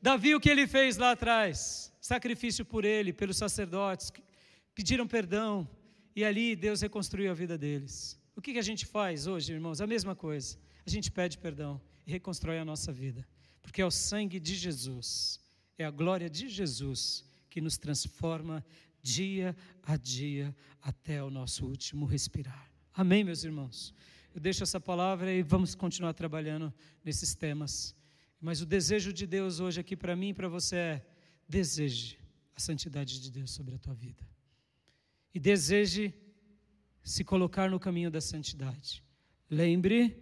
Davi, 0.00 0.36
o 0.36 0.40
que 0.40 0.50
ele 0.50 0.68
fez 0.68 0.96
lá 0.96 1.10
atrás? 1.10 1.92
Sacrifício 2.00 2.64
por 2.64 2.84
ele, 2.84 3.12
pelos 3.12 3.36
sacerdotes, 3.36 4.08
que 4.08 4.22
pediram 4.72 5.04
perdão, 5.04 5.68
e 6.14 6.24
ali 6.24 6.54
Deus 6.54 6.80
reconstruiu 6.80 7.28
a 7.28 7.34
vida 7.34 7.58
deles. 7.58 8.16
O 8.36 8.40
que 8.40 8.56
a 8.56 8.62
gente 8.62 8.86
faz 8.86 9.26
hoje, 9.26 9.52
irmãos? 9.52 9.80
A 9.80 9.86
mesma 9.88 10.14
coisa. 10.14 10.56
A 10.86 10.90
gente 10.90 11.10
pede 11.10 11.38
perdão 11.38 11.80
e 12.06 12.12
reconstrói 12.12 12.60
a 12.60 12.64
nossa 12.64 12.92
vida 12.92 13.26
porque 13.62 13.80
é 13.80 13.86
o 13.86 13.90
sangue 13.90 14.40
de 14.40 14.54
Jesus, 14.54 15.40
é 15.78 15.84
a 15.84 15.90
glória 15.90 16.28
de 16.28 16.48
Jesus 16.48 17.24
que 17.48 17.60
nos 17.60 17.78
transforma 17.78 18.64
dia 19.02 19.56
a 19.82 19.96
dia 19.96 20.54
até 20.80 21.22
o 21.22 21.30
nosso 21.30 21.66
último 21.66 22.04
respirar. 22.04 22.70
Amém, 22.92 23.24
meus 23.24 23.44
irmãos? 23.44 23.94
Eu 24.34 24.40
deixo 24.40 24.62
essa 24.62 24.80
palavra 24.80 25.32
e 25.32 25.42
vamos 25.42 25.74
continuar 25.74 26.12
trabalhando 26.14 26.72
nesses 27.04 27.34
temas. 27.34 27.94
Mas 28.40 28.60
o 28.60 28.66
desejo 28.66 29.12
de 29.12 29.26
Deus 29.26 29.60
hoje 29.60 29.80
aqui 29.80 29.96
para 29.96 30.16
mim 30.16 30.30
e 30.30 30.34
para 30.34 30.48
você 30.48 30.76
é: 30.76 31.06
deseje 31.48 32.18
a 32.56 32.60
santidade 32.60 33.20
de 33.20 33.30
Deus 33.30 33.50
sobre 33.50 33.74
a 33.74 33.78
tua 33.78 33.94
vida. 33.94 34.26
E 35.34 35.40
deseje 35.40 36.14
se 37.02 37.24
colocar 37.24 37.70
no 37.70 37.80
caminho 37.80 38.10
da 38.10 38.20
santidade. 38.20 39.02
Lembre 39.48 40.16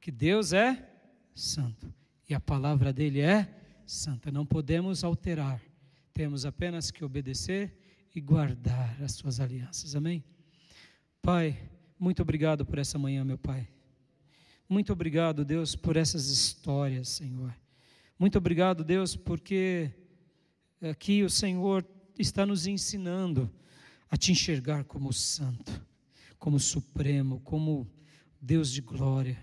que 0.00 0.10
Deus 0.10 0.52
é 0.52 0.88
santo 1.34 1.92
e 2.28 2.34
a 2.34 2.40
palavra 2.40 2.92
dele 2.92 3.20
é 3.20 3.48
santa. 3.86 4.30
Não 4.30 4.44
podemos 4.44 5.04
alterar, 5.04 5.60
temos 6.12 6.44
apenas 6.44 6.90
que 6.90 7.04
obedecer 7.04 7.76
e 8.14 8.20
guardar 8.20 9.00
as 9.02 9.12
suas 9.12 9.40
alianças. 9.40 9.94
Amém? 9.94 10.24
Pai, 11.22 11.58
muito 11.98 12.22
obrigado 12.22 12.64
por 12.64 12.78
essa 12.78 12.98
manhã, 12.98 13.24
meu 13.24 13.38
Pai. 13.38 13.68
Muito 14.68 14.92
obrigado, 14.92 15.44
Deus, 15.44 15.76
por 15.76 15.96
essas 15.96 16.28
histórias, 16.28 17.08
Senhor. 17.10 17.54
Muito 18.18 18.38
obrigado, 18.38 18.82
Deus, 18.82 19.14
porque 19.14 19.92
aqui 20.80 21.22
o 21.22 21.30
Senhor 21.30 21.86
está 22.18 22.44
nos 22.44 22.66
ensinando 22.66 23.52
a 24.10 24.16
te 24.16 24.32
enxergar 24.32 24.84
como 24.84 25.12
santo, 25.12 25.84
como 26.38 26.58
supremo, 26.58 27.40
como 27.40 27.86
Deus 28.40 28.72
de 28.72 28.80
glória. 28.80 29.38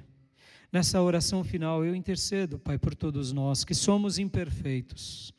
Nessa 0.74 1.00
oração 1.00 1.44
final, 1.44 1.86
eu 1.86 1.94
intercedo, 1.94 2.58
Pai, 2.58 2.80
por 2.80 2.96
todos 2.96 3.32
nós 3.32 3.64
que 3.64 3.76
somos 3.76 4.18
imperfeitos. 4.18 5.32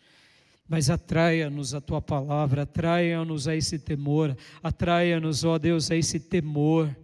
Mas 0.68 0.88
atraia-nos 0.88 1.74
a 1.74 1.80
tua 1.80 2.00
palavra, 2.00 2.62
atraia-nos 2.62 3.48
a 3.48 3.56
esse 3.56 3.76
temor, 3.76 4.36
atraia-nos, 4.62 5.42
ó 5.42 5.58
Deus, 5.58 5.90
a 5.90 5.96
esse 5.96 6.20
temor, 6.20 6.96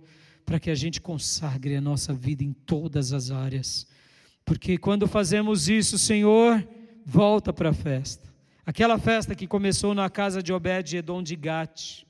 para 0.47 0.61
que 0.61 0.71
a 0.71 0.77
gente 0.77 1.01
consagre 1.01 1.75
a 1.75 1.81
nossa 1.81 2.15
vida 2.15 2.45
em 2.45 2.53
todas 2.53 3.13
as 3.13 3.33
áreas. 3.33 3.85
Porque 4.45 4.79
quando 4.79 5.09
fazemos 5.09 5.69
isso, 5.69 5.99
Senhor, 5.99 6.65
volta 7.05 7.53
para 7.53 7.71
a 7.71 7.75
festa. 7.75 8.33
Aquela 8.65 8.97
festa 8.97 9.35
que 9.35 9.49
começou 9.49 9.93
na 9.93 10.09
casa 10.09 10.41
de 10.41 10.53
Obed-Edom 10.53 11.21
de 11.21 11.35
Gate. 11.35 12.05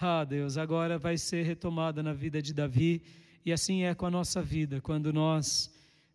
Ah, 0.00 0.24
Deus, 0.24 0.56
agora 0.56 0.96
vai 0.96 1.18
ser 1.18 1.44
retomada 1.44 2.02
na 2.02 2.14
vida 2.14 2.40
de 2.40 2.54
Davi 2.54 3.02
e 3.48 3.52
assim 3.52 3.84
é 3.84 3.94
com 3.94 4.04
a 4.04 4.10
nossa 4.10 4.42
vida, 4.42 4.78
quando 4.78 5.10
nós 5.10 5.70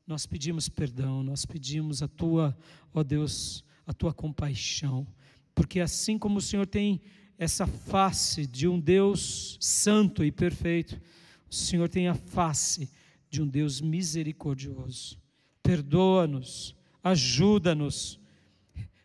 nós 0.05 0.23
pedimos 0.23 0.69
perdão, 0.69 1.23
nós 1.23 1.47
pedimos 1.47 2.03
a 2.03 2.07
tua, 2.07 2.55
ó 2.93 3.01
Deus, 3.01 3.63
a 3.87 3.93
tua 3.93 4.13
compaixão, 4.13 5.07
porque 5.55 5.79
assim 5.79 6.19
como 6.19 6.37
o 6.37 6.41
Senhor 6.41 6.67
tem 6.67 7.01
essa 7.35 7.65
face 7.65 8.45
de 8.45 8.67
um 8.67 8.79
Deus 8.79 9.57
santo 9.59 10.23
e 10.23 10.31
perfeito, 10.31 11.01
o 11.49 11.55
Senhor 11.55 11.89
tem 11.89 12.07
a 12.07 12.13
face 12.13 12.87
de 13.31 13.41
um 13.41 13.47
Deus 13.47 13.81
misericordioso. 13.81 15.17
Perdoa-nos, 15.63 16.75
ajuda-nos, 17.03 18.19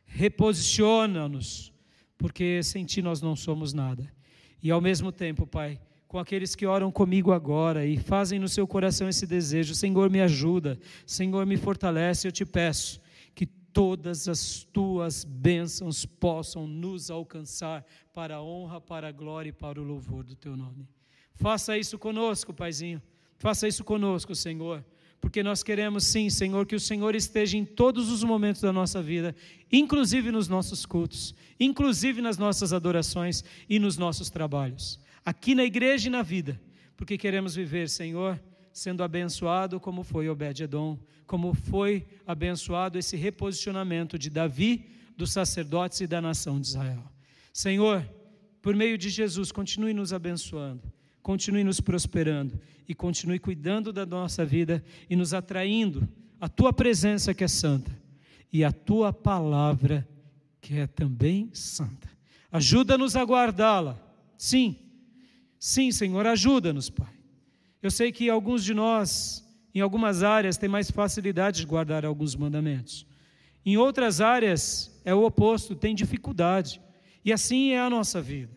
reposiciona-nos, 0.05 1.73
porque 2.19 2.63
sem 2.63 2.85
Ti 2.85 3.01
nós 3.01 3.23
não 3.23 3.35
somos 3.35 3.73
nada. 3.73 4.13
E 4.63 4.71
ao 4.71 4.83
mesmo 4.83 5.11
tempo, 5.13 5.47
Pai, 5.47 5.81
com 6.09 6.19
aqueles 6.19 6.57
que 6.57 6.65
oram 6.65 6.91
comigo 6.91 7.33
agora 7.33 7.85
e 7.85 7.99
fazem 7.99 8.39
no 8.39 8.49
seu 8.49 8.67
coração 8.67 9.11
esse 9.11 9.27
desejo. 9.27 9.75
Senhor, 9.75 10.09
me 10.09 10.23
ajuda, 10.23 10.81
Senhor, 11.05 11.45
me 11.45 11.59
fortalece. 11.59 12.27
Eu 12.27 12.33
te 12.33 12.47
peço 12.47 12.99
que 13.35 13.45
todas 13.45 14.27
as 14.27 14.67
tuas 14.73 15.23
bênçãos 15.23 16.07
possam 16.07 16.67
nos 16.67 17.11
alcançar 17.11 17.85
para 18.15 18.37
a 18.37 18.43
honra, 18.43 18.81
para 18.81 19.09
a 19.09 19.13
glória 19.13 19.51
e 19.51 19.53
para 19.53 19.79
o 19.79 19.85
louvor 19.85 20.25
do 20.25 20.35
teu 20.35 20.57
nome. 20.57 20.89
Faça 21.35 21.77
isso 21.77 21.99
conosco, 21.99 22.55
Paizinho. 22.55 23.03
Faça 23.37 23.69
isso 23.69 23.85
conosco, 23.85 24.35
Senhor. 24.35 24.83
Porque 25.21 25.43
nós 25.43 25.63
queremos 25.63 26.05
sim, 26.07 26.31
Senhor, 26.31 26.65
que 26.65 26.77
o 26.77 26.81
Senhor 26.81 27.15
esteja 27.15 27.59
em 27.59 27.65
todos 27.65 28.11
os 28.11 28.25
momentos 28.25 28.63
da 28.63 28.73
nossa 28.73 29.03
vida, 29.03 29.35
inclusive 29.71 30.31
nos 30.31 30.49
nossos 30.49 30.87
cultos, 30.87 31.35
inclusive 31.61 32.23
nas 32.23 32.39
nossas 32.39 32.73
adorações 32.73 33.45
e 33.69 33.79
nos 33.79 33.99
nossos 33.99 34.31
trabalhos 34.31 34.99
aqui 35.29 35.55
na 35.55 35.63
igreja 35.63 36.09
e 36.09 36.11
na 36.11 36.23
vida, 36.23 36.59
porque 36.97 37.19
queremos 37.19 37.55
viver, 37.55 37.91
Senhor, 37.91 38.43
sendo 38.73 39.03
abençoado 39.03 39.79
como 39.79 40.03
foi 40.03 40.27
Obed-Edom, 40.27 40.99
como 41.27 41.53
foi 41.53 42.07
abençoado 42.27 42.97
esse 42.97 43.15
reposicionamento 43.15 44.19
de 44.19 44.31
Davi, 44.31 44.87
dos 45.19 45.31
sacerdotes 45.31 46.01
e 46.01 46.07
da 46.07 46.23
nação 46.23 46.59
de 46.59 46.69
Israel. 46.69 47.05
Senhor, 47.53 48.09
por 48.63 48.75
meio 48.75 48.97
de 48.97 49.11
Jesus, 49.11 49.53
continue 49.53 49.93
nos 49.93 50.15
abençoando, 50.15 50.91
continue 51.21 51.63
nos 51.63 51.79
prosperando 51.79 52.59
e 52.89 52.95
continue 52.95 53.39
cuidando 53.39 53.93
da 53.93 54.07
nossa 54.07 54.47
vida 54.47 54.83
e 55.11 55.15
nos 55.15 55.35
atraindo 55.35 56.09
a 56.41 56.49
tua 56.49 56.73
presença 56.73 57.35
que 57.35 57.45
é 57.45 57.49
santa 57.49 57.93
e 58.51 58.65
a 58.65 58.73
tua 58.73 59.13
palavra 59.13 60.09
que 60.59 60.79
é 60.79 60.87
também 60.87 61.51
santa. 61.53 62.09
Ajuda-nos 62.51 63.15
a 63.15 63.23
guardá-la. 63.25 64.01
Sim, 64.39 64.88
Sim, 65.59 65.91
Senhor, 65.91 66.27
ajuda-nos, 66.27 66.89
Pai. 66.89 67.13
Eu 67.83 67.91
sei 67.91 68.13
que 68.13 68.31
alguns 68.31 68.63
de 68.65 68.75
nós, 68.75 69.45
em 69.75 69.81
algumas 69.81 70.23
áreas, 70.23 70.57
têm 70.57 70.69
mais 70.69 70.91
facilidade 70.91 71.61
de 71.61 71.67
guardar 71.67 72.05
alguns 72.05 72.37
mandamentos. 72.37 73.07
Em 73.65 73.77
outras 73.77 74.21
áreas 74.21 75.01
é 75.05 75.15
o 75.15 75.25
oposto, 75.25 75.75
tem 75.75 75.95
dificuldade. 75.95 76.81
E 77.25 77.33
assim 77.33 77.73
é 77.73 77.81
a 77.81 77.91
nossa 77.91 78.21
vida. 78.21 78.57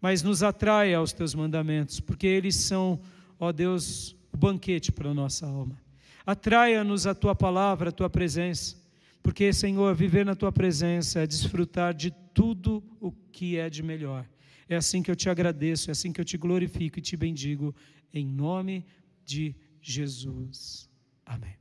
Mas 0.00 0.22
nos 0.22 0.42
atrai 0.42 0.94
aos 0.94 1.12
teus 1.12 1.34
mandamentos, 1.34 2.00
porque 2.00 2.26
eles 2.26 2.54
são, 2.54 3.00
ó 3.40 3.50
Deus, 3.50 4.16
o 4.32 4.36
banquete 4.36 4.92
para 4.92 5.10
a 5.10 5.14
nossa 5.14 5.46
alma. 5.46 5.80
Atraia-nos 6.24 7.06
a 7.06 7.14
tua 7.14 7.34
palavra, 7.34 7.90
a 7.90 7.92
tua 7.92 8.10
presença, 8.10 8.76
porque, 9.22 9.52
Senhor, 9.52 9.94
viver 9.94 10.24
na 10.24 10.34
tua 10.34 10.52
presença 10.52 11.20
é 11.20 11.26
desfrutar 11.26 11.94
de 11.94 12.10
tudo 12.32 12.82
o 13.00 13.10
que 13.10 13.56
é 13.56 13.68
de 13.68 13.82
melhor 13.82 14.26
é 14.68 14.76
assim 14.76 15.02
que 15.02 15.10
eu 15.10 15.16
te 15.16 15.28
agradeço, 15.28 15.90
é 15.90 15.92
assim 15.92 16.12
que 16.12 16.20
eu 16.20 16.24
te 16.24 16.36
glorifico 16.36 16.98
e 16.98 17.02
te 17.02 17.16
bendigo, 17.16 17.74
em 18.12 18.26
nome 18.26 18.84
de 19.24 19.54
Jesus. 19.80 20.88
Amém. 21.24 21.56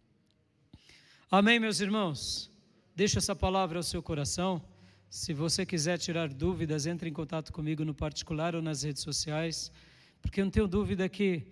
Amém, 1.30 1.60
meus 1.60 1.80
irmãos. 1.80 2.52
Deixa 2.96 3.20
essa 3.20 3.36
palavra 3.36 3.78
ao 3.78 3.84
seu 3.84 4.02
coração. 4.02 4.64
Se 5.10 5.34
você 5.34 5.66
quiser 5.66 5.98
tirar 5.98 6.30
dúvidas, 6.34 6.86
entre 6.86 7.10
em 7.10 7.14
contato 7.14 7.54
comigo 7.54 7.86
no 7.86 7.94
particular 7.94 8.56
ou 8.56 8.62
nas 8.62 8.84
redes 8.84 9.04
sociais, 9.04 9.72
porque 10.22 10.42
eu 10.42 10.46
não 10.46 10.52
tenho 10.52 10.68
dúvida 10.68 11.08
que 11.08 11.46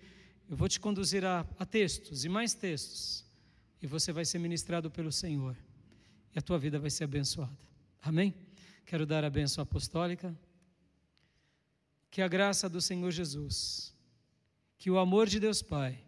eu 0.48 0.56
vou 0.56 0.68
te 0.68 0.80
conduzir 0.80 1.24
a, 1.24 1.46
a 1.58 1.64
textos 1.64 2.24
e 2.24 2.28
mais 2.28 2.54
textos, 2.54 3.24
e 3.80 3.86
você 3.86 4.12
vai 4.12 4.24
ser 4.24 4.38
ministrado 4.38 4.90
pelo 4.90 5.12
Senhor, 5.12 5.56
e 6.34 6.38
a 6.38 6.42
tua 6.42 6.58
vida 6.58 6.78
vai 6.78 6.90
ser 6.90 7.04
abençoada. 7.04 7.56
Amém? 8.02 8.34
Quero 8.84 9.06
dar 9.06 9.24
a 9.24 9.30
benção 9.30 9.62
apostólica 9.62 10.36
que 12.14 12.22
a 12.22 12.28
graça 12.28 12.68
do 12.68 12.80
Senhor 12.80 13.10
Jesus, 13.10 13.92
que 14.78 14.88
o 14.88 15.00
amor 15.00 15.26
de 15.26 15.40
Deus 15.40 15.62
Pai 15.62 15.98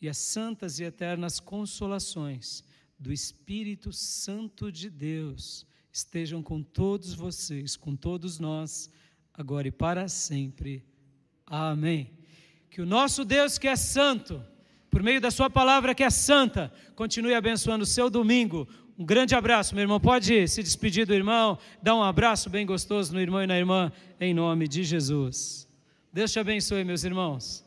e 0.00 0.08
as 0.08 0.18
santas 0.18 0.80
e 0.80 0.82
eternas 0.82 1.38
consolações 1.38 2.64
do 2.98 3.12
Espírito 3.12 3.92
Santo 3.92 4.72
de 4.72 4.90
Deus 4.90 5.64
estejam 5.92 6.42
com 6.42 6.60
todos 6.60 7.14
vocês, 7.14 7.76
com 7.76 7.94
todos 7.94 8.40
nós, 8.40 8.90
agora 9.32 9.68
e 9.68 9.70
para 9.70 10.08
sempre. 10.08 10.84
Amém. 11.46 12.18
Que 12.68 12.82
o 12.82 12.86
nosso 12.86 13.24
Deus, 13.24 13.58
que 13.58 13.68
é 13.68 13.76
santo, 13.76 14.44
por 14.90 15.04
meio 15.04 15.20
da 15.20 15.30
Sua 15.30 15.48
palavra 15.48 15.94
que 15.94 16.02
é 16.02 16.10
santa, 16.10 16.72
continue 16.96 17.34
abençoando 17.34 17.84
o 17.84 17.86
seu 17.86 18.10
domingo. 18.10 18.66
Um 18.98 19.04
grande 19.04 19.36
abraço, 19.36 19.76
meu 19.76 19.82
irmão. 19.82 20.00
Pode 20.00 20.48
se 20.48 20.60
despedir 20.60 21.06
do 21.06 21.14
irmão, 21.14 21.56
dar 21.80 21.94
um 21.94 22.02
abraço 22.02 22.50
bem 22.50 22.66
gostoso 22.66 23.14
no 23.14 23.20
irmão 23.20 23.40
e 23.40 23.46
na 23.46 23.56
irmã, 23.56 23.92
em 24.20 24.34
nome 24.34 24.66
de 24.66 24.82
Jesus. 24.82 25.68
Deus 26.12 26.32
te 26.32 26.40
abençoe, 26.40 26.82
meus 26.82 27.04
irmãos. 27.04 27.64